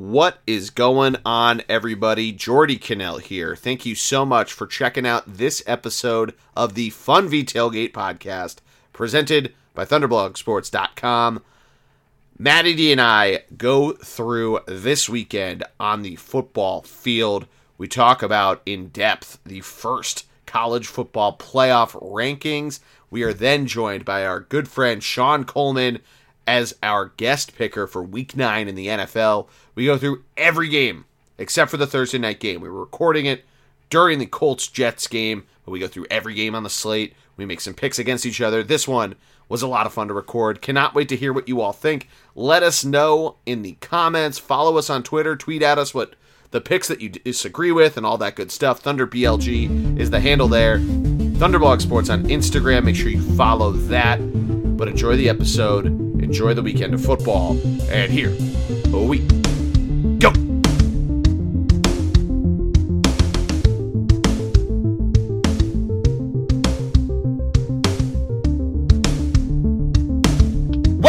What 0.00 0.38
is 0.46 0.70
going 0.70 1.16
on, 1.26 1.60
everybody? 1.68 2.32
Geordie 2.32 2.78
Connell 2.78 3.18
here. 3.18 3.54
Thank 3.54 3.84
you 3.84 3.94
so 3.94 4.24
much 4.24 4.50
for 4.50 4.66
checking 4.66 5.06
out 5.06 5.24
this 5.26 5.62
episode 5.66 6.32
of 6.56 6.72
the 6.72 6.88
Fun 6.88 7.28
V 7.28 7.44
Tailgate 7.44 7.92
podcast 7.92 8.60
presented 8.94 9.52
by 9.74 9.84
ThunderblogSports.com. 9.84 11.42
Matty 12.38 12.74
D 12.74 12.92
and 12.92 13.00
I 13.00 13.42
go 13.58 13.92
through 13.92 14.60
this 14.66 15.06
weekend 15.06 15.64
on 15.78 16.00
the 16.00 16.16
football 16.16 16.80
field. 16.80 17.46
We 17.76 17.86
talk 17.86 18.22
about 18.22 18.62
in 18.64 18.88
depth 18.88 19.38
the 19.44 19.60
first 19.60 20.26
college 20.46 20.86
football 20.86 21.36
playoff 21.36 21.90
rankings. 22.00 22.80
We 23.10 23.22
are 23.22 23.34
then 23.34 23.66
joined 23.66 24.06
by 24.06 24.24
our 24.24 24.40
good 24.40 24.66
friend 24.66 25.02
Sean 25.02 25.44
Kolman 25.44 26.00
as 26.46 26.74
our 26.82 27.06
guest 27.16 27.56
picker 27.56 27.86
for 27.86 28.02
week 28.02 28.36
nine 28.36 28.68
in 28.68 28.74
the 28.74 28.88
NFL. 28.88 29.48
We 29.74 29.86
go 29.86 29.98
through 29.98 30.24
every 30.36 30.68
game 30.68 31.04
except 31.38 31.70
for 31.70 31.76
the 31.76 31.86
Thursday 31.86 32.18
night 32.18 32.40
game. 32.40 32.60
We 32.60 32.68
were 32.68 32.80
recording 32.80 33.26
it 33.26 33.44
during 33.88 34.18
the 34.18 34.26
Colts 34.26 34.68
Jets 34.68 35.06
game, 35.06 35.46
but 35.64 35.72
we 35.72 35.80
go 35.80 35.88
through 35.88 36.06
every 36.10 36.34
game 36.34 36.54
on 36.54 36.62
the 36.62 36.70
slate. 36.70 37.14
We 37.36 37.46
make 37.46 37.60
some 37.60 37.74
picks 37.74 37.98
against 37.98 38.26
each 38.26 38.40
other. 38.40 38.62
This 38.62 38.86
one 38.86 39.14
was 39.48 39.62
a 39.62 39.66
lot 39.66 39.86
of 39.86 39.92
fun 39.92 40.08
to 40.08 40.14
record. 40.14 40.62
Cannot 40.62 40.94
wait 40.94 41.08
to 41.08 41.16
hear 41.16 41.32
what 41.32 41.48
you 41.48 41.60
all 41.60 41.72
think. 41.72 42.08
Let 42.34 42.62
us 42.62 42.84
know 42.84 43.36
in 43.46 43.62
the 43.62 43.72
comments. 43.80 44.38
Follow 44.38 44.76
us 44.76 44.90
on 44.90 45.02
Twitter. 45.02 45.34
Tweet 45.34 45.62
at 45.62 45.78
us 45.78 45.94
what 45.94 46.14
the 46.50 46.60
picks 46.60 46.88
that 46.88 47.00
you 47.00 47.08
disagree 47.08 47.72
with 47.72 47.96
and 47.96 48.04
all 48.04 48.18
that 48.18 48.36
good 48.36 48.52
stuff. 48.52 48.80
Thunder 48.80 49.06
BLG 49.06 49.98
is 49.98 50.10
the 50.10 50.20
handle 50.20 50.48
there. 50.48 50.78
Thunderblog 51.40 51.80
Sports 51.80 52.10
on 52.10 52.24
Instagram. 52.24 52.84
Make 52.84 52.96
sure 52.96 53.08
you 53.08 53.22
follow 53.34 53.72
that. 53.72 54.18
But 54.76 54.88
enjoy 54.88 55.16
the 55.16 55.30
episode. 55.30 55.86
Enjoy 55.86 56.52
the 56.52 56.60
weekend 56.60 56.92
of 56.92 57.02
football. 57.02 57.52
And 57.88 58.12
here 58.12 58.36
we 58.92 59.26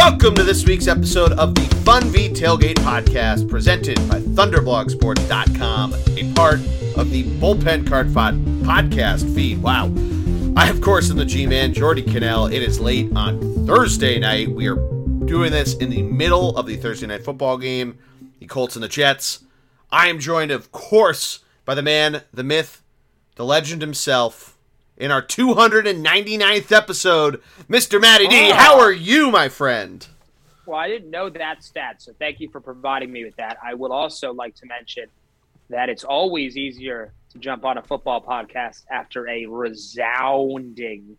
Welcome 0.04 0.34
to 0.34 0.42
this 0.42 0.64
week's 0.66 0.88
episode 0.88 1.30
of 1.34 1.54
the 1.54 1.60
Fun 1.84 2.02
V 2.08 2.28
Tailgate 2.28 2.74
podcast 2.78 3.48
presented 3.48 3.96
by 4.08 4.18
ThunderblogSports.com, 4.18 5.94
a 5.94 6.34
part 6.34 6.58
of 6.96 7.10
the 7.10 7.22
Bullpen 7.38 7.86
Card 7.86 8.12
Pod 8.12 8.34
podcast 8.64 9.32
feed. 9.32 9.62
Wow. 9.62 9.94
I, 10.56 10.68
of 10.70 10.80
course, 10.80 11.08
am 11.08 11.18
the 11.18 11.24
G 11.24 11.46
Man, 11.46 11.72
Geordie 11.72 12.02
Connell. 12.02 12.46
It 12.46 12.64
is 12.64 12.80
late 12.80 13.14
on 13.14 13.64
Thursday 13.64 14.18
night. 14.18 14.50
We 14.50 14.66
are 14.66 14.74
doing 14.74 15.52
this 15.52 15.76
in 15.76 15.88
the 15.88 16.02
middle 16.02 16.56
of 16.56 16.66
the 16.66 16.76
Thursday 16.76 17.06
night 17.06 17.24
football 17.24 17.56
game, 17.56 17.96
the 18.40 18.46
Colts 18.46 18.74
and 18.74 18.82
the 18.82 18.88
Jets. 18.88 19.44
I 19.92 20.08
am 20.08 20.18
joined, 20.18 20.50
of 20.50 20.72
course, 20.72 21.44
by 21.64 21.76
the 21.76 21.82
man, 21.82 22.22
the 22.34 22.42
myth, 22.42 22.82
the 23.36 23.44
legend 23.44 23.80
himself, 23.80 24.51
in 24.96 25.10
our 25.10 25.22
299th 25.22 26.72
episode, 26.72 27.42
Mr. 27.68 28.00
Matty 28.00 28.28
D. 28.28 28.50
Oh. 28.50 28.54
How 28.54 28.80
are 28.80 28.92
you, 28.92 29.30
my 29.30 29.48
friend? 29.48 30.06
Well, 30.66 30.78
I 30.78 30.88
didn't 30.88 31.10
know 31.10 31.28
that 31.30 31.64
stat, 31.64 32.00
so 32.00 32.12
thank 32.18 32.40
you 32.40 32.48
for 32.48 32.60
providing 32.60 33.10
me 33.10 33.24
with 33.24 33.36
that. 33.36 33.58
I 33.62 33.74
would 33.74 33.90
also 33.90 34.32
like 34.32 34.54
to 34.56 34.66
mention 34.66 35.06
that 35.70 35.88
it's 35.88 36.04
always 36.04 36.56
easier 36.56 37.12
to 37.30 37.38
jump 37.38 37.64
on 37.64 37.78
a 37.78 37.82
football 37.82 38.22
podcast 38.22 38.84
after 38.90 39.28
a 39.28 39.46
resounding 39.46 41.16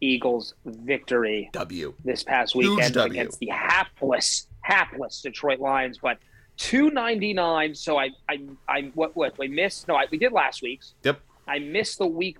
Eagles 0.00 0.54
victory 0.64 1.50
W. 1.52 1.94
this 2.04 2.22
past 2.22 2.54
weekend 2.54 2.96
against 2.96 3.38
the 3.38 3.48
hapless, 3.48 4.46
hapless 4.60 5.20
Detroit 5.20 5.58
Lions. 5.58 5.98
But 6.00 6.18
299, 6.58 7.74
so 7.74 7.98
I, 7.98 8.10
I, 8.28 8.40
I, 8.68 8.90
what, 8.94 9.16
what, 9.16 9.38
we 9.38 9.48
missed? 9.48 9.88
No, 9.88 9.96
I, 9.96 10.06
we 10.10 10.18
did 10.18 10.32
last 10.32 10.62
week's. 10.62 10.94
Yep. 11.02 11.20
I 11.48 11.58
missed 11.58 11.98
the 11.98 12.06
week 12.06 12.38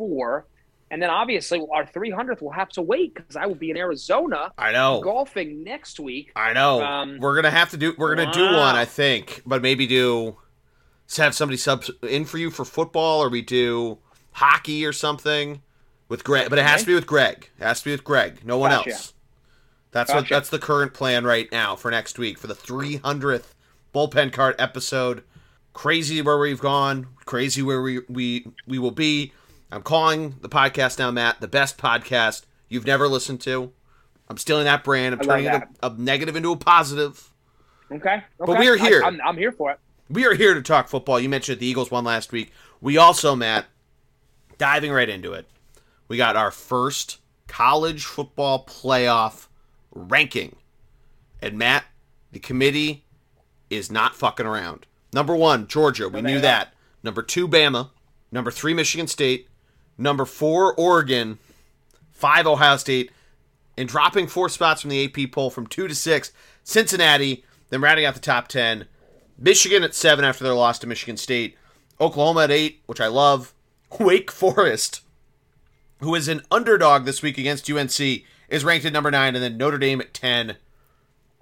before. 0.00 0.46
And 0.92 1.00
then 1.00 1.08
obviously 1.10 1.64
our 1.72 1.86
300th 1.86 2.42
will 2.42 2.50
have 2.50 2.68
to 2.70 2.82
wait 2.82 3.14
because 3.14 3.36
I 3.36 3.46
will 3.46 3.54
be 3.54 3.70
in 3.70 3.76
Arizona 3.76 4.50
I 4.58 4.72
know. 4.72 5.00
golfing 5.00 5.62
next 5.62 6.00
week. 6.00 6.32
I 6.34 6.52
know. 6.52 6.82
Um, 6.82 7.18
we're 7.20 7.36
gonna 7.36 7.50
have 7.52 7.70
to 7.70 7.76
do. 7.76 7.94
We're 7.96 8.14
gonna 8.16 8.32
do 8.32 8.42
one, 8.44 8.74
I 8.74 8.84
think, 8.84 9.42
but 9.46 9.62
maybe 9.62 9.86
do 9.86 10.36
have 11.16 11.34
somebody 11.34 11.56
sub 11.56 11.84
in 12.02 12.24
for 12.24 12.38
you 12.38 12.50
for 12.50 12.64
football, 12.64 13.22
or 13.22 13.28
we 13.28 13.40
do 13.42 13.98
hockey 14.32 14.84
or 14.84 14.92
something 14.92 15.62
with 16.08 16.24
Greg. 16.24 16.50
But 16.50 16.58
it 16.58 16.64
has 16.66 16.80
to 16.80 16.86
be 16.88 16.94
with 16.94 17.06
Greg. 17.06 17.50
It 17.58 17.62
has 17.62 17.78
to 17.80 17.84
be 17.84 17.90
with 17.92 18.02
Greg. 18.02 18.44
No 18.44 18.58
one 18.58 18.70
Gotcha. 18.72 18.90
else. 18.90 19.14
That's 19.92 20.12
what. 20.12 20.28
That's 20.28 20.50
the 20.50 20.58
current 20.58 20.92
plan 20.92 21.24
right 21.24 21.50
now 21.52 21.76
for 21.76 21.92
next 21.92 22.18
week 22.18 22.36
for 22.36 22.48
the 22.48 22.54
300th 22.54 23.54
bullpen 23.94 24.32
card 24.32 24.56
episode. 24.58 25.22
Crazy 25.72 26.20
where 26.20 26.38
we've 26.38 26.60
gone. 26.60 27.06
Crazy 27.26 27.62
where 27.62 27.80
we 27.80 28.00
we 28.08 28.46
we 28.66 28.78
will 28.80 28.90
be. 28.90 29.32
I'm 29.72 29.82
calling 29.82 30.36
the 30.40 30.48
podcast 30.48 30.98
now, 30.98 31.10
Matt, 31.10 31.40
the 31.40 31.48
best 31.48 31.78
podcast 31.78 32.42
you've 32.68 32.86
never 32.86 33.08
listened 33.08 33.40
to. 33.42 33.72
I'm 34.28 34.36
stealing 34.36 34.64
that 34.64 34.84
brand. 34.84 35.14
I'm 35.14 35.20
I 35.20 35.24
turning 35.24 35.46
a, 35.46 35.68
a 35.82 35.94
negative 35.96 36.36
into 36.36 36.52
a 36.52 36.56
positive. 36.56 37.30
Okay. 37.90 38.22
okay. 38.40 38.58
we 38.58 38.68
are 38.68 38.76
here. 38.76 39.02
I, 39.04 39.08
am 39.08 39.20
I'm 39.24 39.36
here 39.36 39.52
for 39.52 39.72
it. 39.72 39.78
We 40.08 40.26
are 40.26 40.34
here 40.34 40.54
to 40.54 40.62
talk 40.62 40.88
football. 40.88 41.20
You 41.20 41.28
mentioned 41.28 41.60
the 41.60 41.66
Eagles 41.66 41.90
won 41.90 42.04
last 42.04 42.32
week. 42.32 42.52
We 42.80 42.96
also, 42.96 43.36
Matt, 43.36 43.66
diving 44.58 44.92
right 44.92 45.08
into 45.08 45.32
it, 45.32 45.46
we 46.08 46.16
got 46.16 46.36
our 46.36 46.50
first 46.50 47.18
college 47.46 48.04
football 48.04 48.64
playoff 48.64 49.46
ranking. 49.92 50.56
And 51.42 51.58
Matt, 51.58 51.84
the 52.32 52.38
committee 52.38 53.04
is 53.68 53.90
not 53.90 54.14
fucking 54.14 54.46
around. 54.46 54.86
Number 55.12 55.34
one, 55.34 55.66
Georgia. 55.66 56.08
We 56.08 56.22
No, 56.22 56.30
knew 56.30 56.40
that. 56.40 56.74
Number 57.02 57.22
two, 57.22 57.48
Bama. 57.48 57.90
Number 58.30 58.50
three, 58.50 58.74
Michigan 58.74 59.06
State. 59.06 59.48
Number 60.00 60.24
four, 60.24 60.74
Oregon. 60.74 61.38
Five, 62.10 62.46
Ohio 62.46 62.78
State. 62.78 63.12
And 63.76 63.88
dropping 63.88 64.26
four 64.26 64.48
spots 64.48 64.80
from 64.80 64.90
the 64.90 65.04
AP 65.04 65.30
poll 65.30 65.50
from 65.50 65.66
two 65.66 65.86
to 65.86 65.94
six, 65.94 66.32
Cincinnati. 66.64 67.44
Then 67.68 67.82
rounding 67.82 68.06
out 68.06 68.14
the 68.14 68.20
top 68.20 68.48
10, 68.48 68.86
Michigan 69.38 69.84
at 69.84 69.94
seven 69.94 70.24
after 70.24 70.42
their 70.42 70.54
loss 70.54 70.78
to 70.80 70.86
Michigan 70.86 71.16
State. 71.16 71.56
Oklahoma 72.00 72.44
at 72.44 72.50
eight, 72.50 72.80
which 72.86 73.00
I 73.00 73.06
love. 73.06 73.54
Wake 74.00 74.30
Forest, 74.30 75.02
who 76.00 76.14
is 76.14 76.28
an 76.28 76.42
underdog 76.50 77.04
this 77.04 77.22
week 77.22 77.38
against 77.38 77.70
UNC, 77.70 78.00
is 78.48 78.64
ranked 78.64 78.86
at 78.86 78.92
number 78.92 79.10
nine, 79.10 79.34
and 79.34 79.44
then 79.44 79.56
Notre 79.56 79.78
Dame 79.78 80.00
at 80.00 80.14
10. 80.14 80.56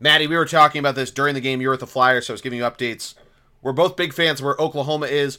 Maddie, 0.01 0.27
we 0.27 0.37
were 0.37 0.45
talking 0.45 0.81
about 0.81 0.97
this 0.97 1.11
during 1.11 1.35
the 1.35 1.41
game. 1.41 1.61
You 1.61 1.69
were 1.69 1.75
at 1.75 1.81
the 1.81 1.87
Flyers, 1.87 2.27
so 2.27 2.33
I 2.33 2.35
was 2.35 2.43
giving 2.43 2.59
you 2.59 2.65
updates. 2.65 3.15
We're 3.63 3.73
both 3.73 3.97
big 3.97 4.13
fans 4.13 4.41
of 4.41 4.47
where 4.47 4.61
Oklahoma 4.61 5.07
is. 5.07 5.39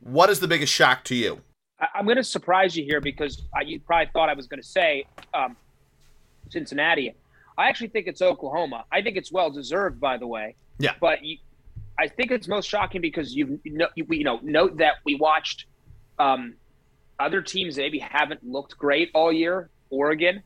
What 0.00 0.30
is 0.30 0.40
the 0.40 0.48
biggest 0.48 0.72
shock 0.72 1.04
to 1.04 1.14
you? 1.14 1.42
I, 1.84 1.98
I'm 1.98 2.04
going 2.04 2.16
to 2.16 2.24
surprise 2.24 2.76
you 2.76 2.84
here 2.84 3.00
because 3.00 3.42
I, 3.54 3.62
you 3.62 3.80
probably 3.80 4.10
thought 4.12 4.28
I 4.28 4.34
was 4.34 4.46
going 4.46 4.60
to 4.60 4.66
say 4.66 5.06
um, 5.32 5.56
Cincinnati. 6.50 7.14
I 7.56 7.68
actually 7.68 7.88
think 7.88 8.06
it's 8.06 8.22
Oklahoma. 8.22 8.84
I 8.90 9.02
think 9.02 9.16
it's 9.16 9.30
well 9.30 9.50
deserved, 9.50 10.00
by 10.00 10.18
the 10.18 10.26
way. 10.26 10.56
Yeah. 10.78 10.92
But 11.00 11.24
you, 11.24 11.38
I 11.98 12.08
think 12.08 12.30
it's 12.30 12.48
most 12.48 12.68
shocking 12.68 13.00
because 13.00 13.34
you 13.34 13.60
know, 13.64 13.88
you, 13.94 14.06
you 14.10 14.24
know 14.24 14.40
note 14.42 14.78
that 14.78 14.94
we 15.04 15.14
watched 15.14 15.66
um, 16.18 16.54
other 17.18 17.42
teams 17.42 17.76
that 17.76 17.82
maybe 17.82 18.00
haven't 18.00 18.44
looked 18.44 18.76
great 18.76 19.10
all 19.14 19.32
year. 19.32 19.70
Oregon, 19.90 20.42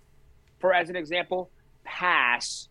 for 0.58 0.74
as 0.74 0.90
an 0.90 0.96
example, 0.96 1.50
pass 1.84 2.68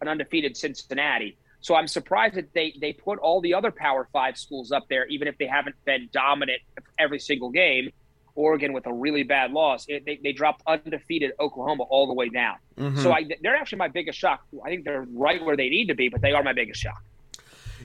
an 0.00 0.06
undefeated 0.06 0.56
Cincinnati. 0.56 1.36
So 1.64 1.74
I'm 1.74 1.88
surprised 1.88 2.34
that 2.34 2.52
they 2.52 2.74
they 2.78 2.92
put 2.92 3.18
all 3.20 3.40
the 3.40 3.54
other 3.54 3.70
Power 3.70 4.06
Five 4.12 4.36
schools 4.36 4.70
up 4.70 4.86
there, 4.90 5.06
even 5.06 5.28
if 5.28 5.38
they 5.38 5.46
haven't 5.46 5.76
been 5.86 6.10
dominant 6.12 6.60
every 6.98 7.18
single 7.18 7.48
game. 7.48 7.90
Oregon 8.34 8.74
with 8.74 8.86
a 8.86 8.92
really 8.92 9.22
bad 9.22 9.52
loss, 9.52 9.86
it, 9.88 10.04
they, 10.04 10.18
they 10.22 10.32
dropped 10.32 10.60
undefeated 10.66 11.32
Oklahoma 11.40 11.84
all 11.84 12.06
the 12.06 12.12
way 12.12 12.28
down. 12.28 12.56
Mm-hmm. 12.76 13.00
So 13.00 13.12
I, 13.12 13.24
they're 13.40 13.56
actually 13.56 13.78
my 13.78 13.88
biggest 13.88 14.18
shock. 14.18 14.44
I 14.62 14.68
think 14.68 14.84
they're 14.84 15.06
right 15.14 15.42
where 15.42 15.56
they 15.56 15.70
need 15.70 15.86
to 15.86 15.94
be, 15.94 16.10
but 16.10 16.20
they 16.20 16.32
are 16.32 16.42
my 16.42 16.52
biggest 16.52 16.82
shock. 16.82 17.02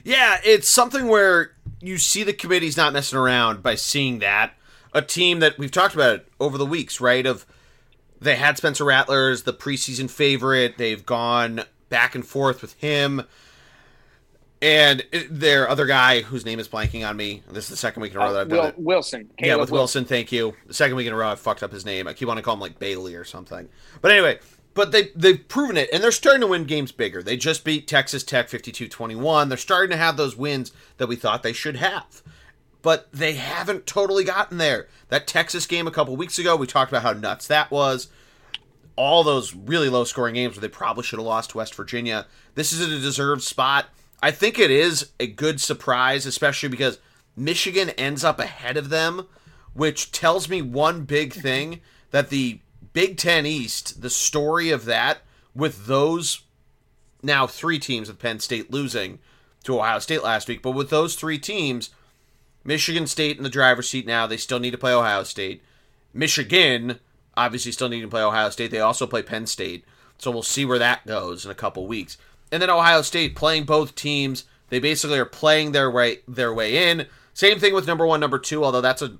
Yeah, 0.04 0.38
it's 0.44 0.68
something 0.68 1.06
where 1.06 1.52
you 1.80 1.96
see 1.96 2.22
the 2.22 2.34
committee's 2.34 2.76
not 2.76 2.92
messing 2.92 3.18
around 3.18 3.62
by 3.62 3.76
seeing 3.76 4.18
that. 4.18 4.52
A 4.92 5.00
team 5.00 5.38
that 5.38 5.56
we've 5.56 5.70
talked 5.70 5.94
about 5.94 6.16
it 6.16 6.28
over 6.38 6.58
the 6.58 6.66
weeks, 6.66 7.00
right? 7.00 7.24
Of 7.24 7.46
they 8.20 8.36
had 8.36 8.58
Spencer 8.58 8.84
Rattler 8.84 9.30
as 9.30 9.44
the 9.44 9.54
preseason 9.54 10.10
favorite. 10.10 10.76
They've 10.76 11.06
gone 11.06 11.62
back 11.88 12.14
and 12.14 12.26
forth 12.26 12.60
with 12.60 12.74
him. 12.74 13.22
And 14.62 15.04
it- 15.10 15.40
their 15.40 15.68
other 15.68 15.86
guy, 15.86 16.20
whose 16.20 16.44
name 16.44 16.58
is 16.58 16.68
blanking 16.68 17.08
on 17.08 17.16
me. 17.16 17.42
This 17.50 17.64
is 17.64 17.70
the 17.70 17.76
second 17.76 18.02
week 18.02 18.12
in 18.12 18.18
a 18.18 18.20
row 18.20 18.32
that 18.32 18.38
Uh, 18.38 18.42
I've 18.42 18.48
done 18.48 18.58
Will, 18.58 18.66
it. 18.66 18.78
Wilson, 18.78 19.30
yeah, 19.38 19.44
Caleb 19.46 19.60
with 19.62 19.70
Wilson. 19.70 20.04
Thank 20.04 20.32
you. 20.32 20.54
The 20.66 20.74
second 20.74 20.96
week 20.96 21.06
in 21.06 21.12
a 21.12 21.16
row, 21.16 21.30
I 21.30 21.34
fucked 21.34 21.62
up 21.62 21.72
his 21.72 21.84
name. 21.86 22.06
I 22.06 22.12
keep 22.12 22.28
wanting 22.28 22.42
to 22.42 22.44
call 22.44 22.54
him 22.54 22.60
like 22.60 22.78
Bailey 22.78 23.14
or 23.14 23.24
something. 23.24 23.68
But 24.02 24.10
anyway, 24.10 24.38
but 24.74 24.92
they 24.92 25.08
they've 25.16 25.48
proven 25.48 25.76
it, 25.78 25.88
and 25.92 26.02
they're 26.02 26.12
starting 26.12 26.42
to 26.42 26.46
win 26.46 26.64
games 26.64 26.92
bigger. 26.92 27.22
They 27.22 27.36
just 27.38 27.64
beat 27.64 27.88
Texas 27.88 28.22
Tech 28.22 28.48
52-21. 28.50 29.48
They're 29.48 29.56
starting 29.58 29.90
to 29.90 29.96
have 29.96 30.16
those 30.18 30.36
wins 30.36 30.72
that 30.98 31.06
we 31.08 31.16
thought 31.16 31.42
they 31.42 31.52
should 31.54 31.76
have. 31.76 32.22
But 32.82 33.08
they 33.12 33.34
haven't 33.34 33.86
totally 33.86 34.24
gotten 34.24 34.58
there. 34.58 34.88
That 35.08 35.26
Texas 35.26 35.66
game 35.66 35.86
a 35.86 35.90
couple 35.90 36.16
weeks 36.16 36.38
ago, 36.38 36.54
we 36.56 36.66
talked 36.66 36.90
about 36.92 37.02
how 37.02 37.12
nuts 37.12 37.46
that 37.46 37.70
was. 37.70 38.08
All 38.96 39.24
those 39.24 39.54
really 39.54 39.88
low 39.88 40.04
scoring 40.04 40.34
games 40.34 40.56
where 40.56 40.60
they 40.62 40.68
probably 40.68 41.02
should 41.02 41.18
have 41.18 41.26
lost 41.26 41.50
to 41.50 41.58
West 41.58 41.74
Virginia. 41.74 42.26
This 42.54 42.72
is 42.72 42.80
a 42.80 42.86
deserved 42.86 43.42
spot. 43.42 43.86
I 44.22 44.30
think 44.30 44.58
it 44.58 44.70
is 44.70 45.10
a 45.18 45.26
good 45.26 45.60
surprise, 45.60 46.26
especially 46.26 46.68
because 46.68 46.98
Michigan 47.36 47.90
ends 47.90 48.24
up 48.24 48.38
ahead 48.38 48.76
of 48.76 48.90
them, 48.90 49.26
which 49.72 50.12
tells 50.12 50.48
me 50.48 50.60
one 50.60 51.04
big 51.04 51.32
thing 51.32 51.80
that 52.10 52.28
the 52.28 52.60
Big 52.92 53.16
Ten 53.16 53.46
East, 53.46 54.02
the 54.02 54.10
story 54.10 54.70
of 54.70 54.84
that 54.84 55.18
with 55.54 55.86
those 55.86 56.42
now 57.22 57.46
three 57.46 57.78
teams 57.78 58.08
with 58.08 58.18
Penn 58.18 58.40
State 58.40 58.70
losing 58.70 59.18
to 59.64 59.78
Ohio 59.78 59.98
State 59.98 60.22
last 60.22 60.48
week, 60.48 60.62
but 60.62 60.72
with 60.72 60.90
those 60.90 61.14
three 61.14 61.38
teams, 61.38 61.90
Michigan 62.64 63.06
State 63.06 63.36
in 63.36 63.42
the 63.42 63.50
driver's 63.50 63.88
seat 63.88 64.06
now, 64.06 64.26
they 64.26 64.36
still 64.36 64.58
need 64.58 64.72
to 64.72 64.78
play 64.78 64.92
Ohio 64.92 65.22
State. 65.22 65.62
Michigan 66.12 66.98
obviously 67.36 67.72
still 67.72 67.88
need 67.88 68.00
to 68.02 68.08
play 68.08 68.22
Ohio 68.22 68.50
State. 68.50 68.70
They 68.70 68.80
also 68.80 69.06
play 69.06 69.22
Penn 69.22 69.46
State. 69.46 69.84
So 70.18 70.30
we'll 70.30 70.42
see 70.42 70.64
where 70.64 70.78
that 70.78 71.06
goes 71.06 71.44
in 71.44 71.50
a 71.50 71.54
couple 71.54 71.86
weeks. 71.86 72.18
And 72.52 72.60
then 72.60 72.70
Ohio 72.70 73.02
State 73.02 73.36
playing 73.36 73.64
both 73.64 73.94
teams. 73.94 74.44
They 74.68 74.78
basically 74.78 75.18
are 75.18 75.24
playing 75.24 75.72
their 75.72 75.90
way 75.90 76.18
their 76.26 76.52
way 76.52 76.90
in. 76.90 77.06
Same 77.34 77.58
thing 77.58 77.74
with 77.74 77.86
number 77.86 78.06
one, 78.06 78.20
number 78.20 78.38
two, 78.38 78.64
although 78.64 78.80
that's 78.80 79.02
a 79.02 79.16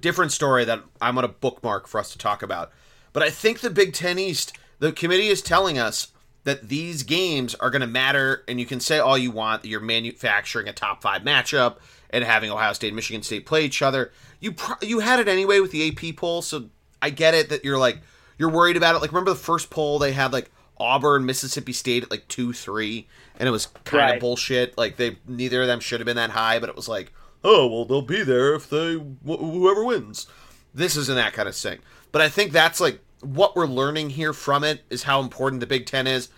different 0.00 0.32
story 0.32 0.64
that 0.64 0.82
I'm 1.00 1.14
going 1.14 1.26
to 1.26 1.32
bookmark 1.32 1.86
for 1.86 1.98
us 1.98 2.12
to 2.12 2.18
talk 2.18 2.42
about. 2.42 2.70
But 3.12 3.22
I 3.22 3.30
think 3.30 3.60
the 3.60 3.70
Big 3.70 3.92
Ten 3.92 4.18
East, 4.18 4.56
the 4.78 4.92
committee 4.92 5.28
is 5.28 5.42
telling 5.42 5.78
us 5.78 6.12
that 6.44 6.68
these 6.68 7.02
games 7.02 7.54
are 7.56 7.70
going 7.70 7.80
to 7.80 7.86
matter, 7.86 8.44
and 8.48 8.60
you 8.60 8.66
can 8.66 8.80
say 8.80 8.98
all 8.98 9.18
you 9.18 9.30
want 9.30 9.62
that 9.62 9.68
you're 9.68 9.80
manufacturing 9.80 10.68
a 10.68 10.72
top 10.72 11.02
five 11.02 11.22
matchup 11.22 11.76
and 12.10 12.24
having 12.24 12.50
Ohio 12.50 12.72
State 12.72 12.88
and 12.88 12.96
Michigan 12.96 13.22
State 13.22 13.46
play 13.46 13.64
each 13.64 13.82
other. 13.82 14.12
You 14.40 14.54
you 14.80 15.00
had 15.00 15.20
it 15.20 15.28
anyway 15.28 15.60
with 15.60 15.72
the 15.72 15.88
AP 15.88 16.16
poll, 16.16 16.42
so 16.42 16.70
I 17.02 17.10
get 17.10 17.34
it 17.34 17.48
that 17.50 17.64
you're 17.64 17.78
like 17.78 18.00
you're 18.38 18.50
worried 18.50 18.76
about 18.76 18.94
it. 18.94 19.00
Like 19.00 19.12
remember 19.12 19.32
the 19.32 19.36
first 19.36 19.68
poll 19.70 19.98
they 19.98 20.12
had 20.12 20.32
like 20.32 20.50
Auburn, 20.80 21.24
Mississippi 21.24 21.72
State 21.72 22.04
at 22.04 22.10
like 22.10 22.28
two 22.28 22.52
three, 22.52 23.06
and 23.38 23.48
it 23.48 23.52
was 23.52 23.66
kind 23.84 24.00
right. 24.00 24.14
of 24.14 24.20
bullshit. 24.20 24.76
Like 24.76 24.96
they 24.96 25.18
neither 25.26 25.62
of 25.62 25.68
them 25.68 25.80
should 25.80 26.00
have 26.00 26.06
been 26.06 26.16
that 26.16 26.30
high, 26.30 26.58
but 26.58 26.68
it 26.68 26.76
was 26.76 26.88
like 26.88 27.12
oh 27.44 27.66
well 27.66 27.84
they'll 27.84 28.02
be 28.02 28.22
there 28.22 28.54
if 28.54 28.68
they 28.68 28.94
wh- 28.94 29.40
whoever 29.40 29.84
wins. 29.84 30.26
This 30.74 30.96
isn't 30.96 31.16
that 31.16 31.32
kind 31.32 31.48
of 31.48 31.56
thing, 31.56 31.78
but 32.12 32.22
I 32.22 32.28
think 32.28 32.52
that's 32.52 32.80
like 32.80 33.00
what 33.20 33.56
we're 33.56 33.66
learning 33.66 34.10
here 34.10 34.32
from 34.32 34.64
it 34.64 34.82
is 34.90 35.04
how 35.04 35.20
important 35.20 35.60
the 35.60 35.66
Big 35.66 35.86
Ten 35.86 36.06
is. 36.06 36.28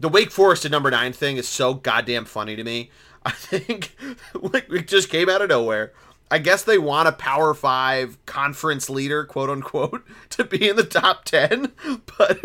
The 0.00 0.08
Wake 0.08 0.30
Forest 0.30 0.64
at 0.64 0.70
number 0.70 0.90
nine 0.90 1.12
thing 1.12 1.36
is 1.36 1.46
so 1.46 1.74
goddamn 1.74 2.24
funny 2.24 2.56
to 2.56 2.64
me. 2.64 2.90
I 3.24 3.30
think 3.30 3.96
like 4.34 4.70
it 4.70 4.88
just 4.88 5.08
came 5.08 5.28
out 5.28 5.42
of 5.42 5.48
nowhere. 5.48 5.92
I 6.34 6.38
guess 6.38 6.64
they 6.64 6.78
want 6.78 7.06
a 7.06 7.12
Power 7.12 7.54
Five 7.54 8.18
conference 8.26 8.90
leader, 8.90 9.24
quote 9.24 9.50
unquote, 9.50 10.04
to 10.30 10.42
be 10.42 10.68
in 10.68 10.74
the 10.74 10.82
top 10.82 11.24
ten. 11.24 11.70
But 12.18 12.40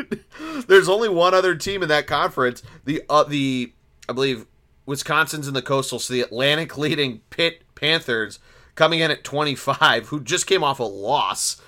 there's 0.68 0.88
only 0.88 1.10
one 1.10 1.34
other 1.34 1.56
team 1.56 1.82
in 1.82 1.90
that 1.90 2.06
conference. 2.06 2.62
The 2.86 3.02
uh, 3.10 3.24
the 3.24 3.74
I 4.08 4.14
believe 4.14 4.46
Wisconsin's 4.86 5.48
in 5.48 5.56
the 5.56 5.64
coastal, 5.64 5.98
so 5.98 6.14
the 6.14 6.22
Atlantic 6.22 6.78
leading 6.78 7.22
Pitt 7.32 7.64
Panthers 7.74 8.38
coming 8.76 9.00
in 9.00 9.10
at 9.10 9.24
25, 9.24 10.10
who 10.10 10.22
just 10.22 10.46
came 10.46 10.64
off 10.64 10.80
a 10.80 10.84
loss. 10.84 11.60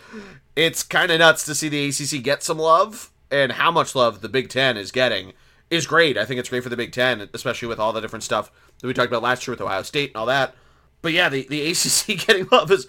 It's 0.56 0.84
kind 0.84 1.12
of 1.12 1.18
nuts 1.18 1.44
to 1.46 1.56
see 1.56 1.70
the 1.70 1.88
ACC 1.88 2.24
get 2.24 2.44
some 2.44 2.60
love, 2.60 3.12
and 3.32 3.54
how 3.54 3.72
much 3.72 3.96
love 3.96 4.22
the 4.22 4.30
Big 4.30 4.50
Ten 4.50 4.78
is 4.78 4.92
getting 4.92 5.34
is 5.72 5.88
great. 5.88 6.20
I 6.20 6.26
think 6.26 6.40
it's 6.40 6.50
great 6.50 6.62
for 6.62 6.70
the 6.70 6.78
Big 6.78 6.92
Ten, 6.92 7.30
especially 7.34 7.68
with 7.68 7.80
all 7.80 7.94
the 7.94 8.02
different 8.02 8.24
stuff 8.24 8.52
that 8.80 8.88
we 8.88 8.94
talked 8.94 9.08
about 9.08 9.24
last 9.24 9.48
year 9.48 9.54
with 9.54 9.62
Ohio 9.62 9.82
State 9.82 10.12
and 10.12 10.18
all 10.18 10.28
that. 10.28 10.54
But 11.02 11.14
yeah, 11.14 11.30
the, 11.30 11.48
the 11.50 11.72
ACC 11.72 12.26
getting 12.28 12.48
love 12.52 12.72
is 12.72 12.88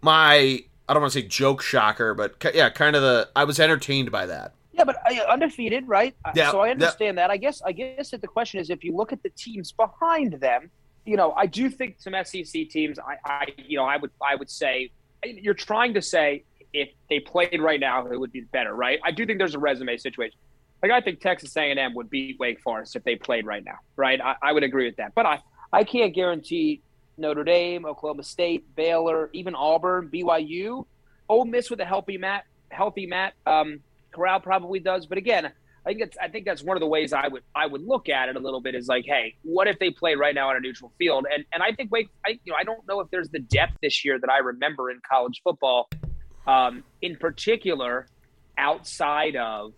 my 0.00 0.64
I 0.88 0.92
don't 0.92 1.02
want 1.02 1.12
to 1.12 1.20
say 1.20 1.26
joke 1.26 1.62
shocker, 1.62 2.14
but 2.14 2.34
yeah, 2.54 2.68
kind 2.70 2.96
of 2.96 3.02
the 3.02 3.28
I 3.36 3.44
was 3.44 3.60
entertained 3.60 4.10
by 4.10 4.26
that. 4.26 4.54
Yeah, 4.72 4.84
but 4.84 4.96
uh, 4.96 5.22
undefeated, 5.30 5.86
right? 5.86 6.14
Yeah, 6.34 6.50
so 6.50 6.60
I 6.60 6.70
understand 6.70 7.16
yeah. 7.16 7.26
that. 7.26 7.30
I 7.30 7.36
guess 7.36 7.62
I 7.62 7.72
guess 7.72 8.10
that 8.10 8.20
the 8.20 8.28
question 8.28 8.60
is 8.60 8.70
if 8.70 8.82
you 8.82 8.96
look 8.96 9.12
at 9.12 9.22
the 9.22 9.30
teams 9.30 9.72
behind 9.72 10.34
them, 10.34 10.70
you 11.04 11.16
know, 11.16 11.32
I 11.32 11.46
do 11.46 11.68
think 11.68 11.96
some 11.98 12.14
SEC 12.24 12.68
teams. 12.70 12.98
I, 12.98 13.16
I 13.24 13.46
you 13.56 13.76
know, 13.76 13.84
I 13.84 13.98
would 13.98 14.10
I 14.20 14.36
would 14.36 14.50
say 14.50 14.90
you're 15.24 15.54
trying 15.54 15.94
to 15.94 16.02
say 16.02 16.44
if 16.72 16.88
they 17.08 17.20
played 17.20 17.60
right 17.60 17.80
now, 17.80 18.06
it 18.06 18.18
would 18.18 18.32
be 18.32 18.42
better, 18.42 18.74
right? 18.74 19.00
I 19.04 19.10
do 19.10 19.26
think 19.26 19.38
there's 19.38 19.54
a 19.54 19.58
resume 19.58 19.96
situation. 19.96 20.38
Like 20.82 20.92
I 20.92 21.00
think 21.00 21.20
Texas 21.20 21.56
A&M 21.56 21.94
would 21.94 22.08
beat 22.08 22.38
Wake 22.38 22.60
Forest 22.60 22.96
if 22.96 23.04
they 23.04 23.16
played 23.16 23.44
right 23.44 23.62
now, 23.62 23.78
right? 23.96 24.20
I, 24.20 24.36
I 24.42 24.52
would 24.52 24.62
agree 24.62 24.86
with 24.86 24.96
that, 24.96 25.14
but 25.14 25.26
I 25.26 25.40
I 25.72 25.84
can't 25.84 26.14
guarantee 26.14 26.82
Notre 27.20 27.44
Dame, 27.44 27.86
Oklahoma 27.86 28.22
State, 28.22 28.74
Baylor, 28.74 29.30
even 29.32 29.54
Auburn, 29.54 30.08
BYU, 30.12 30.86
Ole 31.28 31.44
Miss 31.44 31.70
with 31.70 31.80
a 31.80 31.84
healthy 31.84 32.18
Matt, 32.18 32.44
healthy 32.70 33.06
Matt 33.06 33.34
um, 33.46 33.80
Corral 34.12 34.40
probably 34.40 34.80
does. 34.80 35.06
But 35.06 35.18
again, 35.18 35.52
I 35.86 35.90
think 35.90 36.02
it's 36.02 36.16
I 36.20 36.28
think 36.28 36.44
that's 36.44 36.62
one 36.62 36.76
of 36.76 36.80
the 36.80 36.86
ways 36.86 37.12
I 37.12 37.28
would 37.28 37.42
I 37.54 37.66
would 37.66 37.82
look 37.82 38.08
at 38.08 38.28
it 38.28 38.36
a 38.36 38.38
little 38.38 38.60
bit 38.60 38.74
is 38.74 38.88
like, 38.88 39.04
hey, 39.06 39.36
what 39.42 39.66
if 39.66 39.78
they 39.78 39.90
play 39.90 40.14
right 40.14 40.34
now 40.34 40.50
on 40.50 40.56
a 40.56 40.60
neutral 40.60 40.92
field? 40.98 41.26
And 41.32 41.44
and 41.52 41.62
I 41.62 41.72
think 41.72 41.90
Wake, 41.90 42.08
I 42.26 42.38
you 42.44 42.52
know 42.52 42.56
I 42.58 42.64
don't 42.64 42.86
know 42.86 43.00
if 43.00 43.10
there's 43.10 43.30
the 43.30 43.38
depth 43.38 43.74
this 43.82 44.04
year 44.04 44.18
that 44.18 44.30
I 44.30 44.38
remember 44.38 44.90
in 44.90 45.00
college 45.10 45.40
football, 45.42 45.88
um, 46.46 46.84
in 47.00 47.16
particular, 47.16 48.06
outside 48.58 49.36
of. 49.36 49.72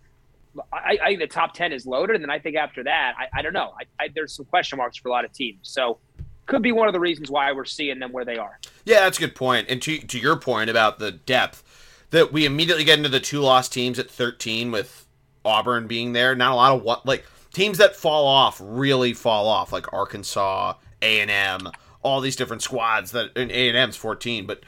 I, 0.71 0.99
I 1.03 1.07
think 1.07 1.19
the 1.19 1.27
top 1.27 1.53
ten 1.53 1.73
is 1.73 1.87
loaded, 1.87 2.15
and 2.15 2.23
then 2.23 2.29
I 2.29 2.37
think 2.37 2.57
after 2.57 2.83
that, 2.83 3.13
I, 3.17 3.39
I 3.39 3.41
don't 3.41 3.53
know. 3.53 3.73
I, 3.99 4.09
there's 4.13 4.35
some 4.35 4.45
question 4.45 4.77
marks 4.77 4.97
for 4.97 5.07
a 5.07 5.11
lot 5.11 5.25
of 5.25 5.33
teams. 5.33 5.61
So 5.63 5.97
could 6.45 6.61
be 6.61 6.71
one 6.71 6.87
of 6.87 6.93
the 6.93 6.99
reasons 6.99 7.31
why 7.31 7.51
we're 7.51 7.65
seeing 7.65 7.99
them 7.99 8.11
where 8.11 8.25
they 8.25 8.37
are. 8.37 8.59
Yeah, 8.85 9.01
that's 9.01 9.17
a 9.17 9.21
good 9.21 9.35
point. 9.35 9.67
And 9.69 9.81
to 9.81 9.97
to 9.99 10.19
your 10.19 10.35
point 10.35 10.69
about 10.69 10.99
the 10.99 11.11
depth, 11.11 11.63
that 12.11 12.31
we 12.31 12.45
immediately 12.45 12.83
get 12.83 12.97
into 12.97 13.09
the 13.09 13.19
two 13.19 13.39
lost 13.39 13.73
teams 13.73 13.97
at 13.97 14.09
13 14.09 14.71
with 14.71 15.07
Auburn 15.45 15.87
being 15.87 16.13
there. 16.13 16.35
Not 16.35 16.51
a 16.51 16.55
lot 16.55 16.75
of 16.75 16.83
what 16.83 17.05
like 17.05 17.25
teams 17.53 17.77
that 17.77 17.95
fall 17.95 18.27
off 18.27 18.59
really 18.63 19.13
fall 19.13 19.47
off, 19.47 19.71
like 19.71 19.91
Arkansas, 19.93 20.75
A 21.01 21.21
and 21.21 21.31
M, 21.31 21.71
all 22.01 22.21
these 22.21 22.35
different 22.35 22.61
squads 22.61 23.11
that 23.11 23.31
and 23.35 23.51
A 23.51 23.69
and 23.69 23.77
M's 23.77 23.95
14. 23.95 24.45
But 24.45 24.61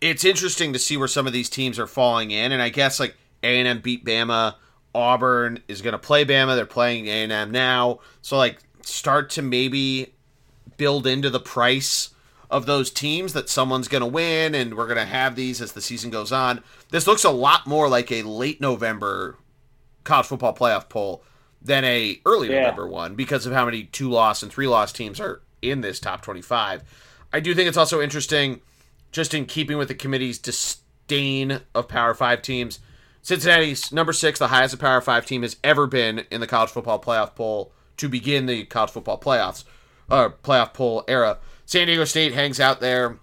it's 0.00 0.24
interesting 0.24 0.72
to 0.72 0.78
see 0.78 0.96
where 0.96 1.08
some 1.08 1.26
of 1.26 1.32
these 1.32 1.50
teams 1.50 1.78
are 1.78 1.86
falling 1.86 2.30
in, 2.30 2.52
and 2.52 2.62
I 2.62 2.70
guess 2.70 2.98
like 2.98 3.16
A 3.42 3.58
and 3.58 3.68
M 3.68 3.80
beat 3.80 4.04
Bama. 4.04 4.54
Auburn 4.92 5.60
is 5.68 5.82
going 5.82 5.92
to 5.92 5.98
play 5.98 6.24
Bama. 6.24 6.56
They're 6.56 6.66
playing 6.66 7.06
A 7.06 7.22
and 7.22 7.30
M 7.30 7.50
now, 7.52 8.00
so 8.22 8.36
like 8.36 8.58
start 8.82 9.30
to 9.30 9.42
maybe 9.42 10.12
build 10.80 11.06
into 11.06 11.28
the 11.28 11.38
price 11.38 12.08
of 12.50 12.64
those 12.64 12.90
teams 12.90 13.34
that 13.34 13.50
someone's 13.50 13.86
going 13.86 14.00
to 14.00 14.06
win 14.06 14.54
and 14.54 14.78
we're 14.78 14.86
going 14.86 14.96
to 14.96 15.04
have 15.04 15.36
these 15.36 15.60
as 15.60 15.72
the 15.72 15.80
season 15.82 16.08
goes 16.08 16.32
on. 16.32 16.64
This 16.88 17.06
looks 17.06 17.22
a 17.22 17.30
lot 17.30 17.66
more 17.66 17.86
like 17.86 18.10
a 18.10 18.22
late 18.22 18.62
November 18.62 19.36
college 20.04 20.24
football 20.24 20.54
playoff 20.54 20.88
poll 20.88 21.22
than 21.60 21.84
a 21.84 22.18
early 22.24 22.48
yeah. 22.48 22.60
November 22.60 22.88
one 22.88 23.14
because 23.14 23.44
of 23.44 23.52
how 23.52 23.66
many 23.66 23.82
two 23.82 24.08
loss 24.08 24.42
and 24.42 24.50
three 24.50 24.66
loss 24.66 24.90
teams 24.90 25.20
are 25.20 25.42
in 25.60 25.82
this 25.82 26.00
top 26.00 26.22
25. 26.22 26.82
I 27.30 27.40
do 27.40 27.54
think 27.54 27.68
it's 27.68 27.76
also 27.76 28.00
interesting 28.00 28.62
just 29.12 29.34
in 29.34 29.44
keeping 29.44 29.76
with 29.76 29.88
the 29.88 29.94
committee's 29.94 30.38
disdain 30.38 31.60
of 31.74 31.88
Power 31.88 32.14
5 32.14 32.40
teams. 32.40 32.78
Cincinnati's 33.20 33.92
number 33.92 34.14
6, 34.14 34.38
the 34.38 34.48
highest 34.48 34.72
a 34.72 34.78
Power 34.78 35.02
5 35.02 35.26
team 35.26 35.42
has 35.42 35.58
ever 35.62 35.86
been 35.86 36.24
in 36.30 36.40
the 36.40 36.46
college 36.46 36.70
football 36.70 36.98
playoff 36.98 37.34
poll 37.34 37.70
to 37.98 38.08
begin 38.08 38.46
the 38.46 38.64
college 38.64 38.90
football 38.90 39.20
playoffs 39.20 39.64
uh, 40.10 40.30
playoff 40.42 40.74
poll 40.74 41.04
era. 41.08 41.38
San 41.66 41.86
Diego 41.86 42.04
State 42.04 42.34
hangs 42.34 42.58
out 42.58 42.80
there 42.80 43.18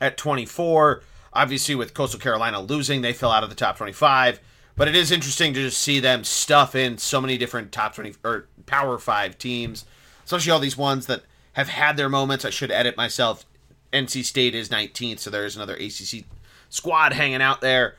at 0.00 0.16
24. 0.16 1.02
Obviously, 1.32 1.74
with 1.74 1.94
Coastal 1.94 2.20
Carolina 2.20 2.60
losing, 2.60 3.02
they 3.02 3.12
fell 3.12 3.32
out 3.32 3.42
of 3.42 3.50
the 3.50 3.56
top 3.56 3.76
25. 3.76 4.40
But 4.76 4.88
it 4.88 4.96
is 4.96 5.10
interesting 5.10 5.54
to 5.54 5.60
just 5.60 5.78
see 5.78 6.00
them 6.00 6.24
stuff 6.24 6.74
in 6.74 6.98
so 6.98 7.20
many 7.20 7.38
different 7.38 7.72
top 7.72 7.94
20 7.94 8.14
or 8.24 8.48
Power 8.66 8.98
5 8.98 9.38
teams, 9.38 9.84
especially 10.24 10.52
all 10.52 10.58
these 10.58 10.76
ones 10.76 11.06
that 11.06 11.22
have 11.52 11.68
had 11.68 11.96
their 11.96 12.08
moments. 12.08 12.44
I 12.44 12.50
should 12.50 12.70
edit 12.70 12.96
myself. 12.96 13.44
NC 13.92 14.24
State 14.24 14.54
is 14.56 14.68
19th, 14.68 15.20
so 15.20 15.30
there's 15.30 15.54
another 15.54 15.74
ACC 15.74 16.24
squad 16.68 17.12
hanging 17.12 17.42
out 17.42 17.60
there. 17.60 17.94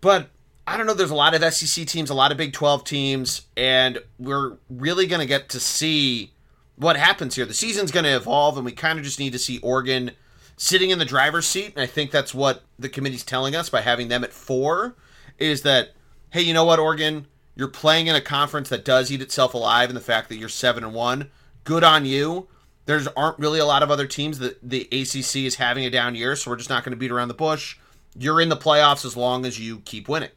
But 0.00 0.30
I 0.66 0.76
don't 0.76 0.86
know. 0.86 0.94
There's 0.94 1.10
a 1.10 1.14
lot 1.14 1.34
of 1.34 1.54
SEC 1.54 1.86
teams, 1.86 2.10
a 2.10 2.14
lot 2.14 2.32
of 2.32 2.38
Big 2.38 2.52
12 2.52 2.84
teams, 2.84 3.42
and 3.56 3.98
we're 4.18 4.56
really 4.68 5.06
going 5.06 5.20
to 5.20 5.26
get 5.26 5.48
to 5.50 5.60
see 5.60 6.32
what 6.78 6.96
happens 6.96 7.34
here. 7.34 7.44
The 7.44 7.54
season's 7.54 7.90
going 7.90 8.04
to 8.04 8.16
evolve, 8.16 8.56
and 8.56 8.64
we 8.64 8.72
kind 8.72 8.98
of 8.98 9.04
just 9.04 9.18
need 9.18 9.32
to 9.32 9.38
see 9.38 9.58
Oregon 9.58 10.12
sitting 10.56 10.90
in 10.90 10.98
the 10.98 11.04
driver's 11.04 11.46
seat. 11.46 11.72
And 11.74 11.82
I 11.82 11.86
think 11.86 12.10
that's 12.10 12.32
what 12.32 12.62
the 12.78 12.88
committee's 12.88 13.24
telling 13.24 13.54
us 13.54 13.68
by 13.68 13.80
having 13.80 14.08
them 14.08 14.24
at 14.24 14.32
four 14.32 14.96
is 15.38 15.62
that, 15.62 15.90
hey, 16.30 16.42
you 16.42 16.54
know 16.54 16.64
what, 16.64 16.78
Oregon? 16.78 17.26
You're 17.54 17.68
playing 17.68 18.06
in 18.06 18.14
a 18.14 18.20
conference 18.20 18.68
that 18.68 18.84
does 18.84 19.10
eat 19.10 19.20
itself 19.20 19.54
alive, 19.54 19.90
and 19.90 19.96
the 19.96 20.00
fact 20.00 20.28
that 20.28 20.36
you're 20.36 20.48
seven 20.48 20.84
and 20.84 20.94
one, 20.94 21.30
good 21.64 21.84
on 21.84 22.04
you. 22.04 22.48
There's 22.86 23.06
aren't 23.08 23.38
really 23.38 23.58
a 23.58 23.66
lot 23.66 23.82
of 23.82 23.90
other 23.90 24.06
teams 24.06 24.38
that 24.38 24.58
the 24.62 24.82
ACC 24.92 25.44
is 25.44 25.56
having 25.56 25.84
a 25.84 25.90
down 25.90 26.14
year, 26.14 26.36
so 26.36 26.50
we're 26.50 26.56
just 26.56 26.70
not 26.70 26.84
going 26.84 26.92
to 26.92 26.96
beat 26.96 27.10
around 27.10 27.28
the 27.28 27.34
bush. 27.34 27.76
You're 28.16 28.40
in 28.40 28.48
the 28.48 28.56
playoffs 28.56 29.04
as 29.04 29.16
long 29.16 29.44
as 29.44 29.60
you 29.60 29.80
keep 29.80 30.08
winning. 30.08 30.30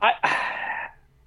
I 0.00 0.14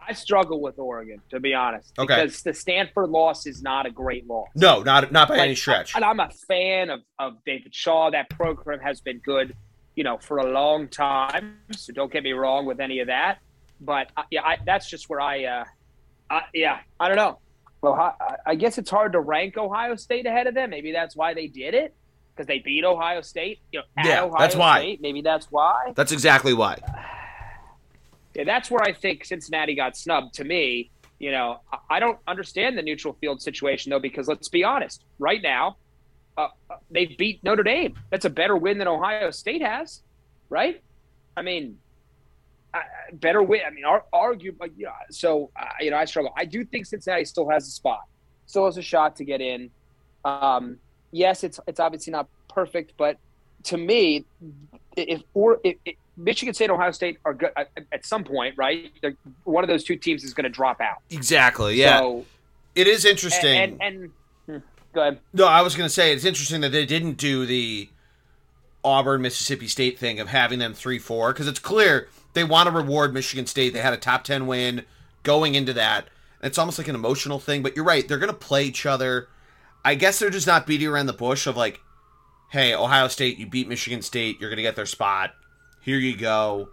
I 0.08 0.14
struggle 0.14 0.62
with 0.62 0.80
Oregon 0.80 1.22
to 1.30 1.40
be 1.40 1.54
honest, 1.54 1.94
okay. 1.98 2.16
because 2.16 2.42
the 2.44 2.54
Stanford 2.54 3.10
loss 3.10 3.46
is 3.46 3.62
not 3.62 3.86
a 3.86 3.92
great 3.92 4.28
loss. 4.28 4.48
No, 4.56 4.82
not 4.82 5.12
not 5.12 5.28
by 5.28 5.36
like, 5.36 5.46
any 5.46 5.56
stretch. 5.56 5.96
And 5.96 6.04
I'm 6.04 6.20
a 6.20 6.30
fan 6.48 6.90
of 6.90 7.02
of 7.20 7.38
David 7.46 7.74
Shaw. 7.74 8.12
That 8.12 8.30
program 8.30 8.80
has 8.80 9.02
been 9.02 9.20
good, 9.20 9.56
you 9.96 10.04
know, 10.04 10.18
for 10.18 10.38
a 10.38 10.52
long 10.52 10.88
time. 10.88 11.58
So 11.72 11.94
don't 11.94 12.12
get 12.12 12.24
me 12.24 12.34
wrong 12.34 12.66
with 12.66 12.80
any 12.80 13.00
of 13.00 13.08
that. 13.08 13.40
But 13.82 14.12
uh, 14.16 14.24
yeah, 14.32 14.42
I, 14.44 14.58
that's 14.66 14.90
just 14.90 15.10
where 15.10 15.22
I, 15.22 15.44
uh, 15.44 16.40
yeah, 16.54 16.80
I 17.00 17.08
don't 17.08 17.18
know. 17.18 17.40
well, 17.82 18.16
I 18.46 18.56
guess 18.56 18.78
it's 18.78 18.90
hard 18.90 19.14
to 19.14 19.20
rank 19.20 19.58
Ohio 19.58 19.96
State 19.96 20.26
ahead 20.26 20.48
of 20.48 20.54
them. 20.56 20.70
Maybe 20.70 20.92
that's 20.92 21.16
why 21.16 21.34
they 21.34 21.48
did 21.48 21.74
it 21.74 21.94
because 22.36 22.48
they 22.48 22.60
beat 22.60 22.84
Ohio 22.84 23.22
State. 23.22 23.60
You 23.72 23.80
know, 23.80 23.86
yeah, 24.04 24.24
Ohio 24.24 24.40
that's 24.40 24.56
why. 24.56 24.80
State. 24.80 25.02
Maybe 25.02 25.22
that's 25.22 25.52
why. 25.52 25.94
That's 25.96 26.12
exactly 26.12 26.54
why. 26.54 26.78
Yeah, 26.82 27.06
that's 28.44 28.70
where 28.70 28.82
I 28.82 28.94
think 28.94 29.26
Cincinnati 29.26 29.76
got 29.76 29.96
snubbed. 29.96 30.34
To 30.36 30.44
me, 30.44 30.92
you 31.20 31.32
know, 31.32 31.62
I 31.90 32.00
don't 32.00 32.20
understand 32.28 32.78
the 32.78 32.82
neutral 32.82 33.14
field 33.22 33.42
situation 33.42 33.92
though, 33.92 34.00
because 34.00 34.28
let's 34.28 34.50
be 34.50 34.64
honest, 34.64 35.04
right 35.20 35.42
now, 35.42 35.78
uh, 36.38 36.50
uh 36.70 36.76
they 36.92 37.06
beat 37.06 37.44
Notre 37.44 37.64
Dame. 37.64 37.96
That's 38.10 38.26
a 38.26 38.30
better 38.30 38.58
win 38.58 38.78
than 38.78 38.88
Ohio 38.88 39.32
State 39.32 39.62
has, 39.62 40.02
right? 40.50 40.82
I 41.38 41.42
mean, 41.42 41.78
better 43.14 43.42
win. 43.42 43.62
I 43.66 43.70
mean, 43.70 43.86
argue, 44.14 44.52
but 44.52 44.72
yeah. 44.78 44.90
So 45.10 45.52
uh, 45.56 45.66
you 45.80 45.92
know, 45.92 45.98
I 45.98 46.06
struggle. 46.06 46.34
I 46.36 46.46
do 46.46 46.66
think 46.66 46.86
Cincinnati 46.86 47.26
still 47.26 47.50
has 47.50 47.68
a 47.68 47.72
spot, 47.72 48.02
still 48.46 48.66
has 48.66 48.78
a 48.78 48.82
shot 48.82 49.16
to 49.18 49.26
get 49.26 49.42
in. 49.42 49.70
Um, 50.24 50.78
yes, 51.12 51.44
it's 51.44 51.60
it's 51.68 51.80
obviously 51.80 52.12
not 52.12 52.28
perfect, 52.48 52.94
but 52.98 53.18
to 53.64 53.78
me, 53.78 54.26
if 54.96 55.22
or 55.34 55.60
if, 55.64 55.78
if 55.86 55.96
Michigan 56.18 56.54
State, 56.54 56.70
Ohio 56.70 56.92
State 56.92 57.20
are 57.26 57.34
good 57.34 57.52
at, 57.96 58.06
some 58.06 58.24
point, 58.24 58.56
right? 58.58 58.92
They're, 59.02 59.16
one 59.44 59.64
of 59.64 59.68
those 59.68 59.84
two 59.84 59.96
teams 59.96 60.24
is 60.24 60.34
going 60.34 60.44
to 60.44 60.50
drop 60.50 60.82
out. 60.82 60.98
Exactly. 61.10 61.76
Yeah. 61.76 62.00
So, 62.00 62.26
it 62.76 62.88
is 62.88 63.06
interesting. 63.06 63.58
And, 63.58 63.82
and, 63.82 64.12
and 64.48 64.62
hmm, 64.62 64.68
go 64.94 65.02
ahead. 65.02 65.20
No, 65.34 65.48
I 65.48 65.62
was 65.62 65.76
going 65.76 65.88
to 65.88 65.94
say 65.94 66.14
it's 66.14 66.26
interesting 66.26 66.62
that 66.62 66.72
they 66.72 66.86
didn't 66.86 67.14
do 67.14 67.46
the 67.46 67.90
Auburn 68.84 69.22
Mississippi 69.22 69.68
State 69.68 69.98
thing 69.98 70.20
of 70.20 70.28
having 70.28 70.60
them 70.60 70.74
three 70.74 71.00
four 71.00 71.34
because 71.34 71.48
it's 71.48 71.60
clear 71.60 72.08
they 72.34 72.44
want 72.44 72.68
to 72.68 72.72
reward 72.72 73.14
Michigan 73.14 73.48
State. 73.48 73.74
They 73.74 73.80
had 73.80 73.94
a 73.94 73.98
top 73.98 74.24
ten 74.24 74.46
win 74.46 74.84
going 75.24 75.56
into 75.56 75.74
that. 75.74 76.10
It's 76.44 76.58
almost 76.58 76.78
like 76.78 76.88
an 76.88 76.96
emotional 76.96 77.40
thing, 77.40 77.64
but 77.64 77.76
you're 77.76 77.86
right. 77.86 78.08
They're 78.08 78.20
going 78.20 78.32
to 78.32 78.38
play 78.38 78.66
each 78.66 78.86
other. 78.86 79.30
I 79.84 79.96
guess 79.96 80.20
they're 80.20 80.30
just 80.30 80.46
not 80.46 80.68
beating 80.68 80.88
around 80.88 81.08
the 81.08 81.14
bush 81.14 81.48
of 81.48 81.58
like, 81.58 81.82
hey, 82.52 82.76
Ohio 82.76 83.08
State, 83.08 83.40
you 83.40 83.48
beat 83.48 83.68
Michigan 83.68 84.02
State, 84.02 84.40
you're 84.40 84.50
going 84.50 84.58
to 84.58 84.64
get 84.64 84.76
their 84.76 84.86
spot. 84.86 85.34
Here 85.82 85.98
you 85.98 86.16
go. 86.16 86.70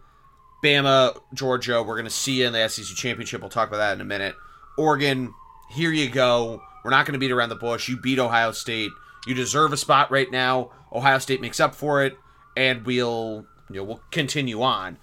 Bama, 0.63 1.21
Georgia, 1.35 1.83
we're 1.83 1.97
going 1.97 2.05
to 2.05 2.11
see 2.11 2.41
you 2.41 2.47
in 2.47 2.53
the 2.53 2.69
SEC 2.69 2.97
championship. 2.97 3.41
We'll 3.41 3.51
talk 3.51 3.69
about 3.69 3.79
that 3.79 3.95
in 3.95 4.01
a 4.01 4.05
minute. 4.05 4.37
Oregon, 4.79 5.35
here 5.71 5.91
you 5.91 6.09
go. 6.09 6.63
We're 6.85 6.91
not 6.91 7.05
going 7.05 7.15
to 7.15 7.19
beat 7.19 7.33
around 7.33 7.49
the 7.49 7.57
bush. 7.57 7.89
You 7.89 7.97
beat 7.97 8.19
Ohio 8.19 8.53
State. 8.53 8.91
You 9.27 9.35
deserve 9.35 9.73
a 9.73 9.77
spot 9.77 10.11
right 10.11 10.31
now. 10.31 10.71
Ohio 10.93 11.19
State 11.19 11.41
makes 11.41 11.61
up 11.61 11.75
for 11.75 12.05
it, 12.05 12.17
and 12.57 12.85
we'll 12.85 13.47
you 13.71 13.77
know 13.77 13.85
we'll 13.85 14.03
continue 14.11 14.63
on. 14.63 14.99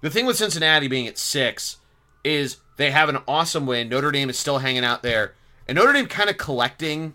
The 0.00 0.10
thing 0.10 0.26
with 0.26 0.36
Cincinnati 0.36 0.88
being 0.88 1.06
at 1.06 1.18
six 1.18 1.78
is 2.24 2.58
they 2.76 2.90
have 2.90 3.08
an 3.08 3.18
awesome 3.26 3.66
win. 3.66 3.88
Notre 3.88 4.12
Dame 4.12 4.30
is 4.30 4.38
still 4.38 4.58
hanging 4.58 4.84
out 4.84 5.02
there, 5.02 5.34
and 5.66 5.76
Notre 5.76 5.92
Dame 5.92 6.06
kind 6.06 6.30
of 6.30 6.38
collecting 6.38 7.14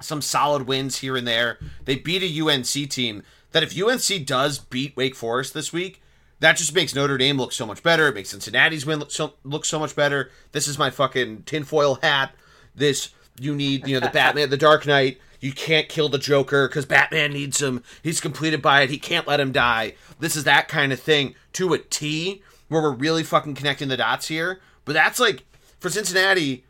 some 0.00 0.22
solid 0.22 0.66
wins 0.66 0.98
here 0.98 1.16
and 1.16 1.26
there. 1.26 1.58
They 1.84 1.96
beat 1.96 2.22
a 2.22 2.40
UNC 2.40 2.90
team 2.90 3.22
that 3.52 3.62
if 3.62 3.80
UNC 3.80 4.26
does 4.26 4.58
beat 4.58 4.96
Wake 4.96 5.14
Forest 5.14 5.54
this 5.54 5.72
week, 5.72 6.00
that 6.44 6.58
just 6.58 6.74
makes 6.74 6.94
Notre 6.94 7.16
Dame 7.16 7.38
look 7.38 7.52
so 7.52 7.64
much 7.64 7.82
better. 7.82 8.08
It 8.08 8.14
makes 8.14 8.28
Cincinnati's 8.28 8.84
win 8.84 8.98
look 8.98 9.10
so, 9.10 9.32
look 9.44 9.64
so 9.64 9.78
much 9.78 9.96
better. 9.96 10.30
This 10.52 10.68
is 10.68 10.78
my 10.78 10.90
fucking 10.90 11.44
tinfoil 11.44 11.94
hat. 12.02 12.34
This 12.74 13.14
you 13.40 13.54
need, 13.54 13.88
you 13.88 13.98
know, 13.98 14.06
the 14.06 14.12
Batman, 14.12 14.50
the 14.50 14.58
Dark 14.58 14.86
Knight. 14.86 15.18
You 15.40 15.52
can't 15.52 15.88
kill 15.88 16.10
the 16.10 16.18
Joker 16.18 16.68
because 16.68 16.84
Batman 16.84 17.32
needs 17.32 17.62
him. 17.62 17.82
He's 18.02 18.20
completed 18.20 18.60
by 18.60 18.82
it. 18.82 18.90
He 18.90 18.98
can't 18.98 19.26
let 19.26 19.40
him 19.40 19.52
die. 19.52 19.94
This 20.20 20.36
is 20.36 20.44
that 20.44 20.68
kind 20.68 20.92
of 20.92 21.00
thing 21.00 21.34
to 21.54 21.72
a 21.72 21.78
T 21.78 22.42
where 22.68 22.82
we're 22.82 22.92
really 22.92 23.22
fucking 23.22 23.54
connecting 23.54 23.88
the 23.88 23.96
dots 23.96 24.28
here. 24.28 24.60
But 24.84 24.92
that's 24.92 25.18
like 25.18 25.44
for 25.80 25.88
Cincinnati, 25.88 26.66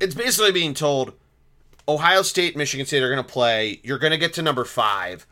it's 0.00 0.14
basically 0.14 0.52
being 0.52 0.72
told 0.72 1.12
Ohio 1.86 2.22
State, 2.22 2.56
Michigan 2.56 2.86
State 2.86 3.02
are 3.02 3.12
going 3.12 3.22
to 3.22 3.32
play. 3.32 3.80
You're 3.82 3.98
going 3.98 4.12
to 4.12 4.18
get 4.18 4.32
to 4.34 4.42
number 4.42 4.64
five. 4.64 5.26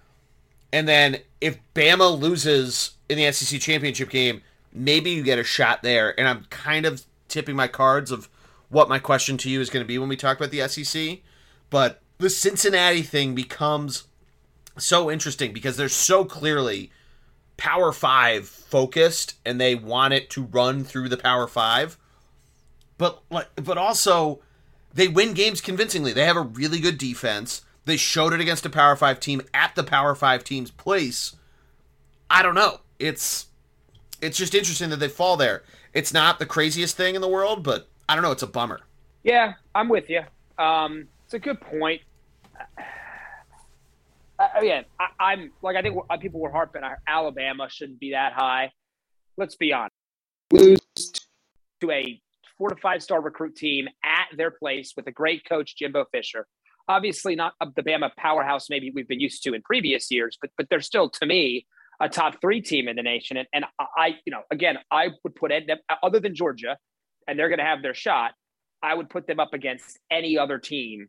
And 0.75 0.87
then 0.87 1.21
if 1.41 1.59
Bama 1.75 2.19
loses 2.19 2.98
in 3.09 3.19
the 3.19 3.33
SEC 3.33 3.61
championship 3.61 4.11
game, 4.11 4.43
maybe 4.73 5.11
you 5.11 5.23
get 5.23 5.39
a 5.39 5.45
shot 5.45 5.83
there. 5.83 6.19
And 6.19 6.29
I'm 6.29 6.45
kind 6.51 6.87
of 6.87 7.05
tipping 7.29 7.57
my 7.57 7.69
cards 7.69 8.11
of 8.11 8.29
what 8.69 8.89
my 8.89 8.99
question 8.99 9.37
to 9.39 9.51
you 9.51 9.61
is 9.61 9.71
going 9.71 9.85
to 9.85 9.89
be 9.89 9.99
when 9.99 10.09
we 10.09 10.17
talk 10.17 10.37
about 10.37 10.51
the 10.51 10.67
SEC. 10.69 11.19
But 11.71 12.01
the 12.19 12.31
Cincinnati 12.31 13.03
thing 13.03 13.35
becomes 13.35 14.05
so 14.77 15.11
interesting 15.11 15.53
because 15.53 15.77
they're 15.77 15.89
so 15.89 16.25
clearly 16.25 16.91
Power 17.57 17.93
Five 17.93 18.47
focused 18.47 19.35
and 19.45 19.61
they 19.61 19.75
want 19.75 20.15
it 20.15 20.31
to 20.31 20.45
run 20.45 20.85
through 20.85 21.09
the 21.09 21.17
Power 21.17 21.47
Five. 21.47 21.99
But 22.97 23.23
like, 23.31 23.49
but 23.57 23.79
also 23.79 24.41
they 24.95 25.09
win 25.09 25.35
games 25.35 25.61
convincingly. 25.61 26.13
They 26.13 26.25
have 26.25 26.37
a 26.37 26.43
really 26.43 26.81
good 26.81 26.99
defense. 26.99 27.63
They 27.85 27.97
showed 27.97 28.33
it 28.33 28.41
against 28.41 28.67
a 28.67 28.71
Power 28.71 28.97
Five 28.97 29.21
team 29.21 29.43
at 29.53 29.75
the 29.75 29.85
Power 29.85 30.15
Five 30.15 30.45
team's 30.45 30.71
place. 30.71 31.37
I 32.31 32.43
don't 32.43 32.55
know. 32.55 32.81
It's 32.99 33.47
it's 34.21 34.37
just 34.37 34.55
interesting 34.55 34.91
that 34.91 34.97
they 34.97 35.09
fall 35.09 35.37
there. 35.37 35.63
It's 35.93 36.13
not 36.13 36.39
the 36.39 36.47
craziest 36.47 36.97
thing 36.97 37.15
in 37.15 37.21
the 37.21 37.29
world, 37.29 37.63
but 37.63 37.89
I 38.09 38.15
don't 38.15 38.23
know. 38.23 38.33
It's 38.33 38.43
a 38.43 38.49
bummer. 38.49 38.81
Yeah, 39.23 39.55
I'm 39.75 39.89
with 39.89 40.11
you. 40.11 40.23
Um, 40.59 41.07
it's 41.25 41.35
a 41.35 41.39
good 41.39 41.61
point. 41.61 42.03
Uh, 44.39 44.49
again, 44.61 44.85
I, 45.21 45.33
am 45.33 45.53
like 45.63 45.77
I 45.77 45.83
think 45.83 45.97
people 46.21 46.41
were 46.41 46.51
harping. 46.51 46.83
Alabama 47.07 47.69
shouldn't 47.71 48.01
be 48.01 48.13
that 48.13 48.33
high. 48.33 48.73
Let's 49.37 49.57
be 49.57 49.73
honest. 49.73 49.95
Lose 50.53 50.81
to 51.81 51.91
a 51.91 52.21
four 52.57 52.71
to 52.71 52.77
five 52.77 53.03
star 53.03 53.21
recruit 53.21 53.55
team 53.57 53.89
at 54.05 54.27
their 54.37 54.51
place 54.51 54.95
with 54.97 55.07
a 55.07 55.13
great 55.13 55.45
coach, 55.49 55.77
Jimbo 55.77 56.07
Fisher 56.13 56.47
obviously 56.89 57.37
not 57.37 57.53
the 57.77 57.83
Bama 57.83 58.11
powerhouse 58.17 58.71
maybe 58.71 58.91
we've 58.95 59.07
been 59.07 59.21
used 59.21 59.43
to 59.45 59.53
in 59.53 59.63
previous 59.63 60.11
years, 60.11 60.39
but 60.41 60.51
but 60.57 60.69
they're 60.71 60.81
still 60.81 61.09
to 61.11 61.27
me 61.27 61.67
a 62.01 62.09
top 62.09 62.41
three 62.41 62.61
team 62.61 62.89
in 62.89 62.97
the 62.97 63.03
nation. 63.03 63.37
And, 63.37 63.49
and 63.53 63.65
I, 63.79 64.17
you 64.25 64.31
know, 64.31 64.43
again, 64.51 64.79
I 64.91 65.09
would 65.25 65.35
put 65.35 65.51
it 65.51 65.69
other 66.03 66.21
than 66.21 66.35
Georgia, 66.35 66.77
and 67.27 67.39
they're 67.39 67.49
going 67.49 67.59
to 67.59 67.65
have 67.65 67.83
their 67.83 67.95
shot. 67.95 68.33
I 68.83 68.95
would 68.95 69.11
put 69.11 69.27
them 69.27 69.41
up 69.41 69.55
against 69.55 69.99
any 70.11 70.39
other 70.39 70.59
team 70.59 71.09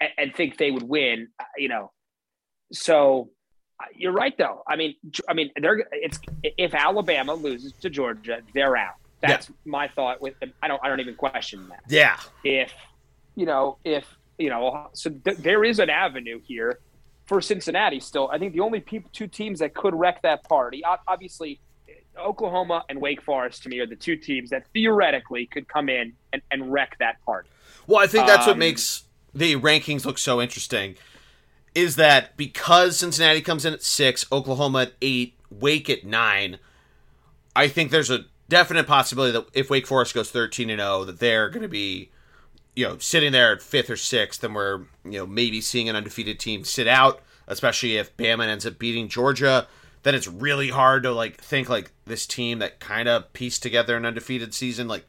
and, 0.00 0.10
and 0.18 0.34
think 0.34 0.58
they 0.58 0.70
would 0.70 0.82
win. 0.82 1.28
You 1.56 1.68
know, 1.68 1.92
so 2.72 3.30
uh, 3.82 3.86
you're 3.94 4.12
right 4.12 4.36
though. 4.36 4.62
I 4.68 4.76
mean, 4.76 4.94
I 5.28 5.34
mean, 5.34 5.50
they're 5.60 5.86
it's 5.92 6.20
if 6.42 6.74
Alabama 6.74 7.34
loses 7.34 7.72
to 7.80 7.90
Georgia, 7.90 8.42
they're 8.54 8.76
out. 8.76 8.94
That's 9.20 9.48
yeah. 9.48 9.54
my 9.64 9.88
thought. 9.88 10.20
With 10.20 10.38
them. 10.40 10.52
I 10.62 10.68
don't, 10.68 10.80
I 10.84 10.88
don't 10.88 11.00
even 11.00 11.14
question 11.14 11.68
that. 11.68 11.82
Yeah. 11.88 12.18
If 12.44 12.72
you 13.34 13.46
know, 13.46 13.78
if 13.84 14.04
you 14.38 14.50
know, 14.50 14.88
so 14.92 15.10
th- 15.10 15.38
there 15.38 15.64
is 15.64 15.78
an 15.78 15.90
avenue 15.90 16.40
here 16.46 16.78
for 17.30 17.40
Cincinnati 17.40 18.00
still. 18.00 18.28
I 18.32 18.38
think 18.38 18.54
the 18.54 18.60
only 18.60 18.84
two 19.12 19.28
teams 19.28 19.60
that 19.60 19.72
could 19.72 19.94
wreck 19.94 20.20
that 20.22 20.42
party, 20.42 20.82
obviously, 21.06 21.60
Oklahoma 22.18 22.84
and 22.88 23.00
Wake 23.00 23.22
Forest 23.22 23.62
to 23.62 23.68
me 23.68 23.78
are 23.78 23.86
the 23.86 23.94
two 23.94 24.16
teams 24.16 24.50
that 24.50 24.66
theoretically 24.74 25.46
could 25.46 25.68
come 25.68 25.88
in 25.88 26.14
and, 26.32 26.42
and 26.50 26.72
wreck 26.72 26.96
that 26.98 27.24
party. 27.24 27.48
Well, 27.86 28.02
I 28.02 28.08
think 28.08 28.26
that's 28.26 28.48
um, 28.48 28.50
what 28.50 28.58
makes 28.58 29.04
the 29.32 29.54
rankings 29.54 30.04
look 30.04 30.18
so 30.18 30.40
interesting. 30.42 30.96
Is 31.72 31.94
that 31.94 32.36
because 32.36 32.96
Cincinnati 32.96 33.42
comes 33.42 33.64
in 33.64 33.74
at 33.74 33.84
six, 33.84 34.26
Oklahoma 34.32 34.80
at 34.80 34.94
eight, 35.00 35.34
Wake 35.52 35.88
at 35.88 36.04
nine? 36.04 36.58
I 37.54 37.68
think 37.68 37.92
there's 37.92 38.10
a 38.10 38.24
definite 38.48 38.88
possibility 38.88 39.30
that 39.30 39.46
if 39.54 39.70
Wake 39.70 39.86
Forest 39.86 40.14
goes 40.14 40.32
thirteen 40.32 40.68
and 40.68 40.80
0, 40.80 41.04
that 41.04 41.20
they're 41.20 41.48
going 41.48 41.62
to 41.62 41.68
be 41.68 42.10
you 42.76 42.86
know, 42.86 42.98
sitting 42.98 43.32
there 43.32 43.52
at 43.52 43.62
fifth 43.62 43.90
or 43.90 43.96
sixth, 43.96 44.42
and 44.44 44.54
we're 44.54 44.82
you 45.04 45.18
know 45.18 45.26
maybe 45.26 45.60
seeing 45.60 45.88
an 45.88 45.96
undefeated 45.96 46.38
team 46.38 46.64
sit 46.64 46.86
out, 46.86 47.20
especially 47.46 47.96
if 47.96 48.16
Bama 48.16 48.46
ends 48.46 48.66
up 48.66 48.78
beating 48.78 49.08
Georgia. 49.08 49.66
Then 50.02 50.14
it's 50.14 50.28
really 50.28 50.70
hard 50.70 51.02
to 51.02 51.12
like 51.12 51.40
think 51.40 51.68
like 51.68 51.92
this 52.06 52.26
team 52.26 52.58
that 52.60 52.80
kind 52.80 53.08
of 53.08 53.32
pieced 53.32 53.62
together 53.62 53.96
an 53.96 54.06
undefeated 54.06 54.54
season, 54.54 54.88
like 54.88 55.06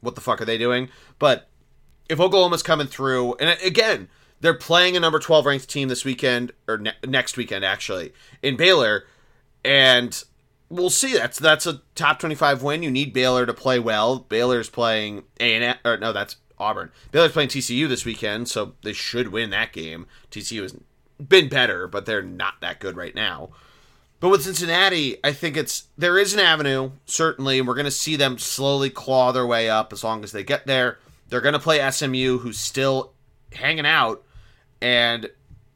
what 0.00 0.14
the 0.14 0.20
fuck 0.20 0.40
are 0.40 0.44
they 0.44 0.58
doing? 0.58 0.88
But 1.18 1.48
if 2.08 2.18
Oklahoma's 2.18 2.62
coming 2.62 2.88
through, 2.88 3.34
and 3.34 3.58
again, 3.62 4.08
they're 4.40 4.54
playing 4.54 4.96
a 4.96 5.00
number 5.00 5.18
twelve 5.18 5.46
ranked 5.46 5.68
team 5.68 5.88
this 5.88 6.04
weekend 6.04 6.52
or 6.66 6.78
ne- 6.78 6.92
next 7.06 7.36
weekend 7.36 7.64
actually 7.64 8.12
in 8.42 8.56
Baylor, 8.56 9.04
and 9.64 10.22
we'll 10.68 10.90
see. 10.90 11.14
That's 11.14 11.38
that's 11.38 11.66
a 11.66 11.82
top 11.94 12.18
twenty 12.18 12.34
five 12.34 12.62
win. 12.62 12.82
You 12.82 12.90
need 12.90 13.12
Baylor 13.12 13.46
to 13.46 13.54
play 13.54 13.78
well. 13.78 14.18
Baylor's 14.18 14.68
playing 14.68 15.22
A 15.38 15.54
and 15.54 15.78
or 15.84 15.96
no, 15.98 16.12
that's 16.12 16.36
Auburn. 16.62 16.90
Baylor's 17.10 17.32
playing 17.32 17.48
TCU 17.48 17.88
this 17.88 18.04
weekend, 18.04 18.48
so 18.48 18.74
they 18.82 18.92
should 18.92 19.28
win 19.28 19.50
that 19.50 19.72
game. 19.72 20.06
TCU 20.30 20.62
has 20.62 20.76
been 21.28 21.48
better, 21.48 21.86
but 21.86 22.06
they're 22.06 22.22
not 22.22 22.60
that 22.60 22.80
good 22.80 22.96
right 22.96 23.14
now. 23.14 23.50
But 24.20 24.28
with 24.28 24.44
Cincinnati, 24.44 25.16
I 25.24 25.32
think 25.32 25.56
it's 25.56 25.88
there 25.98 26.16
is 26.16 26.32
an 26.32 26.40
avenue 26.40 26.92
certainly, 27.06 27.58
and 27.58 27.66
we're 27.66 27.74
going 27.74 27.86
to 27.86 27.90
see 27.90 28.14
them 28.16 28.38
slowly 28.38 28.88
claw 28.88 29.32
their 29.32 29.46
way 29.46 29.68
up 29.68 29.92
as 29.92 30.04
long 30.04 30.22
as 30.22 30.30
they 30.30 30.44
get 30.44 30.66
there. 30.66 30.98
They're 31.28 31.40
going 31.40 31.54
to 31.54 31.58
play 31.58 31.90
SMU, 31.90 32.38
who's 32.38 32.58
still 32.58 33.12
hanging 33.52 33.86
out, 33.86 34.22
and 34.80 35.28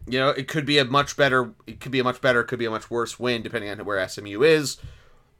you 0.06 0.20
know 0.20 0.28
it 0.28 0.46
could 0.46 0.64
be 0.64 0.78
a 0.78 0.84
much 0.84 1.16
better, 1.16 1.52
it 1.66 1.80
could 1.80 1.90
be 1.90 1.98
a 1.98 2.04
much 2.04 2.20
better, 2.20 2.40
it 2.40 2.46
could 2.46 2.60
be 2.60 2.66
a 2.66 2.70
much 2.70 2.88
worse 2.88 3.18
win 3.18 3.42
depending 3.42 3.70
on 3.70 3.84
where 3.84 4.06
SMU 4.08 4.42
is. 4.42 4.76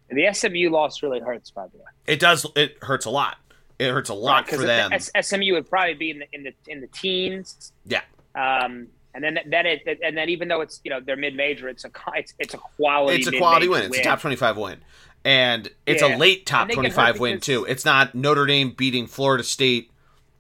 The 0.09 0.33
SMU 0.33 0.71
loss 0.71 1.03
really 1.03 1.21
hurts, 1.21 1.51
by 1.51 1.67
the 1.69 1.79
way. 1.79 1.85
It 2.07 2.19
does. 2.19 2.47
It 2.57 2.79
hurts 2.83 3.07
a 3.07 3.11
lot 3.11 3.39
It 3.79 3.91
hurts 3.91 4.09
a 4.09 4.15
lot 4.15 4.49
for 4.49 4.59
them. 4.59 4.93
S- 4.93 5.11
SMU 5.21 5.53
would 5.53 5.69
probably 5.69 5.95
be 5.95 6.11
in 6.11 6.19
the 6.21 6.27
in 6.33 6.43
the 6.45 6.53
in 6.67 6.81
the 6.81 6.87
teens. 6.89 7.73
Yeah. 7.85 8.03
Um, 8.35 8.89
and 9.15 9.25
then 9.25 9.39
then 9.47 9.67
it 9.67 9.99
and 10.03 10.17
then 10.17 10.29
even 10.29 10.49
though 10.49 10.61
it's 10.61 10.81
you 10.85 10.91
know 10.91 11.01
they're 11.01 11.17
mid 11.17 11.35
major, 11.35 11.69
it's 11.69 11.85
a 11.85 11.91
it's 12.15 12.35
it's 12.39 12.55
a 12.55 12.59
quality. 12.59 13.19
It's 13.19 13.27
a 13.27 13.37
quality 13.37 13.69
win. 13.69 13.85
It's 13.85 13.99
a 13.99 14.03
top 14.03 14.21
twenty 14.21 14.37
five 14.37 14.57
win, 14.57 14.79
and 15.25 15.71
it's 15.87 16.03
yeah. 16.03 16.17
a 16.17 16.19
late 16.19 16.47
top 16.47 16.71
twenty 16.71 16.91
five 16.91 17.19
win 17.19 17.41
too. 17.41 17.65
It's 17.65 17.85
not 17.85 18.15
Notre 18.15 18.47
Dame 18.47 18.73
beating 18.73 19.07
Florida 19.07 19.45
State 19.45 19.91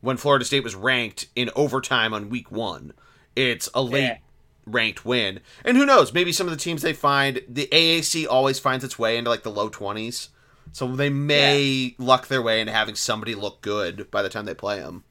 when 0.01 0.17
Florida 0.17 0.45
State 0.45 0.63
was 0.63 0.75
ranked 0.75 1.27
in 1.35 1.51
overtime 1.57 2.13
on 2.13 2.29
week 2.29 2.51
one. 2.51 2.93
It's 3.35 3.69
a 3.75 3.83
late. 3.83 4.03
Yeah 4.03 4.19
ranked 4.69 5.05
win. 5.05 5.39
And 5.65 5.77
who 5.77 5.87
knows? 5.87 6.13
Maybe 6.13 6.33
some 6.33 6.49
of 6.49 6.51
the 6.51 6.59
teams 6.59 6.83
they 6.83 6.93
find, 6.93 7.41
the 7.49 7.69
AAC 7.71 8.27
always 8.29 8.59
finds 8.59 8.85
its 8.85 8.99
way 8.99 9.17
into 9.17 9.31
like 9.31 9.45
the 9.45 9.51
low 9.51 9.71
20s. 9.71 10.31
So 10.73 10.95
they 10.95 11.11
may 11.11 11.63
yeah. 11.63 11.91
luck 11.99 12.29
their 12.29 12.43
way 12.43 12.61
into 12.61 12.73
having 12.73 12.95
somebody 12.95 13.35
look 13.35 13.63
good 13.63 14.11
by 14.11 14.23
the 14.23 14.29
time 14.29 14.45
they 14.45 14.55
play 14.55 14.81
them. 14.81 15.05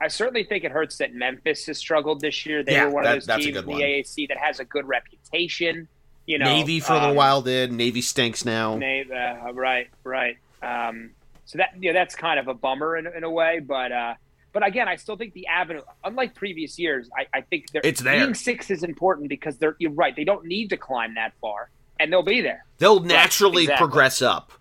I 0.00 0.08
certainly 0.08 0.44
think 0.44 0.64
it 0.64 0.72
hurts 0.72 0.96
that 0.98 1.14
Memphis 1.14 1.66
has 1.66 1.76
struggled 1.76 2.20
this 2.20 2.46
year. 2.46 2.62
They 2.62 2.72
yeah, 2.72 2.86
were 2.86 2.92
one 2.92 3.04
that, 3.04 3.18
of 3.18 3.26
those 3.26 3.44
teams 3.44 3.56
in 3.58 3.66
the 3.66 3.72
AAC 3.72 4.28
that 4.28 4.38
has 4.38 4.58
a 4.58 4.64
good 4.64 4.88
reputation. 4.88 5.88
You 6.26 6.38
know, 6.38 6.46
Navy 6.46 6.80
for 6.80 6.92
um, 6.92 6.96
a 6.96 7.00
little 7.00 7.10
um, 7.10 7.16
while 7.16 7.42
did. 7.42 7.72
Navy 7.72 8.00
stinks 8.00 8.44
now. 8.44 8.76
Navy, 8.76 9.12
uh, 9.12 9.52
right, 9.52 9.88
right. 10.04 10.38
Um, 10.62 11.10
so 11.44 11.58
that 11.58 11.74
yeah, 11.80 11.92
that's 11.92 12.14
kind 12.14 12.38
of 12.38 12.48
a 12.48 12.54
bummer 12.54 12.96
in, 12.96 13.06
in 13.08 13.24
a 13.24 13.30
way, 13.30 13.60
but 13.60 13.92
uh, 13.92 14.14
but 14.52 14.66
again, 14.66 14.88
I 14.88 14.96
still 14.96 15.16
think 15.16 15.34
the 15.34 15.46
avenue, 15.46 15.82
unlike 16.04 16.34
previous 16.34 16.78
years, 16.78 17.08
I, 17.16 17.26
I 17.38 17.40
think 17.42 17.66
it's 17.74 18.00
there. 18.00 18.20
Being 18.20 18.34
six 18.34 18.70
is 18.70 18.82
important 18.82 19.28
because 19.28 19.58
they're 19.58 19.76
you're 19.78 19.92
right. 19.92 20.14
They 20.14 20.24
don't 20.24 20.46
need 20.46 20.70
to 20.70 20.76
climb 20.76 21.14
that 21.14 21.32
far, 21.40 21.70
and 21.98 22.12
they'll 22.12 22.22
be 22.22 22.40
there. 22.40 22.64
They'll 22.78 23.00
naturally 23.00 23.64
exactly. 23.64 23.86
progress 23.86 24.22
up. 24.22 24.52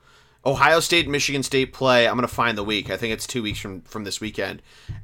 Ohio 0.46 0.80
State 0.80 1.06
and 1.06 1.12
Michigan 1.12 1.44
State 1.44 1.74
play. 1.74 2.08
I'm 2.08 2.16
going 2.16 2.28
to 2.28 2.34
find 2.34 2.58
the 2.58 2.64
week. 2.64 2.90
I 2.90 2.98
think 2.98 3.14
it's 3.14 3.28
two 3.28 3.44
weeks 3.44 3.60
from 3.60 3.82
from 3.82 4.04
this 4.04 4.22
weekend, 4.22 4.62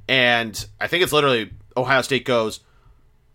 and 0.08 0.66
I 0.80 0.88
think 0.88 1.04
it's 1.04 1.14
literally 1.14 1.52
Ohio 1.76 2.02
State 2.02 2.26
goes, 2.26 2.62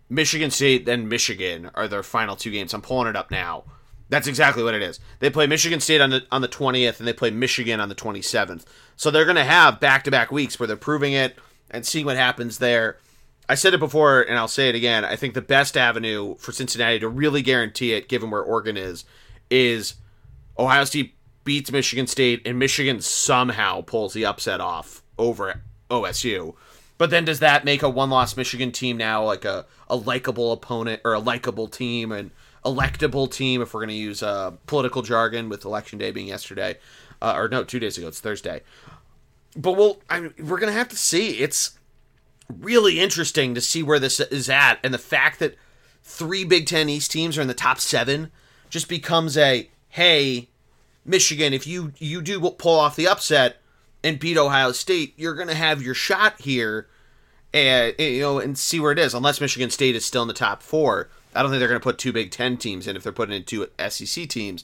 Michigan 0.09 0.51
State, 0.51 0.85
then 0.85 1.07
Michigan 1.07 1.71
are 1.73 1.87
their 1.87 2.03
final 2.03 2.35
two 2.35 2.51
games. 2.51 2.73
I'm 2.73 2.81
pulling 2.81 3.07
it 3.07 3.15
up 3.15 3.31
now. 3.31 3.63
That's 4.09 4.27
exactly 4.27 4.61
what 4.61 4.73
it 4.73 4.81
is. 4.81 4.99
They 5.19 5.29
play 5.29 5.47
Michigan 5.47 5.79
State 5.79 6.01
on 6.01 6.09
the 6.09 6.25
on 6.31 6.41
the 6.41 6.49
20th, 6.49 6.99
and 6.99 7.07
they 7.07 7.13
play 7.13 7.31
Michigan 7.31 7.79
on 7.79 7.87
the 7.87 7.95
27th. 7.95 8.65
So 8.97 9.09
they're 9.09 9.25
going 9.25 9.37
to 9.37 9.43
have 9.43 9.79
back 9.79 10.03
to 10.03 10.11
back 10.11 10.31
weeks 10.31 10.59
where 10.59 10.67
they're 10.67 10.75
proving 10.75 11.13
it 11.13 11.37
and 11.69 11.85
seeing 11.85 12.05
what 12.05 12.17
happens 12.17 12.57
there. 12.57 12.97
I 13.47 13.55
said 13.55 13.73
it 13.73 13.79
before, 13.79 14.21
and 14.21 14.37
I'll 14.37 14.47
say 14.47 14.69
it 14.69 14.75
again. 14.75 15.05
I 15.05 15.15
think 15.15 15.33
the 15.33 15.41
best 15.41 15.77
avenue 15.77 16.35
for 16.37 16.51
Cincinnati 16.51 16.99
to 16.99 17.07
really 17.07 17.41
guarantee 17.41 17.93
it, 17.93 18.09
given 18.09 18.29
where 18.29 18.41
Oregon 18.41 18.75
is, 18.75 19.05
is 19.49 19.95
Ohio 20.59 20.83
State 20.83 21.15
beats 21.43 21.71
Michigan 21.71 22.07
State, 22.07 22.41
and 22.45 22.59
Michigan 22.59 23.01
somehow 23.01 23.81
pulls 23.81 24.13
the 24.13 24.25
upset 24.25 24.61
off 24.61 25.01
over 25.17 25.61
OSU. 25.89 26.55
But 26.97 27.09
then 27.09 27.25
does 27.25 27.39
that 27.39 27.65
make 27.65 27.81
a 27.81 27.89
one 27.89 28.09
loss 28.09 28.37
Michigan 28.37 28.71
team 28.71 28.97
now 28.97 29.23
like 29.23 29.43
a, 29.43 29.65
a 29.89 29.95
likable 29.95 30.51
opponent 30.51 31.01
or 31.03 31.13
a 31.13 31.19
likable 31.19 31.67
team 31.67 32.11
and 32.11 32.29
electable 32.63 33.31
team 33.31 33.61
if 33.61 33.73
we're 33.73 33.79
going 33.79 33.89
to 33.89 33.95
use 33.95 34.21
uh, 34.21 34.51
political 34.67 35.01
jargon 35.01 35.49
with 35.49 35.65
election 35.65 35.97
day 35.97 36.11
being 36.11 36.27
yesterday? 36.27 36.77
Uh, 37.19 37.33
or 37.35 37.47
no, 37.47 37.63
two 37.63 37.79
days 37.79 37.97
ago. 37.97 38.07
It's 38.07 38.19
Thursday. 38.19 38.61
But 39.55 39.73
we'll, 39.73 39.99
I 40.09 40.19
mean, 40.19 40.33
we're 40.37 40.59
going 40.59 40.71
to 40.71 40.77
have 40.77 40.89
to 40.89 40.95
see. 40.95 41.39
It's 41.39 41.77
really 42.59 42.99
interesting 42.99 43.55
to 43.55 43.61
see 43.61 43.81
where 43.81 43.99
this 43.99 44.19
is 44.19 44.49
at. 44.49 44.79
And 44.83 44.93
the 44.93 44.99
fact 44.99 45.39
that 45.39 45.55
three 46.03 46.43
Big 46.43 46.67
Ten 46.67 46.87
East 46.87 47.11
teams 47.11 47.37
are 47.37 47.41
in 47.41 47.47
the 47.47 47.53
top 47.53 47.79
seven 47.79 48.31
just 48.69 48.87
becomes 48.87 49.37
a 49.37 49.69
hey, 49.89 50.49
Michigan, 51.05 51.53
if 51.53 51.65
you 51.65 51.93
you 51.97 52.21
do 52.21 52.39
pull 52.51 52.79
off 52.79 52.95
the 52.95 53.07
upset 53.07 53.57
and 54.03 54.19
beat 54.19 54.37
Ohio 54.37 54.71
State, 54.71 55.13
you're 55.17 55.35
going 55.35 55.47
to 55.47 55.55
have 55.55 55.81
your 55.81 55.93
shot 55.93 56.39
here, 56.41 56.87
and 57.53 57.93
you 57.97 58.21
know, 58.21 58.39
and 58.39 58.57
see 58.57 58.79
where 58.79 58.91
it 58.91 58.99
is. 58.99 59.13
Unless 59.13 59.41
Michigan 59.41 59.69
State 59.69 59.95
is 59.95 60.05
still 60.05 60.21
in 60.21 60.27
the 60.27 60.33
top 60.33 60.61
four, 60.61 61.09
I 61.33 61.41
don't 61.41 61.51
think 61.51 61.59
they're 61.59 61.67
going 61.67 61.79
to 61.79 61.83
put 61.83 61.97
two 61.97 62.13
Big 62.13 62.31
Ten 62.31 62.57
teams 62.57 62.87
in 62.87 62.95
if 62.95 63.03
they're 63.03 63.11
putting 63.11 63.35
in 63.35 63.43
two 63.43 63.67
SEC 63.89 64.27
teams. 64.29 64.63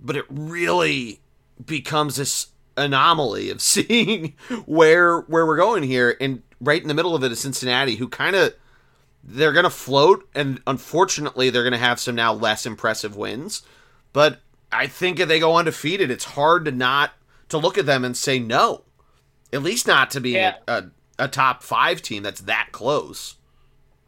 But 0.00 0.16
it 0.16 0.26
really 0.28 1.20
becomes 1.64 2.16
this 2.16 2.48
anomaly 2.76 3.50
of 3.50 3.60
seeing 3.62 4.34
where 4.66 5.20
where 5.20 5.46
we're 5.46 5.56
going 5.56 5.82
here, 5.82 6.16
and 6.20 6.42
right 6.60 6.80
in 6.80 6.88
the 6.88 6.94
middle 6.94 7.14
of 7.14 7.24
it 7.24 7.32
is 7.32 7.40
Cincinnati, 7.40 7.96
who 7.96 8.08
kind 8.08 8.36
of 8.36 8.54
they're 9.24 9.52
going 9.52 9.64
to 9.64 9.70
float, 9.70 10.28
and 10.34 10.62
unfortunately, 10.66 11.50
they're 11.50 11.64
going 11.64 11.72
to 11.72 11.78
have 11.78 12.00
some 12.00 12.14
now 12.14 12.32
less 12.32 12.64
impressive 12.64 13.16
wins, 13.16 13.62
but 14.12 14.40
I 14.70 14.86
think 14.86 15.18
if 15.18 15.28
they 15.28 15.40
go 15.40 15.56
undefeated, 15.56 16.10
it's 16.10 16.24
hard 16.24 16.64
to 16.66 16.70
not 16.70 17.12
to 17.48 17.58
look 17.58 17.78
at 17.78 17.86
them 17.86 18.04
and 18.04 18.16
say 18.16 18.38
no. 18.38 18.84
At 19.52 19.62
least 19.62 19.86
not 19.86 20.10
to 20.10 20.20
be 20.20 20.32
yeah. 20.32 20.56
a, 20.66 20.84
a 21.18 21.28
top 21.28 21.62
five 21.62 22.02
team 22.02 22.22
that's 22.22 22.42
that 22.42 22.68
close. 22.72 23.36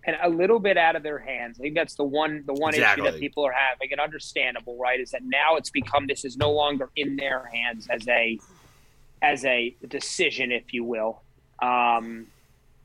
And 0.05 0.17
a 0.23 0.29
little 0.29 0.59
bit 0.59 0.77
out 0.77 0.97
of 0.97 1.03
their 1.03 1.19
hands. 1.19 1.59
I 1.59 1.63
think 1.63 1.75
that's 1.75 1.95
the 1.95 2.05
one 2.05 2.43
the 2.47 2.55
one 2.55 2.75
exactly. 2.75 3.07
issue 3.07 3.13
that 3.13 3.21
people 3.21 3.45
are 3.45 3.53
having, 3.53 3.93
and 3.93 4.01
understandable, 4.01 4.77
right? 4.79 4.99
Is 4.99 5.11
that 5.11 5.23
now 5.23 5.57
it's 5.57 5.71
become 5.71 6.07
this 6.07 6.25
is 6.25 6.37
no 6.37 6.51
longer 6.53 6.91
in 6.97 7.17
their 7.17 7.51
hands 7.53 7.87
as 7.91 8.07
a 8.09 8.39
as 9.23 9.45
a 9.45 9.75
decision, 9.89 10.53
if 10.53 10.73
you 10.73 10.85
will. 10.85 11.21
Um, 11.61 12.27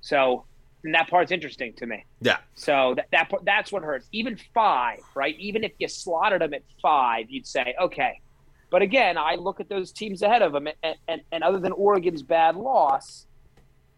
so 0.02 0.44
and 0.86 0.94
that 0.94 1.10
part's 1.10 1.32
interesting 1.32 1.74
to 1.74 1.86
me. 1.86 2.06
Yeah. 2.22 2.38
So 2.54 2.94
that, 2.96 3.08
that 3.12 3.32
that's 3.44 3.72
what 3.72 3.84
hurts. 3.84 4.08
Even 4.12 4.38
five, 4.54 5.00
right? 5.16 5.36
Even 5.40 5.64
if 5.64 5.74
you 5.80 5.88
slotted 5.88 6.42
them 6.42 6.54
at 6.54 6.62
five, 6.82 7.26
you'd 7.30 7.48
say 7.48 7.76
okay. 7.82 8.22
But 8.70 8.82
again, 8.82 9.18
I 9.18 9.36
look 9.36 9.60
at 9.60 9.70
those 9.70 9.92
teams 9.92 10.22
ahead 10.22 10.42
of 10.42 10.52
them, 10.52 10.68
and, 10.84 10.96
and, 11.08 11.22
and 11.32 11.44
other 11.44 11.60
than 11.60 11.72
Oregon's 11.72 12.24
bad 12.24 12.56
loss, 12.56 13.28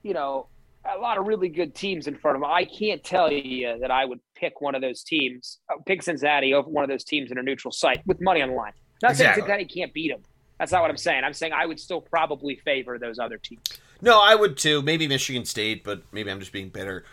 you 0.03 0.13
know, 0.13 0.47
a 0.85 0.99
lot 0.99 1.17
of 1.17 1.25
really 1.25 1.49
good 1.49 1.73
teams 1.73 2.07
in 2.07 2.15
front 2.15 2.35
of 2.35 2.41
them. 2.41 2.51
I 2.51 2.65
can't 2.65 3.03
tell 3.03 3.31
you 3.31 3.77
that 3.79 3.91
I 3.91 4.05
would 4.05 4.19
pick 4.35 4.61
one 4.61 4.75
of 4.75 4.81
those 4.81 5.03
teams, 5.03 5.59
uh, 5.71 5.81
pick 5.85 6.03
Cincinnati 6.03 6.53
over 6.53 6.69
one 6.69 6.83
of 6.83 6.89
those 6.89 7.03
teams 7.03 7.31
in 7.31 7.37
a 7.37 7.43
neutral 7.43 7.71
site 7.71 8.05
with 8.05 8.21
money 8.21 8.41
on 8.41 8.49
the 8.49 8.55
line. 8.55 8.73
Not 9.01 9.11
exactly. 9.11 9.25
saying 9.25 9.35
Cincinnati 9.35 9.65
can't 9.65 9.93
beat 9.93 10.11
them. 10.11 10.21
That's 10.59 10.71
not 10.71 10.81
what 10.81 10.89
I'm 10.89 10.97
saying. 10.97 11.23
I'm 11.23 11.33
saying 11.33 11.53
I 11.53 11.65
would 11.65 11.79
still 11.79 12.01
probably 12.01 12.55
favor 12.63 12.97
those 12.99 13.19
other 13.19 13.37
teams. 13.37 13.61
No, 14.01 14.21
I 14.21 14.35
would 14.35 14.57
too. 14.57 14.81
Maybe 14.81 15.07
Michigan 15.07 15.45
State, 15.45 15.83
but 15.83 16.01
maybe 16.11 16.29
I'm 16.29 16.39
just 16.39 16.51
being 16.51 16.69
bitter. 16.69 17.03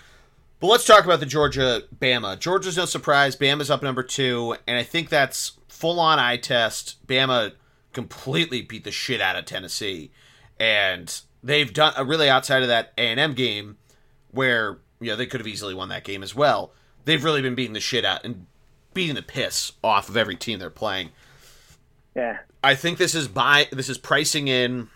But 0.60 0.66
let's 0.68 0.84
talk 0.84 1.04
about 1.04 1.20
the 1.20 1.26
Georgia 1.26 1.82
Bama. 1.98 2.38
Georgia's 2.38 2.76
no 2.76 2.84
surprise. 2.84 3.36
Bama's 3.36 3.70
up 3.70 3.82
number 3.82 4.02
two, 4.02 4.56
and 4.66 4.78
I 4.78 4.82
think 4.82 5.08
that's 5.08 5.52
full 5.68 6.00
on 6.00 6.18
eye 6.18 6.36
test. 6.36 7.06
Bama 7.06 7.52
completely 7.92 8.62
beat 8.62 8.84
the 8.84 8.90
shit 8.90 9.20
out 9.20 9.36
of 9.36 9.44
Tennessee, 9.44 10.10
and 10.58 11.20
they've 11.42 11.72
done 11.72 12.06
really 12.06 12.28
outside 12.28 12.62
of 12.62 12.68
that 12.68 12.92
A 12.96 13.02
and 13.02 13.20
M 13.20 13.34
game 13.34 13.76
where 14.30 14.78
you 15.00 15.10
know 15.10 15.16
they 15.16 15.26
could 15.26 15.40
have 15.40 15.46
easily 15.46 15.74
won 15.74 15.88
that 15.88 16.04
game 16.04 16.22
as 16.22 16.34
well. 16.34 16.72
They've 17.04 17.22
really 17.22 17.42
been 17.42 17.54
beating 17.54 17.74
the 17.74 17.80
shit 17.80 18.04
out 18.04 18.24
and 18.24 18.46
beating 18.94 19.14
the 19.14 19.22
piss 19.22 19.72
off 19.82 20.08
of 20.08 20.16
every 20.16 20.36
team 20.36 20.58
they're 20.58 20.70
playing. 20.70 21.10
Yeah, 22.16 22.38
I 22.62 22.74
think 22.74 22.98
this 22.98 23.14
is 23.14 23.28
by 23.28 23.68
this 23.72 23.88
is 23.88 23.98
pricing 23.98 24.48
in 24.48 24.88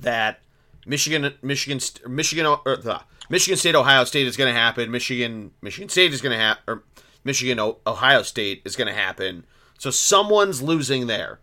that 0.00 0.40
Michigan, 0.86 1.34
Michigan, 1.42 1.80
Michigan, 2.08 2.46
or 2.46 2.76
the 2.76 3.00
Michigan 3.28 3.56
State, 3.56 3.74
Ohio 3.74 4.04
State 4.04 4.26
is 4.26 4.36
going 4.36 4.52
to 4.52 4.58
happen. 4.58 4.90
Michigan, 4.90 5.52
Michigan 5.60 5.88
State 5.88 6.12
is 6.12 6.20
going 6.20 6.32
to 6.32 6.38
happen, 6.38 6.62
or 6.66 6.82
Michigan, 7.24 7.58
Ohio 7.86 8.22
State 8.22 8.62
is 8.64 8.76
going 8.76 8.88
to 8.88 8.94
happen. 8.94 9.44
So 9.78 9.90
someone's 9.90 10.62
losing 10.62 11.06
there, 11.06 11.38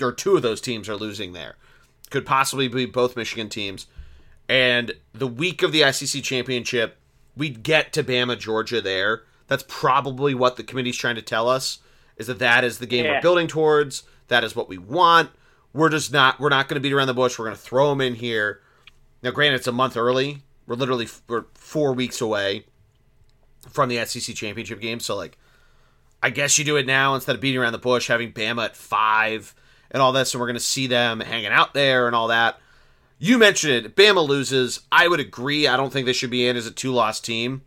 or 0.00 0.12
two 0.12 0.36
of 0.36 0.42
those 0.42 0.60
teams 0.60 0.88
are 0.88 0.96
losing 0.96 1.32
there. 1.32 1.56
Could 2.10 2.24
possibly 2.24 2.68
be 2.68 2.86
both 2.86 3.16
Michigan 3.16 3.48
teams. 3.48 3.86
And 4.48 4.92
the 5.12 5.26
week 5.26 5.62
of 5.62 5.72
the 5.72 5.92
SEC 5.92 6.22
championship, 6.22 6.96
we'd 7.36 7.62
get 7.62 7.92
to 7.92 8.02
Bama, 8.02 8.38
Georgia 8.38 8.80
there. 8.80 9.22
That's 9.48 9.64
probably 9.68 10.34
what 10.34 10.56
the 10.56 10.62
committee's 10.62 10.96
trying 10.96 11.16
to 11.16 11.22
tell 11.22 11.48
us 11.48 11.78
is 12.16 12.26
that 12.26 12.38
that 12.38 12.64
is 12.64 12.78
the 12.78 12.86
game 12.86 13.04
yeah. 13.04 13.12
we're 13.12 13.22
building 13.22 13.46
towards. 13.46 14.02
That 14.28 14.44
is 14.44 14.56
what 14.56 14.68
we 14.68 14.78
want. 14.78 15.30
We're 15.72 15.88
just 15.88 16.12
not. 16.12 16.40
We're 16.40 16.48
not 16.48 16.68
going 16.68 16.76
to 16.76 16.80
beat 16.80 16.92
around 16.92 17.06
the 17.06 17.14
bush. 17.14 17.38
We're 17.38 17.46
going 17.46 17.56
to 17.56 17.62
throw 17.62 17.90
them 17.90 18.00
in 18.00 18.14
here 18.14 18.60
now, 19.22 19.30
granted, 19.30 19.56
it's 19.56 19.66
a 19.66 19.72
month 19.72 19.96
early. 19.96 20.42
We're 20.66 20.76
literally 20.76 21.08
we're 21.26 21.44
four 21.54 21.92
weeks 21.92 22.20
away 22.20 22.64
from 23.68 23.88
the 23.88 24.04
SEC 24.04 24.34
championship 24.34 24.80
game. 24.80 25.00
So, 25.00 25.16
like, 25.16 25.38
I 26.22 26.30
guess 26.30 26.58
you 26.58 26.64
do 26.64 26.76
it 26.76 26.86
now 26.86 27.14
instead 27.14 27.34
of 27.34 27.40
beating 27.40 27.60
around 27.60 27.72
the 27.72 27.78
bush, 27.78 28.08
having 28.08 28.32
Bama 28.32 28.66
at 28.66 28.76
five 28.76 29.54
and 29.90 30.02
all 30.02 30.12
this, 30.12 30.34
and 30.34 30.40
we're 30.40 30.46
going 30.46 30.54
to 30.54 30.60
see 30.60 30.86
them 30.86 31.20
hanging 31.20 31.46
out 31.46 31.74
there 31.74 32.06
and 32.06 32.14
all 32.14 32.28
that. 32.28 32.58
You 33.18 33.38
mentioned 33.38 33.72
it. 33.72 33.96
Bama 33.96 34.26
loses. 34.26 34.80
I 34.92 35.08
would 35.08 35.20
agree. 35.20 35.66
I 35.66 35.76
don't 35.76 35.92
think 35.92 36.06
they 36.06 36.12
should 36.12 36.30
be 36.30 36.46
in 36.46 36.56
as 36.56 36.66
a 36.66 36.70
two 36.70 36.92
loss 36.92 37.20
team. 37.20 37.62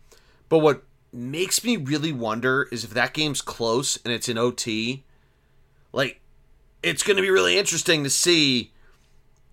But 0.48 0.58
what 0.58 0.82
makes 1.12 1.62
me 1.64 1.76
really 1.76 2.12
wonder 2.12 2.68
is 2.72 2.84
if 2.84 2.90
that 2.90 3.12
game's 3.12 3.42
close 3.42 3.98
and 4.04 4.14
it's 4.14 4.28
in 4.28 4.38
OT, 4.38 5.04
like, 5.92 6.20
it's 6.82 7.02
going 7.02 7.16
to 7.16 7.22
be 7.22 7.30
really 7.30 7.58
interesting 7.58 8.02
to 8.04 8.10
see 8.10 8.72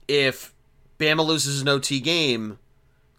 if 0.08 0.54
Bama 1.00 1.26
loses 1.26 1.62
an 1.62 1.68
OT 1.68 2.00
game, 2.00 2.60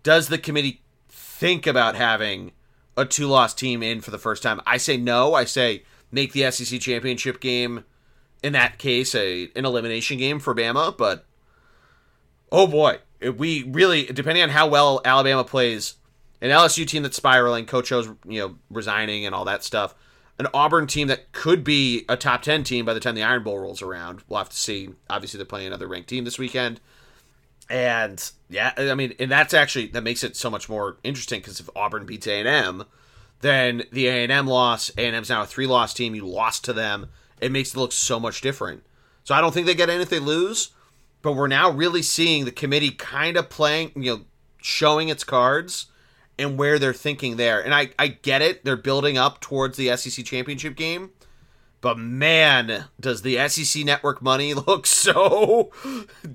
does 0.03 0.29
the 0.29 0.39
committee 0.39 0.83
think 1.09 1.67
about 1.67 1.97
having 1.97 2.53
a 2.97 3.05
two 3.05 3.27
loss 3.27 3.55
team 3.55 3.83
in 3.83 4.01
for 4.01 4.11
the 4.11 4.19
first 4.19 4.43
time? 4.43 4.61
I 4.67 4.77
say 4.77 4.97
no. 4.97 5.35
I 5.35 5.45
say 5.45 5.85
make 6.13 6.33
the 6.33 6.51
SEC 6.51 6.81
championship 6.81 7.41
game 7.41 7.85
in 8.43 8.53
that 8.53 8.79
case 8.79 9.15
a 9.15 9.51
an 9.57 9.65
elimination 9.65 10.19
game 10.19 10.39
for 10.39 10.55
Bama, 10.55 10.97
but 10.97 11.27
oh 12.53 12.67
boy, 12.67 12.99
we 13.37 13.65
really 13.65 14.05
depending 14.05 14.43
on 14.43 14.51
how 14.51 14.67
well 14.67 15.01
Alabama 15.05 15.45
plays, 15.45 15.95
an 16.41 16.51
LSU 16.51 16.87
team 16.87 17.03
that's 17.03 17.17
spiraling, 17.17 17.67
Coach 17.67 17.93
O's 17.93 18.09
you 18.27 18.41
know 18.41 18.57
resigning 18.71 19.25
and 19.25 19.35
all 19.35 19.45
that 19.45 19.65
stuff, 19.65 19.95
an 20.39 20.47
Auburn 20.53 20.87
team 20.87 21.09
that 21.09 21.33
could 21.33 21.65
be 21.65 22.05
a 22.09 22.17
top 22.17 22.43
ten 22.43 22.65
team 22.65 22.85
by 22.85 22.95
the 22.95 23.01
time 23.01 23.15
the 23.15 23.23
Iron 23.23 23.43
Bowl 23.43 23.59
rolls 23.59 23.83
around. 23.83 24.23
We'll 24.29 24.39
have 24.39 24.51
to 24.51 24.57
see. 24.57 24.91
Obviously, 25.09 25.39
they're 25.39 25.47
playing 25.47 25.69
another 25.69 25.89
ranked 25.89 26.09
team 26.09 26.25
this 26.25 26.39
weekend, 26.39 26.81
and 27.71 28.31
yeah, 28.49 28.73
I 28.77 28.95
mean, 28.95 29.15
and 29.21 29.31
that's 29.31 29.55
actually 29.55 29.87
that 29.89 30.03
makes 30.03 30.25
it 30.25 30.37
so 30.37 30.51
much 30.51 30.69
more 30.69 30.99
interesting 31.05 31.41
because 31.41 31.61
if 31.61 31.71
Auburn 31.77 32.05
beats 32.05 32.27
A 32.27 32.41
and 32.41 32.49
M, 32.49 32.85
then 33.41 33.85
the 33.93 34.09
A 34.09 34.25
and 34.25 34.33
M 34.33 34.49
loss, 34.49 34.91
A 34.99 35.07
and 35.07 35.15
M's 35.15 35.31
now 35.31 35.43
a 35.43 35.47
three 35.47 35.69
loss 35.69 35.95
team. 35.95 36.15
You 36.15 36.27
lost 36.27 36.65
to 36.65 36.73
them. 36.73 37.09
It 37.41 37.53
makes 37.53 37.73
it 37.73 37.79
look 37.79 37.93
so 37.93 38.19
much 38.19 38.41
different. 38.41 38.83
So 39.23 39.35
I 39.35 39.41
don't 39.41 39.55
think 39.55 39.67
they 39.67 39.75
get 39.75 39.89
in 39.89 40.01
if 40.01 40.11
they 40.11 40.19
lose, 40.19 40.71
but 41.23 41.33
we're 41.33 41.47
now 41.47 41.71
really 41.71 42.03
seeing 42.03 42.45
the 42.45 42.51
committee 42.51 42.91
kind 42.91 43.37
of 43.37 43.49
playing, 43.49 43.93
you 43.95 44.17
know, 44.17 44.21
showing 44.61 45.09
its 45.09 45.25
cards 45.25 45.87
and 46.39 46.59
where 46.59 46.79
they're 46.79 46.93
thinking 46.93 47.37
there. 47.37 47.61
And 47.65 47.73
I, 47.73 47.91
I 47.99 48.09
get 48.09 48.43
it. 48.43 48.65
They're 48.65 48.77
building 48.77 49.17
up 49.17 49.41
towards 49.41 49.77
the 49.77 49.97
SEC 49.97 50.25
championship 50.25 50.75
game. 50.75 51.11
But 51.83 51.97
man, 51.99 52.85
does 52.99 53.23
the 53.23 53.49
SEC 53.49 53.85
network 53.85 54.21
money 54.21 54.53
look 54.67 54.87
so 54.87 55.71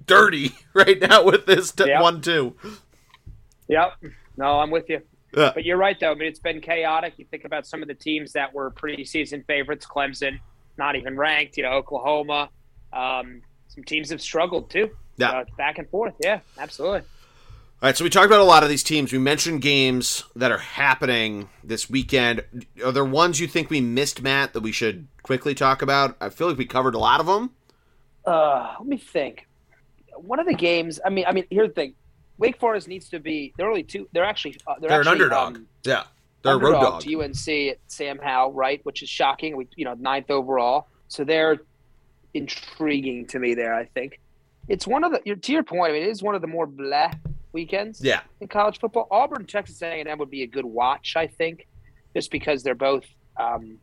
dirty 0.05 0.55
right 0.73 0.99
now 0.99 1.23
with 1.23 1.45
this 1.45 1.71
t- 1.71 1.85
Yep. 1.87 2.01
one 2.01 2.21
two. 2.21 2.55
Yep. 3.67 3.93
No, 4.37 4.59
I'm 4.59 4.71
with 4.71 4.89
you. 4.89 5.01
Yeah. 5.35 5.51
But 5.53 5.65
you're 5.65 5.77
right, 5.77 5.99
though. 5.99 6.11
I 6.11 6.15
mean, 6.15 6.27
it's 6.27 6.39
been 6.39 6.61
chaotic. 6.61 7.13
You 7.17 7.25
think 7.25 7.45
about 7.45 7.67
some 7.67 7.81
of 7.81 7.87
the 7.87 7.93
teams 7.93 8.31
that 8.33 8.53
were 8.53 8.71
preseason 8.71 9.45
favorites, 9.45 9.85
Clemson, 9.85 10.39
not 10.77 10.95
even 10.95 11.17
ranked, 11.17 11.57
you 11.57 11.63
know, 11.63 11.71
Oklahoma. 11.71 12.49
Um, 12.93 13.41
some 13.67 13.83
teams 13.83 14.09
have 14.11 14.21
struggled, 14.21 14.69
too. 14.69 14.91
Yeah. 15.17 15.43
Back 15.57 15.77
and 15.77 15.89
forth. 15.89 16.13
Yeah, 16.23 16.39
absolutely. 16.57 17.01
All 17.81 17.89
right, 17.89 17.97
so 17.97 18.03
we 18.05 18.09
talked 18.09 18.25
about 18.27 18.39
a 18.39 18.45
lot 18.45 18.63
of 18.63 18.69
these 18.69 18.83
teams. 18.83 19.11
We 19.11 19.19
mentioned 19.19 19.61
games 19.61 20.23
that 20.35 20.49
are 20.51 20.57
happening 20.57 21.49
this 21.63 21.89
weekend. 21.89 22.43
Are 22.83 22.91
there 22.91 23.03
ones 23.05 23.39
you 23.39 23.47
think 23.47 23.69
we 23.69 23.81
missed, 23.81 24.21
Matt, 24.21 24.53
that 24.53 24.61
we 24.61 24.71
should 24.71 25.07
quickly 25.23 25.53
talk 25.53 25.81
about? 25.81 26.15
I 26.21 26.29
feel 26.29 26.47
like 26.47 26.57
we 26.57 26.65
covered 26.65 26.95
a 26.95 26.99
lot 26.99 27.19
of 27.19 27.25
them. 27.25 27.51
Uh, 28.25 28.75
let 28.79 28.87
me 28.87 28.97
think. 28.97 29.45
One 30.15 30.39
of 30.39 30.47
the 30.47 30.53
games, 30.53 31.01
I 31.05 31.09
mean, 31.09 31.25
I 31.27 31.33
mean, 31.33 31.45
here's 31.49 31.67
the 31.67 31.73
thing. 31.73 31.93
Wake 32.37 32.57
Forest 32.59 32.87
needs 32.87 33.09
to 33.09 33.19
be. 33.19 33.53
They're 33.57 33.67
only 33.67 33.83
two. 33.83 34.07
They're 34.13 34.23
actually. 34.23 34.57
Uh, 34.65 34.75
they're, 34.79 34.89
They're 34.89 35.01
an 35.01 35.07
underdog. 35.07 35.57
um, 35.57 35.67
yeah, 35.83 36.03
they're 36.43 36.55
a 36.55 36.57
road 36.57 36.75
underdog 36.75 36.93
dog. 36.93 37.01
to 37.03 37.21
UNC 37.23 37.71
at 37.71 37.77
Sam 37.87 38.17
Howell, 38.19 38.53
right? 38.53 38.79
Which 38.83 39.03
is 39.03 39.09
shocking. 39.09 39.55
We, 39.57 39.67
you 39.75 39.85
know, 39.85 39.95
ninth 39.95 40.31
overall. 40.31 40.87
So 41.09 41.23
they're 41.25 41.57
intriguing 42.33 43.27
to 43.27 43.39
me. 43.39 43.53
There, 43.53 43.75
I 43.75 43.85
think 43.85 44.19
it's 44.69 44.87
one 44.87 45.03
of 45.03 45.11
the. 45.11 45.35
To 45.35 45.51
your 45.51 45.63
point, 45.63 45.91
I 45.91 45.93
mean, 45.93 46.03
it 46.03 46.09
is 46.09 46.23
one 46.23 46.35
of 46.35 46.41
the 46.41 46.47
more 46.47 46.65
blah 46.65 47.11
weekends 47.59 48.03
Yeah, 48.03 48.21
in 48.41 48.47
college 48.47 48.79
football. 48.79 49.07
Auburn, 49.09 49.45
Texas 49.47 49.81
A&M 49.81 50.17
would 50.19 50.29
be 50.29 50.43
a 50.43 50.47
good 50.47 50.65
watch, 50.65 51.15
I 51.15 51.25
think, 51.25 51.67
just 52.13 52.29
because 52.29 52.61
they're 52.61 52.75
both 52.75 53.05
um, 53.37 53.77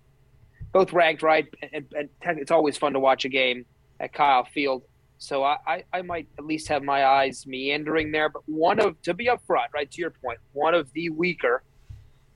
both 0.73 0.93
ranked 0.93 1.23
right, 1.23 1.47
and, 1.73 1.85
and 1.93 2.09
it's 2.39 2.51
always 2.51 2.77
fun 2.79 2.93
to 2.93 3.01
watch 3.01 3.25
a 3.25 3.29
game 3.29 3.67
at 4.01 4.13
Kyle 4.15 4.45
Field. 4.45 4.83
So 5.19 5.45
I, 5.45 5.57
I, 5.67 5.85
I 5.93 6.03
might 6.03 6.27
at 6.39 6.45
least 6.47 6.69
have 6.69 6.83
my 6.83 7.05
eyes 7.05 7.47
meandering 7.47 8.11
there. 8.11 8.29
But 8.31 8.43
one 8.47 8.81
of 8.81 9.01
to 9.03 9.13
be 9.15 9.27
upfront, 9.27 9.67
right 9.75 9.91
to 9.91 10.01
your 10.01 10.11
point, 10.11 10.39
one 10.53 10.75
of 10.75 10.91
the 10.95 11.11
weaker 11.11 11.63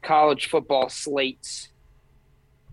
college 0.02 0.48
football 0.50 0.88
slates 0.90 1.70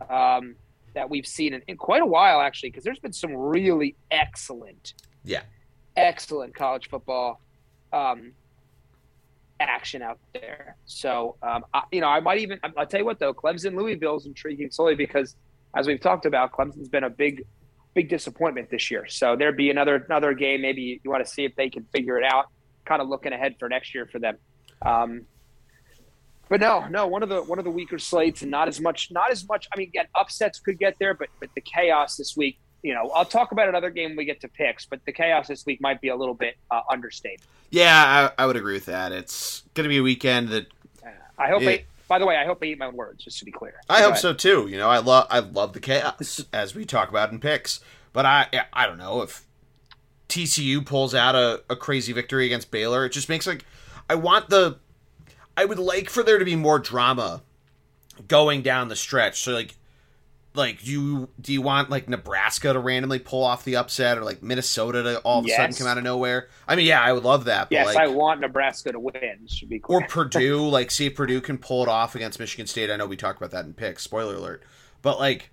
um, 0.10 0.56
that 0.93 1.10
we've 1.10 1.26
seen 1.26 1.54
in, 1.54 1.62
in 1.67 1.78
quite 1.78 2.02
a 2.02 2.06
while, 2.06 2.41
actually, 2.41 2.69
because 2.69 2.84
there's 2.84 2.99
been 2.99 3.13
some 3.13 3.34
really 3.34 3.95
excellent, 4.12 4.93
Yeah. 5.23 5.43
excellent 5.95 6.54
college 6.54 6.89
football 6.89 7.39
um, 7.93 8.34
action 9.59 10.01
out 10.01 10.19
there. 10.33 10.75
So, 10.85 11.35
um, 11.41 11.65
I, 11.73 11.83
you 11.91 12.01
know, 12.01 12.07
I 12.07 12.19
might 12.19 12.39
even, 12.39 12.59
I'll 12.77 12.85
tell 12.85 12.99
you 12.99 13.05
what 13.05 13.19
though, 13.19 13.33
Clemson 13.33 13.75
Louisville 13.75 14.17
is 14.17 14.25
intriguing 14.25 14.71
solely 14.71 14.95
because, 14.95 15.35
as 15.75 15.87
we've 15.87 16.01
talked 16.01 16.25
about, 16.25 16.51
Clemson's 16.51 16.89
been 16.89 17.03
a 17.03 17.09
big, 17.09 17.45
big 17.93 18.09
disappointment 18.09 18.69
this 18.69 18.91
year. 18.91 19.05
So 19.07 19.35
there'd 19.35 19.57
be 19.57 19.69
another 19.69 19.95
another 19.95 20.33
game. 20.33 20.61
Maybe 20.61 20.99
you 21.03 21.09
want 21.09 21.25
to 21.25 21.31
see 21.31 21.45
if 21.45 21.55
they 21.55 21.69
can 21.69 21.85
figure 21.93 22.17
it 22.17 22.25
out. 22.25 22.45
Kind 22.85 23.01
of 23.01 23.07
looking 23.07 23.33
ahead 23.33 23.55
for 23.59 23.69
next 23.69 23.95
year 23.95 24.07
for 24.11 24.19
them. 24.19 24.37
Um, 24.81 25.25
but 26.49 26.59
no, 26.59 26.85
no, 26.87 27.07
one 27.07 27.23
of 27.23 27.29
the 27.29 27.41
one 27.41 27.57
of 27.57 27.65
the 27.65 27.71
weaker 27.71 27.97
slates, 27.97 28.41
and 28.41 28.51
not 28.51 28.67
as 28.67 28.79
much, 28.79 29.09
not 29.11 29.31
as 29.31 29.47
much. 29.47 29.67
I 29.73 29.77
mean, 29.77 29.87
again, 29.87 30.05
upsets 30.13 30.59
could 30.59 30.77
get 30.77 30.95
there, 30.99 31.13
but 31.13 31.29
but 31.39 31.49
the 31.55 31.61
chaos 31.61 32.17
this 32.17 32.35
week. 32.35 32.59
You 32.84 32.93
know, 32.93 33.10
I'll 33.12 33.26
talk 33.26 33.52
about 33.52 33.69
another 33.69 33.89
game 33.89 34.12
when 34.12 34.17
we 34.17 34.26
get 34.26 34.41
to 34.41 34.48
picks, 34.48 34.86
but 34.86 35.04
the 35.06 35.12
chaos 35.12 35.48
this 35.48 35.65
week 35.65 35.82
might 35.82 36.02
be 36.02 36.10
a 36.10 36.15
little 36.15 36.34
bit 36.36 36.58
uh, 36.69 36.82
understated. 36.91 37.41
yeah, 37.72 38.30
I, 38.38 38.43
I 38.43 38.46
would 38.46 38.58
agree 38.58 38.74
with 38.74 38.86
that. 38.86 39.12
It's 39.12 39.63
going 39.74 39.86
to 39.86 39.89
be 39.89 39.98
a 39.98 40.04
weekend 40.04 40.50
that 40.50 40.67
I 41.38 41.48
hope. 41.48 41.62
Yeah. 41.63 41.69
I, 41.69 41.86
by 42.08 42.19
the 42.19 42.26
way, 42.26 42.36
I 42.36 42.46
hope 42.46 42.60
I 42.62 42.65
eat 42.65 42.78
my 42.78 42.88
own 42.88 42.96
words. 42.96 43.24
Just 43.24 43.39
to 43.39 43.46
be 43.46 43.52
clear. 43.52 43.76
I 43.89 44.00
Go 44.00 44.04
hope 44.04 44.12
ahead. 44.12 44.22
so 44.22 44.34
too. 44.34 44.67
You 44.67 44.78
know, 44.78 44.89
I 44.89 45.00
love 45.00 45.28
I 45.30 45.39
love 45.39 45.74
the 45.74 45.80
chaos 45.80 46.46
as 46.54 46.76
we 46.76 46.86
talk 46.86 47.10
about 47.10 47.32
in 47.32 47.39
picks. 47.39 47.80
But 48.12 48.26
I 48.26 48.48
I 48.72 48.86
don't 48.86 48.98
know 48.98 49.22
if 49.22 49.46
TCU 50.30 50.86
pulls 50.86 51.15
out 51.15 51.36
a, 51.36 51.63
a 51.69 51.76
crazy 51.76 52.13
victory 52.13 52.46
against 52.46 52.69
Baylor. 52.69 53.06
It 53.06 53.12
just 53.13 53.30
makes 53.30 53.48
like 53.48 53.65
I 54.10 54.15
want 54.15 54.50
the 54.50 54.78
I 55.56 55.65
would 55.65 55.80
like 55.80 56.10
for 56.10 56.22
there 56.24 56.38
to 56.38 56.46
be 56.46 56.56
more 56.56 56.80
drama 56.80 57.41
going 58.28 58.62
down 58.62 58.89
the 58.89 58.96
stretch. 58.96 59.41
So 59.41 59.54
like 59.54 59.76
like 60.55 60.85
you 60.85 61.29
do 61.41 61.51
you 61.51 61.61
want 61.61 61.89
like 61.89 62.07
Nebraska 62.07 62.73
to 62.73 62.79
randomly 62.79 63.19
pull 63.19 63.43
off 63.43 63.63
the 63.63 63.75
upset 63.75 64.17
or 64.17 64.23
like 64.23 64.43
Minnesota 64.43 65.01
to 65.03 65.19
all 65.19 65.39
of 65.39 65.45
a 65.45 65.49
sudden 65.49 65.75
come 65.75 65.87
out 65.87 65.97
of 65.97 66.03
nowhere? 66.03 66.47
I 66.67 66.75
mean, 66.75 66.85
yeah, 66.85 67.01
I 67.01 67.11
would 67.11 67.23
love 67.23 67.45
that. 67.45 67.69
But 67.69 67.75
Yes, 67.75 67.87
like, 67.87 67.97
I 67.97 68.07
want 68.07 68.41
Nebraska 68.41 68.91
to 68.91 68.99
win. 68.99 69.47
To 69.59 69.65
be 69.65 69.79
clear. 69.79 69.99
or 69.99 70.07
Purdue, 70.07 70.67
like 70.67 70.91
see 70.91 71.07
if 71.07 71.15
Purdue 71.15 71.41
can 71.41 71.57
pull 71.57 71.83
it 71.83 71.89
off 71.89 72.15
against 72.15 72.39
Michigan 72.39 72.67
State. 72.67 72.91
I 72.91 72.97
know 72.97 73.07
we 73.07 73.17
talked 73.17 73.39
about 73.39 73.51
that 73.51 73.65
in 73.65 73.73
picks. 73.73 74.03
Spoiler 74.03 74.35
alert. 74.35 74.63
But 75.01 75.19
like 75.19 75.49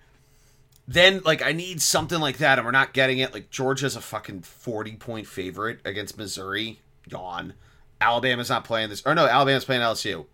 then 0.86 1.22
like 1.24 1.40
I 1.40 1.52
need 1.52 1.80
something 1.80 2.20
like 2.20 2.38
that 2.38 2.58
and 2.58 2.66
we're 2.66 2.72
not 2.72 2.92
getting 2.92 3.18
it. 3.18 3.32
Like 3.32 3.50
Georgia's 3.50 3.96
a 3.96 4.00
fucking 4.00 4.42
40 4.42 4.96
point 4.96 5.26
favorite 5.26 5.80
against 5.84 6.18
Missouri. 6.18 6.80
Yawn. 7.08 7.54
Alabama's 8.00 8.50
not 8.50 8.64
playing 8.64 8.90
this 8.90 9.02
or 9.06 9.14
no, 9.14 9.26
Alabama's 9.26 9.64
playing 9.64 9.82
LSU. 9.82 10.26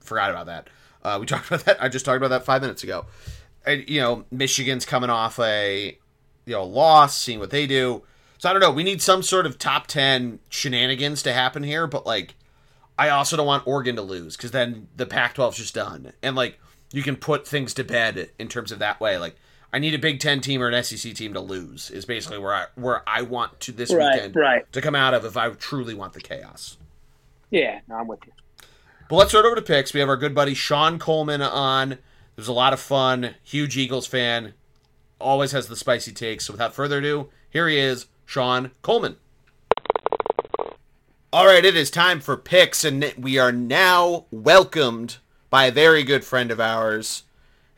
Forgot 0.00 0.30
about 0.30 0.46
that. 0.46 0.70
Uh, 1.04 1.18
we 1.20 1.26
talked 1.26 1.46
about 1.46 1.64
that. 1.66 1.82
I 1.82 1.88
just 1.88 2.04
talked 2.04 2.16
about 2.16 2.28
that 2.28 2.44
5 2.44 2.62
minutes 2.62 2.82
ago. 2.82 3.06
And 3.64 3.88
you 3.88 4.00
know, 4.00 4.24
Michigan's 4.30 4.84
coming 4.84 5.10
off 5.10 5.38
a 5.38 5.98
you 6.46 6.54
know, 6.54 6.64
loss, 6.64 7.16
seeing 7.16 7.38
what 7.38 7.50
they 7.50 7.66
do. 7.66 8.02
So 8.38 8.48
I 8.48 8.52
don't 8.52 8.60
know. 8.60 8.72
We 8.72 8.82
need 8.82 9.00
some 9.00 9.22
sort 9.22 9.46
of 9.46 9.58
top 9.58 9.86
10 9.86 10.40
shenanigans 10.48 11.22
to 11.22 11.32
happen 11.32 11.62
here, 11.62 11.86
but 11.86 12.04
like 12.04 12.34
I 12.98 13.08
also 13.08 13.36
don't 13.36 13.46
want 13.46 13.66
Oregon 13.66 13.96
to 13.96 14.02
lose 14.02 14.36
because 14.36 14.50
then 14.50 14.88
the 14.96 15.06
Pac-12 15.06 15.50
is 15.50 15.56
just 15.56 15.74
done, 15.74 16.12
and 16.22 16.36
like 16.36 16.58
you 16.92 17.02
can 17.02 17.16
put 17.16 17.46
things 17.46 17.72
to 17.74 17.84
bed 17.84 18.30
in 18.38 18.48
terms 18.48 18.72
of 18.72 18.78
that 18.80 19.00
way. 19.00 19.16
Like 19.16 19.36
I 19.72 19.78
need 19.78 19.94
a 19.94 19.98
Big 19.98 20.20
Ten 20.20 20.40
team 20.40 20.60
or 20.60 20.68
an 20.68 20.82
SEC 20.82 21.14
team 21.14 21.32
to 21.34 21.40
lose 21.40 21.90
is 21.90 22.04
basically 22.04 22.38
where 22.38 22.54
I 22.54 22.66
where 22.74 23.08
I 23.08 23.22
want 23.22 23.60
to 23.60 23.72
this 23.72 23.92
Right, 23.92 24.14
weekend 24.14 24.36
right. 24.36 24.72
to 24.72 24.80
come 24.80 24.94
out 24.94 25.14
of 25.14 25.24
if 25.24 25.36
I 25.36 25.48
truly 25.50 25.94
want 25.94 26.12
the 26.12 26.20
chaos. 26.20 26.76
Yeah, 27.50 27.80
no, 27.88 27.96
I'm 27.96 28.08
with 28.08 28.20
you. 28.26 28.32
But 29.08 29.16
let's 29.16 29.30
start 29.30 29.44
over 29.44 29.54
to 29.54 29.62
picks. 29.62 29.94
We 29.94 30.00
have 30.00 30.08
our 30.08 30.16
good 30.16 30.34
buddy 30.34 30.54
Sean 30.54 30.98
Kolman 30.98 31.48
on. 31.48 31.98
There's 32.42 32.48
a 32.48 32.54
lot 32.54 32.72
of 32.72 32.80
fun. 32.80 33.36
Huge 33.44 33.76
Eagles 33.76 34.08
fan. 34.08 34.54
Always 35.20 35.52
has 35.52 35.68
the 35.68 35.76
spicy 35.76 36.10
takes. 36.10 36.46
So 36.46 36.52
without 36.52 36.74
further 36.74 36.98
ado, 36.98 37.28
here 37.48 37.68
he 37.68 37.78
is, 37.78 38.06
Sean 38.26 38.72
Kolman. 38.82 39.14
All 41.32 41.46
right, 41.46 41.64
it 41.64 41.76
is 41.76 41.88
time 41.88 42.18
for 42.18 42.36
picks, 42.36 42.82
and 42.84 43.14
we 43.16 43.38
are 43.38 43.52
now 43.52 44.24
welcomed 44.32 45.18
by 45.50 45.66
a 45.66 45.70
very 45.70 46.02
good 46.02 46.24
friend 46.24 46.50
of 46.50 46.58
ours, 46.58 47.22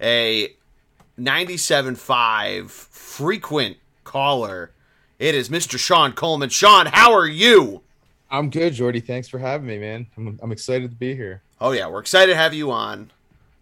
a 0.00 0.54
97.5 1.20 2.70
frequent 2.70 3.76
caller. 4.02 4.70
It 5.18 5.34
is 5.34 5.50
Mr. 5.50 5.78
Sean 5.78 6.12
Kolman. 6.12 6.50
Sean, 6.50 6.86
how 6.86 7.12
are 7.12 7.28
you? 7.28 7.82
I'm 8.30 8.48
good, 8.48 8.72
Geordie. 8.72 9.00
Thanks 9.00 9.28
for 9.28 9.38
having 9.38 9.66
me, 9.66 9.78
man. 9.78 10.06
I'm, 10.16 10.40
I'm 10.42 10.52
excited 10.52 10.90
to 10.90 10.96
be 10.96 11.14
here. 11.14 11.42
Oh 11.60 11.72
yeah, 11.72 11.86
we're 11.86 12.00
excited 12.00 12.32
to 12.32 12.36
have 12.38 12.54
you 12.54 12.70
on. 12.70 13.10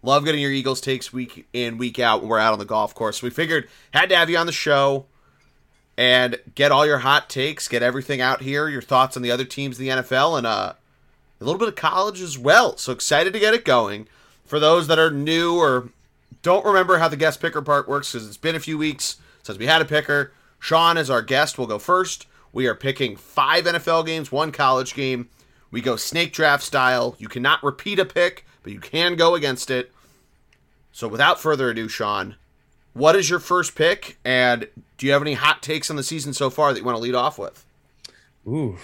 Love 0.03 0.25
getting 0.25 0.41
your 0.41 0.51
Eagles 0.51 0.81
takes 0.81 1.13
week 1.13 1.47
in, 1.53 1.77
week 1.77 1.97
out 1.97 2.19
when 2.19 2.29
we're 2.29 2.37
out 2.37 2.53
on 2.53 2.59
the 2.59 2.65
golf 2.65 2.93
course. 2.93 3.23
We 3.23 3.29
figured 3.29 3.69
had 3.91 4.09
to 4.09 4.15
have 4.17 4.29
you 4.29 4.37
on 4.37 4.45
the 4.45 4.51
show 4.51 5.05
and 5.97 6.37
get 6.55 6.71
all 6.71 6.85
your 6.85 6.99
hot 6.99 7.29
takes, 7.29 7.67
get 7.69 7.81
everything 7.81 8.19
out 8.19 8.41
here, 8.41 8.67
your 8.67 8.81
thoughts 8.81 9.15
on 9.15 9.23
the 9.23 9.31
other 9.31 9.45
teams 9.45 9.79
in 9.79 9.85
the 9.85 10.01
NFL, 10.01 10.37
and 10.37 10.45
uh, 10.45 10.73
a 11.39 11.43
little 11.43 11.59
bit 11.59 11.69
of 11.69 11.75
college 11.75 12.21
as 12.21 12.37
well. 12.37 12.75
So 12.77 12.91
excited 12.91 13.31
to 13.33 13.39
get 13.39 13.53
it 13.53 13.63
going. 13.63 14.07
For 14.45 14.59
those 14.59 14.87
that 14.87 14.99
are 14.99 15.09
new 15.09 15.57
or 15.57 15.89
don't 16.41 16.65
remember 16.65 16.97
how 16.97 17.07
the 17.07 17.15
guest 17.15 17.41
picker 17.41 17.61
part 17.61 17.87
works, 17.87 18.11
because 18.11 18.27
it's 18.27 18.37
been 18.37 18.55
a 18.55 18.59
few 18.59 18.77
weeks 18.77 19.17
since 19.41 19.57
we 19.57 19.67
had 19.67 19.81
a 19.81 19.85
picker, 19.85 20.33
Sean 20.59 20.97
is 20.97 21.09
our 21.09 21.21
guest. 21.21 21.57
We'll 21.57 21.67
go 21.67 21.79
first. 21.79 22.27
We 22.51 22.67
are 22.67 22.75
picking 22.75 23.15
five 23.15 23.65
NFL 23.65 24.05
games, 24.05 24.31
one 24.31 24.51
college 24.51 24.93
game. 24.93 25.29
We 25.71 25.81
go 25.81 25.95
snake 25.95 26.33
draft 26.33 26.63
style. 26.63 27.15
You 27.17 27.27
cannot 27.27 27.63
repeat 27.63 27.99
a 27.99 28.05
pick, 28.05 28.45
but 28.63 28.71
you 28.71 28.79
can 28.79 29.15
go 29.15 29.35
against 29.35 29.69
it. 29.69 29.91
So 30.91 31.07
without 31.07 31.39
further 31.39 31.69
ado, 31.69 31.87
Sean, 31.87 32.35
what 32.93 33.15
is 33.15 33.29
your 33.29 33.39
first 33.39 33.75
pick? 33.75 34.17
And 34.23 34.67
do 34.97 35.05
you 35.05 35.11
have 35.13 35.21
any 35.21 35.33
hot 35.33 35.61
takes 35.61 35.89
on 35.89 35.95
the 35.95 36.03
season 36.03 36.33
so 36.33 36.49
far 36.49 36.73
that 36.73 36.79
you 36.79 36.85
want 36.85 36.95
to 36.95 37.01
lead 37.01 37.15
off 37.15 37.37
with? 37.37 37.65
Ooh, 38.47 38.77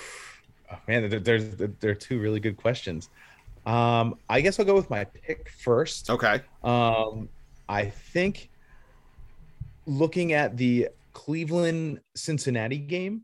Oh, 0.71 0.77
man, 0.87 1.09
there- 1.09 1.19
there's 1.19 1.55
there 1.55 1.89
are 1.91 1.95
two 1.95 2.19
really 2.19 2.39
good 2.39 2.55
questions. 2.55 3.09
Um, 3.65 4.15
I 4.29 4.41
guess 4.41 4.59
I'll 4.59 4.65
go 4.65 4.75
with 4.75 4.89
my 4.89 5.03
pick 5.03 5.49
first. 5.49 6.09
Okay. 6.11 6.41
Um, 6.63 7.27
I 7.67 7.85
think 7.89 8.49
looking 9.87 10.33
at 10.33 10.57
the 10.57 10.89
Cleveland 11.13 12.01
Cincinnati 12.15 12.77
game, 12.77 13.23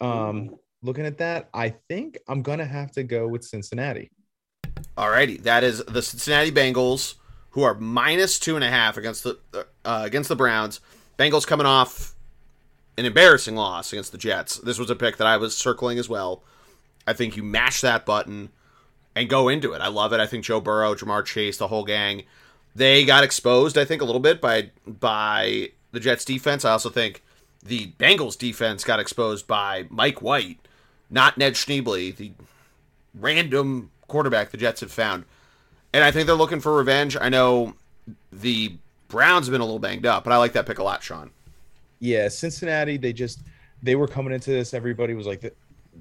um, 0.00 0.56
looking 0.82 1.04
at 1.04 1.18
that, 1.18 1.48
I 1.52 1.70
think 1.88 2.18
I'm 2.28 2.40
gonna 2.42 2.64
have 2.64 2.92
to 2.92 3.02
go 3.02 3.28
with 3.28 3.44
Cincinnati. 3.44 4.10
Alrighty, 4.96 5.42
that 5.42 5.64
is 5.64 5.84
the 5.84 6.02
Cincinnati 6.02 6.50
Bengals, 6.50 7.14
who 7.50 7.62
are 7.62 7.74
minus 7.74 8.38
two 8.38 8.56
and 8.56 8.64
a 8.64 8.68
half 8.70 8.96
against 8.96 9.24
the 9.24 9.38
uh, 9.54 9.62
against 10.04 10.28
the 10.28 10.36
Browns. 10.36 10.80
Bengals 11.18 11.46
coming 11.46 11.66
off 11.66 12.14
an 12.98 13.04
embarrassing 13.04 13.56
loss 13.56 13.92
against 13.92 14.12
the 14.12 14.18
Jets. 14.18 14.56
This 14.56 14.78
was 14.78 14.90
a 14.90 14.96
pick 14.96 15.16
that 15.18 15.26
I 15.26 15.36
was 15.36 15.56
circling 15.56 15.98
as 15.98 16.08
well. 16.08 16.42
I 17.06 17.12
think 17.12 17.36
you 17.36 17.42
mash 17.42 17.80
that 17.82 18.06
button 18.06 18.50
and 19.14 19.28
go 19.28 19.48
into 19.48 19.72
it. 19.72 19.80
I 19.80 19.88
love 19.88 20.12
it. 20.12 20.20
I 20.20 20.26
think 20.26 20.44
Joe 20.44 20.60
Burrow, 20.60 20.94
Ja'Marr 20.94 21.24
Chase, 21.24 21.56
the 21.56 21.68
whole 21.68 21.84
gang, 21.84 22.24
they 22.74 23.04
got 23.04 23.24
exposed. 23.24 23.78
I 23.78 23.84
think 23.84 24.02
a 24.02 24.04
little 24.04 24.20
bit 24.20 24.40
by 24.40 24.70
by 24.86 25.70
the 25.92 26.00
Jets 26.00 26.24
defense. 26.24 26.64
I 26.64 26.72
also 26.72 26.90
think 26.90 27.22
the 27.62 27.92
Bengals 27.98 28.38
defense 28.38 28.84
got 28.84 29.00
exposed 29.00 29.46
by 29.46 29.86
Mike 29.90 30.20
White, 30.22 30.58
not 31.10 31.38
Ned 31.38 31.54
Schneebly, 31.54 32.14
the 32.14 32.32
random 33.14 33.90
quarterback 34.08 34.50
the 34.50 34.56
Jets 34.56 34.80
have 34.80 34.92
found. 34.92 35.24
And 35.92 36.04
I 36.04 36.10
think 36.10 36.26
they're 36.26 36.36
looking 36.36 36.60
for 36.60 36.74
revenge. 36.74 37.16
I 37.18 37.28
know 37.28 37.74
the 38.32 38.76
Browns 39.08 39.46
have 39.46 39.52
been 39.52 39.60
a 39.60 39.64
little 39.64 39.78
banged 39.78 40.06
up, 40.06 40.24
but 40.24 40.32
I 40.32 40.36
like 40.36 40.52
that 40.52 40.66
pick 40.66 40.78
a 40.78 40.82
lot, 40.82 41.02
Sean. 41.02 41.30
Yeah, 42.00 42.28
Cincinnati. 42.28 42.96
They 42.96 43.12
just 43.12 43.40
they 43.82 43.94
were 43.94 44.08
coming 44.08 44.32
into 44.32 44.50
this. 44.50 44.74
Everybody 44.74 45.14
was 45.14 45.26
like, 45.26 45.40
th- 45.40 45.54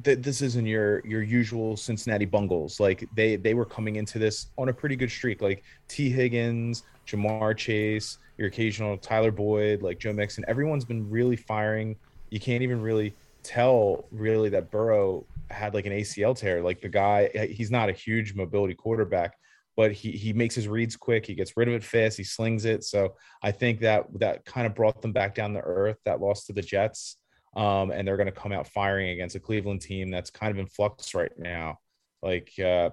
th- 0.03 0.19
"This 0.19 0.41
isn't 0.41 0.65
your 0.65 1.05
your 1.05 1.21
usual 1.21 1.77
Cincinnati 1.77 2.25
Bungles." 2.25 2.79
Like 2.79 3.07
they 3.15 3.35
they 3.37 3.53
were 3.53 3.65
coming 3.65 3.95
into 3.95 4.19
this 4.19 4.47
on 4.57 4.69
a 4.69 4.73
pretty 4.73 4.95
good 4.95 5.11
streak. 5.11 5.41
Like 5.41 5.63
Tee 5.87 6.09
Higgins, 6.09 6.83
Ja'Marr 7.07 7.55
Chase, 7.55 8.17
your 8.37 8.47
occasional 8.47 8.97
Tyler 8.97 9.31
Boyd, 9.31 9.81
like 9.81 9.99
Joe 9.99 10.13
Mixon. 10.13 10.43
Everyone's 10.47 10.85
been 10.85 11.09
really 11.09 11.35
firing. 11.35 11.95
You 12.29 12.39
can't 12.39 12.63
even 12.63 12.81
really 12.81 13.13
tell 13.43 14.05
really 14.11 14.49
that 14.49 14.71
Burrow 14.71 15.23
had 15.49 15.73
like 15.73 15.85
an 15.85 15.93
ACL 15.93 16.37
tear. 16.37 16.61
Like 16.61 16.81
the 16.81 16.89
guy, 16.89 17.29
he's 17.51 17.71
not 17.71 17.89
a 17.89 17.93
huge 17.93 18.35
mobility 18.35 18.73
quarterback, 18.73 19.35
but 19.75 19.91
he 19.91 20.11
he 20.11 20.33
makes 20.33 20.55
his 20.55 20.67
reads 20.67 20.95
quick. 20.95 21.25
He 21.25 21.35
gets 21.35 21.55
rid 21.57 21.67
of 21.67 21.73
it 21.73 21.83
fast. 21.83 22.17
He 22.17 22.23
slings 22.23 22.65
it. 22.65 22.83
So 22.83 23.15
I 23.41 23.51
think 23.51 23.81
that 23.81 24.05
that 24.19 24.45
kind 24.45 24.65
of 24.65 24.75
brought 24.75 25.01
them 25.01 25.11
back 25.11 25.35
down 25.35 25.53
to 25.53 25.59
earth. 25.59 25.97
That 26.05 26.21
loss 26.21 26.45
to 26.45 26.53
the 26.53 26.61
Jets, 26.61 27.17
um, 27.55 27.91
and 27.91 28.07
they're 28.07 28.17
going 28.17 28.27
to 28.27 28.31
come 28.31 28.51
out 28.51 28.67
firing 28.67 29.09
against 29.09 29.35
a 29.35 29.39
Cleveland 29.39 29.81
team 29.81 30.09
that's 30.09 30.29
kind 30.29 30.51
of 30.51 30.57
in 30.57 30.67
flux 30.67 31.13
right 31.13 31.31
now. 31.37 31.79
Like 32.21 32.51
uh, 32.59 32.91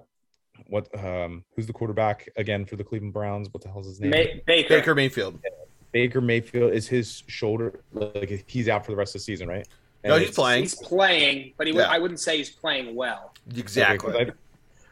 what? 0.67 0.89
Um, 0.99 1.45
who's 1.55 1.67
the 1.67 1.73
quarterback 1.73 2.29
again 2.37 2.65
for 2.65 2.77
the 2.77 2.85
Cleveland 2.85 3.15
Browns? 3.15 3.49
What 3.53 3.63
the 3.63 3.71
hell's 3.71 3.87
his 3.87 4.01
name? 4.01 4.11
May- 4.11 4.43
Baker. 4.47 4.69
Baker 4.69 4.95
Mayfield. 4.95 5.41
Baker 5.93 6.21
Mayfield 6.21 6.73
is 6.73 6.89
his 6.89 7.23
shoulder 7.27 7.81
like 7.93 8.45
he's 8.47 8.69
out 8.69 8.85
for 8.85 8.93
the 8.93 8.97
rest 8.97 9.15
of 9.15 9.21
the 9.21 9.25
season, 9.25 9.47
right? 9.47 9.69
No, 10.05 10.17
he's 10.19 10.31
playing. 10.33 10.63
He's 10.63 10.75
playing, 10.75 11.55
but 11.57 11.67
he 11.67 11.73
Yeah. 11.73 11.83
I 11.91 11.99
wouldn't 11.99 12.21
say 12.21 12.37
he's 12.39 12.51
playing 12.51 12.95
well. 12.95 13.35
Exactly. 13.57 14.13
Okay, 14.13 14.25
'cause 14.27 14.35
I- 14.35 14.39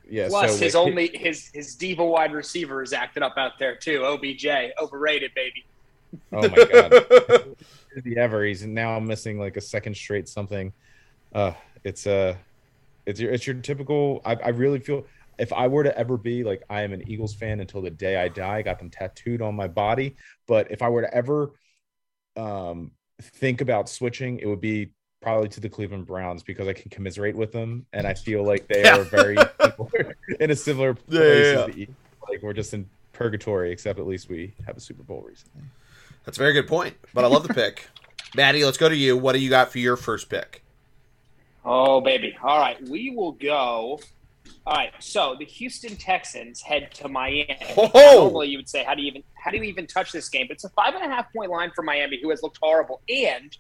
yeah. 0.08 0.28
Plus, 0.28 0.52
so 0.52 0.64
his 0.64 0.74
like, 0.74 0.86
only 0.86 1.10
his 1.14 1.50
his 1.52 1.74
diva 1.76 2.04
wide 2.04 2.32
receiver 2.32 2.82
is 2.82 2.92
acting 2.92 3.22
up 3.22 3.34
out 3.36 3.58
there 3.58 3.76
too. 3.76 4.04
OBJ, 4.04 4.46
overrated, 4.80 5.32
baby. 5.34 5.64
Oh 6.32 6.48
my 6.48 6.64
god. 6.72 7.56
Is 7.94 8.04
he 8.04 8.16
ever? 8.16 8.44
He's 8.44 8.64
now 8.66 8.98
missing 8.98 9.38
like 9.38 9.56
a 9.56 9.60
second 9.60 9.96
straight 9.96 10.28
something. 10.28 10.72
Uh 11.32 11.52
it's 11.84 12.06
uh 12.06 12.36
it's 13.06 13.20
your 13.20 13.32
it's 13.32 13.46
your 13.46 13.54
typical 13.56 14.20
I, 14.24 14.34
I 14.34 14.48
really 14.48 14.80
feel 14.80 15.06
if 15.38 15.52
I 15.52 15.68
were 15.68 15.84
to 15.84 15.96
ever 15.96 16.16
be 16.16 16.42
like 16.44 16.62
I 16.68 16.82
am 16.82 16.92
an 16.92 17.08
Eagles 17.08 17.34
fan 17.34 17.60
until 17.60 17.80
the 17.80 17.90
day 17.90 18.16
I 18.16 18.26
die, 18.28 18.56
I 18.58 18.62
got 18.62 18.78
them 18.80 18.90
tattooed 18.90 19.40
on 19.40 19.54
my 19.54 19.68
body. 19.68 20.16
But 20.48 20.70
if 20.72 20.82
I 20.82 20.88
were 20.88 21.02
to 21.02 21.14
ever 21.14 21.52
um 22.36 22.90
think 23.22 23.60
about 23.60 23.88
switching, 23.88 24.40
it 24.40 24.46
would 24.46 24.60
be 24.60 24.90
probably 25.20 25.48
to 25.50 25.60
the 25.60 25.68
Cleveland 25.68 26.06
Browns 26.06 26.42
because 26.42 26.66
I 26.66 26.72
can 26.72 26.90
commiserate 26.90 27.36
with 27.36 27.52
them 27.52 27.86
and 27.92 28.06
I 28.06 28.14
feel 28.14 28.42
like 28.42 28.66
they 28.68 28.82
Yeah. 28.82 28.98
are 28.98 29.04
very 29.04 29.36
in 30.40 30.50
a 30.50 30.56
similar 30.56 30.94
place 30.94 31.18
Yeah, 31.18 31.66
yeah, 31.76 31.82
as. 31.84 31.88
Like 32.28 32.42
we're 32.42 32.52
just 32.52 32.72
in 32.74 32.88
purgatory, 33.12 33.70
except 33.72 33.98
at 33.98 34.06
least 34.06 34.28
we 34.28 34.54
have 34.66 34.76
a 34.76 34.80
Super 34.80 35.02
Bowl 35.02 35.22
recently. 35.26 35.62
That's 36.24 36.38
a 36.38 36.40
very 36.40 36.52
good 36.52 36.68
point. 36.68 36.94
But 37.12 37.24
I 37.24 37.28
love 37.28 37.46
the 37.46 37.52
pick. 37.54 37.88
Maddie, 38.34 38.64
let's 38.64 38.78
go 38.78 38.88
to 38.88 38.96
you. 38.96 39.16
What 39.16 39.32
do 39.32 39.40
you 39.40 39.50
got 39.50 39.70
for 39.72 39.78
your 39.78 39.96
first 39.96 40.28
pick? 40.28 40.62
Oh 41.64 42.00
baby. 42.00 42.36
All 42.42 42.58
right, 42.58 42.80
we 42.88 43.10
will 43.10 43.32
go. 43.32 44.00
All 44.66 44.74
right, 44.76 44.92
so 45.00 45.36
the 45.38 45.44
Houston 45.44 45.96
Texans 45.96 46.60
head 46.62 46.92
to 46.94 47.08
Miami. 47.08 47.56
Ho-ho! 47.74 48.22
Normally, 48.24 48.48
you 48.48 48.58
would 48.58 48.68
say, 48.68 48.84
how 48.84 48.94
do 48.94 49.02
you 49.02 49.08
even 49.08 49.22
how 49.34 49.50
do 49.50 49.56
you 49.58 49.64
even 49.64 49.86
touch 49.86 50.12
this 50.12 50.28
game? 50.28 50.46
But 50.48 50.54
it's 50.54 50.64
a 50.64 50.68
five 50.70 50.94
and 50.94 51.04
a 51.04 51.08
half 51.14 51.32
point 51.32 51.50
line 51.50 51.72
for 51.74 51.82
Miami, 51.82 52.20
who 52.22 52.30
has 52.30 52.42
looked 52.42 52.58
horrible, 52.62 53.00
and 53.08 53.56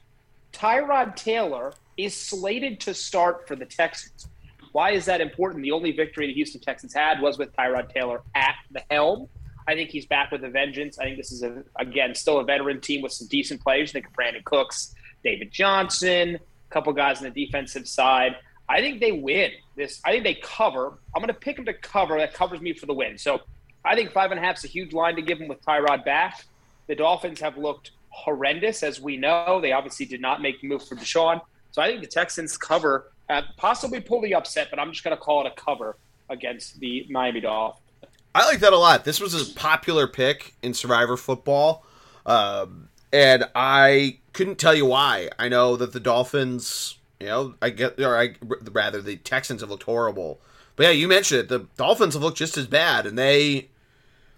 Tyrod 0.52 1.16
Taylor 1.16 1.72
is 1.96 2.16
slated 2.16 2.80
to 2.80 2.94
start 2.94 3.46
for 3.46 3.56
the 3.56 3.66
Texans. 3.66 4.28
Why 4.72 4.92
is 4.92 5.04
that 5.06 5.20
important? 5.20 5.62
The 5.62 5.72
only 5.72 5.92
victory 5.92 6.26
the 6.28 6.34
Houston 6.34 6.60
Texans 6.60 6.94
had 6.94 7.20
was 7.20 7.38
with 7.38 7.54
Tyrod 7.56 7.92
Taylor 7.92 8.22
at 8.34 8.54
the 8.70 8.82
helm. 8.90 9.28
I 9.66 9.74
think 9.74 9.90
he's 9.90 10.06
back 10.06 10.30
with 10.30 10.44
a 10.44 10.48
vengeance. 10.48 10.98
I 10.98 11.04
think 11.04 11.16
this 11.16 11.32
is 11.32 11.42
a, 11.42 11.62
again 11.76 12.14
still 12.14 12.38
a 12.38 12.44
veteran 12.44 12.80
team 12.80 13.02
with 13.02 13.12
some 13.12 13.28
decent 13.28 13.60
players. 13.60 13.90
I 13.90 13.92
Think 13.94 14.06
Brandin 14.16 14.44
Cooks, 14.44 14.94
David 15.22 15.50
Johnson, 15.50 16.36
a 16.36 16.72
couple 16.72 16.92
guys 16.92 17.18
on 17.18 17.24
the 17.24 17.46
defensive 17.46 17.86
side. 17.86 18.36
I 18.68 18.80
think 18.80 19.00
they 19.00 19.12
win 19.12 19.50
this. 19.76 20.00
I 20.04 20.12
think 20.12 20.24
they 20.24 20.34
cover. 20.34 20.98
I'm 21.14 21.20
going 21.20 21.28
to 21.28 21.34
pick 21.34 21.56
them 21.56 21.66
to 21.66 21.74
cover. 21.74 22.18
That 22.18 22.34
covers 22.34 22.60
me 22.60 22.72
for 22.72 22.86
the 22.86 22.94
win. 22.94 23.18
So 23.18 23.40
I 23.84 23.96
think 23.96 24.12
five 24.12 24.30
and 24.30 24.38
a 24.38 24.42
half 24.42 24.58
is 24.58 24.64
a 24.64 24.68
huge 24.68 24.92
line 24.92 25.16
to 25.16 25.22
give 25.22 25.38
them 25.38 25.48
with 25.48 25.64
Tyrod 25.64 26.04
back. 26.04 26.44
The 26.86 26.94
Dolphins 26.94 27.40
have 27.40 27.56
looked 27.58 27.90
horrendous, 28.10 28.82
as 28.82 29.00
we 29.00 29.16
know. 29.16 29.60
They 29.60 29.72
obviously 29.72 30.06
did 30.06 30.20
not 30.20 30.42
make 30.42 30.60
the 30.60 30.68
move 30.68 30.86
for 30.86 30.96
Deshaun. 30.96 31.40
So 31.72 31.80
I 31.80 31.88
think 31.88 32.02
the 32.02 32.08
Texans 32.08 32.56
cover, 32.58 33.12
uh, 33.28 33.42
possibly 33.56 34.00
pull 34.00 34.20
the 34.20 34.34
upset, 34.34 34.68
but 34.70 34.78
I'm 34.78 34.90
just 34.92 35.04
going 35.04 35.16
to 35.16 35.22
call 35.22 35.46
it 35.46 35.52
a 35.56 35.60
cover 35.60 35.96
against 36.28 36.80
the 36.80 37.06
Miami 37.08 37.40
Dolphins. 37.40 37.84
I 38.34 38.46
like 38.46 38.60
that 38.60 38.72
a 38.72 38.78
lot. 38.78 39.04
This 39.04 39.20
was 39.20 39.34
a 39.34 39.54
popular 39.54 40.06
pick 40.06 40.54
in 40.62 40.72
Survivor 40.72 41.16
football, 41.16 41.84
um, 42.26 42.88
and 43.12 43.48
I 43.56 44.18
couldn't 44.32 44.58
tell 44.58 44.74
you 44.74 44.86
why. 44.86 45.30
I 45.38 45.48
know 45.48 45.76
that 45.76 45.92
the 45.92 45.98
Dolphins, 45.98 46.98
you 47.18 47.26
know, 47.26 47.54
I 47.60 47.70
get, 47.70 47.98
or 47.98 48.16
I 48.16 48.34
rather 48.70 49.02
the 49.02 49.16
Texans 49.16 49.62
have 49.62 49.70
looked 49.70 49.82
horrible, 49.82 50.40
but 50.76 50.84
yeah, 50.84 50.90
you 50.90 51.08
mentioned 51.08 51.40
it. 51.40 51.48
The 51.48 51.66
Dolphins 51.76 52.14
have 52.14 52.22
looked 52.22 52.38
just 52.38 52.56
as 52.56 52.68
bad, 52.68 53.04
and 53.04 53.18
they 53.18 53.68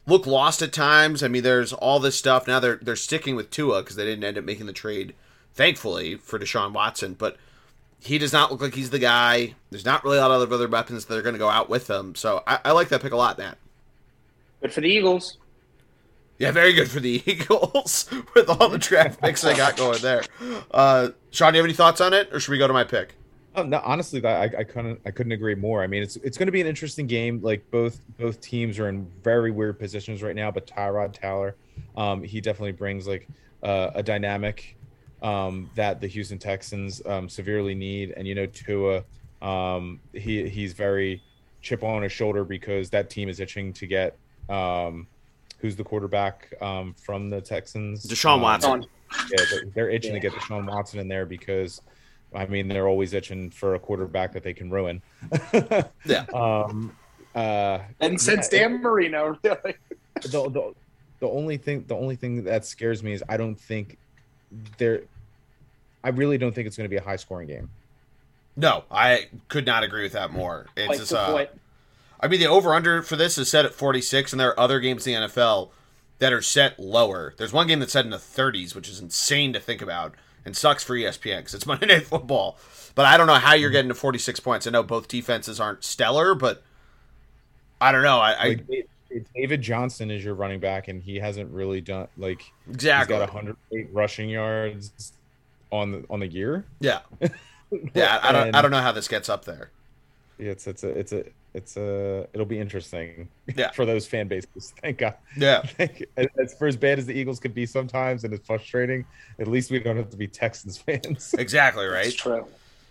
look 0.07 0.27
lost 0.27 0.63
at 0.63 0.73
times. 0.73 1.23
I 1.23 1.29
mean, 1.29 1.43
there's 1.43 1.73
all 1.73 1.99
this 2.01 2.19
stuff 2.19 2.47
now. 2.47 2.61
They're 2.61 2.77
they're 2.77 2.97
sticking 2.97 3.37
with 3.37 3.51
Tua 3.51 3.83
because 3.83 3.97
they 3.97 4.05
didn't 4.05 4.25
end 4.25 4.39
up 4.39 4.45
making 4.45 4.67
the 4.67 4.73
trade, 4.73 5.15
thankfully 5.55 6.17
for 6.17 6.39
Deshaun 6.39 6.73
Watson, 6.73 7.15
but. 7.15 7.37
He 8.05 8.19
does 8.19 8.33
not 8.33 8.51
look 8.51 8.61
like 8.61 8.75
he's 8.75 8.91
the 8.91 8.99
guy. 8.99 9.55
There's 9.71 9.85
not 9.85 10.03
really 10.03 10.19
a 10.19 10.23
lot 10.23 10.33
of 10.33 10.53
other 10.53 10.67
weapons 10.67 11.05
that 11.05 11.17
are 11.17 11.23
going 11.23 11.35
to 11.35 11.39
go 11.39 11.49
out 11.49 11.71
with 11.71 11.89
him. 11.89 12.17
So 12.17 12.43
I, 12.49 12.59
I 12.65 12.73
like 12.73 12.89
that 12.89 13.01
pick 13.01 13.13
a 13.13 13.17
lot, 13.17 13.39
Matt. 13.39 13.59
Good 14.61 14.73
for 14.73 14.81
the 14.81 14.89
Eagles. 14.89 15.39
Yeah, 16.37 16.51
very 16.51 16.73
good 16.73 16.91
for 16.91 16.99
the 16.99 17.23
Eagles 17.31 18.11
with 18.35 18.49
all 18.49 18.69
the 18.69 18.79
draft 18.79 19.21
picks 19.21 19.43
they 19.43 19.55
got 19.55 19.77
going 19.77 20.03
there. 20.03 20.25
Uh, 20.73 21.11
Sean, 21.31 21.53
do 21.53 21.59
you 21.59 21.63
have 21.63 21.69
any 21.69 21.75
thoughts 21.77 22.01
on 22.01 22.13
it, 22.13 22.29
or 22.33 22.41
should 22.41 22.51
we 22.51 22.59
go 22.59 22.67
to 22.67 22.73
my 22.73 22.83
pick? 22.83 23.15
Oh, 23.55 23.63
no, 23.65 23.81
honestly, 23.85 24.25
I, 24.25 24.45
I 24.45 24.65
couldn't 24.65 25.01
I 25.05 25.11
couldn't 25.11 25.33
agree 25.33 25.55
more. 25.55 25.83
I 25.83 25.87
mean, 25.87 26.03
it's 26.03 26.17
it's 26.17 26.39
going 26.39 26.47
to 26.47 26.53
be 26.53 26.61
an 26.63 26.67
interesting 26.67 27.07
game. 27.07 27.41
Like 27.43 27.71
both 27.71 28.01
both 28.19 28.41
teams 28.41 28.79
are 28.79 28.89
in 28.89 29.07
very 29.23 29.51
weird 29.51 29.79
positions 29.79 30.23
right 30.23 30.35
now, 30.35 30.51
but 30.51 30.67
Tyrod 30.67 31.13
Taylor, 31.13 31.55
um, 31.97 32.23
he 32.23 32.41
definitely 32.41 32.73
brings 32.73 33.07
like 33.07 33.29
uh, 33.63 33.91
a 33.95 34.03
dynamic 34.03 34.77
um, 35.23 35.69
that 35.75 36.01
the 36.01 36.07
Houston 36.09 36.39
Texans 36.39 37.03
um, 37.07 37.29
severely 37.29 37.75
need. 37.75 38.13
And 38.17 38.27
you 38.27 38.35
know, 38.35 38.47
Tua, 38.47 39.05
um, 39.43 40.01
he 40.15 40.49
he's 40.49 40.73
very 40.73 41.23
chip 41.61 41.83
on 41.85 42.03
his 42.03 42.11
shoulder 42.13 42.45
because 42.45 42.89
that 42.91 43.11
team 43.11 43.29
is 43.29 43.39
itching 43.39 43.73
to 43.75 43.87
get 43.87 44.17
um, 44.49 45.07
who's 45.59 45.77
the 45.77 45.85
quarterback 45.85 46.53
um, 46.63 46.95
from 46.95 47.29
the 47.29 47.41
Texans? 47.41 48.07
Deshaun 48.07 48.37
Um, 48.37 48.41
Watson. 48.43 48.87
yeah, 49.31 49.45
they're, 49.51 49.63
they're 49.75 49.91
itching 49.91 50.13
to 50.13 50.17
Yeah. 50.17 50.23
get 50.31 50.33
Deshaun 50.33 50.67
Watson 50.67 50.99
in 51.01 51.07
there 51.07 51.27
because, 51.27 51.83
I 52.35 52.47
mean, 52.47 52.69
they're 52.69 52.89
always 52.89 53.13
itching 53.13 53.51
for 53.51 53.75
a 53.75 53.79
quarterback 53.79 54.33
that 54.33 54.43
they 54.43 54.53
can 54.55 54.71
ruin. 54.71 55.03
Yeah. 56.05 56.25
Um. 56.35 56.97
Uh. 57.35 57.79
And 58.01 58.21
since 58.21 58.49
yeah, 58.53 58.61
Dan 58.69 58.83
Marino, 58.83 59.39
really. 59.45 59.75
the, 60.23 60.29
the 60.29 60.75
the 61.21 61.29
only 61.29 61.57
thing 61.57 61.85
the 61.87 61.95
only 61.95 62.17
thing 62.17 62.45
that 62.45 62.65
scares 62.65 63.03
me 63.03 63.13
is 63.13 63.23
I 63.29 63.37
don't 63.37 63.55
think 63.55 63.97
there. 64.79 65.03
I 66.05 66.09
really 66.11 66.37
don't 66.37 66.53
think 66.55 66.67
it's 66.67 66.77
going 66.77 66.87
to 66.87 66.91
be 66.91 66.97
a 66.97 67.03
high 67.03 67.17
scoring 67.17 67.49
game. 67.49 67.71
No, 68.57 68.85
I 68.91 69.29
could 69.49 69.65
not 69.65 69.83
agree 69.83 70.03
with 70.03 70.13
that 70.13 70.33
more. 70.33 70.67
It's 70.77 70.89
Like 70.89 70.99
just, 70.99 71.13
uh. 71.13 71.47
I 72.21 72.29
mean, 72.29 72.41
the 72.41 72.47
over 72.47 72.75
under 72.75 73.03
for 73.03 73.17
this 73.17 73.39
is 73.39 73.49
set 73.51 73.65
at 73.65 73.73
46, 73.75 74.33
and 74.33 74.41
there 74.41 74.51
are 74.51 74.61
other 74.61 74.79
games 74.79 75.07
in 75.07 75.21
the 75.21 75.29
NFL 75.29 75.71
that 76.19 76.33
are 76.33 76.43
set 76.43 76.79
lower. 76.79 77.35
There's 77.37 77.53
one 77.53 77.67
game 77.67 77.81
that's 77.81 77.93
set 77.93 78.05
in 78.05 78.11
the 78.13 78.17
30s, 78.17 78.75
which 78.77 78.89
is 78.89 79.01
insane 79.01 79.53
to 79.55 79.61
think 79.61 79.83
about. 79.83 80.15
And 80.45 80.57
sucks 80.57 80.85
for 80.85 80.97
ESPN 80.97 81.39
because 81.39 81.55
it's 81.55 81.67
Monday 81.67 81.87
Night 81.87 82.07
Football. 82.07 82.59
But 82.95 83.07
I 83.07 83.17
don't 83.17 83.27
know 83.27 83.35
how 83.35 83.55
you're 83.55 83.69
mm-hmm. 83.69 83.75
getting 83.75 83.89
to 83.89 83.95
46 83.95 84.41
points. 84.41 84.67
I 84.67 84.71
know 84.71 84.83
both 84.83 85.09
defenses 85.09 85.61
aren't 85.61 85.85
stellar, 85.85 86.35
but 86.35 86.63
I 87.81 87.93
don't 87.93 88.03
know. 88.03 88.19
I, 88.19 88.43
I 88.43 88.57
David 89.35 89.63
Johnson 89.63 90.11
is 90.11 90.25
your 90.25 90.35
running 90.35 90.61
back, 90.61 90.89
and 90.89 91.03
he 91.03 91.17
hasn't 91.17 91.51
really 91.51 91.81
done 91.81 92.09
like 92.17 92.53
exactly. 92.71 93.17
he's 93.17 93.27
got 93.27 93.35
108 93.35 93.89
rushing 93.93 94.29
yards 94.29 95.13
on 95.71 95.93
the 95.93 96.05
on 96.09 96.21
the 96.21 96.29
year. 96.29 96.65
yeah, 96.81 97.01
yeah. 97.95 98.21
I 98.23 98.33
don't. 98.33 98.49
And- 98.49 98.57
I 98.57 98.63
don't 98.63 98.71
know 98.71 98.81
how 98.81 98.93
this 98.93 99.09
gets 99.09 99.29
up 99.29 99.45
there. 99.45 99.71
It's 100.39 100.67
it's 100.67 100.85
a 100.85 100.89
it's 100.89 101.13
a 101.13 101.25
it's 101.55 101.77
a 101.77 102.27
it'll 102.33 102.47
be 102.47 102.59
interesting. 102.59 103.29
Yeah. 103.55 103.71
for 103.75 103.85
those 103.85 104.07
fan 104.07 104.29
bases. 104.29 104.73
Thank 104.81 104.99
God. 104.99 105.15
Yeah, 105.37 105.63
Thank- 105.65 106.05
as 106.39 106.55
for 106.55 106.67
as 106.67 106.77
bad 106.77 106.99
as 106.99 107.07
the 107.07 107.15
Eagles 107.15 107.41
could 107.41 107.55
be 107.55 107.67
sometimes, 107.67 108.25
and 108.25 108.33
it's 108.33 108.47
frustrating. 108.47 109.05
At 109.39 109.49
least 109.49 109.71
we 109.71 109.79
don't 109.79 109.97
have 109.97 110.11
to 110.11 110.17
be 110.17 110.27
Texans 110.29 110.79
fans. 110.79 111.35
exactly 111.39 111.87
right? 111.87 112.07
It's 112.07 112.15
true. 112.17 112.47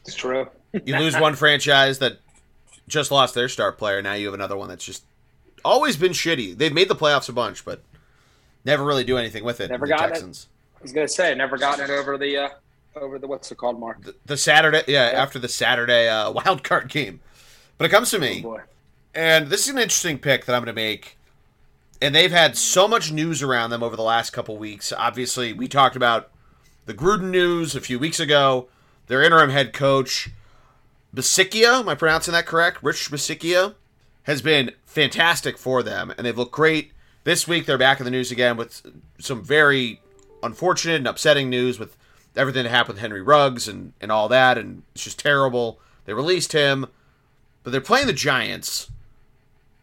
It's 0.06 0.16
true. 0.16 0.48
You 0.86 0.98
lose 0.98 1.18
one 1.20 1.36
franchise 1.36 2.00
that 2.00 2.18
just 2.88 3.12
lost 3.12 3.36
their 3.36 3.48
star 3.50 3.72
player. 3.72 4.02
Now 4.02 4.14
you 4.14 4.26
have 4.26 4.34
another 4.34 4.58
one 4.58 4.70
that's 4.70 4.86
just 4.86 5.04
always 5.64 5.96
been 5.96 6.12
shitty. 6.12 6.58
They've 6.58 6.74
made 6.74 6.88
the 6.88 6.96
playoffs 6.96 7.30
a 7.30 7.34
bunch, 7.34 7.64
but 7.64 7.82
never 8.66 8.84
really 8.84 9.04
do 9.04 9.18
anything 9.18 9.44
with 9.44 9.62
it. 9.62 9.70
Never 9.70 9.86
the 9.86 9.94
got 9.94 10.10
it. 10.10 10.14
Texans. 10.14 10.48
I 10.80 10.82
was 10.82 10.92
gonna 10.92 11.08
say, 11.08 11.36
never 11.36 11.58
gotten 11.58 11.84
it 11.86 11.92
over 11.92 12.18
the 12.18 12.38
uh, 12.38 12.50
over 12.96 13.20
the 13.20 13.28
what's 13.28 13.52
it 13.52 13.58
called, 13.58 13.80
Mark? 13.80 14.04
The, 14.04 14.16
the 14.26 14.38
Saturday, 14.38 14.84
yeah, 14.88 15.12
after 15.14 15.38
the 15.40 15.48
Saturday 15.48 16.08
uh, 16.10 16.32
wild 16.32 16.64
card 16.64 16.90
game. 16.90 17.20
But 17.82 17.86
it 17.86 17.94
comes 17.94 18.12
to 18.12 18.18
Oh, 18.18 18.20
me, 18.20 18.42
boy. 18.42 18.62
and 19.16 19.48
this 19.48 19.62
is 19.62 19.70
an 19.70 19.80
interesting 19.80 20.20
pick 20.20 20.46
that 20.46 20.54
I'm 20.54 20.64
going 20.64 20.68
to 20.76 20.80
make. 20.80 21.18
And 22.00 22.14
they've 22.14 22.32
had 22.32 22.56
so 22.56 22.88
much 22.88 23.12
news 23.12 23.42
around 23.42 23.72
them 23.72 23.82
over 23.82 23.96
the 23.96 24.04
last 24.04 24.30
couple 24.30 24.56
weeks. 24.56 24.94
Obviously, 24.96 25.52
we 25.52 25.68
talked 25.68 25.96
about 25.96 26.30
the 26.86 26.94
Gruden 26.94 27.32
news 27.32 27.76
a 27.76 27.82
few 27.82 27.98
weeks 27.98 28.20
ago. 28.20 28.68
Their 29.08 29.24
interim 29.24 29.50
head 29.50 29.74
coach, 29.74 30.30
Bisaccia, 31.16 31.80
am 31.80 31.90
I 31.90 31.96
pronouncing 31.96 32.34
that 32.34 32.46
correct? 32.46 32.84
Rich 32.84 33.10
Bisaccia 33.10 33.74
has 34.26 34.44
been 34.44 34.74
fantastic 34.86 35.58
for 35.58 35.82
them, 35.82 36.14
and 36.16 36.28
they've 36.28 36.38
looked 36.38 36.52
great. 36.52 36.92
This 37.24 37.48
week, 37.48 37.66
they're 37.66 37.80
back 37.80 38.00
in 38.00 38.04
the 38.06 38.12
news 38.12 38.32
again 38.32 38.58
with 38.58 38.84
some 39.18 39.44
very 39.44 40.02
unfortunate 40.44 40.98
and 40.98 41.08
upsetting 41.08 41.50
news 41.50 41.80
with 41.80 41.98
everything 42.36 42.62
that 42.66 42.70
happened 42.70 42.98
with 42.98 43.02
Henry 43.02 43.24
Ruggs 43.24 43.68
and, 43.68 43.94
and 44.00 44.12
all 44.12 44.30
that, 44.30 44.60
and 44.60 44.84
it's 44.94 45.04
just 45.06 45.18
terrible. 45.18 45.80
They 46.06 46.14
released 46.14 46.54
him, 46.54 46.86
but 47.64 47.72
they're 47.72 47.82
playing 47.82 48.08
the 48.08 48.14
Giants. 48.14 48.90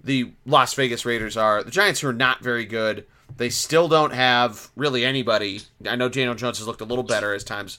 The 0.03 0.33
Las 0.47 0.75
Vegas 0.75 1.05
Raiders 1.05 1.37
are. 1.37 1.63
The 1.63 1.71
Giants 1.71 2.01
who 2.01 2.09
are 2.09 2.13
not 2.13 2.41
very 2.41 2.65
good. 2.65 3.05
They 3.37 3.51
still 3.51 3.89
don't 3.89 4.13
have 4.13 4.71
really 4.75 5.05
anybody. 5.05 5.61
I 5.87 5.97
know 5.97 6.09
Daniel 6.09 6.35
Jones 6.35 6.59
has 6.59 6.67
looked 6.67 6.81
a 6.81 6.87
little 6.87 7.05
better 7.05 7.35
as 7.35 7.45
time's 7.45 7.79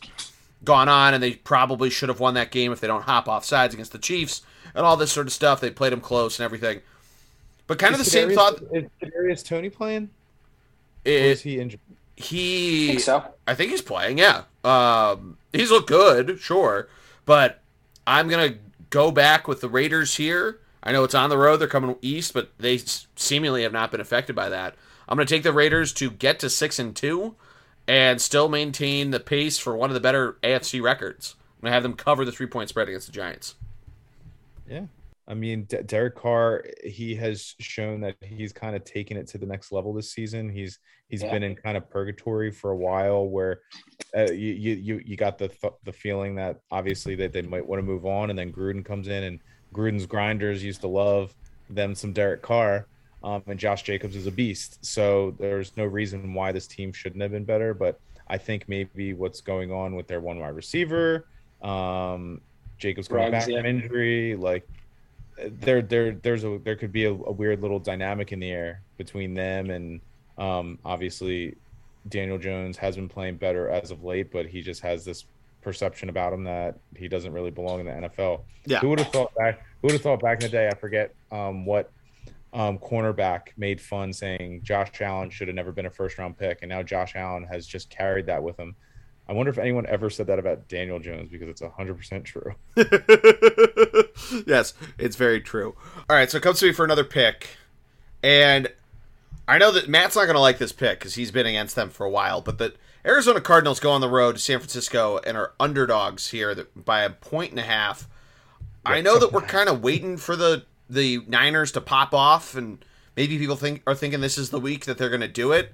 gone 0.64 0.90
on, 0.90 1.14
and 1.14 1.24
they 1.24 1.34
probably 1.34 1.90
should 1.90 2.10
have 2.10 2.20
won 2.20 2.34
that 2.36 2.52
game 2.52 2.72
if 2.72 2.80
they 2.80 2.88
don't 2.88 3.04
hop 3.04 3.28
off 3.28 3.46
sides 3.46 3.74
against 3.74 3.92
the 3.92 3.98
Chiefs 3.98 4.42
and 4.76 4.86
all 4.86 4.98
this 4.98 5.12
sort 5.12 5.28
of 5.28 5.34
stuff. 5.34 5.60
They 5.60 5.72
played 5.72 5.92
them 5.92 6.02
close 6.02 6.40
and 6.40 6.46
everything. 6.46 6.82
But 7.68 7.80
kind 7.80 7.94
of 7.94 8.00
the 8.00 8.06
Is 8.06 8.12
same 8.12 8.32
thought. 8.32 8.62
Is 8.74 8.86
Kadarius 9.02 9.46
Toney 9.46 9.70
playing? 9.70 10.10
Or 11.06 11.12
is 11.12 11.42
he 11.42 11.60
injured? 11.60 11.80
I 11.88 12.22
he 12.22 12.88
think 12.88 13.00
so. 13.00 13.24
I 13.48 13.56
think 13.56 13.72
he's 13.72 13.82
playing. 13.82 14.18
Yeah, 14.18 14.44
um, 14.64 15.38
he's 15.54 15.72
looked 15.72 15.88
good, 15.88 16.40
sure, 16.40 16.90
but 17.26 17.62
I'm 18.06 18.28
gonna 18.28 18.56
go 18.90 19.12
back 19.12 19.48
with 19.48 19.62
the 19.62 19.70
Raiders 19.70 20.16
here. 20.16 20.60
I 20.82 20.92
know 20.92 21.04
it's 21.04 21.16
on 21.16 21.30
the 21.30 21.38
road; 21.38 21.58
they're 21.58 21.68
coming 21.68 21.96
east, 22.02 22.34
but 22.34 22.52
they 22.58 22.80
seemingly 23.16 23.64
have 23.64 23.74
not 23.74 23.92
been 23.92 24.02
affected 24.02 24.36
by 24.36 24.50
that. 24.50 24.76
I'm 25.08 25.18
gonna 25.18 25.26
take 25.26 25.44
the 25.44 25.54
Raiders 25.54 25.92
to 25.94 26.10
get 26.10 26.40
to 26.40 26.50
six 26.50 26.80
and 26.80 26.96
two, 26.96 27.36
and 27.88 28.22
still 28.22 28.50
maintain 28.50 29.12
the 29.12 29.20
pace 29.20 29.58
for 29.58 29.76
one 29.76 29.90
of 29.90 29.94
the 29.94 30.00
better 30.00 30.38
AFC 30.44 30.82
records. 30.82 31.36
I'm 31.58 31.66
gonna 31.66 31.74
have 31.74 31.84
them 31.84 31.96
cover 31.96 32.24
the 32.24 32.32
three 32.32 32.48
point 32.48 32.70
spread 32.70 32.88
against 32.88 33.08
the 33.08 33.14
Giants. 33.14 33.56
Yeah. 34.70 34.86
I 35.30 35.36
mean, 35.36 35.64
D- 35.66 35.84
Derek 35.86 36.16
Carr, 36.16 36.66
he 36.84 37.14
has 37.16 37.54
shown 37.60 38.02
that 38.02 38.16
he's 38.24 38.52
kind 38.52 38.76
of 38.76 38.84
taken 38.84 39.16
it 39.16 39.28
to 39.28 39.38
the 39.38 39.46
next 39.46 39.72
level 39.72 39.94
this 39.94 40.12
season. 40.12 40.50
He's 40.50 40.80
he's 41.08 41.22
Yeah. 41.22 41.32
been 41.32 41.44
in 41.44 41.56
kind 41.56 41.78
of 41.78 41.88
purgatory 41.90 42.52
for 42.52 42.72
a 42.72 42.76
while, 42.76 43.28
where 43.28 43.62
uh, 44.18 44.32
you, 44.32 44.54
you 44.54 44.74
you 44.76 45.02
you 45.06 45.16
got 45.16 45.38
the 45.38 45.50
th- 45.50 45.74
the 45.84 45.94
feeling 45.94 46.34
that 46.36 46.60
obviously 46.72 47.14
that 47.16 47.32
they 47.32 47.44
might 47.44 47.66
want 47.66 47.80
to 47.80 47.84
move 47.86 48.08
on, 48.08 48.32
and 48.32 48.40
then 48.40 48.52
Gruden 48.52 48.84
comes 48.84 49.08
in, 49.08 49.24
and 49.24 49.40
Gruden's 49.72 50.08
grinders 50.08 50.64
used 50.64 50.82
to 50.82 50.88
love 50.88 51.36
them 51.70 51.94
some 51.94 52.12
Derek 52.12 52.42
Carr, 52.42 52.88
um, 53.24 53.44
and 53.46 53.60
Josh 53.60 53.84
Jacobs 53.84 54.16
is 54.16 54.26
a 54.26 54.32
beast. 54.32 54.84
So 54.84 55.36
there's 55.38 55.78
no 55.78 55.86
reason 55.86 56.34
why 56.34 56.52
this 56.52 56.66
team 56.66 56.92
shouldn't 56.92 57.22
have 57.22 57.32
been 57.32 57.46
better, 57.46 57.76
but 57.76 58.00
I 58.28 58.40
think 58.40 58.68
maybe 58.68 59.14
what's 59.14 59.42
going 59.42 59.72
on 59.72 59.96
with 59.96 60.08
their 60.08 60.22
one 60.22 60.40
wide 60.40 60.56
receiver, 60.56 61.28
um, 61.62 62.42
Jacobs 62.80 63.08
coming 63.08 63.26
Ruggs, 63.32 63.46
back 63.46 63.48
yeah. 63.50 63.58
from 63.58 63.66
injury, 63.68 64.36
like 64.36 64.68
there 65.48 65.82
there 65.82 66.12
there's 66.12 66.44
a 66.44 66.60
there 66.64 66.76
could 66.76 66.92
be 66.92 67.06
a, 67.06 67.12
a 67.12 67.32
weird 67.32 67.62
little 67.62 67.80
dynamic 67.80 68.32
in 68.32 68.40
the 68.40 68.50
air 68.50 68.82
between 68.98 69.34
them 69.34 69.70
and 69.70 70.02
um 70.38 70.80
obviously 70.84 71.56
Daniel 72.08 72.38
Jones 72.38 72.78
has 72.78 72.96
been 72.96 73.10
playing 73.10 73.38
better 73.38 73.70
as 73.70 73.92
of 73.92 74.04
late, 74.04 74.32
but 74.32 74.46
he 74.46 74.62
just 74.62 74.82
has 74.82 75.04
this 75.04 75.26
perception 75.62 76.10
about 76.10 76.32
him 76.32 76.44
that 76.46 76.80
he 76.96 77.08
doesn't 77.08 77.34
really 77.34 77.52
belong 77.52 77.82
in 77.82 77.86
the 77.86 78.10
NFL. 78.10 78.42
Yeah. 78.66 78.80
Who 78.80 78.90
would 78.90 79.00
have 79.00 79.12
thought 79.12 79.34
back 79.36 79.60
who 79.82 79.88
would 79.88 79.94
have 79.94 80.02
thought 80.02 80.22
back 80.22 80.42
in 80.42 80.50
the 80.50 80.50
day, 80.50 80.68
I 80.68 80.76
forget 80.76 81.14
um 81.32 81.66
what 81.66 81.92
um 82.54 82.80
cornerback 82.80 83.50
made 83.58 83.80
fun 83.80 84.12
saying 84.12 84.62
Josh 84.64 85.02
Allen 85.02 85.30
should 85.30 85.48
have 85.48 85.56
never 85.56 85.72
been 85.72 85.86
a 85.86 85.92
first 85.92 86.18
round 86.18 86.38
pick 86.38 86.60
and 86.62 86.70
now 86.70 86.82
Josh 86.82 87.16
Allen 87.16 87.44
has 87.44 87.68
just 87.68 87.90
carried 87.90 88.26
that 88.28 88.42
with 88.42 88.58
him. 88.58 88.76
I 89.30 89.34
wonder 89.34 89.52
if 89.52 89.60
anyone 89.60 89.86
ever 89.86 90.10
said 90.10 90.26
that 90.26 90.40
about 90.40 90.68
Daniel 90.68 90.98
Jones 90.98 91.30
because 91.30 91.48
it's 91.48 91.62
100% 91.62 92.24
true. 92.24 92.56
yes, 94.48 94.74
it's 94.98 95.16
very 95.16 95.40
true. 95.40 95.76
All 96.10 96.16
right, 96.16 96.32
so 96.32 96.38
it 96.38 96.44
comes 96.44 96.60
to 96.62 96.66
me 96.66 96.72
for 96.72 96.84
another 96.84 97.04
pick, 97.04 97.48
and 98.24 98.70
I 99.48 99.60
know 99.60 99.72
that 99.72 99.88
Matt's 99.88 100.16
not 100.16 100.26
going 100.26 100.34
to 100.34 100.42
like 100.42 100.58
this 100.58 100.72
pick 100.72 100.98
because 100.98 101.14
he's 101.14 101.30
been 101.30 101.46
against 101.46 101.76
them 101.76 101.92
for 101.92 102.08
a 102.08 102.10
while. 102.10 102.42
But 102.42 102.58
the 102.58 102.74
Arizona 103.06 103.40
Cardinals 103.40 103.80
go 103.80 103.92
on 103.92 104.02
the 104.02 104.10
road 104.10 104.38
to 104.38 104.42
San 104.42 104.58
Francisco 104.58 105.20
and 105.24 105.38
are 105.38 105.54
underdogs 105.60 106.30
here 106.32 106.66
by 106.76 107.02
a 107.02 107.12
point 107.12 107.52
and 107.52 107.60
a 107.60 107.64
half. 107.64 108.08
I 108.84 109.02
know 109.02 109.20
that 109.20 109.32
we're 109.32 109.42
kind 109.42 109.70
of 109.70 109.84
waiting 109.84 110.18
for 110.18 110.36
the 110.36 110.66
the 110.90 111.20
Niners 111.28 111.72
to 111.74 111.82
pop 111.82 112.16
off, 112.16 112.56
and 112.56 112.84
maybe 113.16 113.38
people 113.38 113.58
think 113.58 113.84
are 113.86 113.94
thinking 113.94 114.22
this 114.22 114.40
is 114.40 114.50
the 114.50 114.60
week 114.60 114.86
that 114.86 114.98
they're 114.98 115.10
going 115.10 115.22
to 115.22 115.28
do 115.28 115.52
it. 115.52 115.72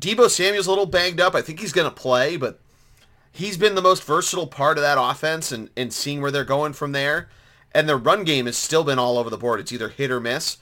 Deebo 0.00 0.30
Samuel's 0.30 0.66
a 0.66 0.70
little 0.70 0.86
banged 0.86 1.20
up. 1.20 1.34
I 1.34 1.42
think 1.42 1.60
he's 1.60 1.74
going 1.74 1.88
to 1.88 1.94
play, 1.94 2.38
but 2.38 2.60
he's 3.34 3.56
been 3.56 3.74
the 3.74 3.82
most 3.82 4.04
versatile 4.04 4.46
part 4.46 4.78
of 4.78 4.82
that 4.82 4.96
offense 4.98 5.50
and, 5.50 5.68
and 5.76 5.92
seeing 5.92 6.22
where 6.22 6.30
they're 6.30 6.44
going 6.44 6.72
from 6.72 6.92
there. 6.92 7.28
And 7.72 7.88
their 7.88 7.98
run 7.98 8.22
game 8.22 8.46
has 8.46 8.56
still 8.56 8.84
been 8.84 9.00
all 9.00 9.18
over 9.18 9.28
the 9.28 9.36
board. 9.36 9.58
It's 9.58 9.72
either 9.72 9.88
hit 9.88 10.10
or 10.10 10.20
miss. 10.20 10.58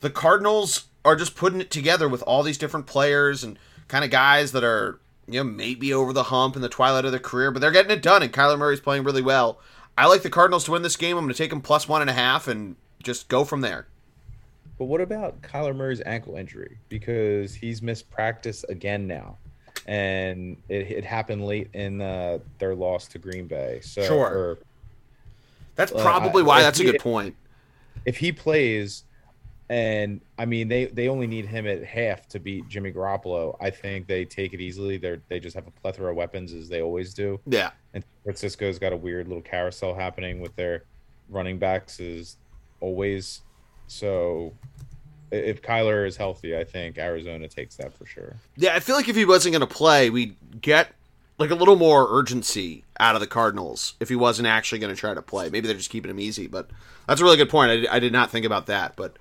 The 0.00 0.10
Cardinals 0.10 0.84
are 1.04 1.16
just 1.16 1.34
putting 1.34 1.62
it 1.62 1.70
together 1.70 2.08
with 2.08 2.22
all 2.22 2.42
these 2.42 2.58
different 2.58 2.86
players 2.86 3.42
and 3.42 3.58
kind 3.88 4.04
of 4.04 4.10
guys 4.10 4.52
that 4.52 4.62
are, 4.62 5.00
you 5.26 5.42
know, 5.42 5.50
maybe 5.50 5.94
over 5.94 6.12
the 6.12 6.24
hump 6.24 6.54
in 6.54 6.60
the 6.60 6.68
twilight 6.68 7.06
of 7.06 7.12
their 7.12 7.20
career, 7.20 7.50
but 7.50 7.60
they're 7.60 7.70
getting 7.70 7.90
it 7.90 8.02
done. 8.02 8.22
And 8.22 8.32
Kyler 8.32 8.58
Murray's 8.58 8.80
playing 8.80 9.04
really 9.04 9.22
well. 9.22 9.58
I 9.96 10.06
like 10.06 10.22
the 10.22 10.30
Cardinals 10.30 10.64
to 10.64 10.72
win 10.72 10.82
this 10.82 10.96
game. 10.96 11.16
I'm 11.16 11.24
going 11.24 11.34
to 11.34 11.38
take 11.38 11.50
them 11.50 11.62
plus 11.62 11.88
one 11.88 12.02
and 12.02 12.10
a 12.10 12.14
half 12.14 12.46
and 12.46 12.76
just 13.02 13.28
go 13.28 13.44
from 13.44 13.62
there. 13.62 13.86
But 14.78 14.84
what 14.86 15.00
about 15.00 15.40
Kyler 15.40 15.74
Murray's 15.74 16.02
ankle 16.04 16.36
injury? 16.36 16.78
Because 16.90 17.54
he's 17.54 17.80
missed 17.80 18.10
practice 18.10 18.64
again 18.64 19.06
now, 19.06 19.38
and 19.86 20.56
it, 20.68 20.90
it 20.90 21.04
happened 21.04 21.44
late 21.44 21.68
in 21.74 22.00
uh, 22.00 22.38
their 22.58 22.74
loss 22.74 23.06
to 23.08 23.18
Green 23.18 23.46
Bay. 23.46 23.80
So, 23.82 24.02
Sure. 24.02 24.28
or 24.28 24.58
That's 25.74 25.92
Uh, 25.92 26.02
probably 26.02 26.42
I- 26.42 26.46
why 26.46 26.62
that's 26.62 26.80
a 26.80 26.84
good 26.84 27.00
point. 27.00 27.34
if 28.04 28.16
he 28.18 28.30
plays, 28.32 29.04
and 29.70 30.20
I 30.36 30.44
mean 30.44 30.68
they 30.68 30.86
they 30.86 31.08
only 31.08 31.26
need 31.26 31.46
him 31.46 31.66
at 31.66 31.82
half 31.82 32.28
to 32.28 32.38
beat 32.40 32.68
Jimmy 32.68 32.92
Garoppolo, 32.92 33.56
I 33.60 33.70
think 33.70 34.06
they 34.06 34.24
take 34.26 34.52
it 34.52 34.60
easily. 34.60 34.98
They 34.98 35.18
they 35.28 35.40
just 35.40 35.54
have 35.54 35.66
a 35.66 35.70
plethora 35.70 36.10
of 36.10 36.16
weapons 36.16 36.52
as 36.52 36.68
they 36.68 36.82
always 36.82 37.14
do. 37.14 37.40
Yeah. 37.46 37.70
San 37.92 38.04
Francisco's 38.24 38.78
got 38.78 38.92
a 38.92 38.96
weird 38.96 39.28
little 39.28 39.42
carousel 39.42 39.94
happening 39.94 40.40
with 40.40 40.54
their 40.56 40.84
running 41.30 41.58
backs 41.58 42.00
as 42.00 42.36
always. 42.80 43.40
So 43.86 44.52
if 45.32 45.62
Kyler 45.62 46.06
is 46.06 46.16
healthy, 46.16 46.56
I 46.56 46.64
think 46.64 46.98
Arizona 46.98 47.48
takes 47.48 47.76
that 47.76 47.96
for 47.96 48.06
sure. 48.06 48.36
Yeah, 48.56 48.74
I 48.74 48.80
feel 48.80 48.96
like 48.96 49.08
if 49.08 49.16
he 49.16 49.24
wasn't 49.24 49.52
going 49.52 49.66
to 49.66 49.74
play, 49.74 50.10
we'd 50.10 50.36
get 50.60 50.92
like 51.38 51.50
a 51.50 51.54
little 51.54 51.76
more 51.76 52.06
urgency 52.10 52.84
out 53.00 53.14
of 53.14 53.20
the 53.20 53.26
Cardinals 53.26 53.94
if 53.98 54.08
he 54.08 54.14
wasn't 54.14 54.46
actually 54.46 54.78
going 54.78 54.94
to 54.94 54.98
try 54.98 55.14
to 55.14 55.22
play. 55.22 55.48
Maybe 55.48 55.66
they're 55.66 55.76
just 55.76 55.90
keeping 55.90 56.10
him 56.10 56.20
easy, 56.20 56.46
but 56.46 56.68
that's 57.08 57.20
a 57.20 57.24
really 57.24 57.38
good 57.38 57.48
point. 57.48 57.70
I 57.70 57.76
did, 57.76 57.86
I 57.88 57.98
did 57.98 58.12
not 58.12 58.30
think 58.30 58.44
about 58.44 58.66
that, 58.66 58.94
but 58.94 59.16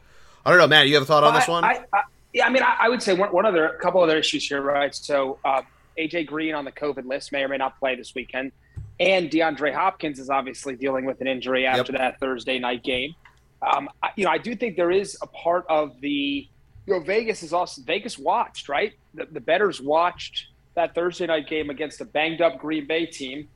I 0.46 0.50
don't 0.50 0.60
know, 0.60 0.68
Matt. 0.68 0.88
You 0.88 0.96
have 0.96 1.04
a 1.04 1.06
thought 1.06 1.24
on 1.24 1.34
this 1.34 1.48
one? 1.48 1.64
I, 1.64 1.84
I, 1.94 2.02
yeah, 2.34 2.46
I 2.46 2.50
mean, 2.50 2.64
I, 2.64 2.78
I 2.82 2.90
would 2.90 3.02
say 3.02 3.14
one, 3.14 3.30
one 3.30 3.46
other, 3.46 3.66
a 3.66 3.80
couple 3.80 4.02
other 4.02 4.18
issues 4.18 4.48
here, 4.48 4.62
right? 4.62 4.94
So 4.94 5.40
uh, 5.46 5.62
AJ 5.98 6.28
Green 6.28 6.54
on 6.54 6.66
the 6.66 6.72
COVID 6.72 7.06
list 7.06 7.32
may 7.32 7.44
or 7.44 7.48
may 7.48 7.58
not 7.58 7.80
play 7.80 7.96
this 7.96 8.14
weekend, 8.14 8.52
and 9.00 9.30
DeAndre 9.30 9.74
Hopkins 9.74 10.20
is 10.20 10.30
obviously 10.30 10.76
dealing 10.76 11.06
with 11.06 11.22
an 11.22 11.28
injury 11.28 11.66
after 11.66 11.94
that 11.94 12.20
Thursday 12.20 12.60
night 12.60 12.84
game. 12.84 13.16
Um, 13.62 13.90
I, 14.02 14.10
you 14.16 14.26
know, 14.26 14.32
I 14.32 14.38
do 14.38 14.56
think 14.56 14.76
there 14.76 14.92
is 14.92 15.18
a 15.22 15.28
part 15.28 15.66
of 15.70 16.00
the, 16.02 16.48
you 16.88 16.94
know, 16.94 17.00
Vegas 17.00 17.44
is 17.44 17.54
also 17.54 17.82
Vegas 17.84 18.18
watched, 18.18 18.70
right? 18.70 18.94
The, 19.14 19.26
the 19.26 19.40
bettors 19.40 19.82
watched 19.82 20.48
that 20.76 20.96
Thursday 20.96 21.28
night 21.28 21.48
game 21.48 21.70
against 21.70 22.02
a 22.02 22.06
banged 22.06 22.42
up 22.42 22.58
Green 22.58 22.88
Bay 22.88 23.06
team 23.06 23.48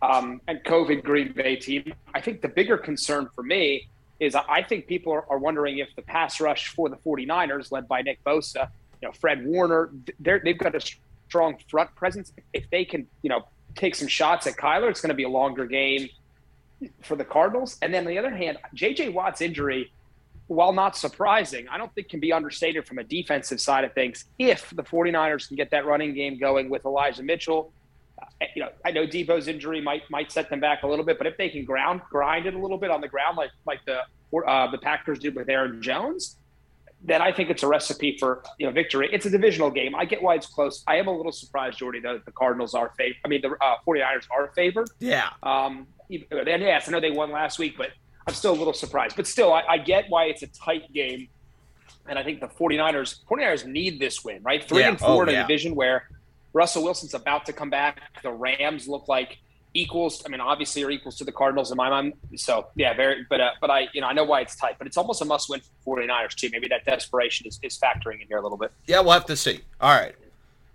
um, 0.00 0.40
and 0.48 0.62
COVID 0.64 1.02
Green 1.04 1.32
Bay 1.32 1.56
team. 1.56 1.92
I 2.14 2.20
think 2.20 2.40
the 2.40 2.48
bigger 2.48 2.78
concern 2.78 3.28
for 3.34 3.42
me 3.42 3.88
is 4.20 4.34
I 4.34 4.62
think 4.62 4.86
people 4.86 5.12
are, 5.12 5.24
are 5.28 5.38
wondering 5.38 5.78
if 5.78 5.88
the 5.96 6.02
pass 6.02 6.40
rush 6.40 6.68
for 6.68 6.88
the 6.88 6.96
49ers, 6.96 7.72
led 7.72 7.88
by 7.88 8.02
Nick 8.02 8.22
Bosa, 8.24 8.68
you 9.00 9.08
know, 9.08 9.12
Fred 9.12 9.44
Warner, 9.44 9.90
they've 10.20 10.58
got 10.58 10.74
a 10.74 10.80
strong 11.28 11.56
front 11.68 11.94
presence. 11.96 12.32
If 12.52 12.70
they 12.70 12.84
can, 12.84 13.06
you 13.22 13.30
know, 13.30 13.48
take 13.74 13.96
some 13.96 14.06
shots 14.08 14.46
at 14.46 14.56
Kyler, 14.56 14.90
it's 14.90 15.00
going 15.00 15.08
to 15.08 15.14
be 15.14 15.24
a 15.24 15.28
longer 15.28 15.66
game 15.66 16.08
for 17.02 17.16
the 17.16 17.24
Cardinals. 17.24 17.78
And 17.82 17.92
then 17.92 18.04
on 18.04 18.08
the 18.08 18.18
other 18.18 18.34
hand, 18.34 18.58
JJ 18.74 19.12
Watt's 19.12 19.40
injury, 19.40 19.92
while 20.46 20.72
not 20.72 20.96
surprising, 20.96 21.68
I 21.68 21.78
don't 21.78 21.92
think 21.94 22.08
can 22.08 22.20
be 22.20 22.32
understated 22.32 22.86
from 22.86 22.98
a 22.98 23.04
defensive 23.04 23.60
side 23.60 23.84
of 23.84 23.92
things. 23.92 24.24
If 24.38 24.70
the 24.70 24.82
49ers 24.82 25.48
can 25.48 25.56
get 25.56 25.70
that 25.70 25.86
running 25.86 26.14
game 26.14 26.38
going 26.38 26.68
with 26.68 26.84
Elijah 26.84 27.22
Mitchell, 27.22 27.72
uh, 28.20 28.26
you 28.54 28.62
know, 28.62 28.70
I 28.84 28.90
know 28.90 29.06
Deebo's 29.06 29.48
injury 29.48 29.80
might 29.80 30.08
might 30.10 30.30
set 30.30 30.50
them 30.50 30.60
back 30.60 30.82
a 30.82 30.86
little 30.86 31.04
bit, 31.04 31.18
but 31.18 31.26
if 31.26 31.36
they 31.36 31.48
can 31.48 31.64
ground 31.64 32.02
grind 32.10 32.46
it 32.46 32.54
a 32.54 32.58
little 32.58 32.78
bit 32.78 32.90
on 32.90 33.00
the 33.00 33.08
ground 33.08 33.36
like 33.36 33.50
like 33.66 33.80
the 33.86 34.00
uh, 34.46 34.70
the 34.70 34.78
Packers 34.78 35.18
did 35.18 35.34
with 35.34 35.48
Aaron 35.48 35.82
Jones, 35.82 36.36
then 37.04 37.20
I 37.20 37.32
think 37.32 37.50
it's 37.50 37.62
a 37.62 37.68
recipe 37.68 38.16
for 38.18 38.42
you 38.58 38.66
know 38.66 38.72
victory. 38.72 39.08
It's 39.12 39.26
a 39.26 39.30
divisional 39.30 39.70
game. 39.70 39.94
I 39.94 40.04
get 40.04 40.22
why 40.22 40.34
it's 40.36 40.46
close. 40.46 40.84
I 40.86 40.96
am 40.96 41.08
a 41.08 41.16
little 41.16 41.32
surprised, 41.32 41.78
Geordie, 41.78 42.00
that 42.00 42.24
the 42.24 42.32
Cardinals 42.32 42.74
are 42.74 42.92
favored. 42.96 43.16
I 43.24 43.28
mean, 43.28 43.42
the 43.42 43.50
uh, 43.60 43.76
49ers 43.86 44.26
are 44.30 44.52
favored. 44.54 44.88
Yeah. 45.00 45.30
Um, 45.42 45.86
and 46.12 46.62
yes, 46.62 46.88
I 46.88 46.92
know 46.92 47.00
they 47.00 47.10
won 47.10 47.30
last 47.30 47.58
week, 47.58 47.76
but 47.76 47.90
I'm 48.26 48.34
still 48.34 48.52
a 48.52 48.58
little 48.58 48.72
surprised. 48.72 49.16
But 49.16 49.26
still, 49.26 49.52
I, 49.52 49.62
I 49.68 49.78
get 49.78 50.06
why 50.08 50.26
it's 50.26 50.42
a 50.42 50.46
tight 50.48 50.92
game. 50.92 51.28
And 52.08 52.18
I 52.18 52.24
think 52.24 52.40
the 52.40 52.48
49ers, 52.48 53.20
49ers 53.30 53.64
need 53.64 54.00
this 54.00 54.24
win, 54.24 54.42
right? 54.42 54.62
Three 54.62 54.80
yeah. 54.80 54.88
and 54.90 54.98
four 54.98 55.08
oh, 55.08 55.22
in 55.22 55.28
a 55.28 55.32
yeah. 55.32 55.42
division 55.42 55.74
where 55.74 56.08
Russell 56.52 56.82
Wilson's 56.82 57.14
about 57.14 57.46
to 57.46 57.52
come 57.52 57.70
back. 57.70 58.00
The 58.22 58.32
Rams 58.32 58.88
look 58.88 59.08
like 59.08 59.38
equals. 59.74 60.22
I 60.26 60.28
mean, 60.28 60.40
obviously, 60.40 60.84
are 60.84 60.90
equals 60.90 61.16
to 61.18 61.24
the 61.24 61.32
Cardinals 61.32 61.70
in 61.70 61.76
my 61.76 61.88
mind. 61.88 62.14
So 62.36 62.68
yeah, 62.74 62.94
very. 62.94 63.24
But 63.28 63.40
uh, 63.40 63.50
but 63.60 63.70
I 63.70 63.88
you 63.92 64.00
know 64.00 64.06
I 64.06 64.12
know 64.12 64.24
why 64.24 64.40
it's 64.40 64.56
tight, 64.56 64.76
but 64.78 64.86
it's 64.86 64.96
almost 64.96 65.22
a 65.22 65.24
must 65.24 65.48
win 65.48 65.60
for 65.84 65.98
49ers 65.98 66.34
too. 66.34 66.50
Maybe 66.50 66.68
that 66.68 66.84
desperation 66.84 67.46
is, 67.46 67.58
is 67.62 67.78
factoring 67.78 68.20
in 68.20 68.28
here 68.28 68.38
a 68.38 68.42
little 68.42 68.58
bit. 68.58 68.72
Yeah, 68.86 69.00
we'll 69.00 69.12
have 69.12 69.26
to 69.26 69.36
see. 69.36 69.60
All 69.80 69.96
right, 69.96 70.14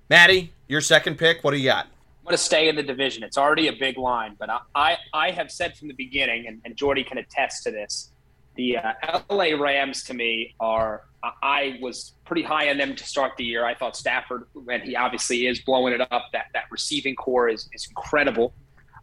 Maddie, 0.10 0.54
your 0.68 0.82
second 0.82 1.18
pick. 1.18 1.44
What 1.44 1.52
do 1.52 1.58
you 1.58 1.66
got? 1.66 1.88
Going 2.28 2.36
to 2.36 2.43
stay 2.43 2.67
in 2.67 2.75
the 2.75 2.84
division. 2.84 3.23
It's 3.23 3.38
already 3.38 3.69
a 3.69 3.71
big 3.71 3.97
line, 3.97 4.36
but 4.38 4.49
I, 4.49 4.59
I, 4.75 4.97
I 5.13 5.32
have 5.32 5.49
said 5.49 5.78
from 5.78 5.88
the 5.88 5.93
beginning, 5.93 6.45
and, 6.45 6.59
and 6.65 6.75
Geordie 6.75 7.05
can 7.05 7.19
attest 7.19 7.63
to 7.63 7.71
this, 7.71 8.11
the 8.55 8.80
uh, 8.80 9.21
LA 9.30 9.55
Rams 9.57 10.03
to 10.03 10.13
me 10.13 10.53
are, 10.59 11.05
I 11.23 11.80
was 11.82 12.15
pretty 12.25 12.43
high 12.43 12.69
on 12.69 12.78
them 12.78 12.97
to 12.97 13.03
start 13.05 13.38
the 13.38 13.45
year. 13.45 13.63
I 13.63 13.75
thought 13.75 13.95
Stafford, 13.95 14.43
and 14.69 14.84
he 14.84 14.93
obviously 14.97 15.47
is 15.47 15.61
blowing 15.61 15.93
it 15.93 16.01
up, 16.01 16.25
that, 16.34 16.47
that 16.53 16.65
receiving 16.69 17.15
corps 17.15 17.47
is, 17.47 17.69
is 17.71 17.88
incredible. 17.88 18.53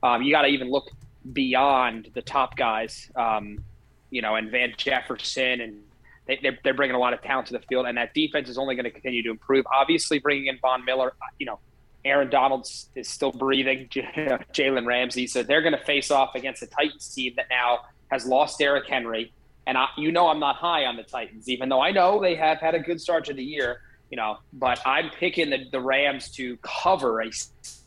Um, 0.03 0.21
you 0.21 0.31
got 0.31 0.43
to 0.43 0.49
even 0.49 0.71
look 0.71 0.91
beyond 1.33 2.11
the 2.13 2.21
top 2.21 2.59
guys, 2.59 3.11
um, 3.17 3.65
you 4.11 4.21
know, 4.21 4.35
and 4.35 4.51
Van 4.51 4.75
Jefferson, 4.77 5.63
and 5.63 5.81
they, 6.27 6.39
they're, 6.43 6.59
they're 6.63 6.75
bringing 6.75 6.95
a 6.95 6.99
lot 6.99 7.15
of 7.15 7.23
talent 7.23 7.47
to 7.47 7.55
the 7.55 7.61
field, 7.71 7.87
and 7.87 7.97
that 7.97 8.13
defense 8.13 8.51
is 8.51 8.59
only 8.59 8.75
going 8.75 8.85
to 8.85 8.91
continue 8.91 9.23
to 9.23 9.31
improve. 9.31 9.65
Obviously, 9.75 10.19
bringing 10.19 10.49
in 10.49 10.59
Von 10.59 10.85
Miller, 10.85 11.15
you 11.39 11.47
know, 11.47 11.59
Aaron 12.05 12.31
Donald 12.31 12.69
is 12.95 13.09
still 13.09 13.33
breathing. 13.33 13.89
Jalen 13.93 14.87
Ramsey, 14.87 15.27
so 15.27 15.43
they're 15.43 15.63
going 15.63 15.77
to 15.77 15.85
face 15.85 16.11
off 16.11 16.35
against 16.35 16.63
a 16.63 16.67
Titans 16.67 17.13
team 17.15 17.35
that 17.37 17.47
now 17.51 17.81
has 18.11 18.27
lost 18.27 18.59
Derrick 18.59 18.89
Henry, 18.89 19.33
and 19.67 19.79
I, 19.79 19.89
you 19.97 20.13
know 20.13 20.29
I'm 20.29 20.41
not 20.41 20.57
high 20.57 20.85
on 20.85 20.97
the 20.97 21.03
Titans, 21.03 21.49
even 21.49 21.69
though 21.69 21.81
I 21.81 21.91
know 21.91 22.21
they 22.21 22.35
have 22.37 22.59
had 22.59 22.75
a 22.75 22.81
good 22.81 23.01
start 23.01 23.25
to 23.27 23.35
the 23.35 23.45
year. 23.45 23.81
You 24.11 24.17
know, 24.17 24.39
but 24.53 24.81
I'm 24.87 25.11
picking 25.11 25.51
the, 25.51 25.65
the 25.73 25.81
Rams 25.81 26.31
to 26.33 26.57
cover 26.59 27.23
a 27.23 27.31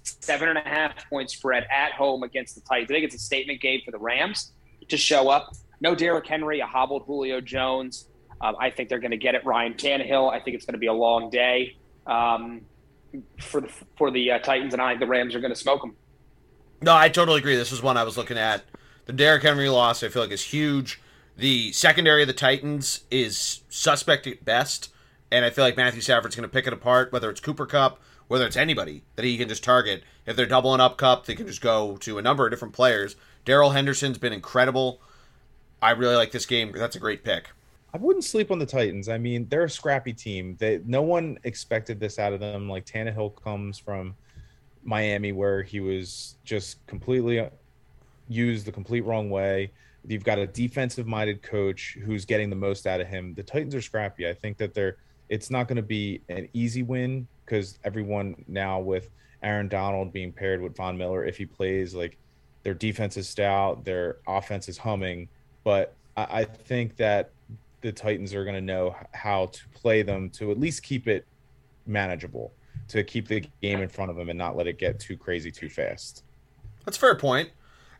seven 0.03 0.49
and 0.49 0.57
a 0.57 0.61
half 0.61 1.07
point 1.09 1.29
spread 1.29 1.65
at 1.71 1.93
home 1.93 2.23
against 2.23 2.55
the 2.55 2.61
Titans. 2.61 2.89
I 2.91 2.93
think 2.95 3.05
it's 3.05 3.15
a 3.15 3.19
statement 3.19 3.61
game 3.61 3.81
for 3.85 3.91
the 3.91 3.99
Rams 3.99 4.51
to 4.89 4.97
show 4.97 5.29
up. 5.29 5.53
No 5.79 5.95
Derrick 5.95 6.25
Henry, 6.25 6.59
a 6.59 6.65
hobbled 6.65 7.03
Julio 7.05 7.39
Jones. 7.39 8.09
Um, 8.41 8.55
I 8.59 8.69
think 8.69 8.89
they're 8.89 8.99
going 8.99 9.11
to 9.11 9.17
get 9.17 9.35
it. 9.35 9.45
Ryan 9.45 9.73
Tannehill. 9.73 10.31
I 10.31 10.39
think 10.39 10.55
it's 10.55 10.65
going 10.65 10.73
to 10.73 10.79
be 10.79 10.87
a 10.87 10.93
long 10.93 11.29
day. 11.29 11.75
Um, 12.05 12.61
for 13.39 13.61
the 13.61 13.69
for 13.97 14.11
the 14.11 14.31
uh, 14.31 14.39
Titans, 14.39 14.73
and 14.73 14.81
I 14.81 14.95
the 14.95 15.07
Rams 15.07 15.35
are 15.35 15.39
going 15.39 15.53
to 15.53 15.59
smoke 15.59 15.81
them. 15.81 15.95
No, 16.81 16.95
I 16.95 17.09
totally 17.09 17.39
agree. 17.39 17.55
This 17.55 17.71
is 17.71 17.81
one 17.81 17.97
I 17.97 18.03
was 18.03 18.17
looking 18.17 18.37
at. 18.37 18.63
The 19.05 19.13
Derrick 19.13 19.43
Henry 19.43 19.69
loss, 19.69 20.03
I 20.03 20.09
feel 20.09 20.21
like, 20.21 20.31
is 20.31 20.43
huge. 20.43 21.01
The 21.35 21.71
secondary 21.71 22.23
of 22.23 22.27
the 22.27 22.33
Titans 22.33 23.01
is 23.09 23.61
suspect 23.69 24.27
at 24.27 24.43
best, 24.43 24.91
and 25.31 25.45
I 25.45 25.49
feel 25.49 25.63
like 25.63 25.77
Matthew 25.77 26.01
Stafford's 26.01 26.35
going 26.35 26.47
to 26.47 26.53
pick 26.53 26.67
it 26.67 26.73
apart, 26.73 27.11
whether 27.11 27.29
it's 27.29 27.39
Cooper 27.39 27.65
Kupp, 27.65 27.99
whether 28.27 28.45
it's 28.45 28.57
anybody 28.57 29.03
that 29.15 29.25
he 29.25 29.37
can 29.37 29.47
just 29.47 29.63
target. 29.63 30.03
If 30.25 30.35
they're 30.35 30.45
doubling 30.45 30.81
up 30.81 30.97
Kupp, 30.97 31.25
they 31.25 31.35
can 31.35 31.47
just 31.47 31.61
go 31.61 31.97
to 31.97 32.17
a 32.17 32.21
number 32.21 32.45
of 32.45 32.51
different 32.51 32.73
players. 32.73 33.15
Darrell 33.45 33.71
Henderson's 33.71 34.17
been 34.17 34.33
incredible. 34.33 34.99
I 35.81 35.91
really 35.91 36.15
like 36.15 36.31
this 36.31 36.45
game. 36.45 36.73
That's 36.75 36.95
a 36.95 36.99
great 36.99 37.23
pick. 37.23 37.51
I 37.93 37.97
wouldn't 37.97 38.25
sleep 38.25 38.51
on 38.51 38.59
the 38.59 38.65
Titans. 38.65 39.07
I 39.09 39.17
mean, 39.17 39.47
they're 39.49 39.63
a 39.63 39.69
scrappy 39.69 40.13
team. 40.13 40.55
They 40.59 40.81
no 40.85 41.01
one 41.01 41.37
expected 41.43 41.99
this 41.99 42.19
out 42.19 42.33
of 42.33 42.39
them. 42.39 42.69
Like 42.69 42.85
Tannehill 42.85 43.41
comes 43.41 43.79
from 43.79 44.15
Miami, 44.83 45.31
where 45.31 45.63
he 45.63 45.79
was 45.79 46.35
just 46.43 46.85
completely 46.87 47.39
uh, 47.39 47.49
used 48.27 48.65
the 48.65 48.71
complete 48.71 49.05
wrong 49.05 49.29
way. 49.29 49.71
You've 50.05 50.23
got 50.23 50.37
a 50.37 50.47
defensive-minded 50.47 51.41
coach 51.43 51.97
who's 52.05 52.23
getting 52.23 52.49
the 52.49 52.55
most 52.55 52.87
out 52.87 53.01
of 53.01 53.07
him. 53.07 53.33
The 53.33 53.43
Titans 53.43 53.75
are 53.75 53.81
scrappy. 53.81 54.27
I 54.27 54.33
think 54.33 54.57
that 54.57 54.73
they're. 54.73 54.97
It's 55.29 55.49
not 55.49 55.67
going 55.67 55.75
to 55.77 55.81
be 55.81 56.21
an 56.29 56.47
easy 56.53 56.83
win 56.83 57.27
because 57.45 57.79
everyone 57.83 58.45
now 58.47 58.79
with 58.79 59.09
Aaron 59.43 59.67
Donald 59.67 60.13
being 60.13 60.31
paired 60.31 60.61
with 60.61 60.75
Von 60.75 60.97
Miller, 60.97 61.25
if 61.25 61.37
he 61.37 61.45
plays, 61.45 61.93
like 61.93 62.17
their 62.63 62.73
defense 62.73 63.17
is 63.17 63.27
stout, 63.27 63.83
their 63.83 64.17
offense 64.27 64.69
is 64.69 64.77
humming. 64.77 65.27
But 65.63 65.95
I, 66.15 66.27
I 66.41 66.43
think 66.45 66.95
that 66.97 67.31
the 67.81 67.91
Titans 67.91 68.33
are 68.33 68.43
going 68.43 68.55
to 68.55 68.61
know 68.61 68.95
how 69.13 69.47
to 69.47 69.59
play 69.73 70.01
them 70.01 70.29
to 70.31 70.51
at 70.51 70.59
least 70.59 70.83
keep 70.83 71.07
it 71.07 71.25
manageable, 71.85 72.53
to 72.89 73.03
keep 73.03 73.27
the 73.27 73.47
game 73.61 73.81
in 73.81 73.89
front 73.89 74.11
of 74.11 74.17
them 74.17 74.29
and 74.29 74.37
not 74.37 74.55
let 74.55 74.67
it 74.67 74.77
get 74.77 74.99
too 74.99 75.17
crazy 75.17 75.51
too 75.51 75.69
fast. 75.69 76.23
That's 76.85 76.97
a 76.97 76.99
fair 76.99 77.15
point. 77.15 77.49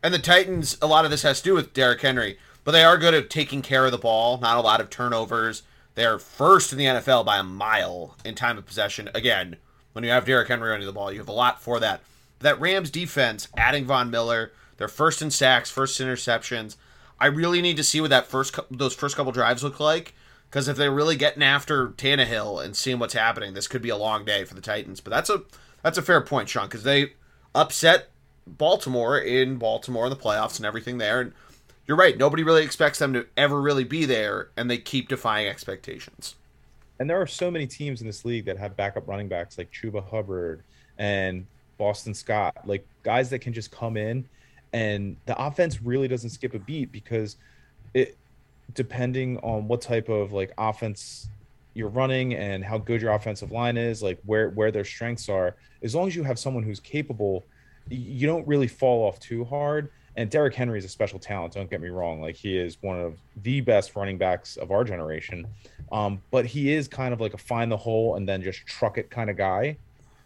And 0.02 0.14
the 0.14 0.18
Titans, 0.18 0.78
a 0.80 0.86
lot 0.86 1.04
of 1.04 1.10
this 1.10 1.22
has 1.22 1.38
to 1.38 1.44
do 1.44 1.54
with 1.54 1.72
Derrick 1.72 2.00
Henry, 2.00 2.38
but 2.64 2.72
they 2.72 2.84
are 2.84 2.98
good 2.98 3.14
at 3.14 3.30
taking 3.30 3.62
care 3.62 3.84
of 3.84 3.92
the 3.92 3.98
ball. 3.98 4.38
Not 4.38 4.56
a 4.56 4.62
lot 4.62 4.80
of 4.80 4.90
turnovers. 4.90 5.62
They're 5.94 6.18
first 6.18 6.72
in 6.72 6.78
the 6.78 6.84
NFL 6.84 7.24
by 7.24 7.38
a 7.38 7.42
mile 7.42 8.16
in 8.24 8.34
time 8.34 8.58
of 8.58 8.66
possession. 8.66 9.10
Again, 9.14 9.56
when 9.92 10.04
you 10.04 10.10
have 10.10 10.24
Derrick 10.24 10.48
Henry 10.48 10.70
running 10.70 10.86
the 10.86 10.92
ball, 10.92 11.10
you 11.10 11.18
have 11.18 11.28
a 11.28 11.32
lot 11.32 11.60
for 11.60 11.80
that. 11.80 12.00
That 12.38 12.60
Rams 12.60 12.90
defense, 12.90 13.48
adding 13.56 13.84
Von 13.84 14.10
Miller, 14.10 14.52
they're 14.76 14.86
first 14.86 15.20
in 15.20 15.30
sacks, 15.30 15.70
first 15.70 16.00
interceptions. 16.00 16.76
I 17.20 17.26
really 17.26 17.60
need 17.60 17.76
to 17.76 17.84
see 17.84 18.00
what 18.00 18.10
that 18.10 18.26
first 18.26 18.58
those 18.70 18.94
first 18.94 19.16
couple 19.16 19.32
drives 19.32 19.62
look 19.62 19.80
like 19.80 20.14
because 20.48 20.68
if 20.68 20.76
they're 20.76 20.92
really 20.92 21.16
getting 21.16 21.42
after 21.42 21.88
Tannehill 21.88 22.64
and 22.64 22.76
seeing 22.76 22.98
what's 22.98 23.14
happening, 23.14 23.54
this 23.54 23.68
could 23.68 23.82
be 23.82 23.88
a 23.88 23.96
long 23.96 24.24
day 24.24 24.44
for 24.44 24.54
the 24.54 24.60
Titans. 24.60 25.00
But 25.00 25.10
that's 25.10 25.30
a 25.30 25.42
that's 25.82 25.98
a 25.98 26.02
fair 26.02 26.20
point, 26.20 26.48
Sean, 26.48 26.66
because 26.66 26.84
they 26.84 27.12
upset 27.54 28.08
Baltimore 28.46 29.18
in 29.18 29.56
Baltimore 29.56 30.06
in 30.06 30.10
the 30.10 30.16
playoffs 30.16 30.56
and 30.56 30.66
everything 30.66 30.98
there. 30.98 31.20
And 31.20 31.32
you're 31.86 31.96
right, 31.96 32.16
nobody 32.16 32.42
really 32.42 32.64
expects 32.64 32.98
them 32.98 33.12
to 33.14 33.26
ever 33.36 33.60
really 33.60 33.84
be 33.84 34.04
there, 34.04 34.50
and 34.56 34.70
they 34.70 34.78
keep 34.78 35.08
defying 35.08 35.46
expectations. 35.46 36.34
And 37.00 37.08
there 37.08 37.20
are 37.20 37.26
so 37.26 37.50
many 37.50 37.66
teams 37.66 38.00
in 38.00 38.06
this 38.06 38.24
league 38.24 38.44
that 38.46 38.58
have 38.58 38.76
backup 38.76 39.06
running 39.06 39.28
backs 39.28 39.56
like 39.56 39.70
Chuba 39.72 40.04
Hubbard 40.04 40.62
and 40.98 41.46
Boston 41.78 42.12
Scott, 42.12 42.56
like 42.66 42.86
guys 43.04 43.30
that 43.30 43.38
can 43.38 43.52
just 43.52 43.70
come 43.70 43.96
in 43.96 44.28
and 44.72 45.16
the 45.26 45.40
offense 45.40 45.82
really 45.82 46.08
doesn't 46.08 46.30
skip 46.30 46.54
a 46.54 46.58
beat 46.58 46.92
because 46.92 47.36
it 47.94 48.16
depending 48.74 49.38
on 49.38 49.66
what 49.66 49.80
type 49.80 50.08
of 50.08 50.32
like 50.32 50.52
offense 50.58 51.28
you're 51.74 51.88
running 51.88 52.34
and 52.34 52.64
how 52.64 52.76
good 52.76 53.00
your 53.00 53.12
offensive 53.12 53.50
line 53.50 53.76
is 53.76 54.02
like 54.02 54.18
where 54.26 54.50
where 54.50 54.70
their 54.70 54.84
strengths 54.84 55.28
are 55.28 55.54
as 55.82 55.94
long 55.94 56.06
as 56.06 56.14
you 56.14 56.22
have 56.22 56.38
someone 56.38 56.62
who's 56.62 56.80
capable 56.80 57.44
you 57.90 58.26
don't 58.26 58.46
really 58.46 58.68
fall 58.68 59.06
off 59.06 59.18
too 59.20 59.44
hard. 59.44 59.90
And 60.16 60.28
Derrick 60.28 60.54
Henry 60.54 60.78
is 60.78 60.84
a 60.84 60.88
special 60.88 61.18
talent 61.18 61.54
don't 61.54 61.70
get 61.70 61.80
me 61.80 61.88
wrong. 61.88 62.20
Like 62.20 62.34
he 62.34 62.58
is 62.58 62.76
one 62.80 62.98
of 62.98 63.16
the 63.42 63.60
best 63.60 63.94
running 63.94 64.18
backs 64.18 64.56
of 64.56 64.70
our 64.70 64.84
generation. 64.84 65.46
Um, 65.92 66.20
but 66.30 66.44
he 66.44 66.72
is 66.72 66.88
kind 66.88 67.14
of 67.14 67.20
like 67.20 67.34
a 67.34 67.38
find 67.38 67.70
the 67.70 67.76
hole 67.76 68.16
and 68.16 68.28
then 68.28 68.42
just 68.42 68.66
truck 68.66 68.98
it 68.98 69.10
kind 69.10 69.30
of 69.30 69.36
guy. 69.36 69.76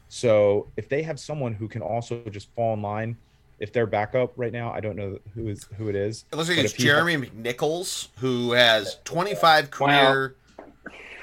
So 0.09 0.69
if 0.77 0.89
they 0.89 1.03
have 1.03 1.21
someone 1.21 1.53
who 1.53 1.69
can 1.69 1.83
also 1.83 2.23
just 2.31 2.51
fall 2.55 2.75
in 2.75 2.83
line 2.83 3.17
if 3.63 3.73
they're 3.73 3.87
backup 3.87 4.33
right 4.37 4.53
now, 4.53 4.73
I 4.73 4.81
don't 4.81 4.97
know 4.97 5.21
who 5.35 5.47
is 5.47 5.69
who 5.79 5.89
it 5.89 5.95
is. 5.95 6.25
It 6.33 6.37
looks 6.37 6.49
like 6.49 6.59
it's 6.59 6.73
Jeremy 6.73 7.15
ha- 7.15 7.33
McNichols, 7.33 8.09
who 8.19 8.53
has 8.53 8.99
25 9.05 9.71
career 9.71 10.35
wow. 10.59 10.65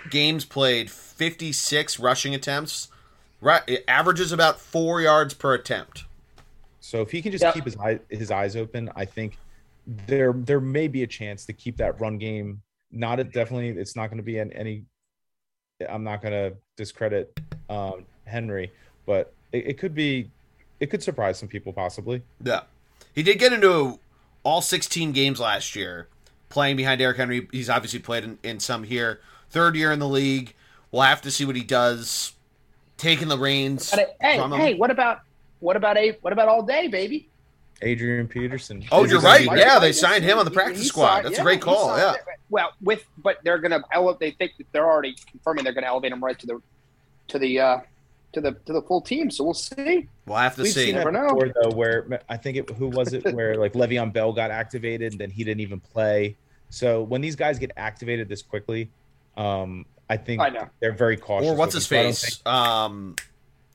games 0.10 0.46
played, 0.46 0.90
56 0.90 2.00
rushing 2.00 2.34
attempts. 2.34 2.88
Right, 3.42 3.62
it 3.68 3.84
averages 3.90 4.32
about 4.32 4.60
four 4.60 5.02
yards 5.02 5.34
per 5.34 5.54
attempt. 5.54 6.06
So 6.80 7.02
if 7.02 7.12
he 7.12 7.22
can 7.22 7.34
just 7.34 7.44
yep. 7.44 7.54
keep 7.54 7.66
his 7.66 7.76
eye, 7.76 8.00
his 8.10 8.32
eyes 8.32 8.56
open, 8.56 8.90
I 8.96 9.04
think 9.04 9.38
there 10.08 10.32
there 10.34 10.62
may 10.62 10.88
be 10.88 11.04
a 11.04 11.08
chance 11.08 11.46
to 11.46 11.54
keep 11.54 11.76
that 11.78 12.00
run 12.00 12.18
game. 12.18 12.62
Not 12.90 13.20
a, 13.20 13.26
definitely, 13.26 13.70
it's 13.70 13.98
not 13.98 14.08
going 14.08 14.18
to 14.18 14.24
be 14.24 14.38
in 14.38 14.52
any. 14.54 14.86
I'm 15.90 16.06
not 16.06 16.22
going 16.22 16.32
to 16.32 16.56
discredit 16.78 17.38
um, 17.70 18.06
Henry, 18.26 18.72
but 19.06 19.34
it, 19.52 19.68
it 19.68 19.78
could 19.78 19.94
be, 19.94 20.32
it 20.80 20.90
could 20.90 21.04
surprise 21.04 21.38
some 21.40 21.50
people 21.50 21.74
possibly. 21.74 22.22
Yeah. 22.44 22.62
He 23.14 23.24
did 23.24 23.40
get 23.40 23.52
into 23.54 24.00
all 24.44 24.62
16 24.62 25.12
games 25.12 25.40
last 25.40 25.76
year 25.76 26.08
playing 26.50 26.78
behind 26.78 27.00
Derrick 27.00 27.18
Henry. 27.18 27.48
He's 27.52 27.70
obviously 27.70 28.00
played 28.00 28.24
in, 28.24 28.38
in 28.44 28.60
some 28.60 28.84
here. 28.84 29.20
Third 29.50 29.76
year 29.76 29.92
in 29.92 30.00
the 30.00 30.08
league. 30.08 30.54
We'll 30.92 31.02
have 31.04 31.22
to 31.24 31.32
see 31.32 31.46
what 31.46 31.56
he 31.56 31.64
does 31.64 32.34
taking 32.98 33.28
the 33.28 33.38
reins. 33.38 33.92
But, 33.92 34.16
hey, 34.22 34.38
from 34.38 34.54
him. 34.54 34.60
hey, 34.60 34.74
what 34.76 34.92
about 34.92 35.22
what 35.60 35.76
about 35.76 35.98
a 35.98 36.18
what 36.22 36.34
about 36.34 36.48
all 36.48 36.64
day, 36.64 36.88
baby? 36.88 37.28
Adrian 37.82 38.28
Peterson. 38.28 38.84
Oh, 38.92 39.06
Is 39.06 39.12
you're 39.12 39.22
right. 39.22 39.50
be- 39.50 39.58
Yeah, 39.60 39.80
they 39.80 39.92
signed 39.94 40.24
him 40.24 40.38
on 40.38 40.46
the 40.46 40.52
practice 40.52 40.82
he 40.82 40.88
squad. 40.88 41.08
signed- 41.16 41.26
That's 41.28 41.40
a 41.40 41.44
great 41.44 41.62
call. 41.62 41.88
signed 41.96 42.18
Yeah. 42.28 42.34
Well, 42.50 42.74
with 42.82 43.06
but 43.20 43.38
they're 43.44 43.58
gonna 43.60 43.82
elevate. 43.92 44.20
They 44.20 44.32
think 44.32 44.58
that 44.58 44.66
they're 44.72 44.86
already 44.90 45.16
confirming 45.30 45.64
they're 45.64 45.74
gonna 45.74 45.88
elevate 45.88 46.12
him 46.12 46.24
right 46.24 46.38
to 46.40 46.46
the 46.48 46.62
to 47.30 47.40
the 47.40 47.60
uh 47.60 47.80
to 48.34 48.42
the 48.42 48.52
to 48.66 48.74
the 48.74 48.82
full 48.82 49.02
team. 49.02 49.32
So 49.32 49.44
we'll 49.44 49.54
see. 49.54 50.08
We'll 50.26 50.38
have 50.38 50.56
to 50.56 50.64
We've 50.64 50.72
see. 50.72 50.86
seen 50.86 50.96
that 50.96 51.06
Never 51.06 51.12
know. 51.12 51.34
before, 51.34 51.54
though, 51.64 51.76
where 51.76 52.22
I 52.30 52.38
think 52.38 52.58
it, 52.58 52.70
who 52.72 52.88
was 52.88 53.14
it 53.14 53.24
where 53.34 53.56
like 53.56 53.74
Le'Veon 53.74 54.14
Bell 54.14 54.34
got 54.34 54.52
activated, 54.52 55.14
and 55.14 55.22
then 55.22 55.30
he 55.30 55.44
didn't 55.44 55.62
even 55.62 55.80
play. 55.80 56.36
So 56.70 57.02
when 57.04 57.22
these 57.22 57.36
guys 57.36 57.58
get 57.58 57.72
activated 57.78 58.30
this 58.30 58.42
quickly, 58.42 58.90
um, 59.38 59.86
I 60.10 60.18
think 60.18 60.42
I 60.42 60.50
know. 60.50 60.70
they're 60.80 60.92
very 60.92 61.18
cautious. 61.18 61.50
Or 61.50 61.56
what's 61.56 61.74
his 61.74 61.88
them. 61.88 61.96
So 61.96 62.00
I 62.00 62.04
don't 62.04 62.16
face? 62.16 62.42
Um, 62.46 63.16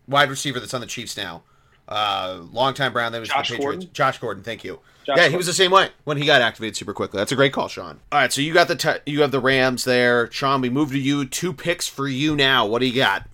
wide 0.07 0.31
receiver 0.31 0.61
that's 0.61 0.75
on 0.75 0.81
the 0.81 0.87
Chiefs 0.87 1.17
now. 1.17 1.43
Uh, 1.89 2.41
longtime 2.53 2.93
Brown. 2.93 3.13
That 3.13 3.21
was 3.21 3.29
Josh 3.29 3.49
the 3.51 3.57
Patriots. 3.57 3.77
Gordon? 3.85 3.91
Josh 3.93 4.19
Gordon. 4.19 4.43
Thank 4.43 4.65
you. 4.65 4.81
Josh 5.05 5.19
yeah, 5.19 5.29
he 5.29 5.37
was 5.37 5.47
the 5.47 5.53
same 5.53 5.71
way 5.71 5.91
when 6.05 6.17
he 6.17 6.25
got 6.25 6.41
activated 6.41 6.77
super 6.77 6.95
quickly. 6.95 7.19
That's 7.19 7.33
a 7.33 7.37
great 7.37 7.53
call, 7.53 7.69
Sean. 7.69 8.01
All 8.11 8.21
right, 8.21 8.33
so 8.33 8.41
you 8.41 8.55
got 8.55 8.69
the 8.69 8.77
t- 8.77 9.01
you 9.05 9.21
have 9.21 9.33
the 9.33 9.41
Rams 9.41 9.85
there, 9.85 10.31
Sean. 10.31 10.63
We 10.63 10.71
move 10.71 10.93
to 10.93 10.99
you. 10.99 11.27
Two 11.27 11.53
picks 11.53 11.87
for 11.87 12.09
you 12.09 12.35
now. 12.37 12.65
What 12.65 12.79
do 12.79 12.87
you 12.87 12.95
got? 12.95 13.27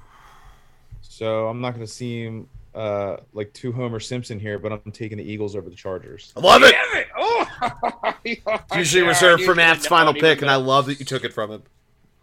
So 1.21 1.49
I'm 1.49 1.61
not 1.61 1.75
going 1.75 1.85
to 1.85 1.93
seem 1.93 2.49
uh, 2.75 3.19
like 3.35 3.53
two 3.53 3.73
Homer 3.73 4.01
Simpson 4.01 4.41
here, 4.41 4.59
but 4.59 4.73
I'm 4.73 4.91
taking 4.91 5.19
the 5.19 5.31
Eagles 5.31 5.55
over 5.55 5.69
the 5.69 5.77
Chargers. 5.77 6.33
I 6.35 6.41
love 6.41 6.63
it. 6.63 6.73
Damn 6.73 6.97
it! 6.97 7.09
Oh, 7.15 8.67
Usually 8.75 9.03
Yeah, 9.03 9.09
reserved 9.11 9.45
for 9.45 9.55
Matt's 9.55 9.87
final 9.87 10.15
pick, 10.15 10.41
and 10.41 10.51
I 10.51 10.57
love 10.57 10.87
that 10.87 10.99
you 10.99 11.05
took 11.05 11.23
it 11.25 11.35
from 11.35 11.51
him. 11.51 11.63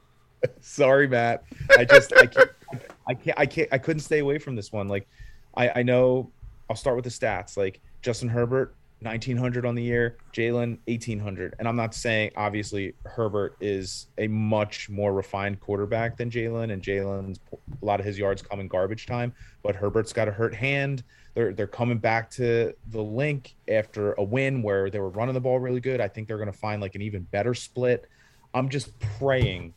Sorry, 0.61 1.07
Matt. 1.07 1.43
I 1.77 1.85
just 1.85 2.11
I 2.11 2.25
can't, 2.25 2.49
I 3.07 3.13
can't 3.13 3.39
I 3.39 3.45
can't 3.45 3.69
I 3.71 3.77
couldn't 3.77 4.01
stay 4.01 4.17
away 4.17 4.39
from 4.39 4.55
this 4.55 4.71
one. 4.71 4.87
Like 4.87 5.07
I 5.55 5.69
I 5.75 5.83
know 5.83 6.31
I'll 6.67 6.75
start 6.75 6.95
with 6.95 7.05
the 7.05 7.11
stats. 7.11 7.55
Like 7.55 7.79
Justin 8.01 8.29
Herbert 8.29 8.73
1900 9.01 9.65
on 9.65 9.75
the 9.75 9.83
year, 9.83 10.17
Jalen 10.33 10.79
1800. 10.85 11.55
And 11.59 11.67
I'm 11.67 11.75
not 11.75 11.93
saying 11.93 12.31
obviously 12.35 12.93
Herbert 13.05 13.55
is 13.61 14.07
a 14.17 14.27
much 14.27 14.89
more 14.89 15.13
refined 15.13 15.59
quarterback 15.59 16.17
than 16.17 16.31
Jalen 16.31 16.73
and 16.73 16.81
Jalen's 16.81 17.39
a 17.53 17.85
lot 17.85 17.99
of 17.99 18.05
his 18.05 18.17
yards 18.17 18.41
come 18.41 18.59
in 18.59 18.67
garbage 18.67 19.05
time, 19.05 19.33
but 19.61 19.75
Herbert's 19.75 20.13
got 20.13 20.27
a 20.27 20.31
hurt 20.31 20.55
hand. 20.55 21.03
They're 21.35 21.53
they're 21.53 21.67
coming 21.67 21.99
back 21.99 22.31
to 22.31 22.73
the 22.87 23.01
Linc 23.01 23.53
after 23.67 24.13
a 24.13 24.23
win 24.23 24.63
where 24.63 24.89
they 24.89 24.99
were 24.99 25.09
running 25.09 25.35
the 25.35 25.41
ball 25.41 25.59
really 25.59 25.79
good. 25.79 26.01
I 26.01 26.07
think 26.07 26.27
they're 26.27 26.37
going 26.37 26.51
to 26.51 26.57
find 26.57 26.81
like 26.81 26.95
an 26.95 27.03
even 27.03 27.21
better 27.23 27.53
split. 27.53 28.09
I'm 28.55 28.69
just 28.69 28.97
praying 28.99 29.75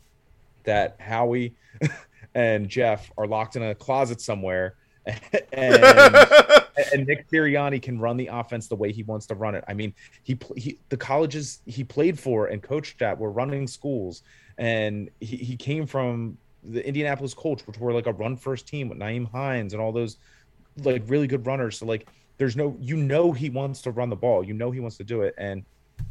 that 0.63 0.99
Howie 0.99 1.53
and 2.33 2.67
Jeff 2.67 3.11
are 3.17 3.27
locked 3.27 3.55
in 3.55 3.61
a 3.61 3.75
closet 3.75 4.19
somewhere 4.19 4.75
and, 5.53 5.83
and 6.93 7.07
Nick 7.07 7.29
Sirianni 7.29 7.81
can 7.81 7.99
run 7.99 8.17
the 8.17 8.27
offense 8.27 8.67
the 8.67 8.75
way 8.75 8.91
he 8.91 9.03
wants 9.03 9.25
to 9.27 9.35
run 9.35 9.55
it. 9.55 9.63
I 9.67 9.73
mean, 9.73 9.93
he, 10.23 10.37
he 10.55 10.77
the 10.89 10.97
colleges 10.97 11.61
he 11.65 11.83
played 11.83 12.19
for 12.19 12.47
and 12.47 12.61
coached 12.61 13.01
at 13.01 13.17
were 13.17 13.31
running 13.31 13.67
schools 13.67 14.23
and 14.57 15.09
he, 15.19 15.37
he 15.37 15.55
came 15.55 15.87
from 15.87 16.37
the 16.63 16.85
Indianapolis 16.85 17.33
Colts, 17.33 17.65
which 17.65 17.79
were 17.79 17.93
like 17.93 18.05
a 18.05 18.13
run 18.13 18.37
first 18.37 18.67
team 18.67 18.89
with 18.89 18.99
Nyheim 18.99 19.29
Hines 19.31 19.73
and 19.73 19.81
all 19.81 19.91
those 19.91 20.17
like 20.83 21.03
really 21.07 21.27
good 21.27 21.45
runners. 21.45 21.79
So 21.79 21.85
like 21.85 22.07
there's 22.37 22.55
no 22.55 22.77
you 22.79 22.97
know 22.97 23.31
he 23.31 23.49
wants 23.49 23.81
to 23.83 23.91
run 23.91 24.09
the 24.09 24.15
ball. 24.15 24.43
You 24.43 24.53
know 24.53 24.71
he 24.71 24.79
wants 24.79 24.97
to 24.97 25.03
do 25.03 25.21
it. 25.21 25.33
And 25.37 25.63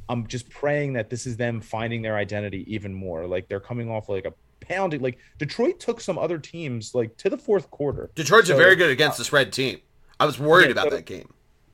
I'm 0.09 0.27
just 0.27 0.51
praying 0.51 0.95
that 0.95 1.11
this 1.11 1.27
is 1.27 1.37
them 1.37 1.61
finding 1.61 2.03
their 2.03 2.17
identity 2.17 2.65
even 2.73 2.93
more. 2.93 3.27
Like 3.27 3.49
they're 3.49 3.61
coming 3.61 3.91
off 3.91 4.09
like 4.09 4.25
a 4.25 4.35
pounding. 4.61 5.01
Like 5.01 5.19
Detroit 5.39 5.81
took 5.81 6.01
some 6.01 6.19
other 6.19 6.39
teams 6.39 6.95
like 6.95 7.17
to 7.19 7.31
the 7.31 7.39
fourth 7.39 7.71
quarter. 7.71 8.11
Detroit's 8.15 8.51
a 8.51 8.55
very 8.55 8.77
good 8.77 8.91
against 8.91 9.19
the 9.19 9.25
spread 9.25 9.53
team. 9.53 9.81
I 10.19 10.27
was 10.27 10.39
worried 10.39 10.67
Yeah, 10.67 10.73
about 10.73 10.91
so- 10.91 10.97
that 10.97 11.07
game. 11.07 11.33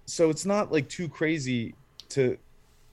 So 0.08 0.30
it's 0.30 0.46
not 0.46 0.70
like 0.70 0.88
too 0.88 1.08
crazy 1.08 1.74
to 2.10 2.38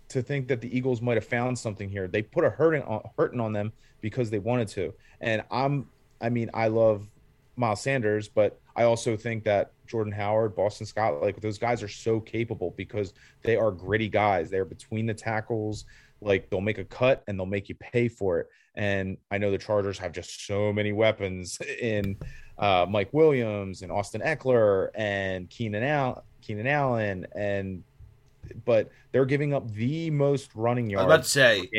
to 0.09 0.21
think 0.21 0.47
that 0.47 0.61
the 0.61 0.75
Eagles 0.75 1.01
might 1.01 1.15
have 1.15 1.25
found 1.25 1.57
something 1.57 1.89
here. 1.89 2.07
They 2.07 2.21
put 2.21 2.43
a 2.43 2.49
hurting 2.49 2.81
on 2.83 3.01
hurting 3.17 3.39
on 3.39 3.53
them 3.53 3.71
because 4.01 4.29
they 4.29 4.39
wanted 4.39 4.67
to. 4.69 4.93
And 5.21 5.43
I'm 5.51 5.87
I 6.21 6.29
mean, 6.29 6.49
I 6.53 6.67
love 6.69 7.07
Miles 7.55 7.81
Sanders, 7.81 8.27
but 8.27 8.59
I 8.75 8.83
also 8.83 9.15
think 9.15 9.43
that 9.43 9.71
Jordan 9.85 10.11
Howard, 10.13 10.55
Boston 10.55 10.87
Scott, 10.87 11.21
like 11.21 11.39
those 11.39 11.59
guys 11.59 11.83
are 11.83 11.87
so 11.87 12.19
capable 12.19 12.73
because 12.77 13.13
they 13.43 13.55
are 13.55 13.69
gritty 13.71 14.09
guys. 14.09 14.49
They're 14.49 14.65
between 14.65 15.05
the 15.05 15.13
tackles, 15.13 15.85
like 16.25 16.49
they'll 16.49 16.61
make 16.61 16.77
a 16.77 16.85
cut 16.85 17.23
and 17.27 17.37
they'll 17.37 17.45
make 17.45 17.69
you 17.69 17.75
pay 17.75 18.07
for 18.07 18.39
it. 18.39 18.47
And 18.75 19.17
I 19.31 19.37
know 19.37 19.51
the 19.51 19.57
Chargers 19.57 19.97
have 19.99 20.11
just 20.11 20.47
so 20.47 20.73
many 20.73 20.91
weapons 20.91 21.59
in 21.81 22.17
uh, 22.57 22.85
Mike 22.89 23.09
Williams 23.13 23.81
and 23.81 23.91
Austin 23.91 24.21
Ekeler 24.21 24.89
and 24.95 25.49
Keenan 25.49 25.83
Al- 25.83 26.23
Keenan 26.41 26.67
Allen 26.67 27.25
and 27.35 27.83
but 28.65 28.89
they're 29.11 29.25
giving 29.25 29.53
up 29.53 29.71
the 29.71 30.09
most 30.09 30.53
running 30.55 30.95
I 30.95 31.05
was 31.05 31.05
about 31.05 31.23
to 31.23 31.29
say, 31.29 31.69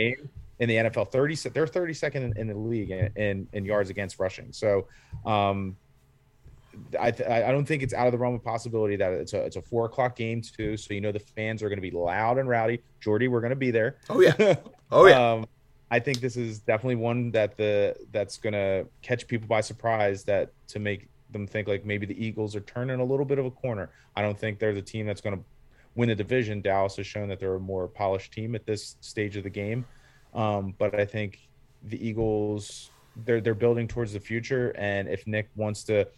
in 0.59 0.68
the 0.68 0.76
NFL. 0.76 1.11
Thirty, 1.11 1.34
they're 1.51 1.66
thirty 1.66 1.95
second 1.95 2.22
in, 2.22 2.38
in 2.38 2.47
the 2.49 2.55
league 2.55 2.90
in, 2.90 3.11
in 3.16 3.49
in 3.53 3.64
yards 3.64 3.90
against 3.90 4.18
rushing. 4.18 4.53
So, 4.53 4.86
um, 5.26 5.76
I 6.98 7.10
th- 7.10 7.28
I 7.28 7.50
don't 7.50 7.64
think 7.64 7.82
it's 7.82 7.94
out 7.94 8.06
of 8.06 8.12
the 8.12 8.18
realm 8.18 8.34
of 8.34 8.44
possibility 8.44 8.96
that 8.96 9.12
it's 9.12 9.32
a 9.32 9.44
it's 9.44 9.56
a 9.56 9.62
four 9.62 9.86
o'clock 9.86 10.16
game 10.16 10.42
too. 10.42 10.76
So 10.76 10.94
you 10.94 11.00
know 11.00 11.12
the 11.12 11.18
fans 11.18 11.62
are 11.62 11.68
going 11.68 11.78
to 11.78 11.82
be 11.82 11.90
loud 11.90 12.38
and 12.38 12.48
rowdy. 12.48 12.80
Geordie, 13.00 13.28
we're 13.28 13.40
going 13.40 13.50
to 13.50 13.56
be 13.56 13.70
there. 13.70 13.96
oh 14.10 14.20
yeah, 14.20 14.56
oh 14.90 15.06
yeah. 15.06 15.32
Um, 15.32 15.46
I 15.90 15.98
think 15.98 16.20
this 16.20 16.36
is 16.36 16.60
definitely 16.60 16.96
one 16.96 17.30
that 17.32 17.56
the 17.56 17.96
that's 18.12 18.36
gonna 18.36 18.84
catch 19.02 19.26
people 19.26 19.46
by 19.46 19.60
surprise. 19.60 20.24
That 20.24 20.52
to 20.68 20.78
make 20.78 21.08
them 21.30 21.46
think 21.46 21.68
like 21.68 21.84
maybe 21.84 22.06
the 22.06 22.24
Eagles 22.24 22.56
are 22.56 22.60
turning 22.60 23.00
a 23.00 23.04
little 23.04 23.26
bit 23.26 23.38
of 23.38 23.46
a 23.46 23.50
corner. 23.50 23.90
I 24.16 24.22
don't 24.22 24.38
think 24.38 24.58
they're 24.58 24.74
the 24.74 24.82
team 24.82 25.06
that's 25.06 25.20
gonna 25.20 25.40
win 25.94 26.08
the 26.08 26.14
division. 26.14 26.60
Dallas 26.60 26.96
has 26.96 27.06
shown 27.06 27.28
that 27.28 27.38
they're 27.38 27.54
a 27.54 27.60
more 27.60 27.88
polished 27.88 28.32
team 28.32 28.54
at 28.54 28.66
this 28.66 28.96
stage 29.00 29.36
of 29.36 29.44
the 29.44 29.50
game. 29.50 29.84
Um, 30.34 30.74
but 30.78 30.98
I 30.98 31.04
think 31.04 31.48
the 31.84 32.04
Eagles 32.04 32.90
they're 33.24 33.40
they're 33.40 33.54
building 33.54 33.86
towards 33.86 34.12
the 34.12 34.20
future. 34.20 34.74
And 34.76 35.08
if 35.08 35.26
Nick 35.26 35.48
wants 35.54 35.84
to 35.84 36.08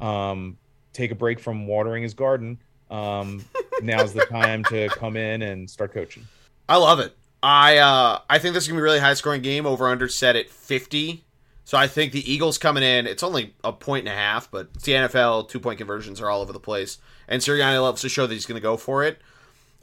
um, 0.00 0.58
take 0.92 1.10
a 1.10 1.14
break 1.14 1.40
from 1.40 1.66
watering 1.66 2.02
his 2.02 2.14
garden, 2.14 2.58
um, 2.90 3.44
now's 3.82 4.12
the 4.12 4.24
time 4.26 4.64
to 4.64 4.88
come 4.88 5.16
in 5.16 5.42
and 5.42 5.68
start 5.68 5.92
coaching. 5.92 6.26
I 6.68 6.76
love 6.76 7.00
it. 7.00 7.16
I 7.42 7.78
uh 7.78 8.20
I 8.28 8.38
think 8.38 8.54
this 8.54 8.64
is 8.64 8.68
gonna 8.68 8.78
be 8.78 8.82
a 8.82 8.84
really 8.84 8.98
high 8.98 9.14
scoring 9.14 9.42
game. 9.42 9.64
Over 9.66 9.88
under 9.88 10.08
set 10.08 10.36
at 10.36 10.50
fifty. 10.50 11.24
So 11.64 11.76
I 11.76 11.86
think 11.86 12.12
the 12.12 12.32
Eagles 12.32 12.56
coming 12.58 12.82
in. 12.82 13.06
It's 13.06 13.22
only 13.22 13.54
a 13.62 13.72
point 13.72 14.08
and 14.08 14.14
a 14.14 14.16
half, 14.16 14.50
but 14.50 14.70
it's 14.74 14.84
the 14.84 14.92
NFL. 14.92 15.48
Two 15.48 15.60
point 15.60 15.78
conversions 15.78 16.20
are 16.20 16.30
all 16.30 16.40
over 16.40 16.52
the 16.52 16.60
place, 16.60 16.98
and 17.28 17.40
Sirianni 17.40 17.80
loves 17.80 18.02
to 18.02 18.08
show 18.08 18.26
that 18.26 18.34
he's 18.34 18.46
gonna 18.46 18.60
go 18.60 18.76
for 18.76 19.04
it. 19.04 19.20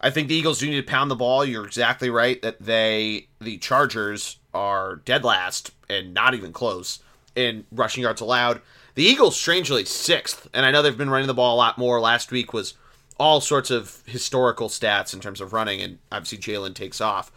I 0.02 0.10
think 0.10 0.28
the 0.28 0.36
Eagles 0.36 0.60
do 0.60 0.68
need 0.68 0.86
to 0.86 0.92
pound 0.92 1.10
the 1.10 1.16
ball. 1.16 1.46
You're 1.46 1.66
exactly 1.66 2.10
right 2.10 2.42
that 2.42 2.62
they 2.62 3.28
the 3.40 3.58
Chargers 3.58 4.38
are 4.54 4.98
dead 4.98 5.24
last 5.24 5.72
and 5.90 6.14
not 6.14 6.34
even 6.34 6.52
close 6.52 7.00
in 7.36 7.66
rushing 7.72 8.04
yards 8.04 8.22
allowed. 8.22 8.62
The 8.96 9.04
Eagles 9.04 9.40
strangely 9.40 9.86
sixth, 9.86 10.48
and 10.54 10.66
I 10.66 10.72
know 10.72 10.82
they've 10.82 10.98
been 10.98 11.10
running 11.10 11.28
the 11.28 11.34
ball 11.34 11.56
a 11.56 11.58
lot 11.58 11.78
more. 11.78 12.00
Last 12.00 12.32
week 12.32 12.54
was 12.54 12.76
all 13.20 13.42
sorts 13.42 13.70
of 13.70 14.02
historical 14.06 14.70
stats 14.70 15.14
in 15.14 15.20
terms 15.20 15.42
of 15.42 15.54
running, 15.54 15.82
and 15.82 16.00
obviously 16.12 16.38
Jalen 16.38 16.74
takes 16.74 17.02
off. 17.02 17.32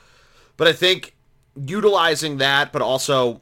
But 0.56 0.68
I 0.68 0.72
think 0.72 1.16
utilizing 1.56 2.38
that, 2.38 2.72
but 2.72 2.80
also 2.80 3.40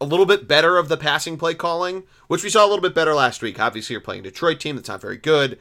a 0.00 0.06
little 0.06 0.26
bit 0.26 0.48
better 0.48 0.78
of 0.78 0.88
the 0.88 0.96
passing 0.96 1.36
play 1.36 1.54
calling, 1.54 2.04
which 2.26 2.42
we 2.42 2.50
saw 2.50 2.64
a 2.64 2.68
little 2.68 2.82
bit 2.82 2.94
better 2.94 3.14
last 3.14 3.42
week. 3.42 3.60
Obviously, 3.60 3.92
you're 3.92 4.00
playing 4.00 4.22
Detroit 4.22 4.58
team 4.58 4.76
that's 4.76 4.88
not 4.88 5.02
very 5.02 5.18
good. 5.18 5.58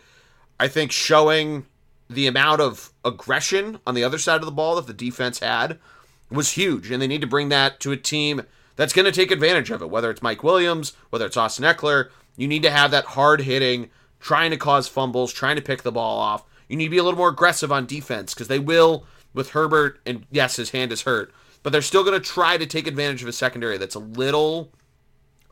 I 0.60 0.70
think 0.70 0.94
showing 0.94 1.66
the 2.10 2.28
amount 2.28 2.62
of 2.62 2.94
aggression 3.04 3.80
on 3.86 3.96
the 3.96 4.04
other 4.04 4.18
side 4.18 4.40
of 4.40 4.46
the 4.46 4.52
ball 4.52 4.76
that 4.76 4.88
the 4.88 4.94
defense 4.94 5.40
had 5.40 5.78
was 6.30 6.54
huge, 6.54 6.90
and 6.90 7.02
they 7.02 7.08
need 7.08 7.22
to 7.22 7.28
bring 7.28 7.50
that 7.50 7.82
to 7.82 7.92
a 7.92 7.98
team 7.98 8.44
that's 8.76 8.94
going 8.94 9.06
to 9.06 9.12
take 9.12 9.32
advantage 9.32 9.72
of 9.72 9.82
it. 9.82 9.90
Whether 9.90 10.10
it's 10.10 10.22
Mike 10.22 10.44
Williams, 10.44 10.94
whether 11.10 11.26
it's 11.26 11.38
Austin 11.38 11.66
Ekeler, 11.66 12.10
you 12.38 12.48
need 12.48 12.64
to 12.64 12.72
have 12.72 12.92
that 12.92 13.06
hard 13.06 13.42
hitting, 13.42 13.90
trying 14.20 14.52
to 14.52 14.58
cause 14.58 14.88
fumbles, 14.88 15.34
trying 15.34 15.56
to 15.56 15.62
pick 15.62 15.84
the 15.84 15.92
ball 15.92 16.20
off. 16.20 16.44
You 16.68 16.78
need 16.78 16.86
to 16.86 16.92
be 16.92 16.98
a 16.98 17.04
little 17.04 17.18
more 17.18 17.30
aggressive 17.30 17.72
on 17.72 17.86
defense 17.86 18.34
because 18.34 18.48
they 18.48 18.60
will 18.60 19.06
with 19.34 19.52
Herbert, 19.52 20.00
and 20.06 20.26
yes, 20.32 20.56
his 20.56 20.72
hand 20.72 20.92
is 20.92 21.04
hurt, 21.04 21.34
but 21.64 21.72
they're 21.72 21.82
still 21.82 22.04
going 22.04 22.20
to 22.20 22.26
try 22.26 22.58
to 22.58 22.66
take 22.66 22.88
advantage 22.88 23.22
of 23.22 23.28
a 23.30 23.34
secondary 23.34 23.78
that's 23.78 23.96
a 23.96 24.00
little, 24.00 24.72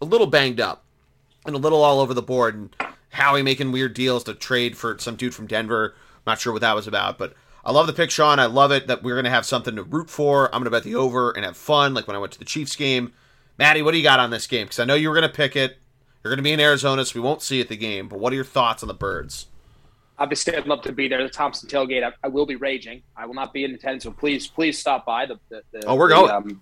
a 0.01 0.05
little 0.05 0.28
banged 0.28 0.59
up 0.59 0.84
and 1.45 1.55
a 1.55 1.59
little 1.59 1.84
all 1.84 1.99
over 1.99 2.13
the 2.13 2.22
board. 2.22 2.55
And 2.55 2.76
Howie 3.09 3.41
making 3.41 3.72
weird 3.72 3.93
deals 3.93 4.24
to 4.26 4.34
trade 4.34 4.78
for 4.78 4.97
some 4.99 5.15
dude 5.15 5.36
from 5.36 5.47
Denver. 5.47 5.93
I'm 5.95 6.22
Not 6.32 6.39
sure 6.39 6.53
what 6.53 6.61
that 6.61 6.76
was 6.76 6.88
about, 6.88 7.17
but 7.17 7.34
I 7.70 7.72
love 7.72 7.86
the 7.86 7.93
pick, 7.93 8.09
Sean. 8.09 8.39
I 8.39 8.47
love 8.47 8.72
it 8.72 8.88
that 8.88 9.03
we're 9.03 9.13
going 9.13 9.26
to 9.26 9.30
have 9.30 9.45
something 9.45 9.76
to 9.76 9.84
root 9.84 10.09
for. 10.09 10.47
I'm 10.47 10.53
going 10.53 10.63
to 10.63 10.72
bet 10.72 10.82
the 10.82 10.95
over 10.95 11.30
and 11.30 11.45
have 11.45 11.55
fun, 11.55 11.93
like 11.93 12.07
when 12.07 12.15
I 12.15 12.20
went 12.20 12.34
to 12.34 12.39
the 12.39 12.45
Chiefs 12.45 12.76
game. 12.76 13.13
Maddie, 13.59 13.84
what 13.84 13.91
do 13.91 13.97
you 13.99 14.03
got 14.03 14.20
on 14.20 14.32
this 14.32 14.47
game? 14.47 14.65
Because 14.65 14.80
I 14.80 14.86
know 14.86 14.95
you 14.95 15.07
were 15.07 15.13
going 15.13 15.30
to 15.30 15.36
pick 15.36 15.55
it. 15.55 15.78
You're 16.24 16.32
going 16.32 16.39
to 16.39 16.43
be 16.43 16.51
in 16.51 16.59
Arizona, 16.59 17.05
so 17.05 17.13
we 17.13 17.22
won't 17.24 17.43
see 17.43 17.59
it 17.59 17.70
the 17.70 17.78
game. 17.78 18.07
But 18.07 18.20
what 18.20 18.34
are 18.34 18.36
your 18.36 18.43
thoughts 18.43 18.82
on 18.82 18.88
the 18.88 18.95
Birds? 18.95 19.45
Obviously, 20.17 20.55
I'd 20.55 20.65
love 20.65 20.82
to 20.82 20.91
be 20.91 21.07
there. 21.07 21.22
The 21.22 21.30
Thompson 21.30 21.70
tailgate, 21.70 22.03
I, 22.03 22.11
I 22.24 22.28
will 22.28 22.47
be 22.47 22.55
raging. 22.55 23.03
I 23.15 23.28
will 23.28 23.36
not 23.36 23.53
be 23.53 23.65
in 23.65 23.76
attendance, 23.76 24.03
so 24.03 24.09
please, 24.13 24.47
please 24.47 24.80
stop 24.80 25.05
by. 25.05 25.28
The, 25.28 25.39
the, 25.49 25.61
the 25.72 25.86
Oh, 25.86 25.93
we're 25.93 26.09
the, 26.09 26.15
going. 26.15 26.32
Um, 26.32 26.61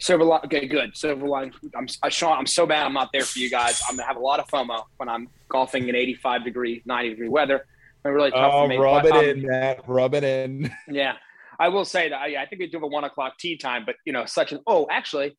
Silver 0.00 0.24
line, 0.24 0.40
okay, 0.44 0.66
good. 0.66 0.94
Silver 0.94 1.26
line. 1.26 1.54
I'm 1.74 1.86
uh, 2.02 2.10
Sean. 2.10 2.36
I'm 2.36 2.46
so 2.46 2.66
bad. 2.66 2.84
I'm 2.84 2.92
not 2.92 3.08
there 3.10 3.22
for 3.22 3.38
you 3.38 3.48
guys. 3.48 3.80
I'm 3.88 3.96
gonna 3.96 4.06
have 4.06 4.16
a 4.16 4.20
lot 4.20 4.38
of 4.38 4.48
FOMO 4.48 4.82
when 4.98 5.08
I'm 5.08 5.30
golfing 5.48 5.88
in 5.88 5.94
85 5.94 6.44
degree, 6.44 6.82
90 6.84 7.08
degree 7.08 7.28
weather. 7.30 7.64
It's 8.08 8.14
really 8.14 8.30
tough 8.30 8.52
Oh, 8.54 8.62
for 8.64 8.68
me. 8.68 8.76
rub 8.76 9.02
but, 9.02 9.16
it 9.24 9.36
um, 9.36 9.38
in, 9.44 9.46
Matt. 9.48 9.88
Rub 9.88 10.14
it 10.14 10.24
in. 10.24 10.70
Yeah, 10.90 11.14
I 11.58 11.68
will 11.68 11.84
say 11.84 12.08
that. 12.10 12.16
I, 12.16 12.42
I 12.42 12.46
think 12.46 12.60
we 12.60 12.66
do 12.68 12.76
have 12.78 12.82
a 12.84 12.86
one 12.86 13.04
o'clock 13.04 13.38
tee 13.38 13.56
time, 13.56 13.84
but 13.86 13.96
you 14.04 14.12
know, 14.12 14.24
such 14.26 14.52
an 14.52 14.60
oh, 14.66 14.86
actually, 14.90 15.36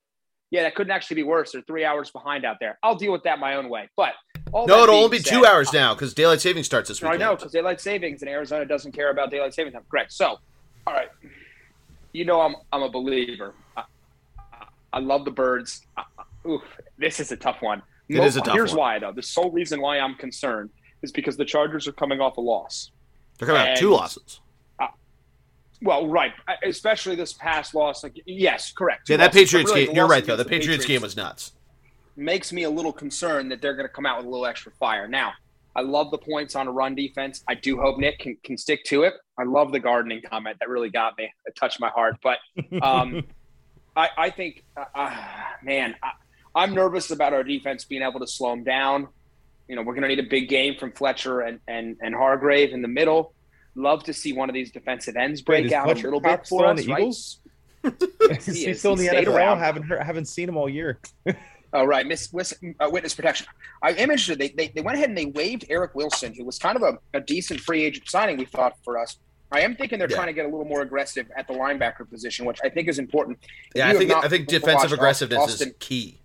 yeah, 0.52 0.64
that 0.64 0.76
couldn't 0.76 0.92
actually 0.92 1.16
be 1.16 1.24
worse. 1.24 1.52
They're 1.52 1.62
three 1.64 1.84
hours 1.86 2.10
behind 2.12 2.46
out 2.46 2.58
there. 2.60 2.78
I'll 2.84 2.96
deal 2.96 3.12
with 3.12 3.24
that 3.24 3.40
my 3.40 3.56
own 3.56 3.70
way. 3.70 3.90
But 3.98 4.14
all 4.54 4.66
No, 4.68 4.84
it'll 4.84 4.96
only 4.96 5.18
be 5.18 5.24
said, 5.24 5.34
two 5.34 5.46
hours 5.46 5.74
now 5.74 5.94
because 5.94 6.14
daylight 6.14 6.42
savings 6.42 6.66
starts 6.66 6.88
this 6.90 7.02
week. 7.02 7.12
I 7.12 7.18
know 7.18 7.36
because 7.36 7.52
daylight 7.52 7.82
savings 7.82 8.22
and 8.22 8.30
Arizona 8.30 8.66
doesn't 8.66 8.94
care 8.94 9.12
about 9.12 9.30
daylight 9.32 9.54
savings 9.54 9.74
time. 9.74 9.84
Correct. 9.92 10.12
So, 10.14 10.38
all 10.88 10.94
right, 10.94 11.10
you 12.14 12.26
know 12.26 12.42
I'm 12.42 12.56
I'm 12.72 12.84
a 12.84 12.90
believer. 12.90 13.54
I, 13.76 13.84
I 14.94 15.00
love 15.00 15.26
the 15.26 15.32
birds. 15.32 15.82
I, 15.98 16.04
I- 16.18 16.48
oof, 16.50 16.62
this 16.98 17.20
is 17.20 17.32
a 17.32 17.38
tough 17.38 17.62
one. 17.62 17.82
It 18.10 18.24
is 18.24 18.38
a 18.38 18.42
tough 18.42 18.54
Here's 18.54 18.72
one. 18.72 18.80
why 18.80 19.00
though. 19.00 19.12
The 19.12 19.22
sole 19.24 19.52
reason 19.52 19.82
why 19.82 20.00
I'm 20.00 20.16
concerned 20.16 20.70
is 21.02 21.12
because 21.12 21.38
the 21.38 21.46
Chargers 21.46 21.88
are 21.88 21.92
coming 21.94 22.20
off 22.22 22.38
a 22.38 22.42
loss. 22.42 22.92
They're 23.38 23.48
coming 23.48 23.68
And- 23.68 23.78
two 23.80 23.90
losses. 23.92 24.42
Well, 25.80 26.08
right, 26.08 26.32
especially 26.66 27.16
this 27.16 27.34
past 27.34 27.76
loss. 27.76 28.02
Like, 28.04 28.20
yes, 28.26 28.72
correct. 28.72 29.10
Yeah, 29.10 29.18
that 29.18 29.26
losses, 29.28 29.42
Patriots 29.42 29.70
really, 29.72 29.86
game. 29.86 29.96
You're 29.96 30.08
right 30.08 30.26
though. 30.26 30.36
The 30.36 30.42
against 30.42 30.50
Patriots 30.68 30.86
game 30.88 31.02
was 31.04 31.16
nuts. 31.16 31.52
makes 32.16 32.52
me 32.52 32.64
a 32.64 32.70
little 32.70 32.92
concerned 32.92 33.52
that 33.52 33.62
they're 33.62 33.76
going 33.76 33.88
to 33.88 33.94
come 33.94 34.04
out 34.08 34.18
with 34.18 34.26
a 34.26 34.30
little 34.30 34.48
extra 34.48 34.72
fire. 34.72 35.08
Now, 35.08 35.34
I 35.76 35.82
love 35.82 36.10
the 36.10 36.18
points 36.18 36.56
on 36.56 36.68
a 36.68 36.72
run 36.72 36.96
defense. 36.96 37.44
I 37.48 37.54
do 37.54 37.80
hope 37.80 38.00
Nick 38.00 38.18
can, 38.18 38.36
can 38.44 38.58
stick 38.58 38.84
to 38.86 39.04
it. 39.04 39.14
I 39.38 39.44
love 39.44 39.72
the 39.72 39.80
gardening 39.80 40.24
comment. 40.28 40.58
That 40.60 40.70
really 40.70 40.90
got 40.90 41.16
me. 41.16 41.32
It 41.46 41.56
touched 41.56 41.80
my 41.80 41.90
heart. 41.90 42.18
But 42.24 42.40
um, 42.82 43.24
I, 43.96 44.10
I 44.18 44.30
think, 44.32 44.64
uh, 44.76 44.86
uh, 44.96 45.16
man, 45.62 45.96
I, 46.02 46.14
I'm 46.56 46.74
nervous 46.74 47.12
about 47.12 47.34
our 47.34 47.44
defense 47.44 47.86
being 47.86 48.02
able 48.02 48.20
to 48.22 48.26
slow 48.28 48.50
them 48.50 48.64
down. 48.64 49.10
You 49.68 49.76
know, 49.76 49.82
we're 49.82 49.94
going 49.94 50.04
to 50.04 50.08
need 50.08 50.20
a 50.20 50.24
big 50.30 50.50
game 50.50 50.76
from 50.80 50.92
Fletcher 50.94 51.42
and, 51.42 51.60
and, 51.68 51.98
and 52.02 52.16
Hargrave 52.16 52.72
in 52.74 52.82
the 52.82 52.88
middle. 52.88 53.34
Love 53.76 54.04
to 54.06 54.14
see 54.14 54.34
one 54.34 54.50
of 54.50 54.54
these 54.54 54.72
defensive 54.72 55.16
ends 55.16 55.42
break 55.42 55.66
Wait, 55.66 55.74
out 55.74 55.86
Fletcher 55.86 56.08
a 56.08 56.12
little 56.16 56.20
bit 56.22 56.48
for 56.48 56.66
us, 56.66 56.86
right? 56.88 57.00
Eagles? 57.00 57.40
He 57.84 57.92
He's 58.46 58.66
is. 58.66 58.80
still 58.80 58.94
in 58.94 58.98
the 59.00 59.06
stayed 59.06 59.28
NFL. 59.28 59.36
around. 59.36 59.60
Haven't 59.60 59.84
heard, 59.84 60.02
haven't 60.04 60.26
seen 60.26 60.50
him 60.50 60.58
all 60.58 60.68
year. 60.70 61.00
Oh, 61.74 61.84
right. 61.84 62.08
Miss, 62.08 62.32
wis- 62.32 62.56
uh, 62.80 62.90
witness 62.90 63.14
protection. 63.14 63.46
I 63.84 63.90
am 63.90 63.98
interested. 64.10 64.40
They, 64.40 64.48
they, 64.48 64.70
they 64.70 64.80
went 64.80 64.96
ahead 64.98 65.10
and 65.10 65.18
they 65.18 65.26
waived 65.26 65.66
Eric 65.70 65.96
Wilson, 65.96 66.34
who 66.34 66.46
was 66.46 66.58
kind 66.58 66.78
of 66.78 66.82
a, 66.82 66.98
a 67.18 67.20
decent 67.20 67.60
free 67.60 67.84
agent 67.84 68.08
signing, 68.10 68.38
we 68.38 68.46
thought, 68.46 68.76
for 68.86 68.98
us. 68.98 69.18
I 69.52 69.60
am 69.62 69.76
thinking 69.76 70.00
they're 70.00 70.10
Yeah. 70.10 70.16
trying 70.16 70.28
to 70.28 70.34
get 70.34 70.46
a 70.46 70.48
little 70.48 70.66
more 70.66 70.82
aggressive 70.82 71.28
at 71.38 71.46
the 71.46 71.54
linebacker 71.54 72.10
position, 72.10 72.46
which 72.46 72.60
I 72.64 72.70
think 72.70 72.88
is 72.88 73.00
important. 73.00 73.40
If 73.44 73.80
Yeah, 73.80 73.90
I 73.90 73.94
think 73.96 74.12
I 74.12 74.30
think 74.30 74.48
defensive 74.48 74.94
aggressiveness 74.94 75.40
Austin, 75.40 75.68
is 75.68 75.74
key. 75.80 76.22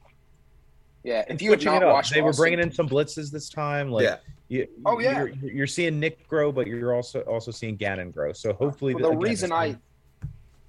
Yeah, 1.05 1.25
if 1.29 1.43
you 1.43 1.51
had 1.51 1.61
Switching 1.61 1.81
not 1.81 1.83
it 1.83 1.87
watched 1.93 2.15
they 2.15 2.23
were 2.23 2.33
bringing 2.33 2.61
in 2.61 2.71
some 2.73 2.89
blitzes 2.89 3.31
this 3.31 3.49
time. 3.49 3.91
Like, 3.91 4.05
Yeah. 4.05 4.17
you, 4.49 4.69
Oh, 4.87 5.01
yeah. 5.01 5.19
you're, 5.19 5.29
you're 5.53 5.67
seeing 5.67 5.99
Nick 5.99 6.29
grow, 6.29 6.53
but 6.53 6.67
you're 6.69 6.95
also 6.95 7.21
also 7.23 7.51
seeing 7.51 7.75
Gannon 7.77 8.11
grow. 8.13 8.33
So 8.33 8.53
hopefully, 8.53 8.95
Well, 8.95 9.03
the 9.05 9.09
again, 9.11 9.19
reason 9.19 9.53
I 9.53 9.77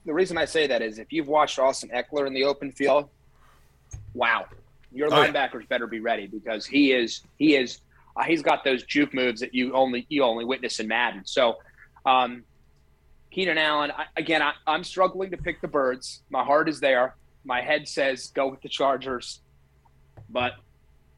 the 0.05 0.13
reason 0.13 0.37
I 0.37 0.45
say 0.45 0.65
that 0.67 0.81
is 0.81 0.97
if 0.99 1.13
you've 1.13 1.27
watched 1.27 1.59
Austin 1.59 1.89
Ekeler 1.89 2.25
in 2.27 2.33
the 2.33 2.43
open 2.45 2.71
field, 2.71 3.09
wow, 4.13 4.47
your 4.91 5.13
Oh, 5.13 5.21
yeah. 5.21 5.31
linebackers 5.31 5.67
better 5.69 5.87
be 5.87 5.99
ready 5.99 6.27
because 6.27 6.65
he 6.65 6.91
is 6.93 7.21
he 7.37 7.55
is 7.55 7.79
uh, 8.15 8.23
he's 8.23 8.41
got 8.41 8.63
those 8.63 8.83
juke 8.83 9.13
moves 9.13 9.39
that 9.41 9.53
you 9.53 9.73
only 9.73 10.05
you 10.09 10.23
only 10.23 10.45
witness 10.45 10.79
in 10.79 10.87
Madden. 10.87 11.21
So, 11.25 11.57
um, 12.07 12.43
Keenan 13.31 13.57
Allen 13.59 13.91
I, 13.91 14.05
again, 14.17 14.41
I, 14.41 14.53
I'm 14.65 14.83
struggling 14.83 15.29
to 15.31 15.37
pick 15.37 15.61
the 15.61 15.67
birds. 15.67 16.23
My 16.31 16.43
heart 16.43 16.67
is 16.69 16.79
there. 16.79 17.15
My 17.45 17.61
head 17.61 17.87
says 17.87 18.27
go 18.33 18.47
with 18.47 18.61
the 18.61 18.69
Chargers, 18.69 19.41
but 20.29 20.53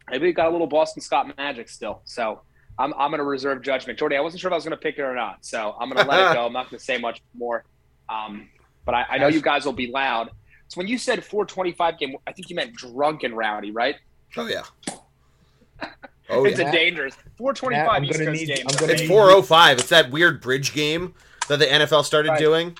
maybe 0.09 0.27
we 0.27 0.33
got 0.33 0.47
a 0.47 0.51
little 0.51 0.67
Boston 0.67 1.01
Scott 1.01 1.35
magic 1.37 1.69
still. 1.69 2.01
So. 2.05 2.41
I'm, 2.77 2.93
I'm 2.95 3.09
going 3.09 3.19
to 3.19 3.23
reserve 3.23 3.61
judgment. 3.61 3.97
Geordie, 3.97 4.17
I 4.17 4.19
wasn't 4.19 4.41
sure 4.41 4.49
if 4.49 4.51
I 4.51 4.55
was 4.55 4.65
going 4.65 4.71
to 4.71 4.83
pick 4.83 4.97
it 4.97 5.01
or 5.03 5.15
not. 5.15 5.45
So 5.45 5.77
I'm 5.79 5.89
going 5.89 6.03
to 6.03 6.11
let 6.11 6.31
it 6.31 6.33
go. 6.35 6.45
I'm 6.45 6.51
not 6.51 6.69
going 6.69 6.77
to 6.77 6.83
say 6.83 6.97
much 6.97 7.21
more. 7.33 7.63
Um, 8.09 8.49
but 8.85 8.93
I, 8.93 9.05
I 9.11 9.17
know 9.17 9.27
you 9.27 9.41
guys 9.41 9.65
will 9.65 9.71
be 9.71 9.87
loud. 9.87 10.29
So 10.67 10.79
when 10.79 10.87
you 10.89 10.97
said 10.97 11.23
425 11.23 11.97
game, 11.97 12.17
I 12.27 12.33
think 12.33 12.49
you 12.49 12.55
meant 12.57 12.73
drunken 12.75 13.33
rowdy, 13.33 13.71
right? 13.71 13.95
Oh 14.35 14.45
yeah. 14.47 14.63
Oh 16.29 16.43
it's 16.43 16.59
yeah. 16.59 16.67
a 16.67 16.71
dangerous 16.73 17.15
425 17.37 17.85
Matt, 17.85 17.95
I'm 17.95 18.03
East 18.03 18.19
Coast 18.19 18.41
need- 18.41 18.47
game. 18.47 18.65
I'm 18.81 18.89
It's 18.89 19.07
405. 19.07 19.77
It's 19.79 19.89
that 19.89 20.11
weird 20.11 20.41
bridge 20.41 20.73
game 20.73 21.13
that 21.47 21.59
the 21.59 21.65
NFL 21.65 22.03
started 22.03 22.29
Right. 22.31 22.39
doing. 22.39 22.77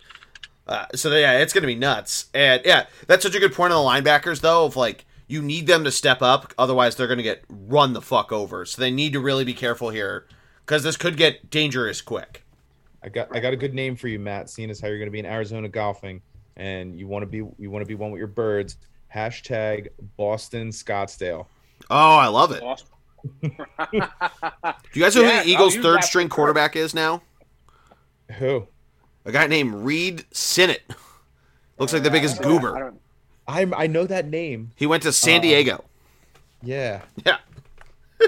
Uh, 0.68 0.88
so 0.95 1.09
yeah, 1.16 1.38
it's 1.38 1.53
gonna 1.53 1.68
be 1.68 1.76
nuts. 1.76 2.26
And 2.34 2.61
yeah, 2.66 2.88
that's 3.07 3.24
such 3.24 3.36
a 3.36 3.39
good 3.39 3.53
point 3.53 3.72
on 3.72 3.82
the 3.82 3.89
linebackers 4.09 4.41
though. 4.41 4.66
Of 4.66 4.76
like, 4.76 5.05
you 5.28 5.41
need 5.41 5.67
them 5.67 5.84
to 5.84 5.91
step 5.91 6.21
up, 6.21 6.53
otherwise 6.57 6.95
they're 6.95 7.07
gonna 7.07 7.23
get 7.23 7.43
run 7.49 7.93
the 7.93 8.01
fuck 8.01 8.32
over. 8.32 8.65
So 8.65 8.82
they 8.82 8.91
need 8.91 9.13
to 9.13 9.19
really 9.19 9.43
be 9.43 9.53
careful 9.53 9.89
here 9.89 10.28
because 10.65 10.84
this 10.84 10.97
could 10.97 11.17
get 11.17 11.49
dangerous 11.49 12.01
quick. 12.01 12.43
I 13.03 13.09
got 13.09 13.28
I 13.36 13.39
got 13.39 13.53
a 13.53 13.57
good 13.57 13.73
name 13.73 13.95
for 13.95 14.07
you, 14.07 14.19
Matt. 14.19 14.49
Seeing 14.49 14.69
as 14.69 14.80
how 14.80 14.88
you're 14.88 14.97
going 14.97 15.07
to 15.07 15.11
be 15.11 15.19
in 15.19 15.26
Arizona 15.26 15.69
golfing, 15.69 16.21
and 16.57 16.97
you 16.99 17.07
want 17.07 17.23
to 17.23 17.28
be 17.28 17.38
you 17.59 17.69
want 17.71 17.82
to 17.84 17.88
be 17.88 17.95
one 17.95 18.11
with 18.11 18.19
your 18.19 18.28
birds. 18.28 18.78
Hashtag 19.13 19.88
Boston 20.17 20.69
Scottsdale. 20.69 21.45
Oh, 21.89 22.15
I 22.17 22.28
love 22.28 22.51
it. 22.51 22.63
Do 23.41 23.49
you 24.93 25.01
guys 25.01 25.15
know 25.15 25.21
Yeah, 25.21 25.39
who 25.39 25.43
the 25.45 25.49
Eagles' 25.49 25.76
third 25.76 25.97
that 25.97 26.03
string 26.03 26.28
for- 26.28 26.36
quarterback 26.36 26.76
is 26.76 26.93
now? 26.93 27.21
Who? 28.39 28.67
A 29.26 29.32
guy 29.32 29.47
named 29.47 29.73
Reid 29.73 30.26
Sinnett. 30.32 30.82
Looks 31.80 31.93
like 31.93 32.03
the 32.03 32.09
uh, 32.09 32.11
biggest 32.13 32.39
I 32.39 32.43
don't- 32.43 32.51
goober. 32.61 32.93
Don't- 33.48 33.56
I'm 33.58 33.74
I 33.74 33.88
know 33.88 34.06
that 34.06 34.28
name. 34.28 34.72
He 34.76 34.86
went 34.86 35.04
to 35.04 35.12
San 35.12 35.39
Uh, 35.39 35.41
Diego. 35.43 35.84
Yeah. 36.64 37.02
Yeah. 37.26 37.38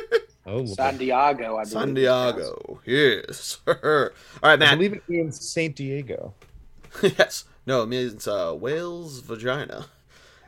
Oh, 0.50 0.66
San 0.66 0.98
Diego, 0.98 1.58
I 1.58 1.64
believe. 1.64 1.68
San 1.68 1.94
Diego. 1.94 2.80
Yes. 2.86 3.58
All 3.68 3.74
right, 3.84 4.12
man. 4.42 4.44
I 4.44 4.56
Matt. 4.56 4.78
believe 4.78 4.94
it 4.94 5.10
means 5.10 5.46
Saint 5.46 5.76
Diego. 5.76 6.34
yes. 7.04 7.44
No, 7.66 7.84
it 7.84 7.88
means 7.88 8.30
uh, 8.30 8.54
whale's 8.54 9.20
vagina. 9.20 9.88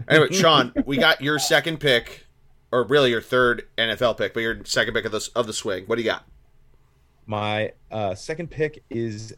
Anyway, 0.08 0.32
Sean, 0.32 0.72
we 0.86 0.96
got 0.96 1.20
your 1.20 1.38
second 1.38 1.82
pick, 1.82 2.26
or 2.72 2.86
really 2.86 3.10
your 3.10 3.20
third 3.22 3.68
NFL 3.78 4.18
pick, 4.18 4.34
but 4.34 4.40
your 4.40 4.64
second 4.64 4.94
pick 4.94 5.04
of 5.04 5.12
the 5.12 5.30
of 5.36 5.48
the 5.48 5.54
swing. 5.54 5.84
What 5.88 5.98
do 5.98 6.02
you 6.02 6.10
got? 6.10 6.24
My 7.26 7.74
uh, 7.92 8.16
second 8.16 8.50
pick 8.50 8.82
is 8.90 9.34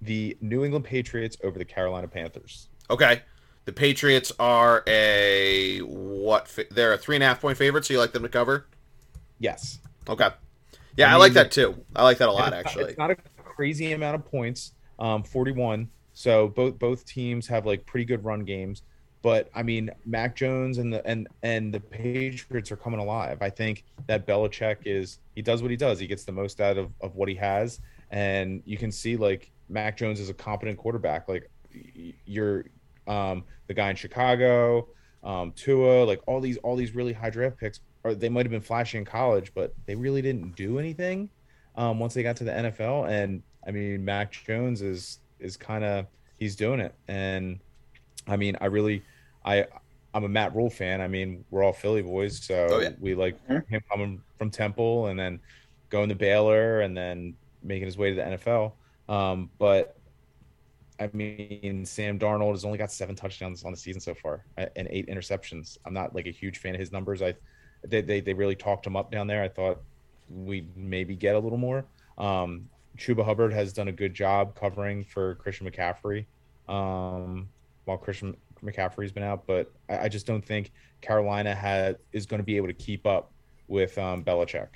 the 0.00 0.36
New 0.40 0.64
England 0.64 0.84
Patriots 0.84 1.36
over 1.42 1.58
the 1.58 1.64
Carolina 1.64 2.06
Panthers. 2.06 2.68
Okay. 2.88 3.22
The 3.64 3.72
Patriots 3.72 4.30
are 4.38 4.82
a 4.86 5.78
what? 5.80 6.54
They're 6.70 6.92
a 6.92 6.98
three 6.98 7.16
and 7.16 7.22
a 7.22 7.26
half 7.26 7.40
point 7.40 7.56
favorite, 7.56 7.84
so 7.84 7.94
you 7.94 7.98
like 8.00 8.12
them 8.12 8.22
to 8.22 8.28
cover? 8.28 8.66
Yes. 9.38 9.78
Okay. 10.08 10.28
Yeah, 10.96 11.10
I, 11.10 11.14
I 11.14 11.16
like 11.16 11.32
that 11.32 11.50
too. 11.50 11.82
I 11.96 12.04
like 12.04 12.18
that 12.18 12.28
a 12.28 12.32
lot, 12.32 12.52
And 12.52 12.54
it's 12.54 12.64
not- 12.64 12.70
actually. 12.70 12.90
It's 12.90 12.98
not 12.98 13.10
a 13.10 13.16
crazy 13.42 13.92
amount 13.92 14.16
of 14.16 14.24
points, 14.26 14.72
um, 14.98 15.22
41. 15.22 15.88
So 16.12 16.48
both 16.48 16.78
both 16.78 17.04
teams 17.06 17.46
have 17.48 17.66
like 17.66 17.84
pretty 17.86 18.04
good 18.04 18.24
run 18.24 18.44
games. 18.44 18.82
But 19.22 19.48
I 19.54 19.62
mean, 19.62 19.90
Mac 20.04 20.36
Jones 20.36 20.76
and 20.78 20.92
the 20.92 21.04
and 21.06 21.26
and 21.42 21.72
the 21.72 21.80
Patriots 21.80 22.70
are 22.70 22.76
coming 22.76 23.00
alive. 23.00 23.38
I 23.40 23.48
think 23.48 23.84
that 24.06 24.26
Belichick 24.26 24.76
is 24.84 25.18
he 25.34 25.40
does 25.40 25.62
what 25.62 25.70
he 25.70 25.76
does. 25.78 25.98
He 25.98 26.06
gets 26.06 26.24
the 26.24 26.32
most 26.32 26.60
out 26.60 26.76
of, 26.76 26.92
of 27.00 27.16
what 27.16 27.30
he 27.30 27.34
has, 27.36 27.80
and 28.10 28.62
you 28.66 28.76
can 28.76 28.92
see 28.92 29.16
like 29.16 29.50
Mac 29.70 29.96
Jones 29.96 30.20
is 30.20 30.28
a 30.28 30.34
competent 30.34 30.76
quarterback. 30.76 31.26
Like 31.28 31.50
you're 32.26 32.66
um, 33.06 33.44
the 33.66 33.74
guy 33.74 33.90
in 33.90 33.96
Chicago, 33.96 34.88
um, 35.22 35.52
Tua, 35.52 36.04
like 36.04 36.20
all 36.26 36.40
these 36.40 36.56
all 36.58 36.76
these 36.76 36.94
really 36.94 37.12
high 37.12 37.30
draft 37.30 37.58
picks. 37.58 37.80
Or 38.06 38.14
they 38.14 38.28
might 38.28 38.44
have 38.44 38.50
been 38.52 38.60
flashy 38.60 38.98
in 38.98 39.04
college, 39.06 39.52
but 39.54 39.72
they 39.86 39.94
really 39.94 40.20
didn't 40.20 40.54
do 40.56 40.78
anything 40.78 41.30
um, 41.74 41.98
once 41.98 42.12
they 42.12 42.22
got 42.22 42.36
to 42.36 42.44
the 42.44 42.50
NFL. 42.50 43.08
And 43.08 43.42
I 43.66 43.70
mean, 43.70 44.04
Mac 44.04 44.30
Jones 44.32 44.82
is 44.82 45.20
is 45.40 45.56
kind 45.56 45.84
of 45.84 46.06
he's 46.38 46.54
doing 46.54 46.80
it. 46.80 46.94
And 47.08 47.60
I 48.26 48.36
mean, 48.36 48.56
I 48.60 48.66
really, 48.66 49.02
I 49.44 49.66
I'm 50.12 50.24
a 50.24 50.28
Matt 50.28 50.54
Rhule 50.54 50.68
fan. 50.70 51.00
I 51.00 51.08
mean, 51.08 51.44
we're 51.50 51.62
all 51.64 51.72
Philly 51.72 52.02
boys, 52.02 52.44
so 52.44 52.68
Oh, 52.70 52.80
yeah. 52.80 52.90
we 53.00 53.14
like 53.14 53.36
Mhm. 53.48 53.66
him 53.68 53.82
coming 53.90 54.22
from 54.36 54.50
Temple 54.50 55.06
and 55.06 55.18
then 55.18 55.40
going 55.88 56.08
to 56.10 56.14
Baylor 56.14 56.80
and 56.82 56.94
then 56.96 57.34
making 57.62 57.86
his 57.86 57.96
way 57.96 58.10
to 58.10 58.16
the 58.16 58.22
NFL. 58.22 58.72
Um, 59.08 59.50
but 59.58 59.96
I 61.00 61.10
mean, 61.12 61.84
Sam 61.84 62.18
Darnold 62.18 62.52
has 62.52 62.64
only 62.64 62.78
got 62.78 62.92
seven 62.92 63.16
touchdowns 63.16 63.64
on 63.64 63.72
the 63.72 63.76
season 63.76 64.00
so 64.00 64.14
far 64.14 64.44
and 64.56 64.88
eight 64.90 65.08
interceptions. 65.08 65.78
I'm 65.84 65.94
not 65.94 66.14
like 66.14 66.26
a 66.26 66.30
huge 66.30 66.58
fan 66.58 66.74
of 66.74 66.80
his 66.80 66.92
numbers. 66.92 67.22
I 67.22 67.34
they 67.82 68.00
they, 68.00 68.20
they 68.20 68.34
really 68.34 68.54
talked 68.54 68.86
him 68.86 68.96
up 68.96 69.10
down 69.10 69.26
there. 69.26 69.42
I 69.42 69.48
thought 69.48 69.80
we'd 70.30 70.76
maybe 70.76 71.16
get 71.16 71.34
a 71.34 71.38
little 71.38 71.58
more. 71.58 71.84
Um, 72.16 72.68
Chuba 72.96 73.24
Hubbard 73.24 73.52
has 73.52 73.72
done 73.72 73.88
a 73.88 73.92
good 73.92 74.14
job 74.14 74.54
covering 74.54 75.04
for 75.04 75.34
Christian 75.36 75.68
McCaffrey 75.68 76.26
um, 76.68 77.48
while 77.84 77.98
Christian 77.98 78.36
McCaffrey's 78.62 79.12
been 79.12 79.22
out, 79.22 79.46
but 79.46 79.70
I, 79.88 80.04
I 80.04 80.08
just 80.08 80.26
don't 80.26 80.44
think 80.44 80.72
Carolina 81.00 81.54
had 81.54 81.98
is 82.12 82.26
going 82.26 82.38
to 82.38 82.44
be 82.44 82.56
able 82.56 82.68
to 82.68 82.74
keep 82.74 83.06
up 83.06 83.32
with 83.68 83.98
um, 83.98 84.24
Belichick. 84.24 84.68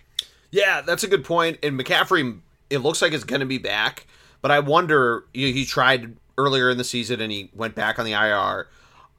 Yeah, 0.51 0.81
that's 0.81 1.05
a 1.05 1.09
good 1.09 1.25
point. 1.25 1.59
And 1.63 1.79
McCaffrey, 1.79 2.41
it 2.71 2.79
looks 2.79 3.03
like 3.03 3.13
it's 3.13 3.25
going 3.25 3.41
to 3.41 3.47
be 3.47 3.59
back, 3.59 4.07
but 4.41 4.51
I 4.51 4.61
wonder. 4.61 5.25
He 5.33 5.65
tried 5.65 6.17
earlier 6.37 6.71
in 6.71 6.79
the 6.79 6.85
season 6.85 7.21
and 7.21 7.33
he 7.33 7.51
went 7.55 7.75
back 7.75 7.99
on 7.99 8.05
the 8.05 8.13
IR. 8.13 8.69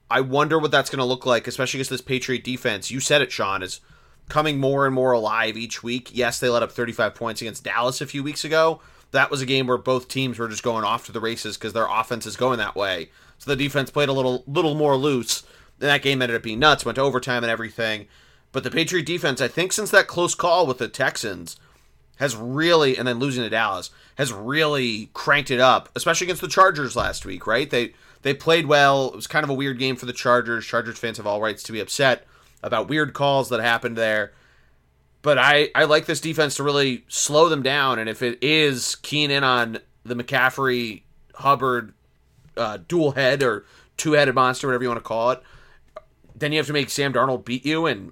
I 0.09 0.21
wonder 0.21 0.57
what 0.57 0.71
that's 0.71 0.89
going 0.89 0.99
to 0.99 1.05
look 1.05 1.25
like, 1.25 1.47
especially 1.47 1.77
against 1.77 1.91
this 1.91 2.01
Patriot 2.01 2.43
defense. 2.43 2.89
You 2.89 2.99
said 2.99 3.21
it, 3.21 3.31
Sean, 3.31 3.61
is 3.61 3.81
coming 4.27 4.59
more 4.59 4.85
and 4.85 4.95
more 4.95 5.11
alive 5.11 5.57
each 5.57 5.83
week. 5.83 6.09
Yes, 6.13 6.39
they 6.39 6.49
let 6.49 6.63
up 6.63 6.71
35 6.71 7.13
points 7.13 7.41
against 7.41 7.63
Dallas 7.63 8.01
a 8.01 8.07
few 8.07 8.23
weeks 8.23 8.43
ago. 8.43 8.81
That 9.11 9.29
was 9.29 9.41
a 9.41 9.45
game 9.45 9.67
where 9.67 9.77
both 9.77 10.07
teams 10.07 10.39
were 10.39 10.47
just 10.47 10.63
going 10.63 10.83
off 10.83 11.05
to 11.05 11.11
the 11.11 11.19
races 11.19 11.57
because 11.57 11.73
their 11.73 11.87
offense 11.87 12.25
is 12.25 12.37
going 12.37 12.57
that 12.59 12.75
way. 12.75 13.09
So 13.37 13.51
the 13.51 13.63
defense 13.63 13.91
played 13.91 14.09
a 14.09 14.13
little 14.13 14.43
little 14.47 14.75
more 14.75 14.95
loose. 14.95 15.43
And 15.79 15.89
that 15.89 16.01
game 16.01 16.21
ended 16.21 16.35
up 16.35 16.43
being 16.43 16.59
nuts, 16.59 16.85
went 16.85 16.95
to 16.95 17.01
overtime 17.01 17.43
and 17.43 17.51
everything. 17.51 18.07
But 18.51 18.63
the 18.63 18.71
Patriot 18.71 19.05
defense, 19.05 19.41
I 19.41 19.47
think 19.47 19.71
since 19.71 19.91
that 19.91 20.07
close 20.07 20.35
call 20.35 20.65
with 20.65 20.79
the 20.79 20.87
Texans, 20.87 21.57
has 22.19 22.35
really 22.35 22.97
and 22.97 23.07
then 23.07 23.17
losing 23.17 23.43
to 23.43 23.49
Dallas 23.49 23.89
has 24.17 24.31
really 24.31 25.09
cranked 25.13 25.49
it 25.49 25.59
up, 25.59 25.89
especially 25.95 26.25
against 26.25 26.41
the 26.41 26.47
Chargers 26.47 26.95
last 26.95 27.25
week, 27.25 27.47
right? 27.47 27.69
They 27.69 27.93
they 28.21 28.33
played 28.33 28.65
well. 28.65 29.07
It 29.07 29.15
was 29.15 29.27
kind 29.27 29.43
of 29.43 29.49
a 29.49 29.53
weird 29.53 29.79
game 29.79 29.95
for 29.95 30.05
the 30.05 30.13
Chargers. 30.13 30.65
Chargers 30.65 30.99
fans 30.99 31.17
have 31.17 31.25
all 31.25 31.41
rights 31.41 31.63
to 31.63 31.71
be 31.71 31.79
upset 31.79 32.27
about 32.61 32.89
weird 32.89 33.13
calls 33.13 33.49
that 33.49 33.61
happened 33.61 33.97
there. 33.97 34.33
But 35.21 35.37
I, 35.37 35.69
I 35.75 35.85
like 35.85 36.05
this 36.05 36.21
defense 36.21 36.55
to 36.55 36.63
really 36.63 37.03
slow 37.07 37.49
them 37.49 37.63
down. 37.63 37.99
And 37.99 38.09
if 38.09 38.21
it 38.21 38.37
is 38.41 38.95
keen 38.97 39.31
in 39.31 39.43
on 39.43 39.79
the 40.03 40.15
McCaffrey 40.15 41.03
Hubbard 41.35 41.93
uh, 42.57 42.79
dual 42.87 43.11
head 43.11 43.43
or 43.43 43.65
two 43.97 44.13
headed 44.13 44.35
monster, 44.35 44.67
whatever 44.67 44.83
you 44.83 44.89
want 44.89 44.99
to 44.99 45.07
call 45.07 45.31
it, 45.31 45.41
then 46.35 46.51
you 46.51 46.57
have 46.57 46.67
to 46.67 46.73
make 46.73 46.89
Sam 46.89 47.13
Darnold 47.13 47.45
beat 47.45 47.65
you. 47.65 47.85
And 47.85 48.11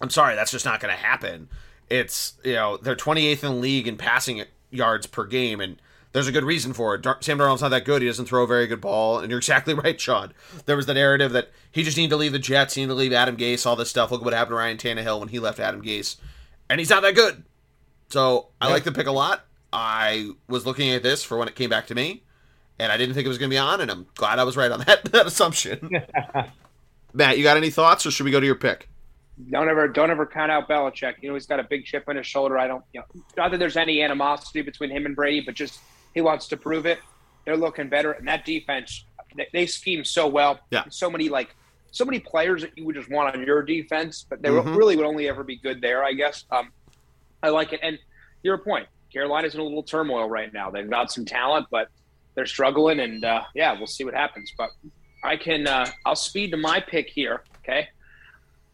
I'm 0.00 0.10
sorry, 0.10 0.34
that's 0.34 0.50
just 0.52 0.64
not 0.64 0.80
going 0.80 0.94
to 0.94 1.00
happen. 1.00 1.48
It's, 1.92 2.34
you 2.44 2.54
know, 2.54 2.76
they're 2.78 2.96
28th 2.96 3.44
in 3.44 3.50
the 3.54 3.60
league 3.60 3.86
in 3.86 3.96
passing 3.96 4.42
yards 4.70 5.06
per 5.06 5.26
game. 5.26 5.60
And 5.60 5.80
there's 6.12 6.26
a 6.26 6.32
good 6.32 6.44
reason 6.44 6.72
for 6.72 6.94
it. 6.94 7.02
Dar- 7.02 7.18
Sam 7.20 7.38
Darnold's 7.38 7.60
not 7.62 7.68
that 7.68 7.84
good. 7.84 8.00
He 8.02 8.08
doesn't 8.08 8.26
throw 8.26 8.44
a 8.44 8.46
very 8.46 8.66
good 8.66 8.80
ball. 8.80 9.18
And 9.18 9.28
you're 9.30 9.38
exactly 9.38 9.74
right, 9.84 10.00
Sean. 10.00 10.32
There 10.66 10.76
was 10.76 10.86
the 10.86 10.94
narrative 10.94 11.32
that 11.32 11.50
he 11.70 11.82
just 11.82 11.96
needed 11.96 12.10
to 12.10 12.16
leave 12.16 12.32
the 12.32 12.38
Jets, 12.38 12.74
he 12.74 12.80
needed 12.80 12.88
to 12.94 12.94
leave 12.98 13.12
Adam 13.12 13.36
Gase, 13.36 13.66
all 13.66 13.76
this 13.76 13.90
stuff. 13.90 14.10
Look 14.10 14.24
what 14.24 14.32
happened 14.32 14.52
to 14.52 14.56
Ryan 14.56 14.76
Tannehill 14.78 15.20
when 15.20 15.28
he 15.28 15.38
left 15.38 15.60
Adam 15.60 15.82
Gase. 15.82 16.16
And 16.70 16.80
he's 16.80 16.90
not 16.90 17.02
that 17.02 17.14
good. 17.14 17.44
So 18.08 18.48
I 18.60 18.68
Yeah. 18.68 18.72
like 18.74 18.84
the 18.84 18.92
pick 18.92 19.06
a 19.06 19.12
lot. 19.12 19.44
I 19.72 20.30
was 20.48 20.64
looking 20.66 20.90
at 20.90 21.02
this 21.02 21.22
for 21.24 21.36
when 21.38 21.48
it 21.48 21.54
came 21.54 21.70
back 21.70 21.86
to 21.88 21.94
me, 21.94 22.22
and 22.78 22.90
I 22.92 22.96
didn't 22.98 23.14
think 23.14 23.24
it 23.24 23.28
was 23.28 23.38
going 23.38 23.48
to 23.50 23.54
be 23.54 23.58
on, 23.58 23.80
and 23.80 23.90
I'm 23.90 24.06
glad 24.16 24.38
I 24.38 24.44
was 24.44 24.56
right 24.56 24.70
on 24.70 24.80
that, 24.80 25.04
that 25.12 25.26
assumption. 25.26 25.90
Matt, 27.14 27.36
you 27.38 27.42
got 27.44 27.56
any 27.56 27.70
thoughts, 27.70 28.04
or 28.06 28.10
should 28.10 28.24
we 28.24 28.30
go 28.30 28.40
to 28.40 28.46
your 28.46 28.54
pick? 28.54 28.88
Don't 29.50 29.68
ever, 29.68 29.88
don't 29.88 30.10
ever 30.10 30.26
count 30.26 30.50
out 30.52 30.68
Belichick. 30.68 31.14
You 31.20 31.28
know 31.28 31.34
he's 31.34 31.46
got 31.46 31.60
a 31.60 31.64
big 31.64 31.84
chip 31.84 32.04
on 32.08 32.16
his 32.16 32.26
shoulder. 32.26 32.58
I 32.58 32.66
don't, 32.66 32.84
you 32.92 33.00
know, 33.00 33.22
not 33.36 33.50
that 33.50 33.58
there's 33.58 33.76
any 33.76 34.02
animosity 34.02 34.62
between 34.62 34.90
him 34.90 35.06
and 35.06 35.16
Brady, 35.16 35.40
but 35.44 35.54
just 35.54 35.80
he 36.14 36.20
wants 36.20 36.48
to 36.48 36.56
prove 36.56 36.86
it. 36.86 36.98
They're 37.44 37.56
looking 37.56 37.88
better, 37.88 38.12
and 38.12 38.28
that 38.28 38.44
defense, 38.44 39.04
they, 39.36 39.48
they 39.52 39.66
scheme 39.66 40.04
so 40.04 40.28
well. 40.28 40.60
Yeah. 40.70 40.84
so 40.90 41.10
many 41.10 41.28
like, 41.28 41.54
so 41.90 42.04
many 42.04 42.20
players 42.20 42.62
that 42.62 42.70
you 42.76 42.84
would 42.86 42.94
just 42.94 43.10
want 43.10 43.34
on 43.34 43.44
your 43.44 43.62
defense, 43.62 44.24
but 44.28 44.42
they 44.42 44.48
Mhm. 44.48 44.76
really 44.76 44.96
would 44.96 45.06
only 45.06 45.28
ever 45.28 45.42
be 45.44 45.56
good 45.56 45.80
there, 45.80 46.04
I 46.04 46.12
guess. 46.12 46.44
Um, 46.50 46.70
I 47.42 47.48
like 47.48 47.72
it, 47.72 47.80
and 47.82 47.98
your 48.42 48.58
point, 48.58 48.86
Carolina's 49.12 49.54
in 49.54 49.60
a 49.60 49.64
little 49.64 49.82
turmoil 49.82 50.28
right 50.28 50.52
now. 50.52 50.70
They've 50.70 50.88
got 50.88 51.10
some 51.12 51.24
talent, 51.24 51.66
but 51.70 51.88
they're 52.34 52.46
struggling, 52.46 53.00
and 53.00 53.24
uh, 53.24 53.42
yeah, 53.54 53.72
we'll 53.76 53.86
see 53.86 54.04
what 54.04 54.14
happens. 54.14 54.52
But 54.56 54.70
I 55.24 55.36
can, 55.36 55.66
uh, 55.66 55.90
I'll 56.06 56.16
speed 56.16 56.50
to 56.52 56.56
my 56.56 56.80
pick 56.80 57.08
here. 57.10 57.42
Okay. 57.58 57.88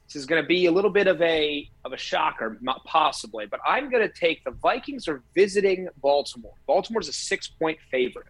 This 0.09 0.17
is 0.17 0.25
going 0.25 0.43
to 0.43 0.47
be 0.47 0.65
a 0.67 0.73
little 0.73 0.91
bit 0.91 1.07
of 1.07 1.21
a 1.21 1.69
of 1.85 1.93
a 1.93 1.99
shocker, 1.99 2.57
not 2.63 2.83
possibly, 2.85 3.45
but 3.45 3.61
I'm 3.67 3.91
going 3.91 4.03
to 4.03 4.13
take 4.13 4.43
the 4.43 4.53
Vikings 4.53 5.07
are 5.07 5.23
visiting 5.35 5.87
Baltimore. 6.01 6.55
Baltimore's 6.67 7.09
a 7.09 7.13
six 7.13 7.47
point 7.47 7.79
favorite. 7.91 8.27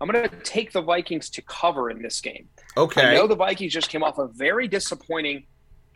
I'm 0.00 0.08
going 0.08 0.28
to 0.28 0.36
take 0.44 0.70
the 0.70 0.80
Vikings 0.80 1.30
to 1.30 1.42
cover 1.42 1.90
in 1.90 2.00
this 2.00 2.20
game. 2.20 2.48
Okay. 2.76 3.02
I 3.02 3.14
know 3.14 3.26
the 3.26 3.34
Vikings 3.34 3.72
just 3.72 3.88
came 3.88 4.04
off 4.04 4.18
a 4.18 4.28
very 4.28 4.68
disappointing 4.68 5.46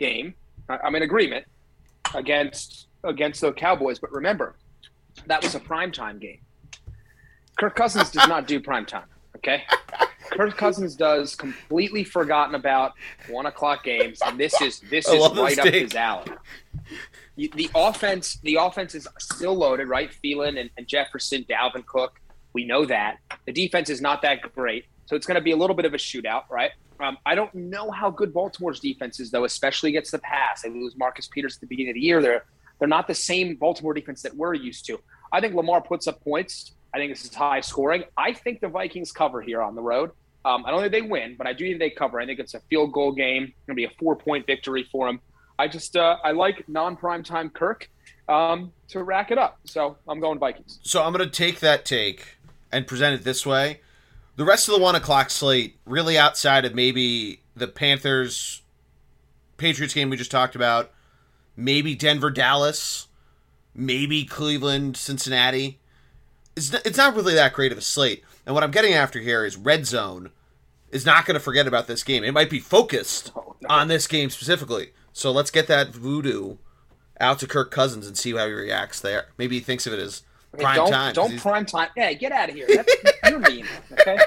game. 0.01 0.35
I'm 0.69 0.97
in 0.97 1.03
agreement 1.03 1.47
against 2.13 2.89
against 3.05 3.41
the 3.41 3.53
Cowboys, 3.53 4.01
but 4.01 4.11
remember 4.11 4.57
that 5.27 5.45
was 5.45 5.55
a 5.55 5.61
primetime 5.61 6.21
game. 6.21 6.41
Kirk 7.57 7.77
Cousins 7.77 8.11
does 8.11 8.27
not 8.27 8.49
do 8.49 8.61
primetime. 8.61 9.05
Okay, 9.37 9.65
Kirk 10.31 10.57
Cousins 10.57 10.95
does 10.95 11.35
completely 11.35 12.05
forgotten 12.05 12.55
about 12.55 12.93
one 13.29 13.47
o'clock 13.47 13.85
games, 13.85 14.21
and 14.25 14.39
this 14.39 14.61
is 14.61 14.81
this 14.91 15.09
is 15.09 15.29
right 15.37 15.59
up 15.59 15.67
his 15.67 15.95
alley. 15.95 16.33
The 17.37 17.71
offense, 17.75 18.39
the 18.43 18.57
offense 18.57 18.95
is 18.95 19.09
still 19.19 19.55
loaded, 19.55 19.89
right? 19.89 20.11
Thielen 20.23 20.61
and, 20.61 20.71
and 20.77 20.87
Jefferson, 20.87 21.45
Dalvin 21.45 21.85
Cook. 21.87 22.21
We 22.53 22.67
know 22.67 22.85
that 22.85 23.19
the 23.47 23.53
defense 23.53 23.89
is 23.89 24.01
not 24.01 24.23
that 24.23 24.43
great, 24.55 24.85
so 25.07 25.17
it's 25.17 25.27
going 25.27 25.37
to 25.37 25.43
be 25.43 25.53
a 25.53 25.57
little 25.57 25.75
bit 25.75 25.87
of 25.87 25.95
a 25.95 25.99
shootout, 25.99 26.45
right? 26.51 26.73
Um, 27.01 27.19
I 27.27 27.35
don't 27.35 27.53
know 27.55 27.91
how 27.91 28.11
good 28.11 28.33
Baltimore's 28.33 28.79
defense 28.79 29.19
is, 29.19 29.31
though, 29.31 29.45
especially 29.45 29.91
against 29.91 30.13
the 30.13 30.19
pass. 30.19 30.63
They 30.63 30.69
lose 30.69 30.95
Marcus 30.97 31.27
Peters 31.27 31.57
at 31.57 31.61
the 31.61 31.67
beginning 31.67 31.91
of 31.91 31.95
the 31.95 32.01
year. 32.01 32.23
They're 32.23 32.45
they're 32.79 32.89
not 32.89 33.07
the 33.07 33.15
same 33.15 33.57
Baltimore 33.57 33.95
defense 33.95 34.23
that 34.23 34.37
we're 34.37 34.55
used 34.55 34.87
to. 34.87 35.01
I 35.33 35.41
think 35.41 35.55
Lamar 35.55 35.81
puts 35.81 36.07
up 36.07 36.23
points. 36.23 36.73
I 36.95 36.99
think 36.99 37.13
this 37.13 37.25
is 37.25 37.35
high 37.35 37.61
scoring. 37.61 38.05
I 38.17 38.33
think 38.33 38.61
the 38.61 38.69
Vikings 38.69 39.13
cover 39.13 39.41
here 39.41 39.63
on 39.63 39.75
the 39.75 39.83
road. 39.83 40.11
Um, 40.45 40.65
I 40.67 40.71
don't 40.71 40.81
think 40.81 40.93
they 40.93 41.03
win, 41.03 41.37
but 41.37 41.47
I 41.47 41.53
do 41.53 41.67
think 41.67 41.79
they 41.79 41.91
cover. 41.91 42.21
I 42.21 42.27
think 42.27 42.41
it's 42.41 42.55
a 42.55 42.61
field 42.69 42.93
goal 42.93 43.13
game. 43.13 43.45
It's 43.45 43.67
going 43.67 43.77
to 43.77 43.81
be 43.81 43.85
a 43.85 43.93
four 43.99 44.17
point 44.17 44.47
victory 44.47 44.89
for 44.91 45.07
them. 45.07 45.21
I 45.59 45.69
just 45.69 45.97
uh, 45.97 46.17
I 46.25 46.33
like 46.33 46.69
non 46.69 46.97
primetime 46.97 47.53
Kirk 47.53 47.89
um, 48.29 48.73
to 48.89 49.03
rack 49.03 49.31
it 49.31 49.39
up. 49.39 49.59
So 49.65 49.97
I'm 50.09 50.21
going 50.21 50.39
Vikings. 50.39 50.81
So 50.83 51.03
I'm 51.03 51.13
going 51.13 51.25
to 51.25 51.31
take 51.31 51.61
that 51.61 51.85
take 51.85 52.37
and 52.71 52.87
present 52.87 53.21
it 53.21 53.25
this 53.25 53.47
way. 53.47 53.81
The 54.37 54.45
rest 54.45 54.69
of 54.69 54.75
the 54.75 54.81
one 54.81 54.95
o'clock 54.95 55.31
slate, 55.31 55.77
really 55.85 56.19
outside 56.19 56.65
of 56.65 56.75
maybe 56.75 57.41
the 57.55 57.69
Panthers 57.69 58.63
Patriots 59.59 59.95
game 59.95 60.11
we 60.11 60.17
just 60.17 60.31
talked 60.31 60.57
about, 60.57 60.91
maybe 61.55 61.95
Denver 61.95 62.31
Dallas, 62.31 63.09
maybe 63.75 64.25
Cleveland 64.25 64.97
Cincinnati. 64.97 65.79
It's 66.57 66.73
not, 66.73 66.87
it's 66.87 66.99
not 66.99 67.15
really 67.15 67.35
that 67.35 67.53
great 67.53 67.73
of 67.73 67.79
a 67.79 67.83
slate. 67.83 68.25
And 68.45 68.55
what 68.55 68.63
I'm 68.65 68.71
getting 68.71 68.93
after 68.93 69.19
here 69.21 69.45
is 69.45 69.57
red 69.57 69.87
zone 69.87 70.31
is 70.91 71.07
not 71.07 71.25
going 71.25 71.35
to 71.35 71.41
forget 71.41 71.67
about 71.67 71.87
this 71.87 72.03
game. 72.03 72.25
It 72.25 72.33
might 72.33 72.51
be 72.51 72.59
focused 72.61 73.33
Oh, 73.35 73.57
no. 73.61 73.69
on 73.75 73.89
this 73.89 74.07
game 74.07 74.29
specifically. 74.31 74.91
So 75.13 75.31
let's 75.31 75.51
get 75.51 75.67
that 75.69 75.89
voodoo 75.89 76.57
out 77.21 77.39
to 77.39 77.47
Kirk 77.47 77.71
Cousins 77.71 78.07
and 78.07 78.17
see 78.17 78.33
how 78.33 78.47
he 78.47 78.53
reacts 78.53 79.01
there. 79.01 79.27
Maybe 79.39 79.57
he 79.57 79.61
thinks 79.61 79.87
of 79.87 79.93
it 79.93 79.99
as 80.01 80.23
prime 80.59 80.77
don't 80.77 80.91
time. 80.91 81.15
don't 81.15 81.39
prime 81.39 81.65
time. 81.65 81.89
Hey, 81.97 82.15
get 82.15 82.33
out 82.33 82.49
of 82.51 82.55
here. 82.55 82.67
That's, 82.69 82.95
you're 83.31 83.39
mean. 83.39 83.67
Okay, 83.93 84.19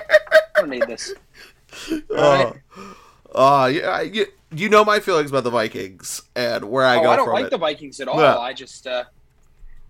I 0.55 0.59
don't 0.61 0.69
need 0.69 0.87
this. 0.87 1.13
All 1.91 1.99
right. 2.17 2.53
Uh, 3.33 3.69
yeah, 3.69 3.99
you, 4.01 4.25
you 4.51 4.69
know 4.69 4.85
my 4.85 5.01
feelings 5.01 5.29
about 5.29 5.43
the 5.43 5.49
Vikings 5.49 6.21
and 6.37 6.63
where 6.69 6.85
I 6.85 6.99
oh, 6.99 7.03
go 7.03 7.09
I 7.09 7.15
don't 7.17 7.33
like 7.33 7.45
it. 7.47 7.51
the 7.51 7.57
Vikings 7.57 7.99
at 7.99 8.07
all. 8.07 8.17
Yeah. 8.17 8.37
I 8.37 8.53
just, 8.53 8.87
uh, 8.87 9.03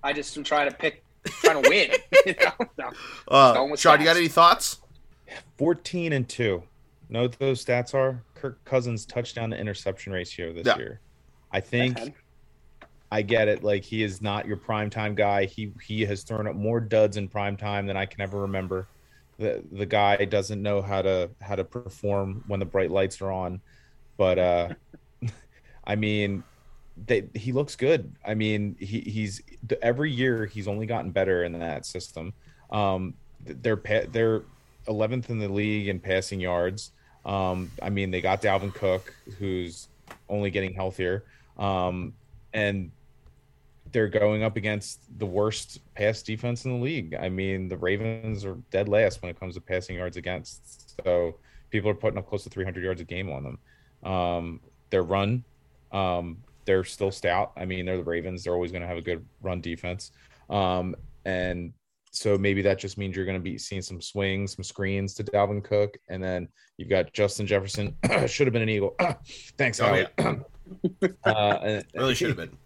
I 0.03 0.13
just 0.13 0.35
am 0.35 0.43
trying 0.43 0.67
to 0.67 0.75
pick, 0.75 1.03
trying 1.25 1.61
to 1.63 1.69
win. 1.69 1.91
you 2.25 2.35
know? 2.39 2.67
No. 2.77 2.91
uh, 3.27 3.53
going 3.53 3.75
Sean, 3.75 3.99
you 3.99 4.05
got 4.05 4.17
any 4.17 4.27
thoughts? 4.27 4.79
14 5.57 6.13
and 6.13 6.27
2. 6.27 6.61
Know 7.09 7.23
what 7.23 7.37
those 7.39 7.63
stats 7.63 7.93
are? 7.93 8.21
Kirk 8.35 8.63
Cousins 8.65 9.05
touchdown 9.05 9.51
to 9.51 9.57
interception 9.57 10.11
ratio 10.13 10.53
this 10.53 10.65
Yeah. 10.65 10.77
year. 10.77 10.99
I 11.51 11.59
think 11.59 11.99
Okay. 11.99 12.13
I 13.11 13.21
get 13.21 13.47
it. 13.47 13.63
Like 13.63 13.83
he 13.83 14.03
is 14.03 14.21
not 14.21 14.45
your 14.47 14.57
primetime 14.57 15.15
guy. 15.15 15.45
He 15.45 15.71
he 15.81 16.03
has 16.05 16.23
thrown 16.23 16.47
up 16.47 16.55
more 16.55 16.79
duds 16.79 17.17
in 17.17 17.29
primetime 17.29 17.87
than 17.87 17.95
I 17.95 18.05
can 18.05 18.21
ever 18.21 18.41
remember. 18.41 18.87
The 19.37 19.63
the 19.71 19.85
guy 19.85 20.25
doesn't 20.25 20.61
know 20.61 20.81
how 20.81 21.01
to 21.03 21.29
how 21.41 21.55
to 21.55 21.63
perform 21.63 22.43
when 22.47 22.59
the 22.59 22.65
bright 22.65 22.91
lights 22.91 23.21
are 23.21 23.31
on. 23.31 23.61
But 24.17 24.39
uh 24.39 24.69
I 25.85 25.95
mean 25.95 26.43
they, 27.05 27.27
he 27.33 27.51
looks 27.51 27.75
good. 27.75 28.15
I 28.25 28.35
mean, 28.35 28.75
he, 28.79 29.01
he's 29.01 29.41
every 29.81 30.11
year 30.11 30.45
he's 30.45 30.67
only 30.67 30.85
gotten 30.85 31.11
better 31.11 31.43
in 31.43 31.53
that 31.59 31.85
system. 31.85 32.33
Um, 32.71 33.15
they're 33.43 33.81
they're 34.09 34.43
11th 34.87 35.29
in 35.29 35.39
the 35.39 35.47
league 35.47 35.87
in 35.87 35.99
passing 35.99 36.39
yards. 36.39 36.91
Um, 37.25 37.71
I 37.81 37.89
mean, 37.89 38.11
they 38.11 38.21
got 38.21 38.41
Dalvin 38.41 38.73
Cook, 38.73 39.13
who's 39.39 39.87
only 40.29 40.51
getting 40.51 40.73
healthier, 40.73 41.23
um, 41.57 42.13
and 42.53 42.91
they're 43.91 44.07
going 44.07 44.43
up 44.43 44.57
against 44.57 44.99
the 45.19 45.25
worst 45.25 45.79
pass 45.95 46.21
defense 46.21 46.65
in 46.65 46.71
the 46.71 46.83
league. 46.83 47.15
I 47.15 47.29
mean, 47.29 47.67
the 47.67 47.77
Ravens 47.77 48.45
are 48.45 48.55
dead 48.69 48.89
last 48.89 49.21
when 49.21 49.29
it 49.29 49.39
comes 49.39 49.55
to 49.55 49.61
passing 49.61 49.95
yards 49.95 50.17
against. 50.17 50.95
So 51.03 51.35
people 51.69 51.89
are 51.89 51.95
putting 51.95 52.17
up 52.17 52.27
close 52.27 52.43
to 52.43 52.49
300 52.49 52.83
yards 52.83 53.01
a 53.01 53.05
game 53.05 53.31
on 53.31 53.43
them. 53.43 54.11
Um, 54.11 54.59
their 54.89 55.03
run, 55.03 55.43
um, 55.91 56.37
they're 56.65 56.83
still 56.83 57.11
stout. 57.11 57.51
I 57.57 57.65
mean, 57.65 57.85
they're 57.85 57.97
the 57.97 58.03
Ravens. 58.03 58.43
They're 58.43 58.53
always 58.53 58.71
going 58.71 58.81
to 58.81 58.87
have 58.87 58.97
a 58.97 59.01
good 59.01 59.25
run 59.41 59.61
defense. 59.61 60.11
Um, 60.49 60.95
and 61.25 61.73
so 62.11 62.37
maybe 62.37 62.61
that 62.61 62.79
just 62.79 62.97
means 62.97 63.15
you're 63.15 63.25
going 63.25 63.37
to 63.37 63.43
be 63.43 63.57
seeing 63.57 63.81
some 63.81 64.01
swings, 64.01 64.55
some 64.55 64.63
screens 64.63 65.13
to 65.15 65.23
Dalvin 65.23 65.63
Cook, 65.63 65.97
and 66.09 66.23
then 66.23 66.47
you've 66.77 66.89
got 66.89 67.11
Justin 67.13 67.45
Jefferson. 67.45 67.95
Should 68.27 68.47
have 68.47 68.53
been 68.53 68.61
an 68.61 68.69
Eagle. 68.69 68.95
Thanks, 69.57 69.79
Oh, 69.79 69.85
Howie. 69.85 70.07
uh, 71.23 71.81
Really 71.93 72.15
should 72.15 72.29
have 72.29 72.37
been. 72.37 72.57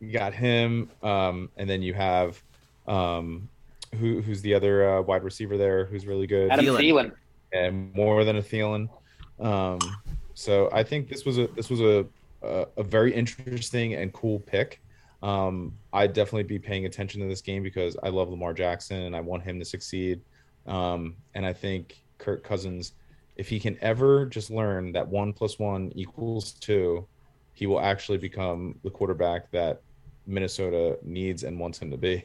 you 0.00 0.12
got 0.12 0.32
him, 0.32 0.90
um, 1.02 1.50
and 1.56 1.68
then 1.68 1.82
you 1.82 1.92
have 1.92 2.42
um, 2.86 3.48
who 3.98 4.22
who's 4.22 4.40
the 4.42 4.54
other 4.54 4.88
uh, 4.98 5.02
wide 5.02 5.22
receiver 5.22 5.58
there 5.58 5.84
who's 5.84 6.06
really 6.06 6.26
good, 6.26 6.50
Adam 6.50 6.64
Thielen. 6.64 6.78
Thielen. 6.80 7.12
and 7.52 7.94
more 7.94 8.24
than 8.24 8.36
a 8.36 8.42
Thielen. 8.42 8.88
Um, 9.40 9.78
so 10.34 10.70
I 10.72 10.82
think 10.82 11.08
this 11.10 11.24
was 11.26 11.36
a 11.38 11.48
this 11.48 11.68
was 11.68 11.80
a 11.82 12.06
a, 12.42 12.66
a 12.76 12.82
very 12.82 13.14
interesting 13.14 13.94
and 13.94 14.12
cool 14.12 14.40
pick. 14.40 14.80
Um, 15.22 15.78
I'd 15.92 16.12
definitely 16.12 16.42
be 16.44 16.58
paying 16.58 16.86
attention 16.86 17.20
to 17.20 17.28
this 17.28 17.40
game 17.40 17.62
because 17.62 17.96
I 18.02 18.08
love 18.08 18.28
Lamar 18.28 18.52
Jackson 18.52 19.02
and 19.02 19.14
I 19.14 19.20
want 19.20 19.44
him 19.44 19.58
to 19.58 19.64
succeed. 19.64 20.20
Um, 20.66 21.16
and 21.34 21.46
I 21.46 21.52
think 21.52 22.02
Kirk 22.18 22.42
Cousins, 22.42 22.92
if 23.36 23.48
he 23.48 23.60
can 23.60 23.78
ever 23.80 24.26
just 24.26 24.50
learn 24.50 24.92
that 24.92 25.06
one 25.06 25.32
plus 25.32 25.58
one 25.58 25.92
equals 25.94 26.52
two, 26.52 27.06
he 27.54 27.66
will 27.66 27.80
actually 27.80 28.18
become 28.18 28.78
the 28.82 28.90
quarterback 28.90 29.50
that 29.52 29.82
Minnesota 30.26 30.98
needs 31.02 31.44
and 31.44 31.58
wants 31.58 31.78
him 31.78 31.90
to 31.90 31.96
be. 31.96 32.24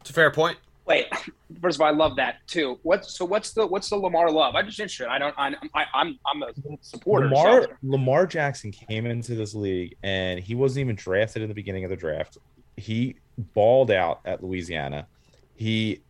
It's 0.00 0.10
a 0.10 0.12
fair 0.12 0.30
point. 0.30 0.58
Wait, 0.86 1.06
first 1.64 1.78
of 1.78 1.80
all, 1.80 1.88
I 1.88 1.92
love 1.92 2.16
that 2.16 2.46
too. 2.46 2.78
What's 2.82 3.16
so? 3.16 3.24
What's 3.24 3.52
the 3.52 3.66
what's 3.66 3.88
the 3.88 3.96
Lamar 3.96 4.30
love? 4.30 4.54
I'm 4.54 4.66
just 4.66 4.78
interested. 4.78 5.08
I 5.08 5.18
don't. 5.18 5.34
I, 5.38 5.54
I, 5.74 5.84
I'm 5.94 6.18
I'm 6.26 6.42
a 6.42 6.52
supporter. 6.82 7.28
Lamar 7.28 7.62
so- 7.62 7.68
Lamar 7.82 8.26
Jackson 8.26 8.70
came 8.70 9.06
into 9.06 9.34
this 9.34 9.54
league 9.54 9.96
and 10.02 10.38
he 10.38 10.54
wasn't 10.54 10.82
even 10.82 10.96
drafted 10.96 11.40
in 11.40 11.48
the 11.48 11.54
beginning 11.54 11.84
of 11.84 11.90
the 11.90 11.96
draft. 11.96 12.36
He 12.76 13.16
balled 13.38 13.90
out 13.90 14.20
at 14.26 14.44
Louisiana. 14.44 15.06
He 15.54 16.02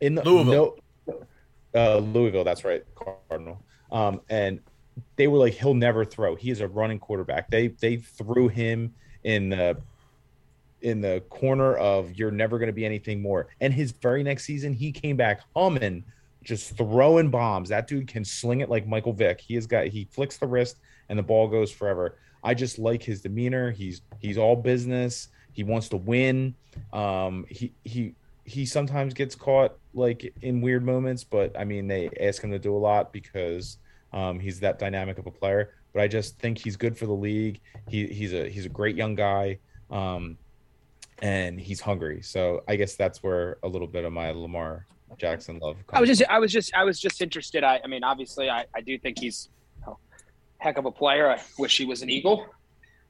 in 0.00 0.14
the 0.14 0.22
Louisville. 0.22 0.78
no 1.06 1.26
uh, 1.74 1.98
Louisville, 1.98 2.44
that's 2.44 2.64
right, 2.64 2.84
Cardinal. 2.94 3.60
Um, 3.90 4.20
and 4.30 4.60
they 5.16 5.26
were 5.26 5.38
like, 5.38 5.54
he'll 5.54 5.74
never 5.74 6.04
throw. 6.04 6.36
He 6.36 6.50
is 6.50 6.60
a 6.60 6.68
running 6.68 6.98
quarterback. 7.00 7.50
They 7.50 7.68
they 7.68 7.96
threw 7.96 8.48
him 8.48 8.94
in 9.24 9.48
the 9.48 9.78
in 10.82 11.00
the 11.00 11.22
corner 11.30 11.76
of 11.76 12.12
you're 12.14 12.30
never 12.30 12.58
going 12.58 12.68
to 12.68 12.72
be 12.72 12.84
anything 12.84 13.22
more. 13.22 13.48
And 13.60 13.72
his 13.72 13.92
very 13.92 14.22
next 14.22 14.44
season, 14.44 14.72
he 14.72 14.92
came 14.92 15.16
back 15.16 15.40
humming, 15.56 16.04
just 16.42 16.76
throwing 16.76 17.30
bombs. 17.30 17.68
That 17.68 17.86
dude 17.86 18.08
can 18.08 18.24
sling 18.24 18.60
it 18.60 18.68
like 18.68 18.86
Michael 18.86 19.12
Vick. 19.12 19.40
He 19.40 19.54
has 19.54 19.66
got 19.66 19.86
he 19.86 20.06
flicks 20.10 20.36
the 20.36 20.46
wrist 20.46 20.78
and 21.08 21.18
the 21.18 21.22
ball 21.22 21.48
goes 21.48 21.70
forever. 21.70 22.16
I 22.44 22.54
just 22.54 22.78
like 22.78 23.02
his 23.02 23.20
demeanor. 23.20 23.70
He's 23.70 24.02
he's 24.18 24.38
all 24.38 24.56
business. 24.56 25.28
He 25.52 25.62
wants 25.62 25.88
to 25.90 25.96
win. 25.96 26.54
Um, 26.92 27.46
he 27.48 27.72
he 27.84 28.14
he 28.44 28.66
sometimes 28.66 29.14
gets 29.14 29.34
caught 29.34 29.76
like 29.94 30.34
in 30.42 30.60
weird 30.60 30.84
moments, 30.84 31.24
but 31.24 31.56
I 31.58 31.64
mean 31.64 31.86
they 31.86 32.10
ask 32.20 32.42
him 32.42 32.50
to 32.50 32.58
do 32.58 32.74
a 32.74 32.78
lot 32.78 33.12
because 33.12 33.78
um, 34.12 34.40
he's 34.40 34.60
that 34.60 34.78
dynamic 34.78 35.18
of 35.18 35.26
a 35.26 35.30
player. 35.30 35.74
But 35.92 36.02
I 36.02 36.08
just 36.08 36.38
think 36.38 36.58
he's 36.58 36.76
good 36.76 36.96
for 36.96 37.06
the 37.06 37.12
league. 37.12 37.60
He 37.88 38.06
he's 38.06 38.32
a 38.32 38.48
he's 38.48 38.66
a 38.66 38.70
great 38.70 38.96
young 38.96 39.14
guy. 39.14 39.58
Um, 39.90 40.38
and 41.20 41.60
he's 41.60 41.80
hungry. 41.80 42.22
So 42.22 42.62
I 42.68 42.76
guess 42.76 42.94
that's 42.94 43.22
where 43.22 43.58
a 43.62 43.68
little 43.68 43.88
bit 43.88 44.04
of 44.04 44.12
my 44.12 44.30
Lamar 44.30 44.86
Jackson 45.18 45.58
love 45.58 45.76
comes. 45.86 45.98
I 45.98 46.00
was 46.00 46.08
just, 46.08 46.30
I 46.30 46.38
was 46.38 46.52
just, 46.52 46.74
I 46.74 46.84
was 46.84 47.00
just 47.00 47.20
interested. 47.20 47.64
I, 47.64 47.80
I 47.84 47.86
mean, 47.86 48.04
obviously, 48.04 48.48
I, 48.48 48.64
I 48.74 48.80
do 48.80 48.98
think 48.98 49.18
he's 49.18 49.48
a 49.86 49.92
heck 50.58 50.78
of 50.78 50.86
a 50.86 50.90
player. 50.90 51.30
I 51.30 51.40
wish 51.58 51.76
he 51.76 51.84
was 51.84 52.02
an 52.02 52.10
Eagle. 52.10 52.46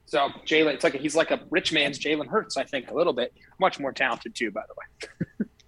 So 0.05 0.29
Jalen, 0.45 0.73
it's 0.73 0.83
like 0.83 0.95
he's 0.95 1.15
like 1.15 1.31
a 1.31 1.41
rich 1.49 1.71
man's 1.71 1.97
Jalen 1.97 2.27
Hurts. 2.27 2.57
I 2.57 2.65
think 2.65 2.91
a 2.91 2.93
little 2.93 3.13
bit, 3.13 3.33
much 3.59 3.79
more 3.79 3.93
talented 3.93 4.35
too. 4.35 4.51
By 4.51 4.63
the 4.67 4.73
way, 4.73 5.47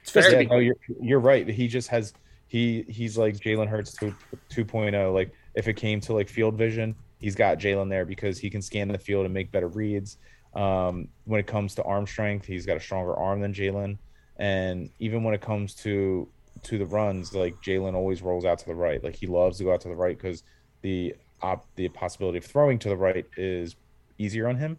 It's 0.00 0.10
fair. 0.10 0.42
Yeah, 0.42 0.48
no, 0.48 0.56
oh, 0.56 0.58
you're 0.58 0.76
you're 1.00 1.20
right. 1.20 1.48
He 1.48 1.68
just 1.68 1.88
has 1.88 2.12
he 2.46 2.84
he's 2.88 3.18
like 3.18 3.36
Jalen 3.36 3.68
Hurts 3.68 3.92
2, 3.94 4.14
2.0. 4.50 5.14
Like 5.14 5.32
if 5.54 5.68
it 5.68 5.74
came 5.74 6.00
to 6.02 6.12
like 6.12 6.28
field 6.28 6.56
vision, 6.56 6.94
he's 7.18 7.34
got 7.34 7.58
Jalen 7.58 7.88
there 7.90 8.04
because 8.04 8.38
he 8.38 8.50
can 8.50 8.62
scan 8.62 8.88
the 8.88 8.98
field 8.98 9.24
and 9.24 9.34
make 9.34 9.50
better 9.50 9.68
reads. 9.68 10.18
Um, 10.58 11.06
when 11.24 11.38
it 11.38 11.46
comes 11.46 11.74
to 11.76 11.84
arm 11.84 12.06
strength, 12.06 12.44
he's 12.44 12.66
got 12.66 12.76
a 12.76 12.80
stronger 12.80 13.14
arm 13.14 13.40
than 13.40 13.54
Jalen, 13.54 13.96
and 14.38 14.90
even 14.98 15.22
when 15.22 15.32
it 15.34 15.40
comes 15.40 15.74
to 15.76 16.28
to 16.64 16.78
the 16.78 16.86
runs, 16.86 17.32
like 17.32 17.54
Jalen 17.62 17.94
always 17.94 18.20
rolls 18.22 18.44
out 18.44 18.58
to 18.58 18.66
the 18.66 18.74
right. 18.74 19.02
Like 19.04 19.14
he 19.14 19.28
loves 19.28 19.58
to 19.58 19.64
go 19.64 19.72
out 19.72 19.80
to 19.82 19.88
the 19.88 19.94
right 19.94 20.16
because 20.16 20.42
the 20.82 21.14
op, 21.42 21.64
the 21.76 21.88
possibility 21.90 22.38
of 22.38 22.44
throwing 22.44 22.80
to 22.80 22.88
the 22.88 22.96
right 22.96 23.24
is 23.36 23.76
easier 24.18 24.48
on 24.48 24.56
him. 24.56 24.76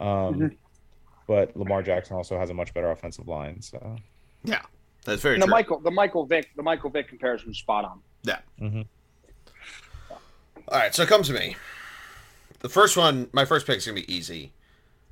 Um, 0.00 0.08
Mhm. 0.34 0.56
But 1.26 1.56
Lamar 1.56 1.82
Jackson 1.82 2.16
also 2.16 2.36
has 2.36 2.50
a 2.50 2.54
much 2.54 2.74
better 2.74 2.90
offensive 2.90 3.26
line. 3.28 3.62
So 3.62 3.96
Yeah, 4.44 4.60
that's 5.06 5.22
very 5.22 5.36
and 5.36 5.42
the 5.42 5.46
true. 5.46 5.50
Michael, 5.52 5.78
the 5.80 5.90
Michael 5.90 6.26
Vick, 6.26 6.50
the 6.56 6.62
Michael 6.62 6.90
Vick 6.90 7.08
comparison 7.08 7.48
was 7.48 7.56
spot 7.56 7.86
on. 7.86 8.02
Yeah 8.24 8.40
mhm. 8.60 8.86
All 10.68 10.78
right, 10.78 10.94
so 10.94 11.02
it 11.04 11.08
comes 11.08 11.28
to 11.28 11.32
me. 11.32 11.56
The 12.60 12.68
first 12.68 12.96
one, 12.98 13.30
my 13.32 13.46
first 13.46 13.66
pick 13.66 13.78
is 13.78 13.86
gonna 13.86 13.94
be 13.94 14.12
easy. 14.12 14.52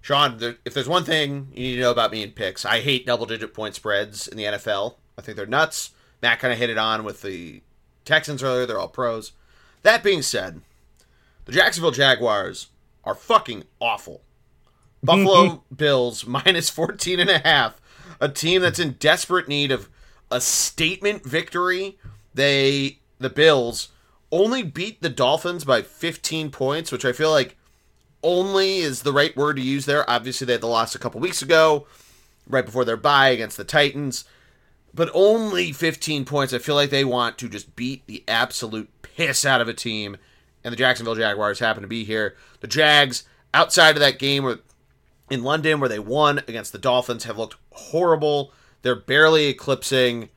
Sean, 0.01 0.39
there, 0.39 0.57
if 0.65 0.75
there's 0.75 0.89
one 0.89 1.05
thing 1.05 1.49
you 1.53 1.63
need 1.63 1.75
to 1.77 1.81
know 1.81 1.91
about 1.91 2.11
me 2.11 2.23
and 2.23 2.35
picks, 2.35 2.65
I 2.65 2.81
hate 2.81 3.07
double-digit 3.07 3.53
point 3.53 3.75
spreads 3.75 4.27
in 4.27 4.37
the 4.37 4.45
NFL. 4.45 4.95
I 5.19 5.23
think 5.23 5.37
they're 5.37 5.47
nuts. 5.47 5.91
Matt 6.23 6.39
kind 6.39 6.53
of 6.53 6.59
hit 6.59 6.71
it 6.71 6.79
on 6.79 7.05
with 7.05 7.23
the 7.23 7.63
Texans 8.05 8.43
earlier. 8.43 8.67
They're 8.67 8.79
all 8.79 8.89
pros. 8.89 9.33
That 9.83 10.03
being 10.03 10.23
said, 10.23 10.61
the 11.45 11.53
Jacksonville 11.53 11.91
Jaguars 11.91 12.69
are 13.05 13.15
fucking 13.15 13.65
awful. 13.79 14.23
Buffalo 15.03 15.65
Bills 15.75 16.27
minus 16.27 16.71
14 16.71 17.21
and 17.21 17.31
a 17.31 17.39
half. 17.39 17.81
A 18.21 18.29
team 18.29 18.61
that's 18.61 18.79
in 18.79 18.93
desperate 18.93 19.49
need 19.49 19.73
of 19.73 19.89
a 20.31 20.41
statement 20.41 21.25
victory. 21.25 21.99
They 22.35 22.99
the 23.19 23.31
Bills 23.31 23.89
only 24.31 24.63
beat 24.63 25.01
the 25.01 25.09
Dolphins 25.09 25.65
by 25.65 25.83
15 25.83 26.51
points, 26.51 26.93
which 26.93 27.05
I 27.05 27.13
feel 27.13 27.31
like 27.31 27.57
only 28.23 28.79
is 28.79 29.03
the 29.03 29.13
right 29.13 29.37
word 29.37 29.57
to 29.57 29.63
use 29.63 29.87
there. 29.87 30.09
Obviously, 30.09 30.47
they 30.47 30.53
had 30.53 30.63
the 30.63 30.67
loss 30.67 30.95
a 30.95 30.99
couple 30.99 31.21
weeks 31.21 31.43
ago, 31.43 31.87
right 32.47 32.65
before 32.65 32.85
their 32.85 32.97
bye 32.97 33.29
against 33.29 33.57
the 33.57 33.65
Titans. 33.65 34.25
But 34.93 35.11
only 35.15 35.73
15 35.73 36.25
points. 36.25 36.53
I 36.53 36.59
feel 36.59 36.75
like 36.75 36.91
they 36.91 37.05
want 37.05 37.39
to 37.39 37.49
just 37.49 37.77
beat 37.77 38.07
the 38.07 38.25
absolute 38.27 38.91
piss 39.03 39.45
out 39.45 39.61
of 39.61 39.69
a 39.69 39.75
team. 39.75 40.17
And 40.65 40.73
the 40.73 40.77
Jacksonville 40.77 41.15
Jaguars 41.15 41.61
happen 41.61 41.83
to 41.83 41.89
be 41.89 42.05
here. 42.05 42.37
The 42.61 42.67
Jags, 42.67 43.25
outside 43.55 43.97
of 43.97 44.01
that 44.01 44.19
game 44.19 44.59
in 45.31 45.45
London 45.45 45.81
where 45.81 45.89
they 45.89 45.99
won 45.99 46.39
against 46.49 46.73
the 46.73 46.79
Dolphins, 46.79 47.25
have 47.25 47.39
looked 47.39 47.57
horrible. 47.73 48.53
They're 48.83 48.97
barely 48.97 49.47
eclipsing 49.47 50.29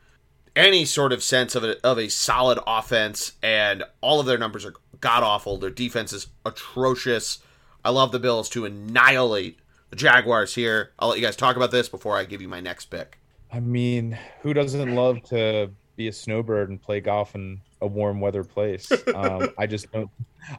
any 0.55 0.85
sort 0.85 1.11
of 1.11 1.23
sense 1.23 1.55
of 1.55 1.63
a, 1.63 1.85
of 1.85 1.97
a 1.97 2.09
solid 2.09 2.59
offense, 2.67 3.33
and 3.41 3.83
all 4.01 4.19
of 4.19 4.25
their 4.25 4.37
numbers 4.37 4.65
are 4.65 4.75
god 4.99 5.23
awful. 5.23 5.57
Their 5.57 5.69
defense 5.69 6.13
is 6.13 6.27
atrocious. 6.45 7.39
I 7.85 7.89
love 7.89 8.11
the 8.11 8.19
Bills 8.19 8.49
to 8.49 8.65
annihilate 8.65 9.59
the 9.89 9.95
Jaguars 9.97 10.55
here. 10.55 10.91
I'll 10.97 11.09
let 11.09 11.19
you 11.19 11.25
guys 11.25 11.35
talk 11.35 11.55
about 11.57 11.71
this 11.71 11.89
before 11.89 12.17
I 12.17 12.23
give 12.23 12.41
you 12.41 12.47
my 12.47 12.61
next 12.61 12.85
pick. 12.85 13.19
I 13.51 13.59
mean, 13.59 14.17
who 14.41 14.53
doesn't 14.53 14.95
love 14.95 15.21
to 15.25 15.69
be 15.95 16.07
a 16.07 16.13
snowbird 16.13 16.69
and 16.69 16.81
play 16.81 17.01
golf 17.01 17.35
in 17.35 17.59
a 17.81 17.87
warm 17.87 18.21
weather 18.21 18.43
place? 18.43 18.91
Um, 19.13 19.49
I 19.57 19.67
just 19.67 19.91
don't. 19.91 20.09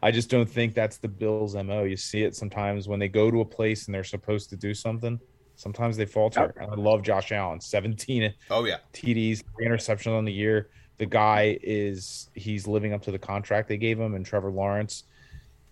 I 0.02 0.10
just 0.10 0.30
don't 0.30 0.48
think 0.48 0.74
that's 0.74 0.98
the 0.98 1.08
Bills' 1.08 1.54
mo. 1.54 1.84
You 1.84 1.96
see 1.96 2.22
it 2.22 2.36
sometimes 2.36 2.88
when 2.88 3.00
they 3.00 3.08
go 3.08 3.30
to 3.30 3.40
a 3.40 3.44
place 3.44 3.86
and 3.86 3.94
they're 3.94 4.04
supposed 4.04 4.50
to 4.50 4.56
do 4.56 4.74
something. 4.74 5.18
Sometimes 5.56 5.96
they 5.96 6.06
falter. 6.06 6.54
And 6.60 6.70
I 6.70 6.74
love 6.74 7.02
Josh 7.02 7.32
Allen, 7.32 7.60
17 7.60 8.34
Oh 8.50 8.64
yeah, 8.64 8.78
TDs, 8.92 9.42
three 9.56 9.66
interceptions 9.66 10.16
on 10.16 10.24
the 10.24 10.32
year. 10.32 10.68
The 10.98 11.06
guy 11.06 11.58
is 11.62 12.28
he's 12.34 12.66
living 12.66 12.92
up 12.92 13.02
to 13.02 13.10
the 13.10 13.18
contract 13.18 13.68
they 13.68 13.76
gave 13.76 13.98
him, 13.98 14.14
and 14.14 14.26
Trevor 14.26 14.50
Lawrence. 14.50 15.04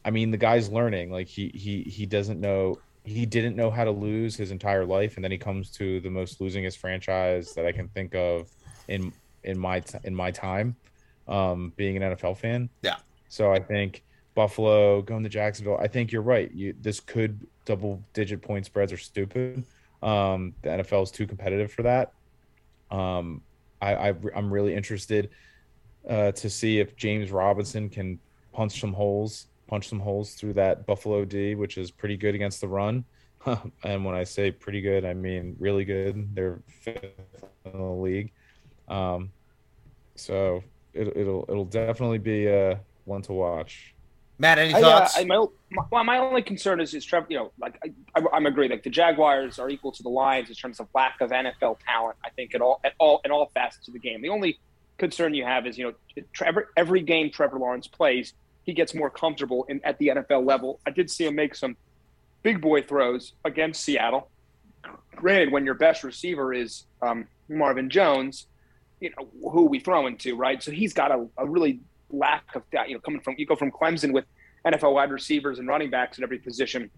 I 0.05 0.11
mean, 0.11 0.31
the 0.31 0.37
guy's 0.37 0.69
learning. 0.69 1.11
Like 1.11 1.29
he 1.29 1.51
he 1.55 1.83
he 1.83 2.07
doesn't 2.07 2.41
know 2.41 2.79
he 3.05 3.27
didn't 3.27 3.57
know 3.57 3.71
how 3.71 3.85
to 3.85 3.91
lose 3.91 4.37
his 4.37 4.51
entire 4.51 4.85
life, 4.85 5.17
and 5.17 5.25
then 5.25 5.31
he 5.31 5.39
comes 5.39 5.71
to 5.73 6.01
the 6.01 6.11
most 6.11 6.41
losingest 6.41 6.79
franchise 6.79 7.55
that 7.55 7.67
I 7.67 7.73
can 7.73 7.89
think 7.89 8.15
of 8.15 8.51
in 8.89 9.13
in 9.45 9.59
my 9.59 9.81
t- 9.81 9.99
in 10.05 10.15
my 10.15 10.31
time, 10.31 10.77
um, 11.29 11.73
being 11.77 11.97
an 11.97 12.15
NFL 12.15 12.37
fan. 12.39 12.69
Yeah. 12.83 12.97
So 13.29 13.53
I 13.53 13.61
think 13.61 14.03
Buffalo 14.35 15.03
going 15.03 15.23
to 15.23 15.29
Jacksonville. 15.29 15.79
I 15.79 15.89
think 15.89 16.13
you're 16.13 16.23
right. 16.23 16.51
You 16.53 16.75
this 16.81 17.01
could 17.01 17.47
double 17.65 18.03
digit 18.13 18.43
point 18.43 18.67
spreads 18.67 18.93
are 18.93 18.99
stupid. 18.99 19.65
Um, 20.03 20.55
the 20.63 20.71
NFL 20.71 21.05
is 21.05 21.11
too 21.11 21.27
competitive 21.27 21.73
for 21.73 21.83
that. 21.83 22.13
Um, 22.91 23.43
I, 23.81 24.11
I 24.11 24.15
I'm 24.35 24.53
really 24.53 24.75
interested 24.75 25.31
uh, 26.09 26.33
to 26.33 26.51
see 26.51 26.79
if 26.79 26.97
James 26.97 27.31
Robinson 27.31 27.89
can 27.89 28.19
punch 28.53 28.81
some 28.81 28.93
holes, 28.93 29.47
punch 29.73 29.89
some 29.89 30.01
holes 30.01 30.35
through 30.35 30.53
that 30.53 30.85
Buffalo 30.85 31.25
D, 31.25 31.55
which 31.55 31.79
is 31.79 31.91
pretty 31.91 32.19
good 32.19 32.35
against 32.35 32.61
the 32.61 32.69
run. 32.69 33.07
and 33.85 34.05
when 34.05 34.15
I 34.15 34.23
say 34.23 34.51
pretty 34.51 34.83
good, 34.83 35.07
I 35.07 35.15
mean 35.15 35.57
really 35.59 35.87
good. 35.87 36.29
They're 36.35 36.61
fifth 36.67 37.07
in 37.65 37.73
the 37.73 37.83
league. 37.83 38.33
Um, 38.87 39.31
so 40.15 40.63
it, 40.93 41.17
it'll 41.17 41.47
it'll 41.49 41.65
definitely 41.65 42.19
be 42.19 42.53
uh, 42.53 42.75
one 43.07 43.23
to 43.23 43.33
watch. 43.33 43.95
Matt, 44.39 44.59
any 44.59 44.75
I, 44.75 44.79
uh, 44.79 44.83
thoughts? 44.83 45.17
I, 45.17 45.25
my, 45.25 45.47
my, 45.71 45.83
well, 45.91 46.05
my 46.05 46.19
only 46.19 46.43
concern 46.43 46.79
is, 46.79 46.93
is 46.93 47.03
Trevor. 47.03 47.29
You 47.31 47.39
know, 47.39 47.53
like 47.59 47.83
I, 47.83 48.21
I, 48.21 48.25
I'm 48.35 48.45
agree. 48.45 48.69
Like 48.69 48.83
the 48.83 48.91
Jaguars 48.91 49.59
are 49.59 49.71
equal 49.71 49.93
to 49.93 50.03
the 50.03 50.11
Lions 50.11 50.51
in 50.51 50.55
terms 50.55 50.81
of 50.81 50.89
lack 50.95 51.23
of 51.23 51.31
NFL 51.31 51.79
talent. 51.87 52.19
I 52.23 52.29
think 52.29 52.55
at 52.55 52.61
all, 52.61 52.79
at 52.85 52.93
all, 52.99 53.23
in 53.25 53.31
all 53.31 53.51
facets 53.55 53.89
of 53.89 53.95
the 53.95 54.01
game. 54.01 54.21
The 54.21 54.29
only 54.29 54.61
concern 54.99 55.33
you 55.33 55.47
have 55.47 55.67
is, 55.67 55.79
you 55.79 55.85
know, 55.87 56.23
Trevor. 56.35 56.69
Every 56.77 57.01
game 57.01 57.31
Trevor 57.31 57.59
Lawrence 57.59 57.87
plays, 57.87 58.35
he 58.65 58.73
gets 58.73 58.95
more 58.95 59.11
comfortable 59.11 59.65
in 59.69 59.81
at 59.85 59.99
the 59.99 60.09
NFL 60.09 60.47
level. 60.47 60.81
I 60.87 60.91
did 60.91 61.11
see 61.11 61.27
him 61.27 61.35
make 61.35 61.55
some 61.55 61.77
big 62.43 62.61
boy 62.61 62.83
throws 62.83 63.33
against 63.45 63.83
Seattle. 63.83 64.29
Granted, 65.15 65.53
when 65.53 65.65
your 65.65 65.75
best 65.75 66.05
receiver 66.05 66.53
is 66.53 66.85
um, 67.01 67.27
Marvin 67.49 67.91
Jones, 67.91 68.47
you 69.01 69.11
know 69.11 69.51
who 69.51 69.67
we 69.67 69.81
throw 69.81 70.07
into, 70.07 70.37
right? 70.37 70.63
So 70.63 70.71
he's 70.71 70.93
got 70.93 71.11
a, 71.11 71.27
a 71.37 71.47
really 71.47 71.81
lack 72.11 72.45
of 72.55 72.63
that. 72.73 72.89
You 72.89 72.95
know, 72.95 73.01
coming 73.01 73.21
from 73.21 73.35
you 73.39 73.47
go 73.47 73.57
from 73.57 73.71
Clemson 73.71 74.13
with 74.13 74.25
NFL 74.67 74.95
wide 74.95 75.11
receivers 75.11 75.59
and 75.59 75.67
running 75.67 75.91
backs 75.91 76.19
at 76.19 76.25
every 76.25 76.39
position 76.39 76.91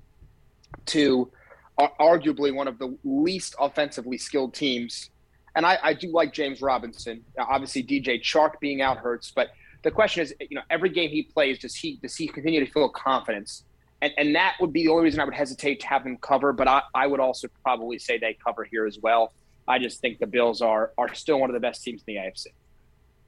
to 0.87 1.31
uh, 1.79 1.89
arguably 1.99 2.55
one 2.55 2.69
of 2.69 2.79
the 2.79 2.97
least 3.05 3.55
offensively 3.59 4.19
skilled 4.19 4.55
teams. 4.55 5.11
And 5.57 5.65
I, 5.65 5.79
I 5.83 5.95
do 5.95 6.11
like 6.11 6.33
James 6.33 6.61
Robinson. 6.61 7.25
Obviously, 7.39 7.83
DJ 7.83 8.21
Chark 8.21 8.59
being 8.61 8.83
out 8.83 8.99
hurts, 8.99 9.33
but 9.35 9.51
the 9.85 9.91
question 9.91 10.23
is, 10.23 10.35
you 10.41 10.57
know, 10.57 10.63
every 10.71 10.89
game 10.89 11.11
he 11.11 11.23
plays, 11.23 11.59
does 11.59 11.77
he 11.77 11.99
does 12.03 12.17
he 12.17 12.27
continue 12.27 12.65
to 12.65 12.71
feel 12.71 12.89
confidence? 12.89 13.65
And, 14.03 14.13
and 14.19 14.35
that 14.35 14.57
would 14.61 14.73
be 14.73 14.85
the 14.85 14.91
only 14.91 15.05
reason 15.05 15.21
I 15.21 15.25
would 15.25 15.35
hesitate 15.35 15.81
to 15.81 15.87
have 15.87 16.05
him 16.05 16.17
cover. 16.17 16.53
But 16.53 16.67
I, 16.67 16.83
I 16.95 17.07
would 17.07 17.21
also 17.21 17.49
probably 17.63 17.99
say 17.99 18.19
they 18.19 18.37
cover 18.45 18.65
here 18.65 18.87
as 18.87 18.99
well. 18.99 19.33
I 19.69 19.79
just 19.79 20.01
think 20.01 20.19
the 20.19 20.27
Bills 20.27 20.61
are 20.61 20.93
are 20.99 21.15
still 21.15 21.39
one 21.39 21.51
of 21.51 21.55
the 21.55 21.61
best 21.61 21.85
teams 21.85 22.03
in 22.07 22.15
the 22.15 22.21
AFC. 22.21 22.47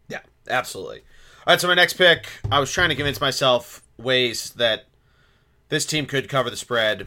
Yeah, 0.08 0.20
absolutely. 0.48 0.98
All 1.46 1.52
right, 1.52 1.60
so 1.60 1.68
my 1.68 1.74
next 1.74 1.94
pick, 1.94 2.26
I 2.50 2.58
was 2.58 2.72
trying 2.72 2.88
to 2.88 2.96
convince 2.96 3.20
myself 3.20 3.82
ways 3.98 4.50
that 4.54 4.86
this 5.68 5.86
team 5.86 6.06
could 6.06 6.28
cover 6.28 6.50
the 6.50 6.56
spread, 6.56 7.06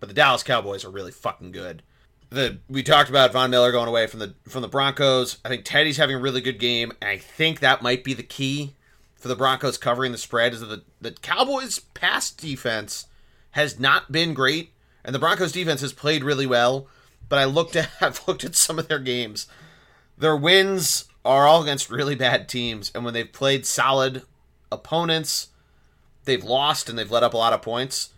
but 0.00 0.08
the 0.08 0.14
Dallas 0.14 0.42
Cowboys 0.42 0.84
are 0.84 0.90
really 0.90 1.10
fucking 1.10 1.52
good. 1.52 1.82
The 2.30 2.58
we 2.68 2.82
talked 2.82 3.08
about 3.08 3.32
Von 3.32 3.50
Miller 3.50 3.72
going 3.72 3.88
away 3.88 4.06
from 4.06 4.20
the 4.20 4.34
from 4.48 4.62
the 4.62 4.68
Broncos. 4.68 5.38
I 5.44 5.48
think 5.48 5.64
Teddy's 5.64 5.96
having 5.96 6.16
a 6.16 6.20
really 6.20 6.42
good 6.42 6.58
game, 6.58 6.92
and 7.00 7.10
I 7.10 7.16
think 7.16 7.60
that 7.60 7.82
might 7.82 8.04
be 8.04 8.12
the 8.12 8.22
key 8.22 8.74
for 9.14 9.28
the 9.28 9.36
Broncos 9.36 9.78
covering 9.78 10.12
the 10.12 10.18
spread. 10.18 10.52
Is 10.52 10.60
that 10.60 10.66
the 10.66 10.82
the 11.00 11.12
Cowboys' 11.12 11.78
pass 11.78 12.30
defense 12.30 13.06
has 13.52 13.80
not 13.80 14.12
been 14.12 14.34
great, 14.34 14.72
and 15.04 15.14
the 15.14 15.18
Broncos' 15.18 15.52
defense 15.52 15.80
has 15.80 15.94
played 15.94 16.22
really 16.22 16.46
well. 16.46 16.86
But 17.30 17.38
I 17.38 17.44
looked 17.44 17.76
at 17.76 17.88
I've 18.00 18.26
looked 18.28 18.44
at 18.44 18.54
some 18.54 18.78
of 18.78 18.88
their 18.88 18.98
games. 18.98 19.46
Their 20.18 20.36
wins 20.36 21.06
are 21.24 21.46
all 21.46 21.62
against 21.62 21.90
really 21.90 22.14
bad 22.14 22.46
teams, 22.46 22.92
and 22.94 23.06
when 23.06 23.14
they've 23.14 23.32
played 23.32 23.64
solid 23.64 24.22
opponents, 24.70 25.48
they've 26.24 26.44
lost 26.44 26.90
and 26.90 26.98
they've 26.98 27.10
let 27.10 27.22
up 27.22 27.32
a 27.32 27.38
lot 27.38 27.54
of 27.54 27.62
points. 27.62 28.10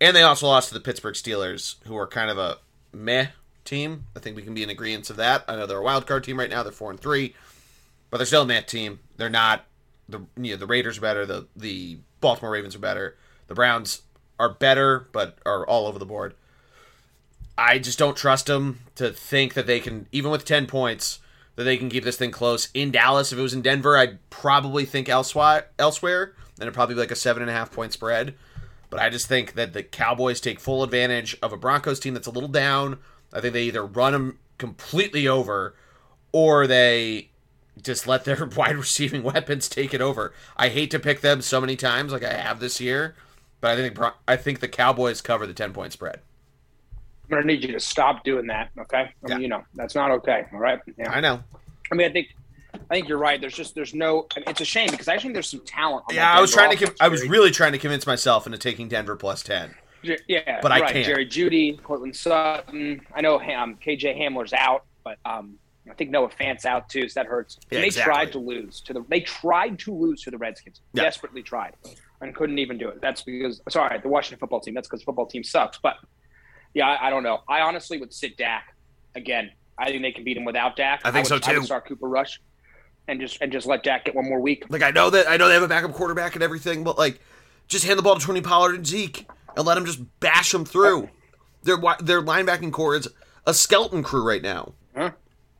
And 0.00 0.14
they 0.14 0.22
also 0.22 0.46
lost 0.46 0.68
to 0.68 0.74
the 0.74 0.80
Pittsburgh 0.80 1.14
Steelers, 1.14 1.74
who 1.86 1.96
are 1.96 2.06
kind 2.06 2.30
of 2.30 2.38
a 2.38 2.58
meh 2.92 3.28
team. 3.68 4.04
I 4.16 4.20
think 4.20 4.36
we 4.36 4.42
can 4.42 4.54
be 4.54 4.62
in 4.62 4.70
agreement 4.70 5.10
of 5.10 5.16
that. 5.16 5.44
I 5.46 5.56
know 5.56 5.66
they're 5.66 5.78
a 5.78 5.82
wild 5.82 6.06
card 6.06 6.24
team 6.24 6.38
right 6.38 6.50
now; 6.50 6.62
they're 6.62 6.72
four 6.72 6.90
and 6.90 6.98
three, 6.98 7.34
but 8.10 8.18
they're 8.18 8.26
still 8.26 8.42
a 8.42 8.46
meh 8.46 8.62
team. 8.62 9.00
They're 9.16 9.28
not 9.28 9.64
the 10.08 10.20
you 10.36 10.52
know 10.52 10.56
the 10.56 10.66
Raiders 10.66 10.98
are 10.98 11.02
better. 11.02 11.26
The 11.26 11.46
the 11.54 11.98
Baltimore 12.20 12.52
Ravens 12.52 12.74
are 12.74 12.80
better. 12.80 13.16
The 13.46 13.54
Browns 13.54 14.02
are 14.38 14.48
better, 14.48 15.08
but 15.12 15.38
are 15.44 15.66
all 15.66 15.86
over 15.86 15.98
the 15.98 16.06
board. 16.06 16.34
I 17.56 17.78
just 17.78 17.98
don't 17.98 18.16
trust 18.16 18.46
them 18.46 18.80
to 18.94 19.10
think 19.10 19.54
that 19.54 19.66
they 19.66 19.80
can, 19.80 20.06
even 20.12 20.30
with 20.30 20.44
ten 20.44 20.66
points, 20.66 21.18
that 21.56 21.64
they 21.64 21.76
can 21.76 21.88
keep 21.88 22.04
this 22.04 22.16
thing 22.16 22.30
close 22.30 22.68
in 22.72 22.90
Dallas. 22.90 23.32
If 23.32 23.38
it 23.38 23.42
was 23.42 23.54
in 23.54 23.62
Denver, 23.62 23.96
I'd 23.96 24.30
probably 24.30 24.84
think 24.84 25.08
elsewhere. 25.08 25.66
Elsewhere, 25.78 26.34
and 26.54 26.62
it'd 26.62 26.74
probably 26.74 26.94
be 26.94 27.00
like 27.00 27.10
a 27.10 27.16
seven 27.16 27.42
and 27.42 27.50
a 27.50 27.54
half 27.54 27.72
point 27.72 27.92
spread. 27.92 28.34
But 28.90 29.00
I 29.00 29.10
just 29.10 29.26
think 29.26 29.54
that 29.54 29.72
the 29.74 29.82
Cowboys 29.82 30.40
take 30.40 30.60
full 30.60 30.82
advantage 30.82 31.36
of 31.42 31.52
a 31.52 31.58
Broncos 31.58 32.00
team 32.00 32.14
that's 32.14 32.26
a 32.26 32.30
little 32.30 32.48
down. 32.48 32.98
I 33.32 33.40
think 33.40 33.52
they 33.52 33.64
either 33.64 33.84
run 33.84 34.12
them 34.12 34.38
completely 34.58 35.28
over, 35.28 35.74
or 36.32 36.66
they 36.66 37.30
just 37.80 38.06
let 38.06 38.24
their 38.24 38.44
wide 38.56 38.76
receiving 38.76 39.22
weapons 39.22 39.68
take 39.68 39.94
it 39.94 40.00
over. 40.00 40.32
I 40.56 40.68
hate 40.68 40.90
to 40.92 40.98
pick 40.98 41.20
them 41.20 41.42
so 41.42 41.60
many 41.60 41.76
times, 41.76 42.12
like 42.12 42.24
I 42.24 42.32
have 42.34 42.60
this 42.60 42.80
year, 42.80 43.14
but 43.60 43.70
I 43.72 43.76
think 43.76 43.98
I 44.26 44.36
think 44.36 44.60
the 44.60 44.68
Cowboys 44.68 45.20
cover 45.20 45.46
the 45.46 45.54
ten 45.54 45.72
point 45.72 45.92
spread. 45.92 46.20
I'm 47.30 47.30
gonna 47.36 47.44
need 47.44 47.62
you 47.62 47.72
to 47.72 47.80
stop 47.80 48.24
doing 48.24 48.46
that. 48.46 48.70
Okay, 48.78 48.98
I 49.00 49.10
Yeah. 49.28 49.34
mean, 49.34 49.42
you 49.42 49.48
know 49.48 49.62
that's 49.74 49.94
not 49.94 50.10
okay. 50.12 50.46
All 50.52 50.58
right. 50.58 50.80
Yeah. 50.96 51.10
I 51.10 51.20
know. 51.20 51.42
I 51.92 51.94
mean, 51.94 52.08
I 52.08 52.12
think 52.12 52.28
I 52.74 52.94
think 52.94 53.08
you're 53.08 53.18
right. 53.18 53.40
There's 53.40 53.54
just 53.54 53.74
there's 53.74 53.94
no. 53.94 54.26
It's 54.36 54.60
a 54.60 54.64
shame 54.64 54.90
because 54.90 55.08
I 55.08 55.18
think 55.18 55.34
there's 55.34 55.48
some 55.48 55.60
talent. 55.60 56.04
on 56.08 56.14
Yeah, 56.14 56.32
I 56.32 56.40
was 56.40 56.52
trying 56.52 56.74
to. 56.76 56.84
Offense, 56.84 56.98
I 57.00 57.08
was 57.08 57.26
really 57.28 57.50
trying 57.50 57.72
to 57.72 57.78
convince 57.78 58.06
myself 58.06 58.46
into 58.46 58.58
taking 58.58 58.88
Denver 58.88 59.16
plus 59.16 59.42
ten. 59.42 59.74
Yeah, 60.02 60.60
But 60.62 60.72
I 60.72 60.80
right. 60.80 60.92
can't. 60.92 61.06
Jerry 61.06 61.26
Jeudy, 61.26 61.82
Courtland 61.82 62.14
Sutton. 62.14 63.00
I 63.14 63.20
know 63.20 63.40
um, 63.40 63.78
KJ 63.84 64.16
Hamler's 64.18 64.52
out, 64.52 64.84
but 65.04 65.18
um, 65.24 65.58
I 65.90 65.94
think 65.94 66.10
Noah 66.10 66.30
Fant's 66.30 66.64
out 66.64 66.88
too, 66.88 67.08
so 67.08 67.20
that 67.20 67.26
hurts. 67.26 67.58
Yeah, 67.70 67.80
they 67.80 67.86
exactly. 67.86 68.12
tried 68.12 68.32
to 68.32 68.38
lose 68.38 68.80
to 68.82 68.92
the. 68.92 69.04
They 69.08 69.20
tried 69.20 69.78
to 69.80 69.94
lose 69.94 70.22
to 70.22 70.30
the 70.30 70.38
Redskins. 70.38 70.80
Yeah. 70.92 71.02
Desperately 71.04 71.42
tried, 71.42 71.74
and 72.20 72.34
couldn't 72.34 72.58
even 72.58 72.78
do 72.78 72.88
it. 72.88 73.00
That's 73.00 73.22
because 73.22 73.60
sorry, 73.68 73.98
the 74.00 74.08
Washington 74.08 74.38
football 74.38 74.60
team. 74.60 74.74
That's 74.74 74.88
because 74.88 75.00
the 75.00 75.06
football 75.06 75.26
team 75.26 75.44
sucks. 75.44 75.78
But 75.78 75.96
yeah, 76.74 76.88
I, 76.88 77.08
I 77.08 77.10
don't 77.10 77.22
know. 77.22 77.42
I 77.48 77.60
honestly 77.60 77.98
would 77.98 78.12
sit 78.12 78.36
Dak 78.36 78.74
again. 79.14 79.50
I 79.78 79.90
think 79.90 80.02
they 80.02 80.12
can 80.12 80.24
beat 80.24 80.36
him 80.36 80.44
without 80.44 80.76
Dak. 80.76 81.00
I 81.04 81.10
think 81.10 81.28
would, 81.30 81.42
so, 81.42 81.50
I 81.50 81.52
too. 81.52 81.60
would 81.60 81.66
start 81.66 81.86
Cooper 81.86 82.08
Rush, 82.08 82.40
and 83.06 83.20
just 83.20 83.40
and 83.40 83.50
just 83.50 83.66
let 83.66 83.82
Dak 83.82 84.04
get 84.04 84.14
one 84.14 84.28
more 84.28 84.40
week. 84.40 84.64
Like 84.68 84.82
I 84.82 84.90
know 84.90 85.10
that 85.10 85.28
I 85.28 85.36
know 85.36 85.48
they 85.48 85.54
have 85.54 85.62
a 85.62 85.68
backup 85.68 85.92
quarterback 85.92 86.34
and 86.34 86.42
everything, 86.42 86.84
but 86.84 86.98
like, 86.98 87.20
just 87.66 87.84
hand 87.84 87.98
the 87.98 88.02
ball 88.02 88.16
to 88.16 88.24
Tony 88.24 88.40
Pollard 88.40 88.74
and 88.74 88.86
Zeke 88.86 89.26
and 89.56 89.66
let 89.66 89.74
them 89.74 89.86
just 89.86 90.00
bash 90.20 90.52
them 90.52 90.64
through. 90.64 91.08
Their 91.62 91.76
wi- 91.76 92.00
their 92.00 92.22
linebacking 92.22 92.72
corps 92.72 92.96
is 92.96 93.08
a 93.46 93.54
skeleton 93.54 94.02
crew 94.02 94.26
right 94.26 94.42
now. 94.42 94.74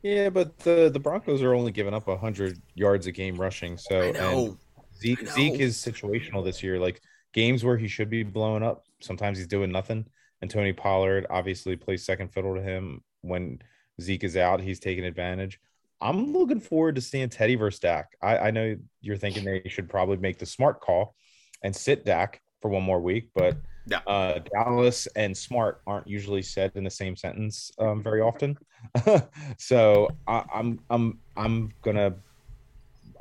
Yeah, 0.01 0.29
but 0.29 0.57
the 0.59 0.89
the 0.91 0.99
Broncos 0.99 1.41
are 1.41 1.53
only 1.53 1.71
giving 1.71 1.93
up 1.93 2.05
hundred 2.19 2.61
yards 2.73 3.07
a 3.07 3.11
game 3.11 3.35
rushing. 3.35 3.77
So 3.77 3.99
I 3.99 4.11
and. 4.11 4.57
Zeke 4.97 5.21
I 5.21 5.23
know. 5.23 5.31
Zeke 5.31 5.59
is 5.59 5.77
situational 5.77 6.43
this 6.43 6.63
year. 6.63 6.79
Like 6.79 7.01
games 7.33 7.63
where 7.63 7.77
he 7.77 7.87
should 7.87 8.09
be 8.09 8.23
blowing 8.23 8.63
up, 8.63 8.85
sometimes 9.01 9.37
he's 9.37 9.47
doing 9.47 9.71
nothing. 9.71 10.05
And 10.41 10.49
Tony 10.49 10.71
Pollard 10.71 11.27
obviously 11.29 11.75
plays 11.75 12.05
second 12.05 12.29
fiddle 12.29 12.55
to 12.55 12.61
him 12.61 13.01
when 13.21 13.59
Zeke 14.01 14.23
is 14.23 14.37
out. 14.37 14.61
He's 14.61 14.79
taking 14.79 15.03
advantage. 15.03 15.59
I'm 16.01 16.31
looking 16.31 16.61
forward 16.61 16.95
to 16.95 17.01
seeing 17.01 17.27
Teddy 17.27 17.55
versus 17.55 17.81
Dak. 17.81 18.15
I, 18.21 18.37
I 18.37 18.51
know 18.51 18.77
you're 19.01 19.17
thinking 19.17 19.43
they 19.43 19.63
should 19.67 19.89
probably 19.89 20.15
make 20.15 20.39
the 20.39 20.45
smart 20.45 20.79
call 20.79 21.13
and 21.61 21.75
sit 21.75 22.05
Dak 22.05 22.41
for 22.61 22.69
one 22.69 22.83
more 22.83 23.01
week, 23.01 23.31
but 23.35 23.57
Yeah. 23.89 23.99
uh, 24.07 24.39
Dallas 24.53 25.07
and 25.15 25.35
smart 25.35 25.81
aren't 25.87 26.07
usually 26.07 26.41
said 26.41 26.71
in 26.75 26.83
the 26.83 26.89
same 26.89 27.15
sentence 27.15 27.71
um, 27.79 28.03
very 28.03 28.21
often. 28.21 28.57
so 29.57 30.09
I, 30.27 30.43
I'm 30.53 30.79
I'm 30.89 31.19
I'm 31.35 31.71
gonna 31.81 32.15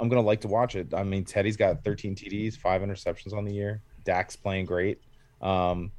I'm 0.01 0.09
gonna 0.09 0.23
like 0.23 0.41
to 0.43 0.49
watch 0.49 0.77
it. 0.77 0.93
I 0.95 1.03
mean, 1.03 1.25
Teddy's 1.25 1.57
got 1.57 1.83
13 1.85 2.15
TDs, 2.15 2.57
five 2.57 2.83
interceptions 2.83 3.33
on 3.33 3.45
the 3.45 3.53
year. 3.53 3.83
Dak's 4.05 4.37
playing 4.37 4.67
great. 4.67 5.01
Um, 5.41 5.93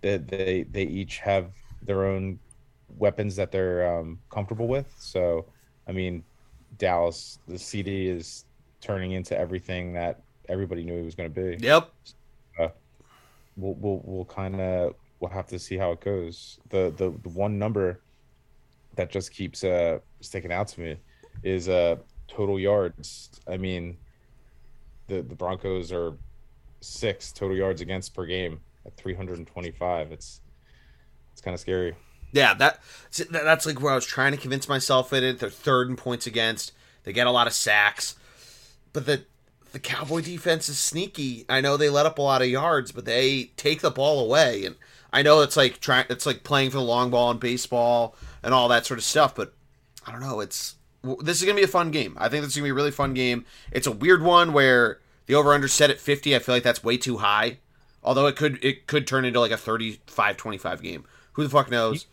they 0.00 0.18
they 0.18 0.66
they 0.70 0.82
each 0.82 1.18
have 1.18 1.52
their 1.82 2.04
own 2.04 2.38
weapons 2.98 3.36
that 3.36 3.50
they're 3.50 3.98
um, 3.98 4.18
comfortable 4.30 4.68
with. 4.68 4.92
So, 4.98 5.46
I 5.86 5.92
mean, 5.92 6.24
Dallas, 6.78 7.38
the 7.46 7.54
CeeDee 7.54 8.08
is 8.08 8.44
turning 8.80 9.12
into 9.12 9.38
everything 9.38 9.92
that 9.94 10.22
everybody 10.48 10.84
knew 10.84 10.96
he 10.96 11.02
was 11.02 11.14
going 11.14 11.32
to 11.32 11.40
be. 11.40 11.64
Yep. 11.64 11.90
We'll 13.56 13.74
we'll, 13.74 14.00
we'll 14.04 14.24
kind 14.26 14.60
of 14.60 14.94
we'll 15.20 15.30
have 15.30 15.46
to 15.48 15.58
see 15.58 15.76
how 15.76 15.92
it 15.92 16.00
goes. 16.00 16.58
The, 16.70 16.92
the 16.96 17.10
the 17.22 17.28
one 17.30 17.58
number 17.58 18.00
that 18.96 19.10
just 19.10 19.32
keeps 19.32 19.64
uh 19.64 19.98
sticking 20.20 20.52
out 20.52 20.68
to 20.68 20.80
me 20.80 20.96
is 21.42 21.68
uh 21.68 21.96
total 22.28 22.58
yards. 22.60 23.30
I 23.48 23.56
mean, 23.56 23.96
the 25.08 25.22
the 25.22 25.34
Broncos 25.34 25.92
are 25.92 26.16
six 26.80 27.32
total 27.32 27.56
yards 27.56 27.80
against 27.80 28.14
per 28.14 28.26
game 28.26 28.60
at 28.84 28.96
325. 28.96 30.12
It's 30.12 30.40
it's 31.32 31.40
kind 31.40 31.54
of 31.54 31.60
scary. 31.60 31.94
Yeah, 32.32 32.54
that 32.54 32.80
that- 33.16 33.30
that's 33.44 33.66
like 33.66 33.80
where 33.80 33.92
I 33.92 33.94
was 33.94 34.06
trying 34.06 34.32
to 34.32 34.38
convince 34.38 34.68
myself 34.68 35.12
in 35.12 35.24
it. 35.24 35.38
They're 35.38 35.50
third 35.50 35.88
in 35.88 35.96
points 35.96 36.26
against. 36.26 36.72
They 37.04 37.12
get 37.12 37.26
a 37.26 37.30
lot 37.30 37.46
of 37.46 37.52
sacks, 37.52 38.16
but 38.92 39.06
the 39.06 39.24
the 39.72 39.78
Cowboy 39.78 40.22
defense 40.22 40.68
is 40.68 40.78
sneaky. 40.78 41.44
I 41.48 41.60
know 41.60 41.76
they 41.76 41.88
let 41.90 42.06
up 42.06 42.18
a 42.18 42.22
lot 42.22 42.42
of 42.42 42.48
yards, 42.48 42.92
but 42.92 43.04
they 43.04 43.50
take 43.56 43.80
the 43.80 43.90
ball 43.90 44.24
away. 44.24 44.64
And 44.64 44.76
I 45.12 45.22
know 45.22 45.40
it's 45.42 45.56
like 45.56 45.80
trying. 45.80 46.06
It's 46.10 46.26
like 46.26 46.44
playing 46.44 46.70
for 46.70 46.78
the 46.78 46.82
long 46.82 47.10
ball 47.10 47.30
in 47.30 47.38
baseball 47.38 48.14
and 48.42 48.52
all 48.54 48.68
that 48.68 48.86
sort 48.86 48.98
of 48.98 49.04
stuff. 49.04 49.34
But 49.34 49.54
I 50.06 50.12
don't 50.12 50.20
know. 50.20 50.40
It's 50.40 50.76
this 51.20 51.40
is 51.40 51.44
gonna 51.44 51.56
be 51.56 51.62
a 51.64 51.68
fun 51.68 51.90
game. 51.90 52.16
I 52.18 52.28
think 52.28 52.42
this 52.42 52.50
is 52.52 52.56
gonna 52.56 52.66
be 52.66 52.70
a 52.70 52.74
really 52.74 52.90
fun 52.90 53.14
game. 53.14 53.44
It's 53.72 53.86
a 53.86 53.92
weird 53.92 54.22
one 54.22 54.52
where 54.52 55.00
the 55.26 55.34
over 55.34 55.52
under 55.52 55.68
set 55.68 55.90
at 55.90 56.00
fifty. 56.00 56.34
I 56.34 56.38
feel 56.38 56.54
like 56.54 56.62
that's 56.64 56.82
way 56.84 56.96
too 56.96 57.18
high. 57.18 57.58
Although 58.02 58.26
it 58.26 58.36
could 58.36 58.64
it 58.64 58.86
could 58.86 59.06
turn 59.06 59.24
into 59.24 59.40
like 59.40 59.50
a 59.50 59.56
35-25 59.56 60.80
game. 60.82 61.04
Who 61.32 61.42
the 61.42 61.50
fuck 61.50 61.70
knows? 61.70 62.06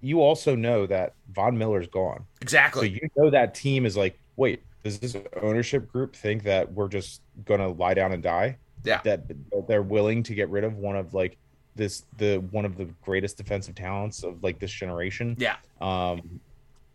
You 0.00 0.20
also 0.20 0.54
know 0.56 0.86
that 0.86 1.14
Von 1.32 1.56
Miller's 1.56 1.86
gone. 1.86 2.18
So 2.18 2.42
Exactly. 2.42 2.88
you 2.90 3.08
know 3.16 3.30
that 3.30 3.54
team 3.54 3.86
is 3.86 3.96
like, 3.96 4.18
wait, 4.36 4.62
does 4.86 5.00
this 5.00 5.16
ownership 5.42 5.90
group 5.90 6.14
think 6.14 6.44
that 6.44 6.72
we're 6.72 6.86
just 6.88 7.20
gonna 7.44 7.68
lie 7.68 7.94
down 7.94 8.12
and 8.12 8.22
die? 8.22 8.56
Yeah. 8.84 9.00
That 9.02 9.26
that 9.28 9.66
they're 9.66 9.82
willing 9.82 10.22
to 10.22 10.34
get 10.34 10.48
rid 10.48 10.62
of 10.62 10.76
one 10.76 10.94
of 10.94 11.12
like 11.12 11.36
this 11.74 12.04
the 12.18 12.36
one 12.52 12.64
of 12.64 12.76
the 12.76 12.84
greatest 13.04 13.36
defensive 13.36 13.74
talents 13.74 14.22
of 14.22 14.42
like 14.44 14.60
this 14.60 14.70
generation. 14.70 15.36
yeah. 15.38 15.56
Um 15.80 16.40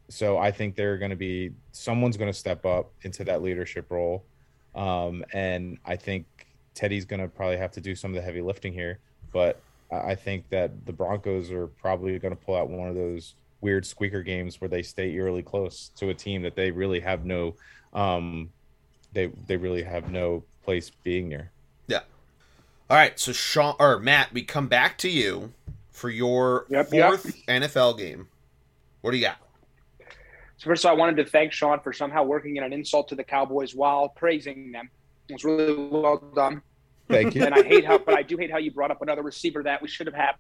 so 0.08 0.38
I 0.38 0.52
think 0.52 0.76
they're 0.76 0.98
gonna 0.98 1.18
be 1.18 1.52
someone's 1.74 2.16
gonna 2.16 2.34
step 2.34 2.66
up 2.66 2.92
into 3.02 3.26
that 3.26 3.42
leadership 3.42 3.92
role. 3.92 4.24
Um 4.74 5.26
and 5.34 5.78
I 5.86 5.98
think 5.98 6.26
Teddy's 6.74 7.04
gonna 7.04 7.28
probably 7.28 7.58
have 7.58 7.72
to 7.74 7.82
do 7.82 7.94
some 7.94 8.12
of 8.12 8.16
the 8.16 8.22
heavy 8.22 8.42
lifting 8.42 8.72
here. 8.72 9.00
But 9.34 9.62
I 9.92 10.16
think 10.16 10.48
that 10.50 10.86
the 10.86 10.94
Broncos 10.94 11.52
are 11.52 11.68
probably 11.68 12.18
going 12.20 12.34
to 12.34 12.42
pull 12.42 12.56
out 12.56 12.70
one 12.70 12.88
of 12.88 12.96
those 12.96 13.36
weird 13.60 13.86
squeaker 13.86 14.24
games 14.24 14.60
where 14.60 14.68
they 14.70 14.82
stay 14.82 15.12
eerily 15.12 15.44
close 15.44 15.92
to 15.98 16.10
a 16.10 16.14
team 16.14 16.42
that 16.42 16.56
they 16.56 16.72
really 16.72 17.00
have 17.00 17.26
no, 17.26 17.56
um, 17.94 18.50
they 19.14 19.28
they 19.48 19.58
really 19.58 19.84
have 19.84 20.12
no 20.12 20.44
place 20.64 20.92
being 21.04 21.30
near. 21.30 21.52
Yeah. 21.88 22.02
All 22.90 22.98
right, 22.98 23.20
so 23.20 23.32
Sean 23.32 23.76
or 23.80 24.00
Matt, 24.00 24.34
we 24.34 24.44
come 24.44 24.68
back 24.68 24.98
to 25.00 25.10
you 25.10 25.54
for 25.92 26.10
your 26.10 26.66
Yep, 26.70 26.90
fourth 26.90 27.46
NFL 27.48 27.98
game. 27.98 28.28
What 29.02 29.12
do 29.12 29.18
you 29.18 29.24
got? 29.24 29.38
So 30.58 30.70
first 30.70 30.86
of 30.86 30.90
all, 30.90 30.96
I 30.96 31.00
wanted 31.00 31.18
to 31.24 31.26
thank 31.26 31.52
Sean 31.54 31.80
for 31.80 31.92
somehow 31.92 32.24
working 32.24 32.58
in 32.58 32.64
an 32.64 32.72
insult 32.72 33.08
to 33.10 33.16
the 33.16 33.24
Cowboys 33.24 33.74
while 33.74 34.10
praising 34.10 34.72
them. 34.72 34.90
It 35.28 35.34
was 35.34 35.44
really 35.44 35.74
well 35.74 36.18
done. 36.36 36.62
Thank 37.10 37.36
you. 37.36 37.44
And 37.44 37.54
I 37.54 37.64
hate 37.64 37.84
how, 37.86 37.98
but 37.98 38.14
I 38.14 38.22
do 38.22 38.38
hate 38.38 38.52
how 38.52 38.58
you 38.58 38.72
brought 38.72 38.92
up 38.92 39.02
another 39.02 39.24
receiver 39.24 39.64
that 39.64 39.82
we 39.82 39.88
should 39.88 40.08
have 40.08 40.16
had. 40.16 40.34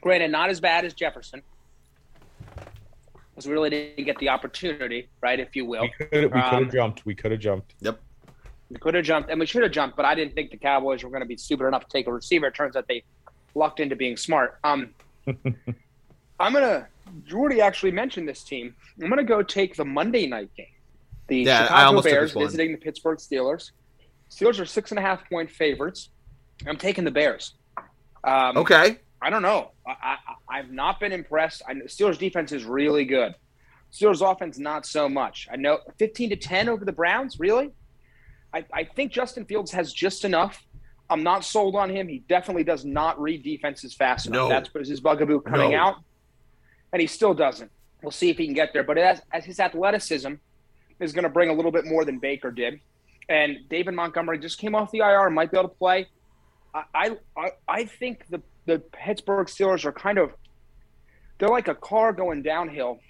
Granted, 0.00 0.32
not 0.32 0.50
as 0.50 0.60
bad 0.60 0.84
as 0.84 0.92
Jefferson, 0.94 1.42
because 3.40 3.48
we 3.48 3.54
really 3.54 3.70
didn't 3.70 4.04
get 4.04 4.18
the 4.18 4.28
opportunity, 4.28 5.08
right? 5.22 5.40
If 5.40 5.56
you 5.56 5.64
will, 5.64 5.82
we 5.82 5.88
could 6.06 6.22
have 6.24 6.34
Um, 6.34 6.70
jumped. 6.70 7.06
We 7.06 7.14
could 7.14 7.30
have 7.30 7.40
jumped. 7.40 7.74
Yep. 7.80 7.98
We 8.68 8.76
could 8.76 8.94
have 8.94 9.04
jumped, 9.04 9.30
and 9.30 9.40
we 9.40 9.46
should 9.46 9.62
have 9.62 9.72
jumped, 9.72 9.96
but 9.96 10.04
I 10.04 10.14
didn't 10.14 10.34
think 10.34 10.50
the 10.50 10.58
Cowboys 10.58 11.02
were 11.02 11.08
going 11.10 11.22
to 11.22 11.26
be 11.26 11.36
stupid 11.38 11.66
enough 11.66 11.84
to 11.84 11.88
take 11.88 12.06
a 12.06 12.12
receiver. 12.12 12.48
It 12.48 12.54
turns 12.54 12.76
out 12.76 12.86
they 12.86 13.02
lucked 13.54 13.80
into 13.80 13.96
being 13.96 14.16
smart. 14.16 14.58
Um, 14.62 14.90
I'm 15.26 16.52
gonna. 16.52 16.86
Geordie 17.26 17.60
actually 17.60 17.90
mentioned 17.92 18.28
this 18.28 18.44
team. 18.44 18.74
I'm 19.02 19.08
gonna 19.08 19.24
go 19.24 19.42
take 19.42 19.74
the 19.74 19.84
Monday 19.84 20.26
night 20.26 20.50
game. 20.56 20.66
The 21.28 21.38
Yeah, 21.38 21.62
Chicago 21.64 22.02
Bears 22.02 22.32
visiting 22.32 22.72
the 22.72 22.78
Pittsburgh 22.78 23.18
Steelers. 23.18 23.72
Steelers 24.30 24.60
are 24.60 24.66
six 24.66 24.92
and 24.92 24.98
a 24.98 25.02
half 25.02 25.28
point 25.28 25.50
favorites. 25.50 26.10
I'm 26.66 26.76
taking 26.76 27.04
the 27.04 27.10
Bears. 27.10 27.54
Um, 28.22 28.58
Okay. 28.58 28.98
I 29.22 29.30
don't 29.30 29.42
know. 29.42 29.72
I, 29.86 29.94
I, 30.02 30.58
I've 30.58 30.70
not 30.70 30.98
been 31.00 31.12
impressed. 31.12 31.62
I 31.68 31.74
Steelers 31.74 32.18
defense 32.18 32.52
is 32.52 32.64
really 32.64 33.04
good. 33.04 33.34
Steelers 33.92 34.20
offense 34.28 34.58
not 34.58 34.86
so 34.86 35.08
much. 35.08 35.48
I 35.52 35.56
know 35.56 35.78
15 35.98 36.30
to 36.30 36.36
10 36.36 36.68
over 36.68 36.84
the 36.84 36.92
Browns. 36.92 37.38
Really? 37.38 37.70
I, 38.54 38.64
I 38.72 38.84
think 38.84 39.12
Justin 39.12 39.44
Fields 39.44 39.70
has 39.72 39.92
just 39.92 40.24
enough. 40.24 40.64
I'm 41.08 41.22
not 41.22 41.44
sold 41.44 41.74
on 41.74 41.90
him. 41.90 42.08
He 42.08 42.20
definitely 42.28 42.64
does 42.64 42.84
not 42.84 43.20
read 43.20 43.42
defenses 43.42 43.94
fast 43.94 44.26
enough. 44.26 44.36
No. 44.36 44.48
That's 44.48 44.72
was 44.72 44.88
his 44.88 45.00
bugaboo 45.00 45.40
coming 45.40 45.72
No. 45.72 45.76
out, 45.78 45.94
and 46.92 47.00
he 47.00 47.06
still 47.08 47.34
doesn't. 47.34 47.70
We'll 48.02 48.12
see 48.12 48.30
if 48.30 48.38
he 48.38 48.46
can 48.46 48.54
get 48.54 48.72
there. 48.72 48.84
But 48.84 48.96
as, 48.96 49.20
as 49.32 49.44
his 49.44 49.60
athleticism 49.60 50.34
is 51.00 51.12
going 51.12 51.24
to 51.24 51.28
bring 51.28 51.50
a 51.50 51.52
little 51.52 51.72
bit 51.72 51.84
more 51.84 52.04
than 52.04 52.18
Baker 52.18 52.50
did, 52.50 52.80
and 53.28 53.58
David 53.68 53.94
Montgomery 53.94 54.38
just 54.38 54.58
came 54.58 54.74
off 54.74 54.90
the 54.92 54.98
IR 54.98 55.30
might 55.30 55.50
be 55.50 55.58
able 55.58 55.68
to 55.68 55.74
play. 55.74 56.06
I 56.74 57.16
I, 57.36 57.50
I- 57.68 57.84
think 57.84 58.26
the 58.28 58.42
the 58.66 58.78
Pittsburgh 58.78 59.46
Steelers 59.48 59.84
are 59.84 59.92
kind 59.92 60.18
of 60.18 60.32
they're 61.38 61.48
like 61.48 61.68
a 61.68 61.74
car 61.74 62.12
going 62.12 62.42
downhill, 62.42 63.00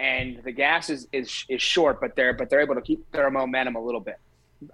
and 0.00 0.40
the 0.44 0.52
gas 0.52 0.90
is 0.90 1.06
is, 1.12 1.44
is 1.48 1.60
short, 1.62 2.00
but 2.00 2.16
they're 2.16 2.32
but 2.32 2.50
they're 2.50 2.60
able 2.62 2.74
to 2.74 2.80
keep 2.80 3.10
their 3.12 3.30
momentum 3.30 3.76
a 3.76 3.80
little 3.84 4.00
bit. 4.00 4.16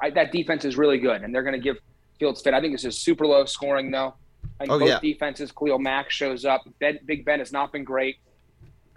I, 0.01 0.11
that 0.11 0.31
defense 0.33 0.65
is 0.65 0.77
really 0.79 0.99
good, 0.99 1.23
and 1.23 1.35
they're 1.35 1.43
going 1.43 1.55
to 1.55 1.61
give 1.61 1.77
Fields 2.19 2.41
fit. 2.43 2.55
I 2.55 2.61
think 2.61 2.75
this 2.75 2.85
is 2.85 2.99
super 2.99 3.27
low 3.27 3.45
scoring 3.47 3.91
though. 3.91 4.15
I 4.61 4.65
think 4.65 4.71
Oh, 4.73 4.79
both 4.79 4.89
yeah. 4.89 5.01
defenses. 5.01 5.51
Khalil 5.53 5.79
Mack 5.79 6.11
shows 6.11 6.45
up. 6.45 6.63
Ben, 6.79 6.99
Big 7.07 7.25
Ben 7.25 7.39
has 7.41 7.51
not 7.53 7.73
been 7.73 7.83
great, 7.85 8.17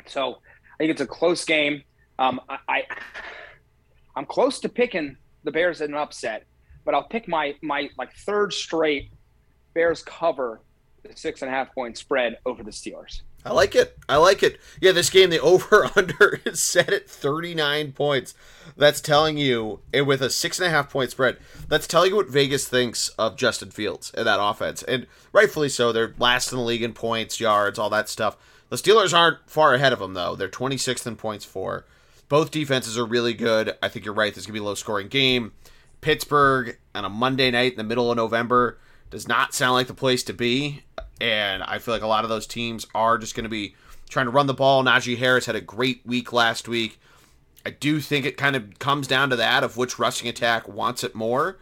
so 0.06 0.36
I 0.74 0.78
think 0.78 0.92
it's 0.92 1.02
a 1.02 1.08
close 1.08 1.44
game. 1.46 1.84
Um, 2.20 2.40
I, 2.48 2.58
I 2.70 2.84
I'm 4.16 4.26
close 4.26 4.60
to 4.60 4.70
picking 4.70 5.18
the 5.44 5.52
Bears 5.52 5.82
in 5.82 5.92
an 5.94 5.98
upset, 5.98 6.46
but 6.86 6.94
I'll 6.94 7.08
pick 7.08 7.28
my 7.28 7.56
my 7.62 7.90
like 7.98 8.14
third 8.26 8.54
straight 8.54 9.10
Bears 9.74 10.04
cover 10.04 10.62
the 11.04 11.16
six 11.16 11.42
and 11.42 11.52
a 11.52 11.54
half 11.54 11.74
point 11.74 11.98
spread 11.98 12.38
over 12.46 12.64
the 12.64 12.72
Steelers. 12.72 13.22
I 13.46 13.52
like 13.52 13.76
it. 13.76 13.98
I 14.08 14.18
like 14.18 14.42
it. 14.42 14.58
Yeah, 14.80 14.94
this 14.94 15.10
game, 15.10 15.30
the 15.30 15.40
over 15.42 15.90
under 15.96 16.40
is 16.46 16.62
set 16.62 16.92
at 16.92 17.10
39 17.10 17.92
points. 17.92 18.34
That's 18.78 19.02
telling 19.02 19.38
you, 19.38 19.82
and 19.94 20.08
with 20.08 20.22
a 20.22 20.30
six 20.30 20.60
and 20.60 20.68
a 20.68 20.70
half 20.70 20.90
point 20.90 21.12
spread, 21.12 21.38
that's 21.68 21.88
telling 21.88 22.12
you 22.12 22.16
what 22.16 22.30
Vegas 22.30 22.68
thinks 22.68 23.10
of 23.10 23.36
Justin 23.36 23.72
Fields 23.72 24.12
and 24.16 24.26
that 24.26 24.42
offense. 24.42 24.82
And 24.84 25.08
rightfully 25.32 25.70
so. 25.70 25.92
They're 25.92 26.14
last 26.18 26.52
in 26.52 26.58
the 26.58 26.64
league 26.64 26.84
in 26.84 26.94
points, 26.94 27.40
yards, 27.40 27.78
all 27.78 27.90
that 27.90 28.10
stuff. 28.10 28.38
The 28.70 28.78
Steelers 28.78 29.16
aren't 29.16 29.48
far 29.50 29.74
ahead 29.74 29.94
of 29.94 30.00
them, 30.00 30.14
though. 30.14 30.36
They're 30.36 30.50
26th 30.50 31.06
in 31.06 31.16
points 31.16 31.46
for. 31.46 31.86
Both 32.30 32.50
defenses 32.50 32.98
are 32.98 33.06
really 33.06 33.34
good. 33.34 33.78
I 33.84 33.90
think 33.90 34.06
you're 34.06 34.14
right. 34.14 34.34
This 34.34 34.44
is 34.44 34.48
going 34.48 34.56
to 34.56 34.62
be 34.62 34.64
a 34.64 34.68
low 34.68 34.76
scoring 34.76 35.10
game. 35.10 35.52
Pittsburgh 36.02 36.78
on 36.96 37.06
a 37.06 37.10
Monday 37.10 37.52
night 37.52 37.74
in 37.74 37.78
the 37.78 37.84
middle 37.84 38.10
of 38.10 38.18
November 38.18 38.80
does 39.14 39.28
not 39.28 39.54
sound 39.54 39.74
like 39.74 39.86
the 39.86 39.94
place 39.94 40.24
to 40.24 40.34
be. 40.34 40.82
And 41.22 41.62
I 41.62 41.78
feel 41.78 41.94
like 41.94 42.02
a 42.02 42.08
lot 42.08 42.24
of 42.24 42.32
those 42.32 42.48
teams 42.48 42.88
are 42.96 43.20
just 43.20 43.36
going 43.36 43.44
to 43.44 43.50
be 43.50 43.76
trying 44.10 44.26
to 44.26 44.32
run 44.32 44.48
the 44.48 44.56
ball. 44.56 44.84
Najee 44.84 45.20
Harris 45.20 45.46
had 45.46 45.56
a 45.56 45.62
great 45.62 46.02
week 46.04 46.34
last 46.34 46.68
week. 46.68 47.00
I 47.64 47.70
do 47.70 48.02
think 48.02 48.26
it 48.26 48.38
kind 48.38 48.56
of 48.56 48.80
comes 48.80 49.08
down 49.08 49.30
to 49.30 49.36
that 49.36 49.64
of 49.64 49.78
which 49.78 50.00
rushing 50.00 50.28
attack 50.28 50.68
wants 50.68 51.04
it 51.04 51.14
more. 51.14 51.60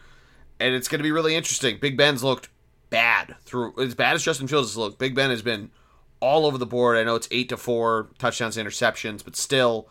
And 0.61 0.73
it's 0.73 0.87
going 0.87 0.99
to 0.99 1.03
be 1.03 1.11
really 1.11 1.35
interesting. 1.35 1.77
Big 1.77 1.97
Ben's 1.97 2.23
looked 2.23 2.47
bad 2.89 3.35
through 3.41 3.73
as 3.81 3.95
bad 3.95 4.15
as 4.15 4.23
Justin 4.23 4.47
Fields 4.47 4.69
has 4.69 4.77
looked. 4.77 4.97
Big 4.97 5.13
Ben 5.13 5.29
has 5.29 5.41
been 5.41 5.71
all 6.21 6.45
over 6.45 6.57
the 6.57 6.65
board. 6.65 6.97
I 6.97 7.03
know 7.03 7.15
it's 7.15 7.27
eight 7.31 7.49
to 7.49 7.57
four 7.57 8.07
touchdowns, 8.17 8.55
interceptions, 8.55 9.25
but 9.25 9.35
still, 9.35 9.89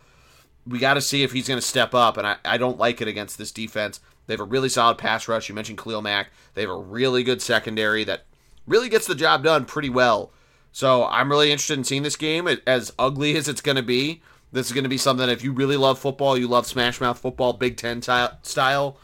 we 0.66 0.78
got 0.78 0.94
to 0.94 1.02
see 1.02 1.22
if 1.22 1.32
he's 1.32 1.46
going 1.46 1.60
to 1.60 1.66
step 1.66 1.94
up. 1.94 2.16
And 2.16 2.26
I, 2.26 2.36
I 2.42 2.56
don't 2.56 2.78
like 2.78 3.02
it 3.02 3.08
against 3.08 3.36
this 3.36 3.52
defense. 3.52 4.00
They 4.30 4.34
have 4.34 4.40
a 4.40 4.44
really 4.44 4.68
solid 4.68 4.96
pass 4.96 5.26
rush. 5.26 5.48
You 5.48 5.56
mentioned 5.56 5.78
Khalil 5.78 6.02
Mack. 6.02 6.28
They 6.54 6.60
have 6.60 6.70
a 6.70 6.76
really 6.76 7.24
good 7.24 7.42
secondary 7.42 8.04
that 8.04 8.26
really 8.64 8.88
gets 8.88 9.04
the 9.04 9.16
job 9.16 9.42
done 9.42 9.64
pretty 9.64 9.90
well. 9.90 10.30
So 10.70 11.04
I'm 11.06 11.32
really 11.32 11.50
interested 11.50 11.76
in 11.76 11.82
seeing 11.82 12.04
this 12.04 12.14
game. 12.14 12.48
As 12.64 12.92
ugly 12.96 13.34
as 13.34 13.48
it's 13.48 13.60
going 13.60 13.74
to 13.74 13.82
be, 13.82 14.22
this 14.52 14.68
is 14.68 14.72
going 14.72 14.84
to 14.84 14.88
be 14.88 14.98
something. 14.98 15.28
If 15.28 15.42
you 15.42 15.50
really 15.50 15.76
love 15.76 15.98
football, 15.98 16.38
you 16.38 16.46
love 16.46 16.64
Smash 16.64 17.00
Mouth 17.00 17.18
football, 17.18 17.54
Big 17.54 17.76
Ten 17.76 18.00
ti- 18.00 18.36
style. 18.42 18.98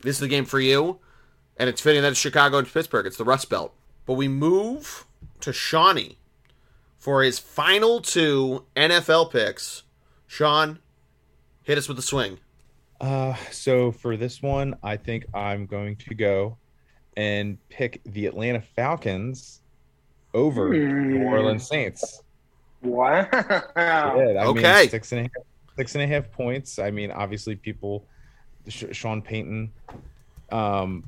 This 0.00 0.16
is 0.16 0.20
the 0.20 0.28
game 0.28 0.46
for 0.46 0.60
you. 0.60 0.98
And 1.58 1.68
it's 1.68 1.82
fitting 1.82 2.00
that 2.00 2.12
it's 2.12 2.18
Chicago 2.18 2.56
and 2.56 2.66
Pittsburgh. 2.66 3.04
It's 3.04 3.18
the 3.18 3.24
Rust 3.26 3.50
Belt. 3.50 3.74
But 4.06 4.14
we 4.14 4.28
move 4.28 5.04
to 5.40 5.52
Shawnee 5.52 6.16
for 6.96 7.22
his 7.22 7.38
final 7.38 8.00
two 8.00 8.64
NFL 8.74 9.30
picks. 9.30 9.82
Sean, 10.26 10.78
hit 11.64 11.76
us 11.76 11.86
with 11.86 11.98
the 11.98 12.02
swing. 12.02 12.38
Uh, 13.00 13.34
so 13.50 13.92
for 13.92 14.16
this 14.16 14.42
one, 14.42 14.74
I 14.82 14.96
think 14.96 15.24
I'm 15.34 15.66
going 15.66 15.96
to 15.96 16.14
go 16.14 16.58
and 17.16 17.58
pick 17.70 18.02
the 18.04 18.26
Atlanta 18.26 18.60
Falcons 18.76 19.60
over 20.34 20.70
the 20.70 20.78
New 20.78 21.24
Orleans 21.24 21.66
Saints. 21.66 22.22
Wow. 22.82 23.26
Yeah, 23.32 24.34
I 24.40 24.46
Okay. 24.46 24.80
mean, 24.80 24.88
six 24.90 25.12
and 25.12 25.20
a 25.20 25.22
half, 25.24 25.44
six 25.78 25.94
and 25.94 26.04
a 26.04 26.06
half 26.06 26.30
points. 26.30 26.78
I 26.78 26.90
mean, 26.90 27.10
obviously, 27.10 27.56
people, 27.56 28.06
Sh- 28.68 28.84
Sean 28.92 29.22
Payton, 29.22 29.72
um, 30.52 31.04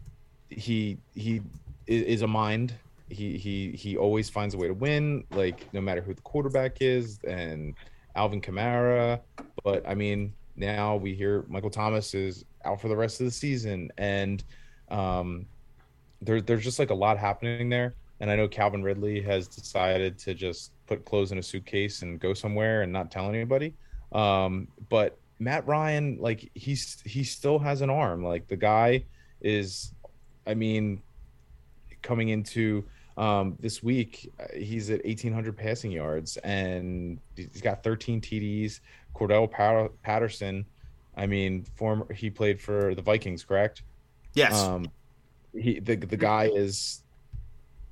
he 0.49 0.99
he 1.15 1.41
i- 1.89 1.93
is 1.93 2.23
a 2.23 2.27
mind. 2.27 2.75
He 3.09 3.37
he 3.39 3.73
he 3.73 3.97
always 3.97 4.31
finds 4.31 4.55
a 4.55 4.59
way 4.59 4.69
to 4.69 4.75
win. 4.75 5.25
Like 5.31 5.69
no 5.73 5.81
matter 5.81 6.01
who 6.01 6.15
the 6.15 6.23
quarterback 6.23 6.79
is, 6.81 7.19
and 7.27 7.75
Alvin 8.16 8.41
Kamara. 8.41 9.21
But 9.65 9.87
I 9.89 9.95
mean, 9.95 10.35
now 10.63 10.97
we 10.97 11.15
hear 11.15 11.45
Michael 11.49 11.71
Thomas 11.71 12.15
is 12.15 12.45
out 12.65 12.81
for 12.81 12.89
the 12.89 12.97
rest 12.97 13.21
of 13.21 13.27
the 13.27 13.33
season, 13.33 13.91
and 13.99 14.43
um, 14.91 15.45
there, 16.23 16.41
there's 16.41 16.63
just 16.63 16.79
like 16.79 16.91
a 16.91 16.95
lot 16.95 17.19
happening 17.19 17.69
there. 17.69 17.95
And 18.21 18.31
I 18.31 18.37
know 18.37 18.47
Calvin 18.47 18.85
Ridley 18.85 19.21
has 19.23 19.49
decided 19.49 20.17
to 20.21 20.33
just 20.33 20.71
put 20.87 21.05
clothes 21.05 21.33
in 21.33 21.39
a 21.39 21.43
suitcase 21.43 22.03
and 22.03 22.21
go 22.21 22.33
somewhere 22.33 22.83
and 22.83 22.93
not 22.93 23.11
tell 23.11 23.29
anybody. 23.29 23.75
Um, 24.13 24.69
but 24.89 25.19
Matt 25.41 25.67
Ryan, 25.67 26.19
like 26.21 26.49
he's 26.55 27.03
he 27.05 27.25
still 27.25 27.59
has 27.59 27.81
an 27.81 27.91
arm. 27.91 28.25
Like 28.25 28.47
the 28.47 28.57
guy 28.57 29.05
is, 29.41 29.93
I 30.47 30.55
mean, 30.55 31.03
coming 32.03 32.29
into 32.29 32.85
um, 33.17 33.57
this 33.61 33.83
week, 33.83 34.33
uh, 34.41 34.47
he's 34.55 34.91
at 34.91 35.05
1,800 35.05 35.57
passing 35.57 35.91
yards 35.91 36.37
and 36.39 37.19
he's 37.37 37.61
got 37.61 37.83
13 37.83 38.21
TDs. 38.21 38.81
Cordarrelle 39.15 39.51
Pat- 39.51 40.03
Patterson, 40.03 40.65
I 41.17 41.27
mean, 41.27 41.65
former 41.77 42.11
he 42.13 42.31
played 42.31 42.61
for 42.61 42.95
the 42.95 43.03
Vikings, 43.03 43.45
correct? 43.45 43.83
Yes. 44.35 44.55
Um, 44.63 44.87
he 45.55 45.81
the 45.81 45.97
the 45.97 46.17
guy 46.17 46.45
is 46.45 47.03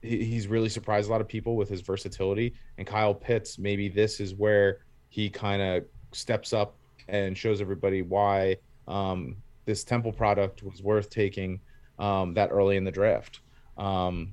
he, 0.01 0.25
he's 0.25 0.47
really 0.47 0.71
surprised 0.71 1.09
a 1.09 1.13
lot 1.13 1.21
of 1.21 1.29
people 1.29 1.57
with 1.57 1.69
his 1.69 1.83
versatility. 1.83 2.55
And 2.79 2.87
Kyle 2.87 3.15
Pitts, 3.15 3.59
maybe 3.59 3.89
this 3.89 4.21
is 4.21 4.35
where 4.35 4.79
he 5.11 5.29
kind 5.29 5.61
of 5.61 5.85
steps 6.13 6.53
up 6.53 6.75
and 7.09 7.37
shows 7.37 7.61
everybody 7.61 8.03
why 8.03 8.57
um, 8.89 9.37
this 9.67 9.85
Temple 9.85 10.13
product 10.13 10.63
was 10.63 10.83
worth 10.83 11.11
taking 11.11 11.61
um, 11.99 12.33
that 12.35 12.51
early 12.51 12.77
in 12.77 12.85
the 12.85 12.91
draft. 12.91 13.41
Um, 13.77 14.33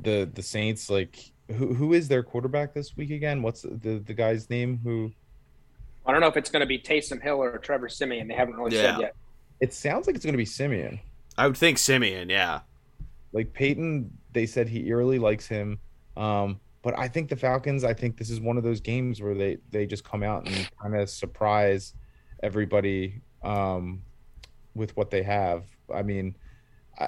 the 0.00 0.30
the 0.32 0.42
Saints, 0.42 0.88
like 0.90 1.18
who 1.48 1.74
who 1.74 1.92
is 1.92 2.08
their 2.08 2.22
quarterback 2.22 2.72
this 2.74 2.96
week 2.96 3.10
again? 3.10 3.42
What's 3.42 3.62
the 3.62 4.02
the 4.04 4.14
guy's 4.14 4.48
name? 4.50 4.80
Who 4.84 5.12
I 6.06 6.12
don't 6.12 6.20
know 6.20 6.26
if 6.28 6.36
it's 6.36 6.50
going 6.50 6.60
to 6.60 6.66
be 6.66 6.78
Taysom 6.78 7.22
Hill 7.22 7.40
or 7.42 7.58
Trevor 7.58 7.88
Siemian. 7.88 8.26
They 8.28 8.34
haven't 8.34 8.56
really 8.56 8.74
Yeah. 8.76 8.94
said 8.94 9.00
yet. 9.00 9.14
it 9.60 9.72
sounds 9.72 10.06
like 10.06 10.16
it's 10.16 10.24
going 10.24 10.32
to 10.34 10.38
be 10.38 10.44
Siemian. 10.44 10.98
I 11.38 11.46
would 11.46 11.56
think 11.56 11.78
Siemian, 11.78 12.28
yeah. 12.28 12.60
like 13.32 13.52
Payton, 13.52 14.10
they 14.32 14.44
said 14.46 14.68
he 14.68 14.86
eerily 14.88 15.18
likes 15.20 15.46
him. 15.46 15.78
Um, 16.16 16.58
but 16.82 16.98
I 16.98 17.06
think 17.06 17.28
the 17.30 17.36
Falcons. 17.36 17.84
I 17.84 17.94
think 17.94 18.16
this 18.16 18.28
is 18.30 18.40
one 18.40 18.56
of 18.58 18.64
those 18.64 18.80
games 18.80 19.22
where 19.22 19.34
they 19.34 19.58
they 19.70 19.86
just 19.86 20.02
come 20.04 20.22
out 20.24 20.46
and 20.48 20.68
kind 20.82 20.96
of 20.96 21.08
surprise 21.08 21.94
everybody 22.42 23.20
um, 23.44 24.02
with 24.74 24.96
what 24.96 25.10
they 25.10 25.22
have. 25.22 25.64
I 25.94 26.02
mean, 26.02 26.34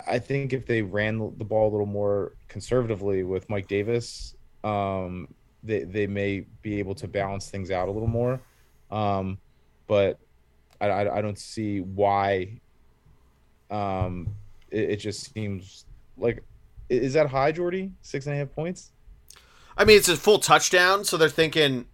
I, 0.06 0.18
think 0.18 0.52
if 0.52 0.66
they 0.66 0.82
ran 0.82 1.18
the 1.38 1.44
ball 1.44 1.68
a 1.68 1.72
little 1.72 1.86
more 1.86 2.32
conservatively 2.48 3.22
with 3.22 3.48
Mike 3.50 3.68
Davis, 3.68 4.34
um, 4.62 5.28
they 5.62 5.84
they 5.84 6.06
may 6.06 6.46
be 6.62 6.78
able 6.78 6.94
to 6.96 7.08
balance 7.08 7.48
things 7.48 7.70
out 7.70 7.88
a 7.88 7.90
little 7.90 8.08
more. 8.08 8.40
Um, 8.90 9.38
but 9.86 10.18
I, 10.80 10.88
I, 10.88 11.18
I 11.18 11.20
don't 11.22 11.38
see 11.38 11.80
why. 11.80 12.60
Um, 13.70 14.34
it, 14.70 14.90
it 14.90 14.96
just 14.96 15.32
seems 15.32 15.86
like 16.16 16.42
is 16.88 17.14
that 17.14 17.28
high, 17.28 17.52
Geordie? 17.52 17.92
Six 18.02 18.26
and 18.26 18.34
a 18.34 18.38
half 18.38 18.52
points. 18.52 18.92
I 19.76 19.84
mean, 19.84 19.96
it's 19.96 20.08
a 20.08 20.16
full 20.16 20.38
touchdown, 20.38 21.04
so 21.04 21.16
they're 21.16 21.28
thinking, 21.28 21.86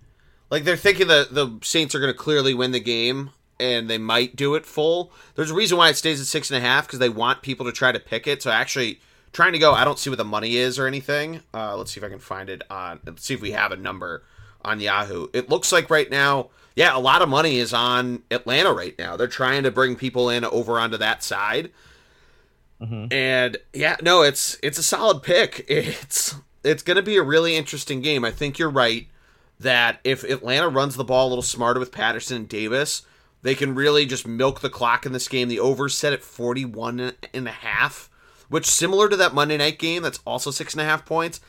like 0.51 0.64
they're 0.64 0.77
thinking 0.77 1.06
that 1.09 1.35
the 1.35 1.59
Saints 1.62 1.94
are 1.94 2.01
going 2.01 2.12
to 2.12 2.18
clearly 2.18 2.52
win 2.52 2.72
the 2.72 2.81
game, 2.81 3.31
and 3.61 3.89
they 3.89 3.99
might 3.99 4.35
do 4.35 4.55
it 4.55 4.66
full. 4.66 5.12
There's 5.35 5.51
a 5.51 5.55
reason 5.55 5.78
why 5.78 5.91
it 5.91 5.97
stays 5.97 6.20
at 6.20 6.27
six 6.27 6.51
and 6.51 6.57
a 6.57 6.66
half 6.66 6.87
because 6.87 6.99
they 6.99 7.09
want 7.09 7.43
people 7.43 7.66
to 7.66 7.73
try 7.73 7.93
to 7.93 8.01
pick 8.01 8.27
it. 8.27 8.43
So 8.43 8.51
actually, 8.51 9.01
trying 9.32 9.53
to 9.53 9.59
go, 9.59 9.73
I 9.73 9.85
don't 9.85 9.99
see 9.99 10.11
what 10.11 10.19
the 10.19 10.24
money 10.24 10.57
is 10.57 10.78
or 10.78 10.87
anything. 10.87 11.43
Uh, 11.55 11.77
let's 11.77 11.93
see 11.93 12.01
if 12.01 12.05
I 12.05 12.09
can 12.09 12.19
find 12.19 12.49
it 12.49 12.62
on. 12.70 13.01
Let's 13.05 13.24
see 13.24 13.35
if 13.35 13.41
we 13.41 13.53
have 13.53 13.73
a 13.73 13.77
number 13.77 14.24
on 14.65 14.81
Yahoo. 14.81 15.28
It 15.32 15.49
looks 15.49 15.73
like 15.73 15.91
right 15.91 16.11
now, 16.11 16.51
yeah, 16.77 16.97
a 16.97 16.99
lot 16.99 17.23
of 17.23 17.28
money 17.28 17.59
is 17.59 17.73
on 17.73 18.23
Atlanta 18.31 18.73
right 18.73 18.99
now. 18.99 19.16
They're 19.16 19.27
trying 19.27 19.62
to 19.65 19.70
bring 19.70 19.97
people 19.97 20.31
in 20.31 20.45
over 20.45 20.78
onto 20.78 20.97
that 20.97 21.23
side. 21.23 21.70
Mm-hmm. 22.81 23.12
And 23.12 23.59
yeah, 23.73 23.97
no, 24.03 24.23
it's 24.23 24.59
it's 24.62 24.78
a 24.78 24.82
solid 24.82 25.23
pick. 25.23 25.66
It's 25.69 26.35
it's 26.62 26.82
going 26.82 26.97
to 26.97 27.03
be 27.03 27.16
a 27.16 27.23
really 27.23 27.57
interesting 27.57 28.01
game. 28.03 28.24
I 28.24 28.31
think 28.31 28.59
you're 28.59 28.70
right 28.70 29.09
that 29.59 30.01
if 30.05 30.24
Atlanta 30.24 30.69
runs 30.69 30.97
the 30.97 31.05
ball 31.05 31.28
a 31.28 31.31
little 31.31 31.43
smarter 31.43 31.81
with 31.81 31.93
Patterson 31.93 32.37
and 32.37 32.49
Davis, 32.49 33.03
they 33.42 33.54
can 33.54 33.74
really 33.74 34.06
just 34.06 34.26
milk 34.26 34.60
the 34.60 34.70
clock 34.70 35.06
in 35.06 35.12
this 35.12 35.28
game. 35.28 35.48
The 35.48 35.60
over 35.60 35.88
set 35.88 36.12
at 36.12 36.22
41 36.22 37.12
and 37.32 37.48
a 37.48 37.52
half, 37.52 38.10
which 38.48 38.66
similar 38.66 39.08
to 39.08 39.16
that 39.16 39.34
Monday 39.34 39.56
night 39.56 39.78
game 39.78 40.02
that's 40.02 40.20
also 40.26 40.50
six 40.50 40.74
and 40.74 40.80
a 40.80 40.84
half 40.84 41.06
points. 41.06 41.40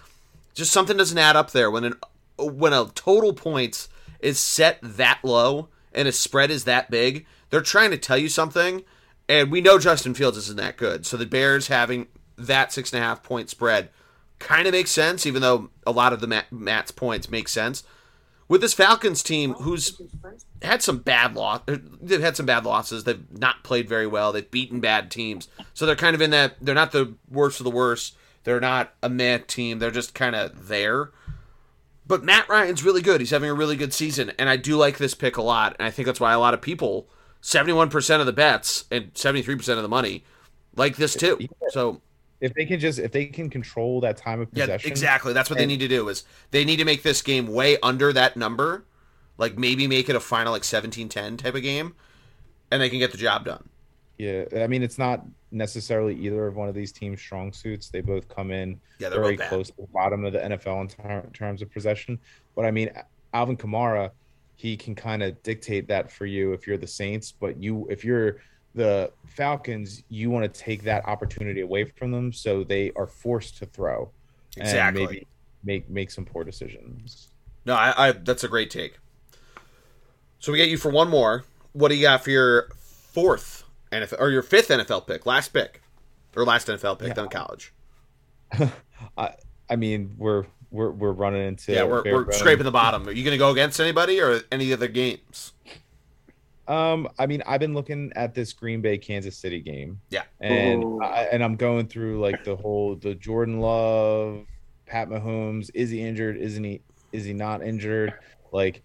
Just 0.53 0.71
something 0.71 0.97
doesn't 0.97 1.17
add 1.17 1.35
up 1.35 1.51
there 1.51 1.71
when 1.71 1.83
an 1.83 1.93
when 2.37 2.73
a 2.73 2.85
total 2.95 3.33
points 3.33 3.89
is 4.19 4.39
set 4.39 4.79
that 4.81 5.19
low 5.23 5.69
and 5.93 6.07
a 6.07 6.11
spread 6.11 6.51
is 6.51 6.63
that 6.63 6.89
big. 6.89 7.25
They're 7.49 7.61
trying 7.61 7.91
to 7.91 7.97
tell 7.97 8.17
you 8.17 8.29
something, 8.29 8.83
and 9.27 9.51
we 9.51 9.61
know 9.61 9.77
Justin 9.77 10.13
Fields 10.13 10.37
isn't 10.37 10.57
that 10.57 10.77
good. 10.77 11.05
So 11.05 11.17
the 11.17 11.25
Bears 11.25 11.67
having 11.67 12.07
that 12.37 12.71
six 12.71 12.93
and 12.93 13.03
a 13.03 13.05
half 13.05 13.23
point 13.23 13.49
spread 13.49 13.89
kind 14.39 14.67
of 14.67 14.73
makes 14.73 14.91
sense, 14.91 15.25
even 15.25 15.41
though 15.41 15.69
a 15.85 15.91
lot 15.91 16.13
of 16.13 16.21
the 16.21 16.27
Matt, 16.27 16.51
Matt's 16.51 16.91
points 16.91 17.29
make 17.29 17.47
sense. 17.47 17.83
With 18.51 18.59
this 18.59 18.73
Falcons 18.73 19.23
team, 19.23 19.53
who's 19.53 20.01
had 20.61 20.81
some 20.81 20.97
bad 20.97 21.35
loss, 21.35 21.61
they've 21.67 22.19
had 22.19 22.35
some 22.35 22.45
bad 22.45 22.65
losses. 22.65 23.05
They've 23.05 23.23
not 23.31 23.63
played 23.63 23.87
very 23.87 24.05
well. 24.05 24.33
They've 24.33 24.51
beaten 24.51 24.81
bad 24.81 25.09
teams, 25.09 25.47
so 25.73 25.85
they're 25.85 25.95
kind 25.95 26.15
of 26.15 26.21
in 26.21 26.31
that. 26.31 26.57
They're 26.59 26.75
not 26.75 26.91
the 26.91 27.13
worst 27.29 27.61
of 27.61 27.63
the 27.63 27.71
worst. 27.71 28.13
They're 28.43 28.59
not 28.59 28.93
a 29.01 29.07
mad 29.07 29.47
team. 29.47 29.79
They're 29.79 29.89
just 29.89 30.13
kind 30.13 30.35
of 30.35 30.67
there. 30.67 31.11
But 32.05 32.25
Matt 32.25 32.49
Ryan's 32.49 32.83
really 32.83 33.01
good. 33.01 33.21
He's 33.21 33.29
having 33.29 33.49
a 33.49 33.53
really 33.53 33.77
good 33.77 33.93
season, 33.93 34.33
and 34.37 34.49
I 34.49 34.57
do 34.57 34.75
like 34.75 34.97
this 34.97 35.13
pick 35.13 35.37
a 35.37 35.41
lot. 35.41 35.77
And 35.79 35.87
I 35.87 35.89
think 35.89 36.07
that's 36.07 36.19
why 36.19 36.33
a 36.33 36.39
lot 36.39 36.53
of 36.53 36.61
people, 36.61 37.07
seventy-one 37.39 37.89
percent 37.89 38.19
of 38.19 38.25
the 38.25 38.33
bets 38.33 38.83
and 38.91 39.11
seventy-three 39.13 39.55
percent 39.55 39.77
of 39.77 39.83
the 39.83 39.87
money, 39.87 40.25
like 40.75 40.97
this 40.97 41.15
too. 41.15 41.39
So 41.69 42.01
if 42.41 42.53
they 42.55 42.65
can 42.65 42.79
just 42.79 42.99
if 42.99 43.11
they 43.11 43.25
can 43.27 43.49
control 43.49 44.01
that 44.01 44.17
time 44.17 44.41
of 44.41 44.51
possession. 44.51 44.79
Yeah, 44.83 44.91
exactly. 44.91 45.31
That's 45.31 45.49
what 45.49 45.59
and, 45.59 45.69
they 45.69 45.73
need 45.73 45.79
to 45.81 45.87
do 45.87 46.09
is 46.09 46.25
they 46.49 46.65
need 46.65 46.77
to 46.77 46.85
make 46.85 47.03
this 47.03 47.21
game 47.21 47.47
way 47.47 47.77
under 47.81 48.11
that 48.11 48.35
number. 48.35 48.83
Like 49.37 49.57
maybe 49.57 49.87
make 49.87 50.09
it 50.09 50.15
a 50.15 50.19
final 50.19 50.51
like 50.51 50.63
17-10 50.63 51.37
type 51.37 51.55
of 51.55 51.61
game 51.61 51.95
and 52.69 52.81
they 52.81 52.89
can 52.89 52.99
get 52.99 53.11
the 53.11 53.17
job 53.17 53.45
done. 53.45 53.69
Yeah, 54.17 54.45
I 54.57 54.67
mean 54.67 54.83
it's 54.83 54.97
not 54.97 55.23
necessarily 55.51 56.15
either 56.15 56.47
of 56.47 56.55
one 56.55 56.69
of 56.69 56.75
these 56.75 56.91
teams' 56.91 57.21
strong 57.21 57.53
suits. 57.53 57.89
They 57.89 58.01
both 58.01 58.27
come 58.27 58.51
in 58.51 58.79
yeah, 58.99 59.09
very 59.09 59.37
close 59.37 59.69
to 59.69 59.77
the 59.77 59.87
bottom 59.87 60.25
of 60.25 60.33
the 60.33 60.39
NFL 60.39 60.81
in 60.81 60.87
ter- 60.87 61.29
terms 61.33 61.61
of 61.61 61.71
possession. 61.71 62.19
But 62.55 62.65
I 62.65 62.71
mean, 62.71 62.89
Alvin 63.33 63.57
Kamara, 63.57 64.11
he 64.55 64.77
can 64.77 64.95
kind 64.95 65.23
of 65.23 65.41
dictate 65.43 65.87
that 65.87 66.11
for 66.11 66.25
you 66.25 66.53
if 66.53 66.67
you're 66.67 66.77
the 66.77 66.87
Saints. 66.87 67.31
But 67.31 67.61
you, 67.61 67.87
if 67.89 68.05
you're 68.05 68.37
the 68.73 69.11
Falcons, 69.25 70.03
you 70.09 70.29
want 70.29 70.51
to 70.51 70.59
take 70.59 70.83
that 70.83 71.05
opportunity 71.07 71.61
away 71.61 71.85
from 71.85 72.11
them, 72.11 72.31
so 72.31 72.63
they 72.63 72.91
are 72.95 73.07
forced 73.07 73.57
to 73.57 73.65
throw 73.65 74.09
exactly. 74.57 75.03
and 75.03 75.11
maybe 75.11 75.27
make 75.63 75.89
make 75.89 76.11
some 76.11 76.25
poor 76.25 76.43
decisions. 76.43 77.29
No, 77.65 77.75
I, 77.75 78.07
I 78.07 78.11
that's 78.11 78.43
a 78.43 78.47
great 78.47 78.69
take. 78.69 78.97
So 80.39 80.51
we 80.51 80.57
get 80.57 80.69
you 80.69 80.77
for 80.77 80.89
one 80.89 81.09
more. 81.09 81.45
What 81.73 81.89
do 81.89 81.95
you 81.95 82.01
got 82.01 82.23
for 82.23 82.31
your 82.31 82.69
fourth 82.77 83.63
NFL 83.91 84.19
or 84.19 84.29
your 84.29 84.41
fifth 84.41 84.69
NFL 84.69 85.07
pick, 85.07 85.25
last 85.25 85.49
pick, 85.49 85.81
or 86.35 86.45
last 86.45 86.67
NFL 86.67 86.99
pick 86.99 87.15
yeah. 87.15 87.27
college? 87.27 87.73
I 89.17 89.35
I 89.69 89.75
mean 89.75 90.15
we're 90.17 90.45
we're 90.71 90.91
we're 90.91 91.11
running 91.11 91.45
into 91.45 91.73
yeah 91.73 91.83
we're, 91.83 92.03
we're 92.03 92.31
scraping 92.31 92.65
the 92.65 92.71
bottom. 92.71 93.07
Are 93.07 93.11
you 93.11 93.23
going 93.23 93.33
to 93.33 93.37
go 93.37 93.51
against 93.51 93.79
anybody 93.79 94.19
or 94.19 94.41
any 94.51 94.73
other 94.73 94.87
games? 94.87 95.53
Um, 96.67 97.09
I 97.17 97.25
mean, 97.25 97.41
I've 97.45 97.59
been 97.59 97.73
looking 97.73 98.11
at 98.15 98.33
this 98.33 98.53
Green 98.53 98.81
Bay 98.81 98.97
Kansas 98.97 99.37
City 99.37 99.59
game. 99.59 99.99
Yeah, 100.09 100.23
and 100.39 101.03
I, 101.03 101.23
and 101.31 101.43
I'm 101.43 101.55
going 101.55 101.87
through 101.87 102.19
like 102.19 102.43
the 102.43 102.55
whole 102.55 102.95
the 102.95 103.15
Jordan 103.15 103.59
Love, 103.59 104.45
Pat 104.85 105.09
Mahomes. 105.09 105.69
Is 105.73 105.89
he 105.89 106.01
injured? 106.01 106.37
Isn't 106.37 106.63
he? 106.63 106.81
Is 107.11 107.25
he 107.25 107.33
not 107.33 107.63
injured? 107.63 108.13
Like, 108.51 108.83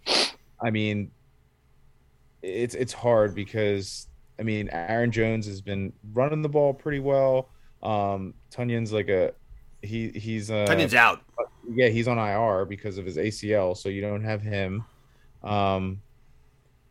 I 0.60 0.70
mean, 0.70 1.10
it's 2.42 2.74
it's 2.74 2.92
hard 2.92 3.34
because 3.34 4.08
I 4.38 4.42
mean, 4.42 4.68
Aaron 4.70 5.10
Jones 5.10 5.46
has 5.46 5.60
been 5.60 5.92
running 6.12 6.42
the 6.42 6.48
ball 6.48 6.74
pretty 6.74 7.00
well. 7.00 7.50
Um, 7.82 8.34
Tonyan's 8.50 8.92
like 8.92 9.08
a 9.08 9.32
he 9.82 10.08
he's 10.10 10.50
uh 10.50 10.66
Tonyan's 10.66 10.94
out. 10.94 11.22
Yeah, 11.68 11.88
he's 11.88 12.08
on 12.08 12.18
IR 12.18 12.64
because 12.64 12.98
of 12.98 13.04
his 13.04 13.16
ACL, 13.16 13.76
so 13.76 13.88
you 13.88 14.00
don't 14.00 14.22
have 14.22 14.40
him. 14.40 14.84
Um, 15.42 16.00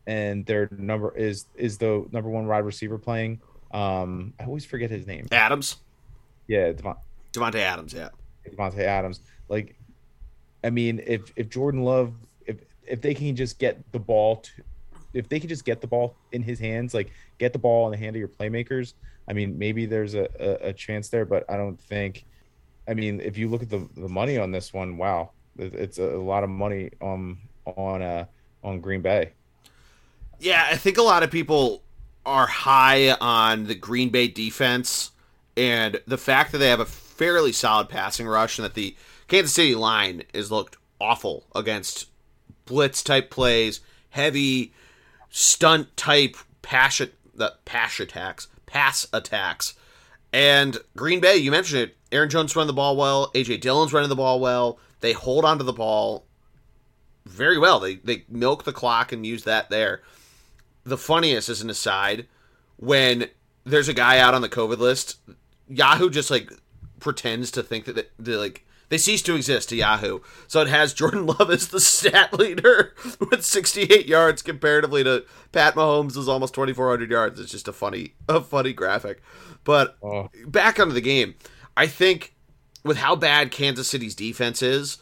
and 0.07 0.45
their 0.45 0.69
number 0.71 1.15
is 1.15 1.45
is 1.55 1.77
the 1.77 2.05
number 2.11 2.29
one 2.29 2.47
wide 2.47 2.65
receiver 2.65 2.97
playing. 2.97 3.39
Um, 3.71 4.33
I 4.39 4.45
always 4.45 4.65
forget 4.65 4.89
his 4.89 5.05
name. 5.07 5.27
Adams. 5.31 5.77
Yeah, 6.47 6.71
Devon- 6.71 6.95
Davante 7.33 7.55
Adams. 7.55 7.93
Yeah, 7.93 8.09
Davante 8.49 8.79
Adams. 8.79 9.19
Like, 9.49 9.75
I 10.63 10.69
mean, 10.69 11.01
if 11.05 11.31
if 11.35 11.49
Jordan 11.49 11.83
Love, 11.83 12.13
if 12.45 12.57
if 12.85 13.01
they 13.01 13.13
can 13.13 13.35
just 13.35 13.59
get 13.59 13.91
the 13.91 13.99
ball 13.99 14.37
to, 14.37 14.51
if 15.13 15.27
they 15.29 15.39
can 15.39 15.49
just 15.49 15.65
get 15.65 15.81
the 15.81 15.87
ball 15.87 16.15
in 16.31 16.41
his 16.41 16.59
hands, 16.59 16.93
like 16.93 17.11
get 17.37 17.53
the 17.53 17.59
ball 17.59 17.87
in 17.87 17.91
the 17.91 17.97
hand 17.97 18.15
of 18.15 18.19
your 18.19 18.27
playmakers. 18.27 18.93
I 19.27 19.33
mean, 19.33 19.57
maybe 19.57 19.87
there's 19.87 20.13
a, 20.13 20.27
a, 20.39 20.69
a 20.69 20.73
chance 20.73 21.09
there, 21.09 21.25
but 21.25 21.49
I 21.49 21.57
don't 21.57 21.79
think. 21.79 22.25
I 22.87 22.93
mean, 22.93 23.19
if 23.19 23.37
you 23.37 23.49
look 23.49 23.63
at 23.63 23.69
the 23.69 23.87
the 23.95 24.07
money 24.07 24.37
on 24.37 24.51
this 24.51 24.71
one, 24.71 24.97
wow, 24.97 25.31
it's 25.57 25.97
a, 25.97 26.03
a 26.15 26.21
lot 26.21 26.43
of 26.43 26.49
money 26.51 26.91
on 27.01 27.39
on 27.65 28.01
uh 28.03 28.25
on 28.63 28.79
Green 28.79 29.01
Bay. 29.01 29.31
Yeah, 30.39 30.67
I 30.69 30.77
think 30.77 30.97
a 30.97 31.03
lot 31.03 31.23
of 31.23 31.31
people 31.31 31.83
are 32.25 32.47
high 32.47 33.11
on 33.11 33.65
the 33.65 33.75
Green 33.75 34.09
Bay 34.09 34.27
defense 34.27 35.11
and 35.55 36.01
the 36.05 36.17
fact 36.17 36.51
that 36.51 36.57
they 36.57 36.69
have 36.69 36.79
a 36.79 36.85
fairly 36.85 37.51
solid 37.51 37.87
passing 37.87 38.27
rush 38.27 38.57
and 38.57 38.65
that 38.65 38.73
the 38.73 38.95
Kansas 39.27 39.53
City 39.53 39.75
line 39.75 40.23
is 40.33 40.51
looked 40.51 40.77
awful 40.99 41.45
against 41.55 42.07
blitz 42.65 43.03
type 43.03 43.29
plays, 43.29 43.79
heavy 44.09 44.73
stunt 45.29 45.95
type 45.95 46.35
pass 46.61 47.01
the 47.33 47.53
pass 47.63 47.99
attacks, 47.99 48.47
pass 48.65 49.07
attacks. 49.13 49.75
And 50.33 50.77
Green 50.97 51.21
Bay, 51.21 51.37
you 51.37 51.51
mentioned 51.51 51.81
it, 51.81 51.97
Aaron 52.11 52.29
Jones 52.29 52.55
running 52.55 52.67
the 52.67 52.73
ball 52.73 52.97
well, 52.97 53.31
AJ 53.33 53.61
Dillon's 53.61 53.93
running 53.93 54.09
the 54.09 54.15
ball 54.15 54.39
well. 54.39 54.79
They 54.99 55.13
hold 55.13 55.45
onto 55.45 55.63
the 55.63 55.73
ball 55.73 56.25
very 57.25 57.57
well. 57.57 57.79
They 57.79 57.95
they 57.95 58.25
milk 58.27 58.63
the 58.63 58.73
clock 58.73 59.11
and 59.11 59.25
use 59.25 59.43
that 59.43 59.69
there 59.69 60.01
the 60.85 60.97
funniest 60.97 61.49
as 61.49 61.61
an 61.61 61.69
aside 61.69 62.27
when 62.77 63.29
there's 63.65 63.89
a 63.89 63.93
guy 63.93 64.19
out 64.19 64.33
on 64.33 64.41
the 64.41 64.49
COVID 64.49 64.77
list. 64.77 65.17
Yahoo 65.67 66.09
just 66.09 66.29
like 66.29 66.51
pretends 66.99 67.51
to 67.51 67.63
think 67.63 67.85
that 67.85 68.11
they, 68.17 68.35
like 68.35 68.65
they 68.89 68.97
cease 68.97 69.21
to 69.23 69.35
exist 69.35 69.69
to 69.69 69.75
Yahoo. 69.75 70.19
So 70.47 70.61
it 70.61 70.67
has 70.67 70.93
Jordan 70.95 71.25
Love 71.25 71.49
as 71.49 71.69
the 71.69 71.79
stat 71.79 72.33
leader 72.33 72.93
with 73.31 73.43
68 73.43 74.05
yards 74.05 74.41
comparatively 74.41 75.03
to 75.03 75.25
Pat 75.51 75.75
Mahomes 75.75 76.17
is 76.17 76.29
almost 76.29 76.53
2400 76.53 77.09
yards. 77.09 77.39
It's 77.39 77.51
just 77.51 77.67
a 77.67 77.73
funny 77.73 78.13
a 78.29 78.41
funny 78.41 78.73
graphic. 78.73 79.21
But 79.63 79.97
oh. 80.03 80.29
back 80.45 80.79
onto 80.79 80.93
the 80.93 81.01
game. 81.01 81.35
I 81.75 81.87
think 81.87 82.35
with 82.83 82.97
how 82.97 83.15
bad 83.15 83.51
Kansas 83.51 83.87
City's 83.87 84.15
defense 84.15 84.61
is, 84.61 84.99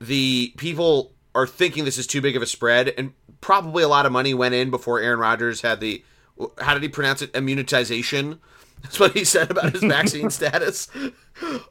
the 0.00 0.52
people 0.56 1.12
are 1.38 1.46
thinking 1.46 1.84
this 1.84 1.98
is 1.98 2.06
too 2.06 2.20
big 2.20 2.36
of 2.36 2.42
a 2.42 2.46
spread 2.46 2.92
and 2.98 3.12
probably 3.40 3.84
a 3.84 3.88
lot 3.88 4.06
of 4.06 4.12
money 4.12 4.34
went 4.34 4.54
in 4.54 4.70
before 4.70 4.98
Aaron 5.00 5.20
Rodgers 5.20 5.60
had 5.60 5.80
the 5.80 6.04
how 6.60 6.74
did 6.74 6.82
he 6.82 6.88
pronounce 6.88 7.22
it? 7.22 7.34
Immunization. 7.34 8.40
That's 8.82 9.00
what 9.00 9.12
he 9.12 9.24
said 9.24 9.50
about 9.50 9.72
his 9.72 9.82
vaccine 9.82 10.30
status. 10.30 10.88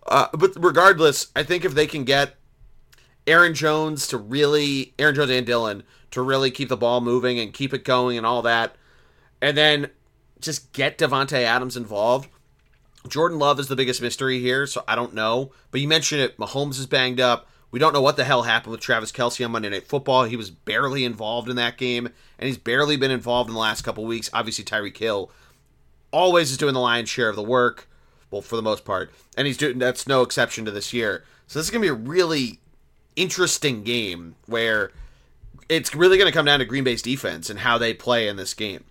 Uh, 0.07 0.27
but 0.34 0.52
regardless, 0.57 1.27
I 1.35 1.44
think 1.44 1.64
if 1.64 1.73
they 1.73 1.88
can 1.88 2.03
get 2.03 2.35
Aaron 3.26 3.53
Jones 3.53 4.07
to 4.07 4.18
really, 4.18 4.94
Aaron 4.99 5.15
Jones 5.15 5.31
and 5.31 5.45
Dillon 5.45 5.84
to 6.11 6.22
really 6.22 6.52
keep 6.52 6.69
the 6.69 6.77
ball 6.77 6.99
moving 6.99 7.39
and 7.39 7.53
keep 7.53 7.73
it 7.73 7.85
going 7.85 8.18
and 8.18 8.26
all 8.26 8.41
that, 8.41 8.76
and 9.41 9.56
then 9.56 9.89
just 10.41 10.73
get 10.73 10.98
Davante 10.98 11.44
Adams 11.44 11.77
involved. 11.77 12.30
Jordan 13.07 13.39
Love 13.39 13.57
is 13.60 13.69
the 13.69 13.76
biggest 13.77 14.02
mystery 14.02 14.39
here, 14.39 14.68
so 14.68 14.84
I 14.85 14.95
don't 14.95 15.14
know. 15.14 15.52
But 15.72 15.80
you 15.80 15.88
mentioned 15.88 16.22
it. 16.22 16.38
Mahomes 16.38 16.77
is 16.77 16.88
banged 16.88 17.22
up. 17.22 17.48
We 17.69 17.80
don't 17.80 17.94
know 17.94 18.02
what 18.02 18.15
the 18.15 18.23
hell 18.23 18.44
happened 18.44 18.72
with 18.72 18.81
Travis 18.81 19.11
Kelce 19.11 19.44
on 19.44 19.52
Monday 19.52 19.69
Night 19.69 19.88
Football. 19.88 20.23
He 20.23 20.38
was 20.38 20.49
barely 20.49 21.03
involved 21.03 21.49
in 21.49 21.57
that 21.57 21.77
game, 21.77 22.06
and 22.06 22.48
he's 22.48 22.57
barely 22.57 22.95
been 22.95 23.11
involved 23.11 23.49
in 23.49 23.53
the 23.53 23.60
last 23.60 23.81
couple 23.81 24.06
weeks. 24.06 24.30
Obviously, 24.31 24.64
Tyreek 24.64 24.98
Hill 24.98 25.30
always 26.11 26.52
is 26.52 26.57
doing 26.57 26.73
the 26.73 26.80
lion's 26.80 27.10
share 27.10 27.30
of 27.30 27.35
the 27.35 27.44
work, 27.44 27.89
well, 28.31 28.41
for 28.41 28.56
the 28.56 28.61
most 28.61 28.85
part, 28.85 29.11
and 29.35 29.48
he's 29.48 29.57
doing 29.57 29.80
that's 29.80 30.07
no 30.07 30.22
exception 30.22 30.64
to 30.65 30.72
this 30.72 30.94
year. 30.94 31.23
So 31.48 31.60
this 31.60 31.68
is 31.68 31.72
gonna 31.72 31.81
be 31.81 31.88
a 31.89 31.94
really 31.94 32.60
interesting 33.15 33.84
game 33.84 34.35
where 34.45 34.91
it's 35.68 35.94
really 35.94 36.18
gonna 36.18 36.31
come 36.31 36.45
down 36.45 36.60
to 36.60 36.65
Green 36.65 36.85
Bay's 36.85 37.02
defense 37.02 37.49
and 37.49 37.60
how 37.60 37.77
they 37.77 37.94
play 37.94 38.27
in 38.27 38.38
this 38.38 38.53
game. 38.53 38.85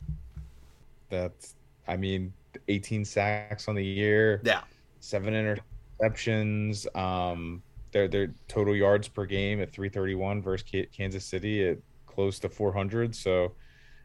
That's, 1.08 1.54
I 1.88 1.96
mean, 1.96 2.32
18 2.68 3.04
sacks 3.04 3.68
on 3.68 3.74
the 3.74 3.84
year. 3.84 4.40
Yeah, 4.44 4.62
seven 5.00 5.32
interceptions. 5.32 6.94
Um, 6.96 7.62
their 7.92 8.08
their 8.08 8.34
total 8.48 8.74
yards 8.74 9.08
per 9.08 9.24
game 9.24 9.60
at 9.60 9.72
331 9.72 10.42
versus 10.42 10.86
Kansas 10.92 11.24
City 11.24 11.68
at 11.68 11.78
close 12.06 12.38
to 12.40 12.48
400. 12.48 13.14
So 13.14 13.52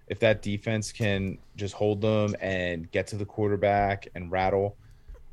if 0.08 0.20
that 0.20 0.42
defense 0.42 0.92
can 0.92 1.38
just 1.56 1.74
hold 1.74 2.02
them 2.02 2.36
and 2.42 2.92
get 2.92 3.08
to 3.08 3.16
the 3.16 3.26
quarterback 3.26 4.08
and 4.16 4.32
rattle 4.32 4.76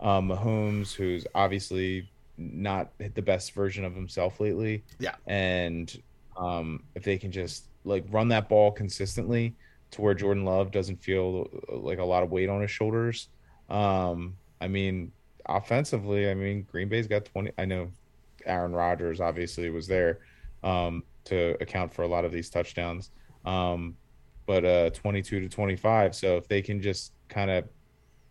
um, 0.01 0.29
Mahomes, 0.29 0.95
who's 0.95 1.27
obviously 1.35 2.09
not 2.37 2.93
the 2.99 3.23
best 3.23 3.53
version 3.53 3.85
of 3.85 3.95
himself 3.95 4.39
lately. 4.39 4.85
Yeah. 5.01 5.17
And 5.27 6.01
um, 6.37 6.85
if 6.95 7.03
they 7.03 7.19
can 7.19 7.33
just 7.33 7.65
like 7.85 8.05
run 8.11 8.29
that 8.29 8.49
ball 8.49 8.71
consistently 8.71 9.57
to 9.91 10.03
where 10.03 10.15
Jordan 10.15 10.45
Love 10.45 10.71
doesn't 10.71 11.03
feel 11.03 11.49
like 11.69 11.99
a 11.99 12.05
lot 12.05 12.23
of 12.23 12.31
weight 12.31 12.49
on 12.49 12.61
his 12.61 12.71
shoulders. 12.71 13.29
Um, 13.69 14.37
I 14.61 14.69
mean, 14.69 15.13
offensively, 15.47 16.31
I 16.31 16.35
mean, 16.35 16.67
Green 16.71 16.89
Bay's 16.89 17.07
got 17.07 17.25
20. 17.25 17.53
I 17.59 17.65
know 17.65 17.91
Aaron 18.49 18.73
Rodgers 18.73 19.21
obviously 19.21 19.71
was 19.71 19.87
there 19.87 20.21
um, 20.63 21.03
to 21.25 21.57
account 21.61 21.93
for 21.93 22.03
a 22.03 22.09
lot 22.09 22.25
of 22.25 22.33
these 22.33 22.51
touchdowns. 22.51 23.11
Um, 23.45 23.97
but 24.47 24.65
uh, 24.65 24.91
22 24.91 25.41
to 25.41 25.49
25. 25.49 26.15
So 26.15 26.37
if 26.37 26.49
they 26.49 26.63
can 26.63 26.81
just 26.81 27.13
kind 27.29 27.51
of 27.51 27.65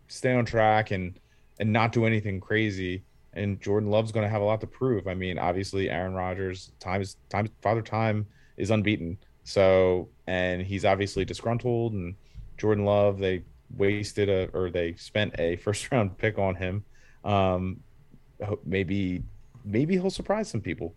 stay 0.08 0.34
on 0.34 0.44
track 0.44 0.90
and 0.90 1.18
and 1.60 1.72
not 1.72 1.92
do 1.92 2.06
anything 2.06 2.40
crazy, 2.40 3.02
and 3.32 3.60
Jordan 3.60 3.90
Love's 3.90 4.12
going 4.12 4.24
to 4.24 4.28
have 4.28 4.42
a 4.42 4.44
lot 4.44 4.60
to 4.60 4.66
prove. 4.66 5.06
I 5.06 5.14
mean, 5.14 5.38
obviously 5.38 5.90
Aaron 5.90 6.14
Rodgers 6.14 6.72
time 6.80 7.00
is 7.00 7.16
time 7.28 7.48
father 7.62 7.82
time 7.82 8.26
is 8.56 8.70
unbeaten. 8.70 9.18
So 9.44 10.08
and 10.26 10.62
he's 10.62 10.84
obviously 10.84 11.24
disgruntled, 11.24 11.92
and 11.94 12.14
Jordan 12.58 12.84
Love 12.84 13.18
they 13.18 13.44
wasted 13.76 14.28
a 14.28 14.48
or 14.52 14.70
they 14.70 14.94
spent 14.94 15.34
a 15.38 15.56
first 15.64 15.90
round 15.90 16.18
pick 16.18 16.38
on 16.38 16.54
him. 16.54 16.84
Um, 17.24 17.80
maybe 18.64 19.22
maybe 19.64 19.94
he'll 19.94 20.10
surprise 20.10 20.48
some 20.48 20.60
people. 20.60 20.94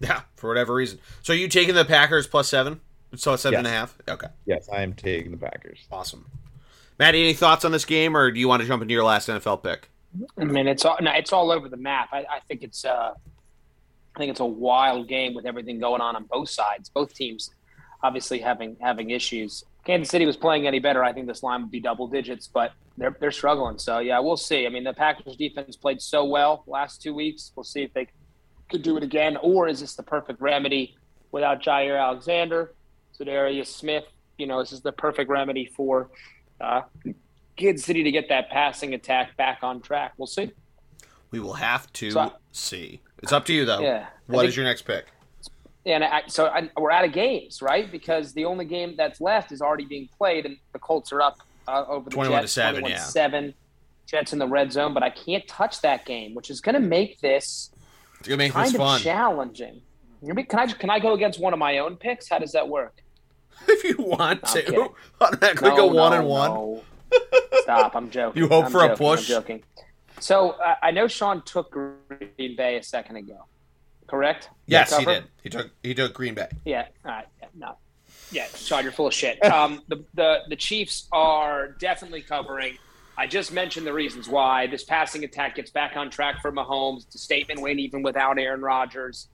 Yeah, 0.00 0.22
for 0.36 0.48
whatever 0.48 0.74
reason. 0.74 0.98
So 1.22 1.32
are 1.32 1.36
you 1.36 1.48
taking 1.48 1.74
the 1.74 1.84
Packers 1.84 2.26
plus 2.26 2.48
seven? 2.48 2.80
So 3.14 3.36
seven 3.36 3.54
yes. 3.54 3.58
and 3.58 3.66
a 3.66 3.70
half. 3.70 3.98
Okay. 4.08 4.26
Yes, 4.44 4.68
I 4.70 4.82
am 4.82 4.92
taking 4.92 5.30
the 5.30 5.38
Packers. 5.38 5.86
Awesome. 5.90 6.26
Maddie, 6.98 7.22
any 7.22 7.34
thoughts 7.34 7.64
on 7.64 7.72
this 7.72 7.84
game, 7.84 8.16
or 8.16 8.30
do 8.30 8.40
you 8.40 8.48
want 8.48 8.62
to 8.62 8.68
jump 8.68 8.82
into 8.82 8.92
your 8.92 9.04
last 9.04 9.28
NFL 9.28 9.62
pick? 9.62 9.88
I 10.38 10.44
mean, 10.44 10.66
it's 10.66 10.84
all 10.84 10.96
no, 11.00 11.10
it's 11.12 11.32
all 11.32 11.50
over 11.50 11.68
the 11.68 11.76
map. 11.76 12.08
I, 12.12 12.18
I 12.18 12.40
think 12.48 12.62
it's 12.62 12.84
uh, 12.84 13.12
I 14.14 14.18
think 14.18 14.30
it's 14.30 14.40
a 14.40 14.46
wild 14.46 15.08
game 15.08 15.34
with 15.34 15.46
everything 15.46 15.78
going 15.78 16.00
on 16.00 16.16
on 16.16 16.24
both 16.24 16.48
sides. 16.50 16.88
Both 16.88 17.14
teams 17.14 17.50
obviously 18.02 18.38
having 18.38 18.76
having 18.80 19.10
issues. 19.10 19.64
Kansas 19.84 20.10
City 20.10 20.26
was 20.26 20.36
playing 20.36 20.66
any 20.66 20.80
better, 20.80 21.04
I 21.04 21.12
think 21.12 21.26
this 21.26 21.42
line 21.42 21.62
would 21.62 21.70
be 21.70 21.80
double 21.80 22.08
digits, 22.08 22.48
but 22.48 22.72
they're 22.96 23.16
they're 23.20 23.30
struggling. 23.30 23.78
So 23.78 23.98
yeah, 23.98 24.18
we'll 24.18 24.36
see. 24.36 24.66
I 24.66 24.68
mean, 24.68 24.84
the 24.84 24.94
Packers 24.94 25.36
defense 25.36 25.76
played 25.76 26.00
so 26.00 26.24
well 26.24 26.64
last 26.66 27.02
two 27.02 27.14
weeks. 27.14 27.52
We'll 27.54 27.64
see 27.64 27.82
if 27.82 27.92
they 27.92 28.08
could 28.70 28.82
do 28.82 28.96
it 28.96 29.02
again, 29.02 29.36
or 29.38 29.68
is 29.68 29.80
this 29.80 29.94
the 29.94 30.02
perfect 30.02 30.40
remedy 30.40 30.96
without 31.32 31.62
Jaire 31.62 32.00
Alexander? 32.00 32.74
Za'Darius 33.18 33.66
Smith, 33.68 34.04
you 34.38 34.46
know, 34.46 34.60
this 34.60 34.72
is 34.72 34.80
the 34.82 34.92
perfect 34.92 35.30
remedy 35.30 35.64
for 35.64 36.10
uh, 36.60 36.82
Kansas 37.56 37.84
City 37.84 38.02
to 38.02 38.10
get 38.10 38.28
that 38.28 38.50
passing 38.50 38.94
attack 38.94 39.36
back 39.36 39.60
on 39.62 39.80
track. 39.80 40.12
We'll 40.18 40.26
see. 40.26 40.52
We 41.30 41.40
will 41.40 41.54
have 41.54 41.90
to 41.94 42.10
so, 42.10 42.32
see. 42.52 43.00
It's 43.22 43.32
up 43.32 43.44
to 43.46 43.52
you, 43.52 43.64
though. 43.64 43.80
Yeah. 43.80 44.06
What 44.26 44.40
think, 44.40 44.50
is 44.50 44.56
your 44.56 44.64
next 44.66 44.82
pick? 44.82 45.06
And 45.84 46.04
I, 46.04 46.24
so 46.26 46.46
I, 46.46 46.68
we're 46.76 46.90
out 46.90 47.04
of 47.04 47.12
games, 47.12 47.62
right? 47.62 47.90
Because 47.90 48.32
the 48.32 48.44
only 48.44 48.64
game 48.64 48.94
that's 48.96 49.20
left 49.20 49.52
is 49.52 49.62
already 49.62 49.84
being 49.84 50.08
played, 50.18 50.44
and 50.44 50.58
the 50.72 50.78
Colts 50.78 51.12
are 51.12 51.22
up 51.22 51.38
uh, 51.68 51.84
over 51.88 52.08
the 52.08 52.14
21 52.14 52.42
Jets, 52.42 52.54
to 52.54 52.60
7, 52.60 52.80
21 52.80 52.90
yeah. 52.90 53.04
7. 53.04 53.54
Jets 54.06 54.32
in 54.32 54.38
the 54.38 54.46
red 54.46 54.72
zone, 54.72 54.94
but 54.94 55.02
I 55.02 55.10
can't 55.10 55.46
touch 55.48 55.80
that 55.80 56.06
game, 56.06 56.34
which 56.34 56.48
is 56.48 56.60
going 56.60 56.74
to 56.74 56.80
make 56.80 57.20
this 57.20 57.70
it's 58.18 58.28
gonna 58.28 58.38
make 58.38 58.52
kind 58.52 58.66
this 58.66 58.74
of 58.74 58.80
fun. 58.80 59.00
challenging. 59.00 59.82
Can 60.24 60.58
I 60.58 60.66
can 60.66 60.90
I 60.90 60.98
go 60.98 61.14
against 61.14 61.38
one 61.38 61.52
of 61.52 61.58
my 61.58 61.78
own 61.78 61.96
picks? 61.96 62.28
How 62.28 62.38
does 62.38 62.52
that 62.52 62.68
work? 62.68 63.02
if 63.68 63.84
you 63.84 63.96
want 63.98 64.44
to. 64.46 64.90
Automatically 65.20 65.68
no, 65.70 65.76
go 65.76 65.86
one 65.86 66.12
no, 66.12 66.18
and 66.18 66.26
one. 66.26 66.50
No. 66.50 66.84
Stop! 67.62 67.94
I'm 67.94 68.10
joking. 68.10 68.42
You 68.42 68.48
hope 68.48 68.66
I'm 68.66 68.72
for 68.72 68.80
joking, 68.80 68.92
a 68.92 68.96
push. 68.96 69.30
I'm 69.30 69.36
joking. 69.42 69.62
So 70.18 70.50
uh, 70.52 70.74
I 70.82 70.90
know 70.90 71.06
Sean 71.06 71.42
took 71.42 71.70
Green 71.70 72.56
Bay 72.56 72.78
a 72.78 72.82
second 72.82 73.16
ago, 73.16 73.44
correct? 74.06 74.50
Yes, 74.66 74.96
he 74.96 75.04
did. 75.04 75.24
He 75.42 75.50
took 75.50 75.70
he 75.82 75.94
took 75.94 76.14
Green 76.14 76.34
Bay. 76.34 76.48
Yeah. 76.64 76.86
All 77.04 77.12
right. 77.12 77.26
Yeah, 77.40 77.48
no. 77.54 77.76
Yeah, 78.30 78.46
Sean, 78.54 78.82
you're 78.82 78.92
full 78.92 79.06
of 79.06 79.14
shit. 79.14 79.42
Um, 79.44 79.82
the, 79.88 80.04
the 80.14 80.38
the 80.48 80.56
Chiefs 80.56 81.08
are 81.12 81.68
definitely 81.68 82.22
covering. 82.22 82.78
I 83.18 83.26
just 83.26 83.52
mentioned 83.52 83.86
the 83.86 83.92
reasons 83.92 84.28
why 84.28 84.66
this 84.66 84.84
passing 84.84 85.24
attack 85.24 85.56
gets 85.56 85.70
back 85.70 85.96
on 85.96 86.10
track 86.10 86.42
for 86.42 86.52
Mahomes. 86.52 87.06
It's 87.06 87.14
a 87.14 87.18
statement 87.18 87.62
win 87.62 87.78
even 87.78 88.02
without 88.02 88.38
Aaron 88.38 88.60
Rodgers. 88.60 89.28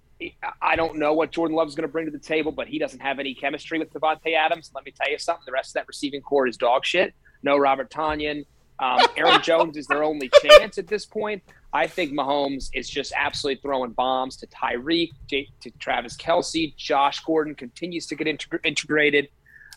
I 0.60 0.76
don't 0.76 0.98
know 0.98 1.14
what 1.14 1.32
Jordan 1.32 1.56
Love's 1.56 1.74
going 1.74 1.88
to 1.88 1.92
bring 1.92 2.06
to 2.06 2.12
the 2.12 2.18
table, 2.18 2.52
but 2.52 2.68
he 2.68 2.78
doesn't 2.78 3.00
have 3.00 3.18
any 3.18 3.34
chemistry 3.34 3.78
with 3.80 3.92
Davante 3.92 4.36
Adams. 4.36 4.70
Let 4.72 4.84
me 4.84 4.92
tell 4.92 5.10
you 5.10 5.18
something. 5.18 5.42
The 5.46 5.52
rest 5.52 5.70
of 5.70 5.74
that 5.74 5.88
receiving 5.88 6.20
corps 6.20 6.46
is 6.46 6.56
dog 6.56 6.84
shit. 6.84 7.12
No 7.42 7.56
Robert 7.56 7.90
Tonyan. 7.90 8.44
Um, 8.78 9.00
Aaron 9.16 9.42
Jones 9.42 9.76
is 9.76 9.86
their 9.86 10.04
only 10.04 10.30
chance 10.42 10.78
at 10.78 10.86
this 10.86 11.06
point. 11.06 11.42
I 11.72 11.86
think 11.86 12.12
Mahomes 12.12 12.68
is 12.74 12.88
just 12.88 13.12
absolutely 13.16 13.62
throwing 13.62 13.92
bombs 13.92 14.36
to 14.36 14.46
Tyreek, 14.46 15.10
to, 15.28 15.70
Travis 15.78 16.16
Kelce. 16.16 16.76
Josh 16.76 17.20
Gordon 17.20 17.54
continues 17.54 18.06
to 18.06 18.14
get 18.14 18.26
integ- 18.26 18.64
integrated. 18.64 19.28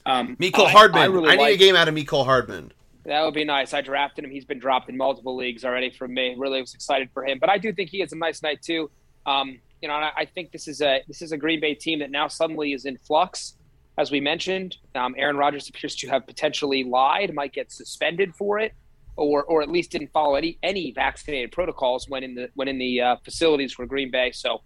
Um, 0.06 0.36
Mecole 0.36 0.68
Hardman. 0.68 1.02
I, 1.02 1.06
I, 1.06 1.08
really 1.08 1.30
I 1.30 1.36
need 1.36 1.42
like, 1.42 1.56
a 1.56 1.58
game 1.58 1.76
out 1.76 1.88
of 1.88 1.96
Mecole 1.96 2.26
Hardman. 2.26 2.74
That 3.06 3.24
would 3.24 3.34
be 3.34 3.46
nice. 3.46 3.74
I 3.74 3.82
drafted 3.82 4.26
him. 4.26 4.32
He's 4.32 4.46
been 4.46 4.60
dropped 4.60 4.90
in 4.90 4.98
multiple 4.98 5.36
leagues 5.36 5.64
already 5.64 5.92
from 5.92 6.14
me. 6.14 6.36
Really 6.38 6.60
was 6.60 6.74
excited 6.74 7.10
for 7.14 7.24
him. 7.24 7.38
But 7.40 7.50
I 7.50 7.58
do 7.58 7.72
think 7.72 7.90
he 7.92 8.00
has 8.00 8.12
a 8.12 8.18
nice 8.18 8.42
night 8.44 8.62
too. 8.62 8.90
Um, 9.26 9.60
you 9.82 9.88
know, 9.88 9.94
I 9.94 10.26
think 10.26 10.52
this 10.52 10.68
is 10.68 10.82
a 10.82 11.04
this 11.08 11.22
is 11.22 11.32
a 11.32 11.38
Green 11.38 11.60
Bay 11.60 11.76
team 11.76 12.00
that 12.00 12.10
now 12.10 12.28
suddenly 12.28 12.74
is 12.74 12.86
in 12.86 12.98
flux. 12.98 13.56
As 13.98 14.12
we 14.12 14.20
mentioned, 14.20 14.78
um, 14.96 15.16
Aaron 15.18 15.38
Rodgers 15.38 15.70
appears 15.70 15.96
to 15.98 16.08
have 16.08 16.26
potentially 16.28 16.84
lied, 16.84 17.34
might 17.34 17.54
get 17.54 17.72
suspended 17.72 18.36
for 18.36 18.60
it, 18.60 18.74
or 19.16 19.44
or 19.44 19.62
at 19.62 19.70
least 19.70 19.92
didn't 19.92 20.12
follow 20.12 20.36
any 20.36 20.58
any 20.64 20.92
vaccinated 20.92 21.52
protocols 21.52 22.10
when 22.10 22.24
in 22.24 22.36
the 22.36 22.50
when 22.56 22.68
in 22.68 22.78
the 22.78 23.02
uh, 23.02 23.16
facilities 23.24 23.74
for 23.74 23.86
Green 23.86 24.12
Bay. 24.12 24.32
So, 24.32 24.62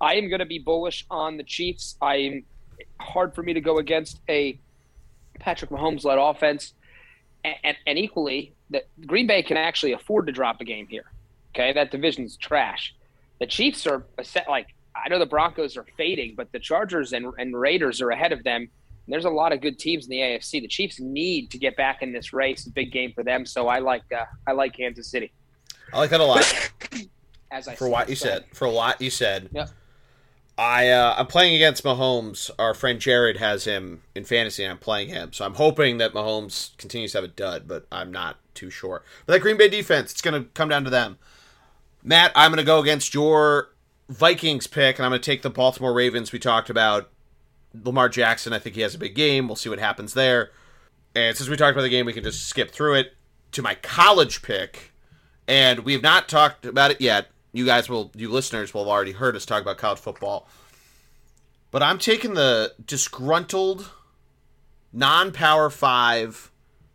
I 0.00 0.14
am 0.14 0.28
going 0.28 0.40
to 0.40 0.46
be 0.46 0.58
bullish 0.58 1.06
on 1.10 1.36
the 1.36 1.44
Chiefs. 1.44 1.96
I'm 2.00 2.44
hard 3.00 3.34
for 3.34 3.42
me 3.42 3.54
to 3.54 3.60
go 3.60 3.78
against 3.78 4.20
a 4.28 4.58
Patrick 5.38 5.70
Mahomes 5.70 6.04
led 6.04 6.18
offense, 6.18 6.74
and, 7.44 7.54
and, 7.64 7.76
and 7.86 7.98
equally 7.98 8.54
that 8.70 8.84
Green 9.06 9.26
Bay 9.26 9.42
can 9.42 9.56
actually 9.56 9.92
afford 9.92 10.26
to 10.26 10.32
drop 10.32 10.60
a 10.60 10.64
game 10.64 10.86
here. 10.86 11.10
Okay, 11.54 11.72
that 11.72 11.90
division's 11.90 12.36
trash 12.36 12.94
the 13.40 13.46
Chiefs 13.46 13.86
are 13.86 14.04
a 14.18 14.22
set 14.22 14.48
like 14.48 14.68
I 14.94 15.08
know 15.08 15.18
the 15.18 15.26
Broncos 15.26 15.76
are 15.76 15.86
fading, 15.96 16.34
but 16.36 16.52
the 16.52 16.58
Chargers 16.58 17.12
and, 17.12 17.32
and 17.38 17.58
Raiders 17.58 18.00
are 18.00 18.10
ahead 18.10 18.32
of 18.32 18.44
them. 18.44 18.68
There's 19.10 19.24
a 19.24 19.30
lot 19.30 19.52
of 19.52 19.60
good 19.60 19.78
teams 19.78 20.06
in 20.06 20.10
the 20.10 20.18
AFC. 20.18 20.60
The 20.62 20.68
Chiefs 20.68 21.00
need 21.00 21.50
to 21.50 21.58
get 21.58 21.76
back 21.76 22.02
in 22.02 22.12
this 22.12 22.32
race. 22.32 22.64
Big 22.64 22.92
game 22.92 23.12
for 23.12 23.22
them. 23.22 23.44
So 23.44 23.68
I 23.68 23.78
like 23.78 24.04
uh, 24.12 24.24
I 24.46 24.52
like 24.52 24.76
Kansas 24.76 25.08
City. 25.08 25.32
I 25.92 25.98
like 25.98 26.10
that 26.10 26.20
a 26.20 26.24
lot. 26.24 26.72
As 27.52 27.66
I 27.66 27.74
for 27.74 27.88
what 27.88 28.08
you 28.08 28.14
said, 28.14 28.44
for 28.52 28.66
a 28.66 28.70
lot 28.70 29.00
you 29.00 29.10
said. 29.10 29.50
Yep. 29.52 29.70
I 30.56 30.88
uh, 30.88 31.14
I'm 31.16 31.26
playing 31.26 31.54
against 31.54 31.82
Mahomes. 31.84 32.50
Our 32.58 32.74
friend 32.74 33.00
Jared 33.00 33.38
has 33.38 33.64
him 33.64 34.02
in 34.14 34.24
fantasy. 34.24 34.64
I'm 34.64 34.78
playing 34.78 35.08
him, 35.08 35.32
so 35.32 35.44
I'm 35.44 35.54
hoping 35.54 35.98
that 35.98 36.12
Mahomes 36.12 36.76
continues 36.76 37.12
to 37.12 37.18
have 37.18 37.24
a 37.24 37.28
dud, 37.28 37.66
but 37.66 37.86
I'm 37.90 38.12
not 38.12 38.36
too 38.54 38.68
sure. 38.68 39.02
But 39.24 39.32
that 39.32 39.40
Green 39.40 39.56
Bay 39.56 39.68
defense, 39.68 40.12
it's 40.12 40.20
going 40.20 40.40
to 40.40 40.48
come 40.50 40.68
down 40.68 40.84
to 40.84 40.90
them. 40.90 41.18
Matt, 42.02 42.30
I'm 42.34 42.50
going 42.50 42.58
to 42.58 42.64
go 42.64 42.78
against 42.80 43.14
your 43.14 43.70
Vikings 44.10 44.66
pick, 44.66 44.98
and 44.98 45.06
I'm 45.06 45.10
going 45.10 45.20
to 45.20 45.24
take 45.24 45.40
the 45.40 45.50
Baltimore 45.50 45.94
Ravens. 45.94 46.30
We 46.30 46.38
talked 46.38 46.68
about 46.68 47.08
Lamar 47.74 48.08
Jackson. 48.08 48.52
I 48.52 48.58
think 48.58 48.74
he 48.74 48.82
has 48.82 48.94
a 48.94 48.98
big 48.98 49.14
game. 49.14 49.46
We'll 49.46 49.56
see 49.56 49.68
what 49.68 49.78
happens 49.78 50.14
there. 50.14 50.50
And 51.14 51.36
since 51.36 51.48
we 51.48 51.56
talked 51.56 51.72
about 51.72 51.82
the 51.82 51.88
game, 51.88 52.06
we 52.06 52.12
can 52.12 52.24
just 52.24 52.46
skip 52.46 52.70
through 52.70 52.94
it 52.94 53.14
to 53.52 53.62
my 53.62 53.74
college 53.76 54.42
pick. 54.42 54.92
And 55.48 55.80
we 55.80 55.92
have 55.92 56.02
not 56.02 56.28
talked 56.28 56.64
about 56.64 56.90
it 56.90 57.00
yet. 57.00 57.28
You 57.52 57.66
guys 57.66 57.88
will, 57.88 58.12
you 58.14 58.30
listeners 58.30 58.72
will 58.72 58.84
have 58.84 58.90
already 58.90 59.12
heard 59.12 59.34
us 59.34 59.44
talk 59.44 59.62
about 59.62 59.78
college 59.78 59.98
football. 59.98 60.48
But 61.70 61.82
I'm 61.82 61.98
taking 61.98 62.34
the 62.34 62.74
disgruntled, 62.84 63.90
non 64.92 65.32
power 65.32 65.70
five, 65.70 66.50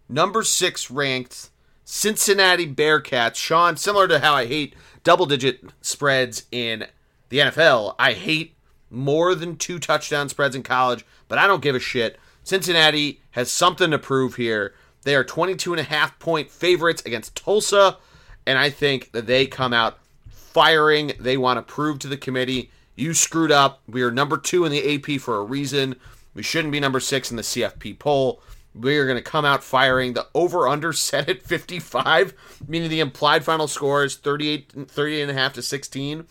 number 0.08 0.44
six 0.44 0.90
ranked 0.90 1.50
Cincinnati 1.84 2.68
Bearcats. 2.68 3.36
Sean, 3.36 3.78
similar 3.78 4.08
to 4.08 4.20
how 4.20 4.34
I 4.34 4.46
hate 4.46 4.76
double 5.04 5.26
digit 5.26 5.62
spreads 5.82 6.46
in 6.52 6.88
the 7.30 7.40
NFL, 7.40 7.96
I 7.98 8.14
hate 8.14 8.55
more 8.90 9.36
than 9.36 9.58
two 9.58 9.80
touchdown 9.80 10.30
spreads 10.30 10.56
in 10.56 10.64
college, 10.64 11.06
but 11.28 11.38
I 11.38 11.48
don't 11.48 11.62
give 11.62 11.76
a 11.76 11.80
shit. 11.80 12.20
Cincinnati 12.44 13.22
has 13.32 13.52
something 13.52 13.92
to 13.92 14.00
prove 14.00 14.36
here. 14.36 14.74
They 15.04 15.16
are 15.16 15.24
22 15.24 15.74
and 15.74 15.80
a 15.80 15.84
half 15.84 16.18
point 16.20 16.50
favorites 16.50 17.04
against 17.06 17.36
Tulsa, 17.36 17.98
and 18.46 18.58
I 18.58 18.70
think 18.70 19.12
that 19.12 19.28
they 19.28 19.48
come 19.48 19.74
out 19.74 20.00
firing. 20.30 21.14
They 21.20 21.38
want 21.38 21.58
to 21.58 21.74
prove 21.74 22.00
to 22.00 22.08
the 22.08 22.18
committee, 22.18 22.72
you 22.96 23.14
screwed 23.14 23.52
up. 23.52 23.82
We 23.88 24.02
are 24.04 24.12
number 24.12 24.38
two 24.38 24.64
in 24.66 24.72
the 24.72 24.96
AP 24.96 25.20
for 25.20 25.38
a 25.38 25.44
reason. 25.44 25.96
We 26.34 26.44
shouldn't 26.44 26.72
be 26.72 26.80
number 26.80 27.00
six 27.00 27.30
in 27.30 27.38
the 27.38 27.44
CFP 27.44 28.00
poll. 28.00 28.42
We 28.74 28.98
are 28.98 29.06
going 29.06 29.18
to 29.18 29.24
come 29.24 29.46
out 29.46 29.64
firing. 29.64 30.14
The 30.14 30.28
over 30.34 30.68
under 30.68 30.94
set 30.94 31.30
at 31.30 31.42
55, 31.42 32.34
meaning 32.68 32.90
the 32.90 33.00
implied 33.00 33.44
final 33.44 33.68
score 33.68 34.04
is 34.04 34.16
38, 34.16 34.88
38 34.88 35.22
and 35.22 35.32
a 35.32 35.34
half 35.34 35.54
to 35.54 35.62
16, 35.62 36.26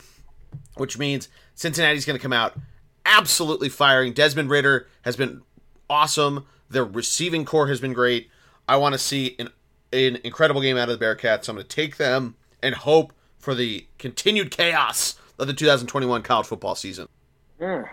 which 0.77 0.99
means 0.99 1.29
Cincinnati's 1.55 2.05
going 2.05 2.19
to 2.19 2.23
come 2.23 2.33
out 2.33 2.57
absolutely 3.07 3.69
firing. 3.69 4.13
Desmond 4.13 4.51
Ridder 4.51 4.89
has 5.03 5.17
been 5.17 5.43
awesome. 5.89 6.47
Their 6.71 6.85
receiving 6.85 7.45
corps 7.45 7.69
has 7.69 7.81
been 7.81 7.93
great. 7.93 8.31
I 8.67 8.77
want 8.77 8.95
to 8.95 8.99
see 8.99 9.37
an, 9.39 9.51
an 9.93 10.19
incredible 10.25 10.61
game 10.61 10.77
out 10.77 10.89
of 10.89 10.99
the 10.99 11.05
Bearcats. 11.05 11.45
So 11.45 11.53
I'm 11.53 11.57
going 11.57 11.67
to 11.67 11.77
take 11.77 11.97
them 11.97 12.37
and 12.63 12.75
hope 12.75 13.13
for 13.39 13.55
the 13.55 13.87
continued 13.99 14.51
chaos 14.51 15.17
of 15.39 15.47
the 15.47 15.53
2021 15.53 16.23
college 16.23 16.47
football 16.47 16.75
season. 16.75 17.09
Mm, 17.61 17.89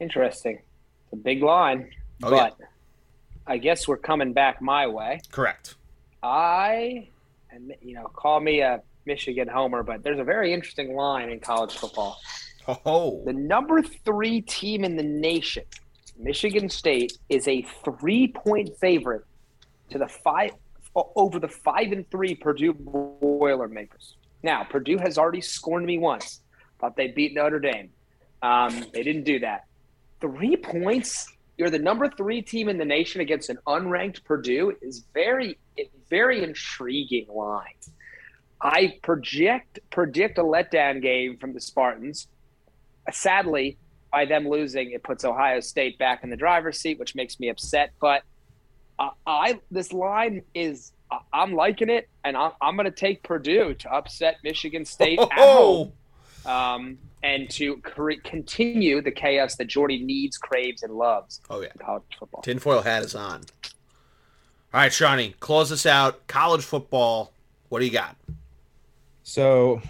interesting. 0.00 0.56
It's 1.04 1.12
a 1.12 1.16
big 1.16 1.42
line, 1.42 1.90
Oh, 2.22 2.30
but 2.30 2.56
I 3.46 3.58
guess 3.58 3.86
we're 3.86 3.96
coming 3.96 4.32
back 4.32 4.60
my 4.60 4.86
way. 4.88 5.20
Correct. 5.30 5.76
I, 6.22 7.08
and 7.50 7.74
you 7.80 7.94
know, 7.94 8.06
call 8.06 8.40
me 8.40 8.60
a 8.60 8.82
Michigan 9.04 9.46
homer, 9.46 9.84
but 9.84 10.02
there's 10.02 10.18
a 10.18 10.24
very 10.24 10.52
interesting 10.52 10.96
line 10.96 11.30
in 11.30 11.38
college 11.38 11.76
football. 11.76 12.18
Oh, 12.68 13.22
The 13.24 13.32
number 13.32 13.82
three 13.82 14.40
team 14.40 14.84
in 14.84 14.96
the 14.96 15.02
nation, 15.02 15.64
Michigan 16.18 16.68
State, 16.68 17.16
is 17.28 17.46
a 17.46 17.62
three-point 17.84 18.76
favorite 18.78 19.24
to 19.90 19.98
the 19.98 20.08
five 20.08 20.50
over 20.94 21.38
the 21.38 21.48
five 21.48 21.92
and 21.92 22.10
three 22.10 22.34
Purdue 22.34 22.72
Boilermakers. 22.72 24.16
Now, 24.42 24.64
Purdue 24.64 24.98
has 24.98 25.18
already 25.18 25.42
scorned 25.42 25.86
me 25.86 25.98
once. 25.98 26.40
Thought 26.80 26.96
they 26.96 27.08
beat 27.08 27.34
Notre 27.34 27.60
Dame. 27.60 27.90
Um, 28.42 28.84
they 28.92 29.02
didn't 29.02 29.24
do 29.24 29.38
that. 29.40 29.66
Three 30.20 30.56
points. 30.56 31.28
You're 31.58 31.70
the 31.70 31.78
number 31.78 32.08
three 32.08 32.42
team 32.42 32.68
in 32.68 32.78
the 32.78 32.84
nation 32.84 33.20
against 33.20 33.50
an 33.50 33.58
unranked 33.66 34.24
Purdue 34.24 34.76
is 34.82 35.04
very, 35.14 35.58
very 36.10 36.42
intriguing 36.42 37.26
line. 37.28 37.64
I 38.60 38.98
project 39.02 39.80
predict 39.90 40.38
a 40.38 40.42
letdown 40.42 41.02
game 41.02 41.36
from 41.38 41.52
the 41.52 41.60
Spartans. 41.60 42.28
Sadly, 43.12 43.78
by 44.12 44.24
them 44.24 44.48
losing, 44.48 44.92
it 44.92 45.02
puts 45.02 45.24
Ohio 45.24 45.60
State 45.60 45.98
back 45.98 46.24
in 46.24 46.30
the 46.30 46.36
driver's 46.36 46.78
seat, 46.78 46.98
which 46.98 47.14
makes 47.14 47.38
me 47.38 47.48
upset. 47.48 47.92
But 48.00 48.22
uh, 48.98 49.10
I 49.26 49.60
this 49.70 49.92
line 49.92 50.42
is 50.54 50.92
I- 51.10 51.20
I'm 51.32 51.54
liking 51.54 51.90
it, 51.90 52.08
and 52.24 52.36
I'm, 52.36 52.52
I'm 52.60 52.76
going 52.76 52.86
to 52.86 52.90
take 52.90 53.22
Purdue 53.22 53.74
to 53.74 53.92
upset 53.92 54.38
Michigan 54.42 54.84
State 54.84 55.18
at 55.18 55.32
home 55.32 55.92
oh, 56.44 56.50
um, 56.50 56.98
and 57.22 57.48
to 57.50 57.76
cre- 57.78 58.20
continue 58.24 59.00
the 59.02 59.10
chaos 59.10 59.56
that 59.56 59.66
Geordie 59.66 60.02
needs, 60.02 60.36
craves, 60.36 60.82
and 60.82 60.92
loves 60.94 61.40
oh 61.50 61.60
yeah. 61.60 61.68
in 61.74 61.84
college 61.84 62.02
football. 62.18 62.42
Tinfoil 62.42 62.82
hat 62.82 63.02
is 63.02 63.14
on. 63.14 63.42
All 64.74 64.80
right, 64.80 64.92
Shawnee, 64.92 65.34
close 65.40 65.72
us 65.72 65.86
out. 65.86 66.26
College 66.26 66.64
football. 66.64 67.32
What 67.68 67.80
do 67.80 67.86
you 67.86 67.92
got? 67.92 68.16
So, 69.22 69.80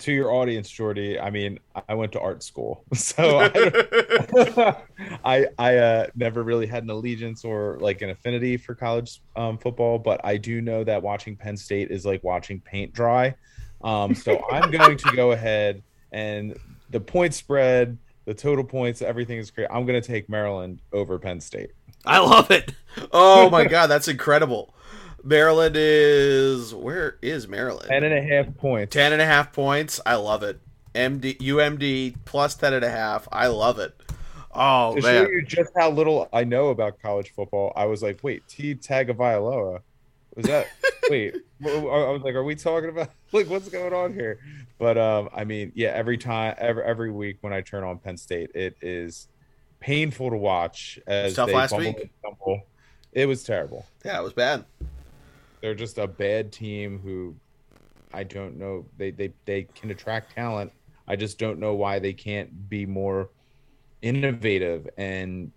to 0.00 0.12
your 0.12 0.32
audience, 0.32 0.68
Geordie, 0.68 1.18
I 1.18 1.30
mean, 1.30 1.58
I 1.88 1.94
went 1.94 2.12
to 2.12 2.20
art 2.20 2.42
school, 2.42 2.84
so 2.94 3.38
I, 3.40 4.76
I, 5.24 5.46
I 5.58 5.76
uh, 5.76 6.06
never 6.14 6.42
really 6.42 6.66
had 6.66 6.82
an 6.82 6.90
allegiance 6.90 7.44
or 7.44 7.78
like 7.80 8.02
an 8.02 8.10
affinity 8.10 8.56
for 8.56 8.74
college 8.74 9.20
um, 9.36 9.58
football, 9.58 9.98
but 9.98 10.20
I 10.24 10.36
do 10.36 10.60
know 10.60 10.84
that 10.84 11.02
watching 11.02 11.36
Penn 11.36 11.56
State 11.56 11.90
is 11.90 12.04
like 12.04 12.22
watching 12.24 12.60
paint 12.60 12.92
dry. 12.92 13.34
Um, 13.82 14.14
so 14.14 14.42
I'm 14.50 14.70
going 14.70 14.98
to 14.98 15.16
go 15.16 15.32
ahead 15.32 15.82
and 16.12 16.58
the 16.90 17.00
point 17.00 17.34
spread, 17.34 17.96
the 18.24 18.34
total 18.34 18.64
points, 18.64 19.00
everything 19.00 19.38
is 19.38 19.50
great. 19.50 19.68
I'm 19.70 19.86
going 19.86 20.00
to 20.00 20.06
take 20.06 20.28
Maryland 20.28 20.80
over 20.92 21.18
Penn 21.18 21.40
State. 21.40 21.70
I 22.04 22.18
love 22.18 22.50
it. 22.50 22.72
Oh 23.12 23.50
my 23.50 23.64
god, 23.66 23.88
that's 23.88 24.08
incredible. 24.08 24.74
Maryland 25.22 25.76
is 25.78 26.74
where 26.74 27.18
is 27.22 27.48
Maryland? 27.48 27.88
Ten 27.88 28.04
and 28.04 28.14
a 28.14 28.22
half 28.22 28.56
points. 28.56 28.92
Ten 28.92 29.12
and 29.12 29.22
a 29.22 29.26
half 29.26 29.52
points. 29.52 30.00
I 30.04 30.14
love 30.16 30.42
it. 30.42 30.60
MD 30.94 31.38
UMD 31.38 32.16
plus 32.24 32.54
ten 32.54 32.72
and 32.72 32.84
a 32.84 32.90
half. 32.90 33.28
I 33.30 33.48
love 33.48 33.78
it. 33.78 33.94
Oh 34.52 34.96
to 34.96 35.02
man. 35.02 35.24
show 35.24 35.30
you 35.30 35.42
just 35.42 35.70
how 35.76 35.90
little 35.90 36.28
I 36.32 36.44
know 36.44 36.68
about 36.70 37.00
college 37.00 37.32
football, 37.34 37.72
I 37.76 37.84
was 37.86 38.02
like, 38.02 38.18
wait, 38.22 38.46
T 38.48 38.74
Tagovailoa, 38.74 39.80
was 40.34 40.46
that? 40.46 40.66
wait, 41.10 41.36
I 41.64 41.68
was 41.68 42.22
like, 42.22 42.34
are 42.34 42.44
we 42.44 42.56
talking 42.56 42.90
about 42.90 43.10
like 43.32 43.48
what's 43.48 43.68
going 43.68 43.92
on 43.92 44.12
here? 44.12 44.40
But 44.78 44.98
um, 44.98 45.28
I 45.32 45.44
mean, 45.44 45.72
yeah, 45.74 45.90
every 45.90 46.18
time, 46.18 46.54
every 46.58 46.82
every 46.82 47.10
week 47.10 47.38
when 47.42 47.52
I 47.52 47.60
turn 47.60 47.84
on 47.84 47.98
Penn 47.98 48.16
State, 48.16 48.50
it 48.54 48.76
is 48.80 49.28
painful 49.78 50.30
to 50.30 50.36
watch 50.36 50.98
as 51.06 51.34
Tough 51.34 51.48
they 51.48 51.54
last 51.54 51.76
week? 51.76 52.10
It 53.12 53.26
was 53.26 53.42
terrible. 53.42 53.86
Yeah, 54.04 54.20
it 54.20 54.22
was 54.22 54.32
bad. 54.32 54.64
They're 55.60 55.74
just 55.74 55.98
a 55.98 56.06
bad 56.06 56.52
team 56.52 57.00
who 57.02 57.34
I 58.12 58.24
don't 58.24 58.58
know. 58.58 58.86
They 58.96 59.10
they 59.10 59.32
they 59.44 59.64
can 59.74 59.90
attract 59.90 60.34
talent. 60.34 60.72
I 61.06 61.16
just 61.16 61.38
don't 61.38 61.58
know 61.58 61.74
why 61.74 61.98
they 61.98 62.12
can't 62.12 62.68
be 62.68 62.86
more 62.86 63.30
innovative 64.02 64.88
and 64.96 65.52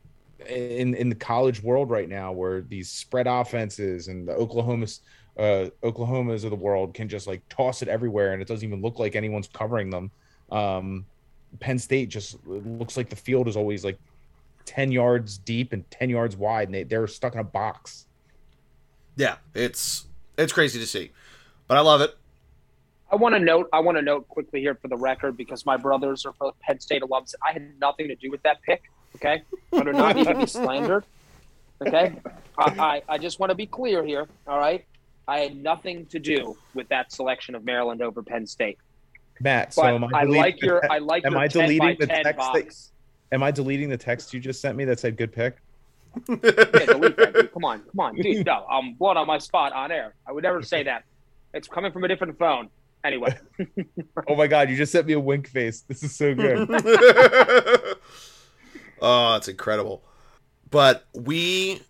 in 0.50 0.94
in 0.96 1.10
the 1.10 1.16
college 1.16 1.64
world 1.64 1.90
right 1.90 2.10
now 2.10 2.32
where 2.32 2.62
these 2.62 2.90
spread 2.90 3.28
offenses 3.28 4.08
and 4.10 4.28
the 4.28 4.34
Oklahoma's 4.34 5.02
uh 5.38 5.70
Oklahomas 5.84 6.44
of 6.44 6.50
the 6.50 6.56
world 6.56 6.94
can 6.94 7.08
just 7.08 7.28
like 7.28 7.48
toss 7.50 7.82
it 7.82 7.88
everywhere 7.88 8.34
and 8.34 8.42
it 8.42 8.48
doesn't 8.48 8.68
even 8.68 8.82
look 8.82 9.00
like 9.00 9.16
anyone's 9.16 9.48
covering 9.48 9.90
them. 9.90 10.12
Um 10.52 11.06
Penn 11.60 11.80
State 11.80 12.10
just 12.10 12.46
looks 12.46 12.98
like 12.98 13.10
the 13.10 13.16
field 13.16 13.48
is 13.48 13.56
always 13.56 13.86
like 13.86 13.98
10 14.66 14.92
yards 14.92 15.38
deep 15.38 15.72
and 15.72 15.90
10 15.92 16.10
yards 16.10 16.36
wide 16.36 16.68
and 16.68 16.76
they, 16.76 16.84
they're 16.84 17.08
stuck 17.08 17.34
in 17.34 17.40
a 17.40 17.44
box. 17.44 18.08
Yeah, 19.15 19.35
it's 19.53 20.06
it's 20.38 20.53
crazy 20.53 20.80
to 20.80 20.88
see, 20.88 21.11
but 21.68 21.77
I 21.77 21.81
love 21.81 22.02
it. 22.02 22.15
I 23.11 23.15
want 23.15 23.35
to 23.35 23.40
note. 23.40 23.69
I 23.72 23.80
want 23.80 23.98
to 23.98 24.02
note 24.02 24.27
quickly 24.27 24.60
here 24.61 24.76
for 24.76 24.88
the 24.88 24.98
record 24.98 25.38
because 25.38 25.65
my 25.65 25.77
brothers 25.77 26.26
are 26.26 26.34
both 26.40 26.60
Penn 26.60 26.80
State 26.80 27.03
alums. 27.03 27.35
I 27.48 27.53
had 27.53 27.80
nothing 27.80 28.07
to 28.07 28.15
do 28.15 28.31
with 28.31 28.41
that 28.44 28.61
pick. 28.64 28.81
Okay, 29.15 29.44
I 29.72 29.84
do 29.84 29.91
not 29.94 30.15
need 30.15 30.26
to 30.27 30.35
be 30.35 30.45
slandered. 30.48 31.06
Okay, 31.85 32.15
I, 32.57 32.64
I, 32.64 33.02
I 33.10 33.18
just 33.19 33.40
want 33.40 33.52
to 33.52 33.56
be 33.56 33.68
clear 33.68 34.03
here. 34.03 34.27
All 34.48 34.57
right, 34.57 34.84
I 35.27 35.40
had 35.40 35.56
nothing 35.56 36.07
to 36.07 36.19
do 36.19 36.57
with 36.73 36.90
that 36.90 37.11
selection 37.11 37.53
of 37.53 37.64
Maryland 37.64 38.02
over 38.02 38.23
Penn 38.23 38.48
State. 38.48 38.80
Matt, 39.40 39.73
so 39.73 39.84
am 39.84 40.03
I, 40.06 40.07
I 40.14 40.26
deleting 40.26 40.41
like 40.41 40.60
the 40.60 40.65
your. 40.65 40.91
I 40.91 40.98
like 40.98 41.26
am 41.26 41.34
your 41.34 41.41
I 41.41 41.48
10 41.48 41.61
by 41.61 41.68
deleting 41.68 41.98
the 41.99 42.07
10 42.07 42.23
text 42.23 42.53
that- 42.53 42.76
am 43.31 43.44
I 43.44 43.52
deleting 43.52 43.90
the 43.90 43.98
text 43.98 44.34
you 44.34 44.40
just 44.40 44.60
sent 44.60 44.76
me 44.76 44.85
that 44.85 44.99
said 44.99 45.18
good 45.18 45.31
pick? 45.31 45.57
Yeah, 46.27 46.35
delete 46.85 47.18
that. 47.18 47.34
Dude. 47.34 47.53
Come 47.53 47.65
on, 47.65 47.80
come 47.81 47.99
on, 47.99 48.15
dude. 48.15 48.45
No, 48.53 48.65
I'm 48.69 48.94
blown 48.94 49.18
on 49.18 49.27
my 49.27 49.38
spot 49.38 49.73
on 49.73 49.91
air. 49.91 50.14
I 50.27 50.31
would 50.31 50.44
never 50.44 50.61
say 50.61 50.84
that. 50.84 51.03
It's 51.53 51.68
coming 51.68 51.91
from 51.91 52.03
a 52.03 52.07
different 52.07 52.38
phone. 52.40 52.69
Anyway, 53.03 53.38
Oh 54.30 54.35
my 54.35 54.48
god, 54.48 54.69
you 54.69 54.77
just 54.77 54.91
sent 54.91 55.06
me 55.07 55.14
a 55.14 55.19
wink 55.19 55.48
face. 55.49 55.81
This 55.81 56.03
is 56.03 56.15
so 56.15 56.34
good. 56.34 56.69
oh, 59.02 59.34
that's 59.34 59.49
incredible. 59.49 60.03
But 60.69 61.06
we 61.14 61.81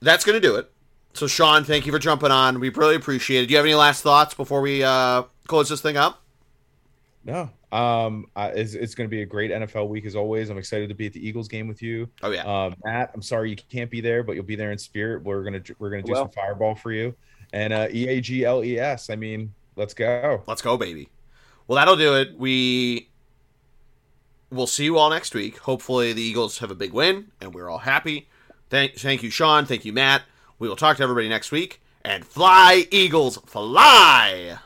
that's 0.00 0.24
going 0.24 0.40
to 0.40 0.46
do 0.46 0.56
it. 0.56 0.70
So 1.14 1.26
Sean, 1.26 1.64
thank 1.64 1.86
you 1.86 1.92
for 1.92 1.98
jumping 1.98 2.30
on. 2.30 2.60
We 2.60 2.68
really 2.70 2.94
appreciate 2.94 3.42
it. 3.44 3.46
Do 3.46 3.52
you 3.52 3.56
have 3.56 3.66
any 3.66 3.74
last 3.74 4.02
thoughts 4.02 4.34
before 4.34 4.60
we 4.60 4.84
uh 4.84 5.24
close 5.48 5.68
this 5.68 5.80
thing 5.80 5.96
up? 5.96 6.22
no. 7.24 7.50
Um 7.74 8.26
I, 8.36 8.48
it's, 8.48 8.74
it's 8.74 8.94
going 8.94 9.08
to 9.08 9.10
be 9.10 9.22
a 9.22 9.26
great 9.26 9.50
NFL 9.50 9.88
week 9.88 10.04
as 10.06 10.14
always. 10.14 10.48
I'm 10.48 10.58
excited 10.58 10.88
to 10.88 10.94
be 10.94 11.06
at 11.06 11.12
the 11.12 11.26
Eagles 11.26 11.48
game 11.48 11.66
with 11.66 11.82
you. 11.82 12.08
Oh 12.22 12.30
yeah. 12.30 12.44
Um 12.44 12.74
Matt, 12.84 13.10
I'm 13.14 13.22
sorry 13.22 13.50
you 13.50 13.56
can't 13.56 13.90
be 13.90 14.00
there, 14.00 14.22
but 14.22 14.32
you'll 14.36 14.44
be 14.44 14.56
there 14.56 14.70
in 14.72 14.78
spirit. 14.78 15.22
We're 15.24 15.42
going 15.42 15.62
to 15.62 15.74
we're 15.78 15.90
to 15.90 16.02
do 16.02 16.12
Well. 16.12 16.24
some 16.24 16.30
fireball 16.30 16.74
for 16.76 16.92
you. 16.92 17.14
And 17.52 17.72
uh 17.72 17.88
E 17.92 18.08
A 18.08 18.20
G 18.20 18.44
L 18.44 18.64
E 18.64 18.78
S. 18.78 19.10
I 19.10 19.16
mean, 19.16 19.52
let's 19.76 19.92
go. 19.94 20.42
Let's 20.46 20.62
go, 20.62 20.76
baby. 20.76 21.08
Well, 21.66 21.76
that'll 21.76 21.96
do 21.96 22.14
it. 22.16 22.38
We 22.38 23.08
We 24.50 24.56
will 24.56 24.66
see 24.68 24.84
you 24.84 24.96
all 24.98 25.10
next 25.10 25.34
week. 25.34 25.58
Hopefully, 25.58 26.12
the 26.12 26.22
Eagles 26.22 26.58
have 26.58 26.70
a 26.70 26.74
big 26.76 26.92
win 26.92 27.32
and 27.40 27.52
we're 27.54 27.68
all 27.68 27.78
happy. 27.78 28.28
Thank, 28.70 28.94
thank 28.96 29.22
you, 29.22 29.30
Sean. 29.30 29.66
Thank 29.66 29.84
you, 29.84 29.92
Matt. 29.92 30.22
We 30.58 30.68
will 30.68 30.76
talk 30.76 30.96
to 30.98 31.02
everybody 31.02 31.28
next 31.28 31.50
week. 31.50 31.80
And 32.04 32.24
fly, 32.24 32.86
Eagles, 32.90 33.38
fly! 33.46 34.58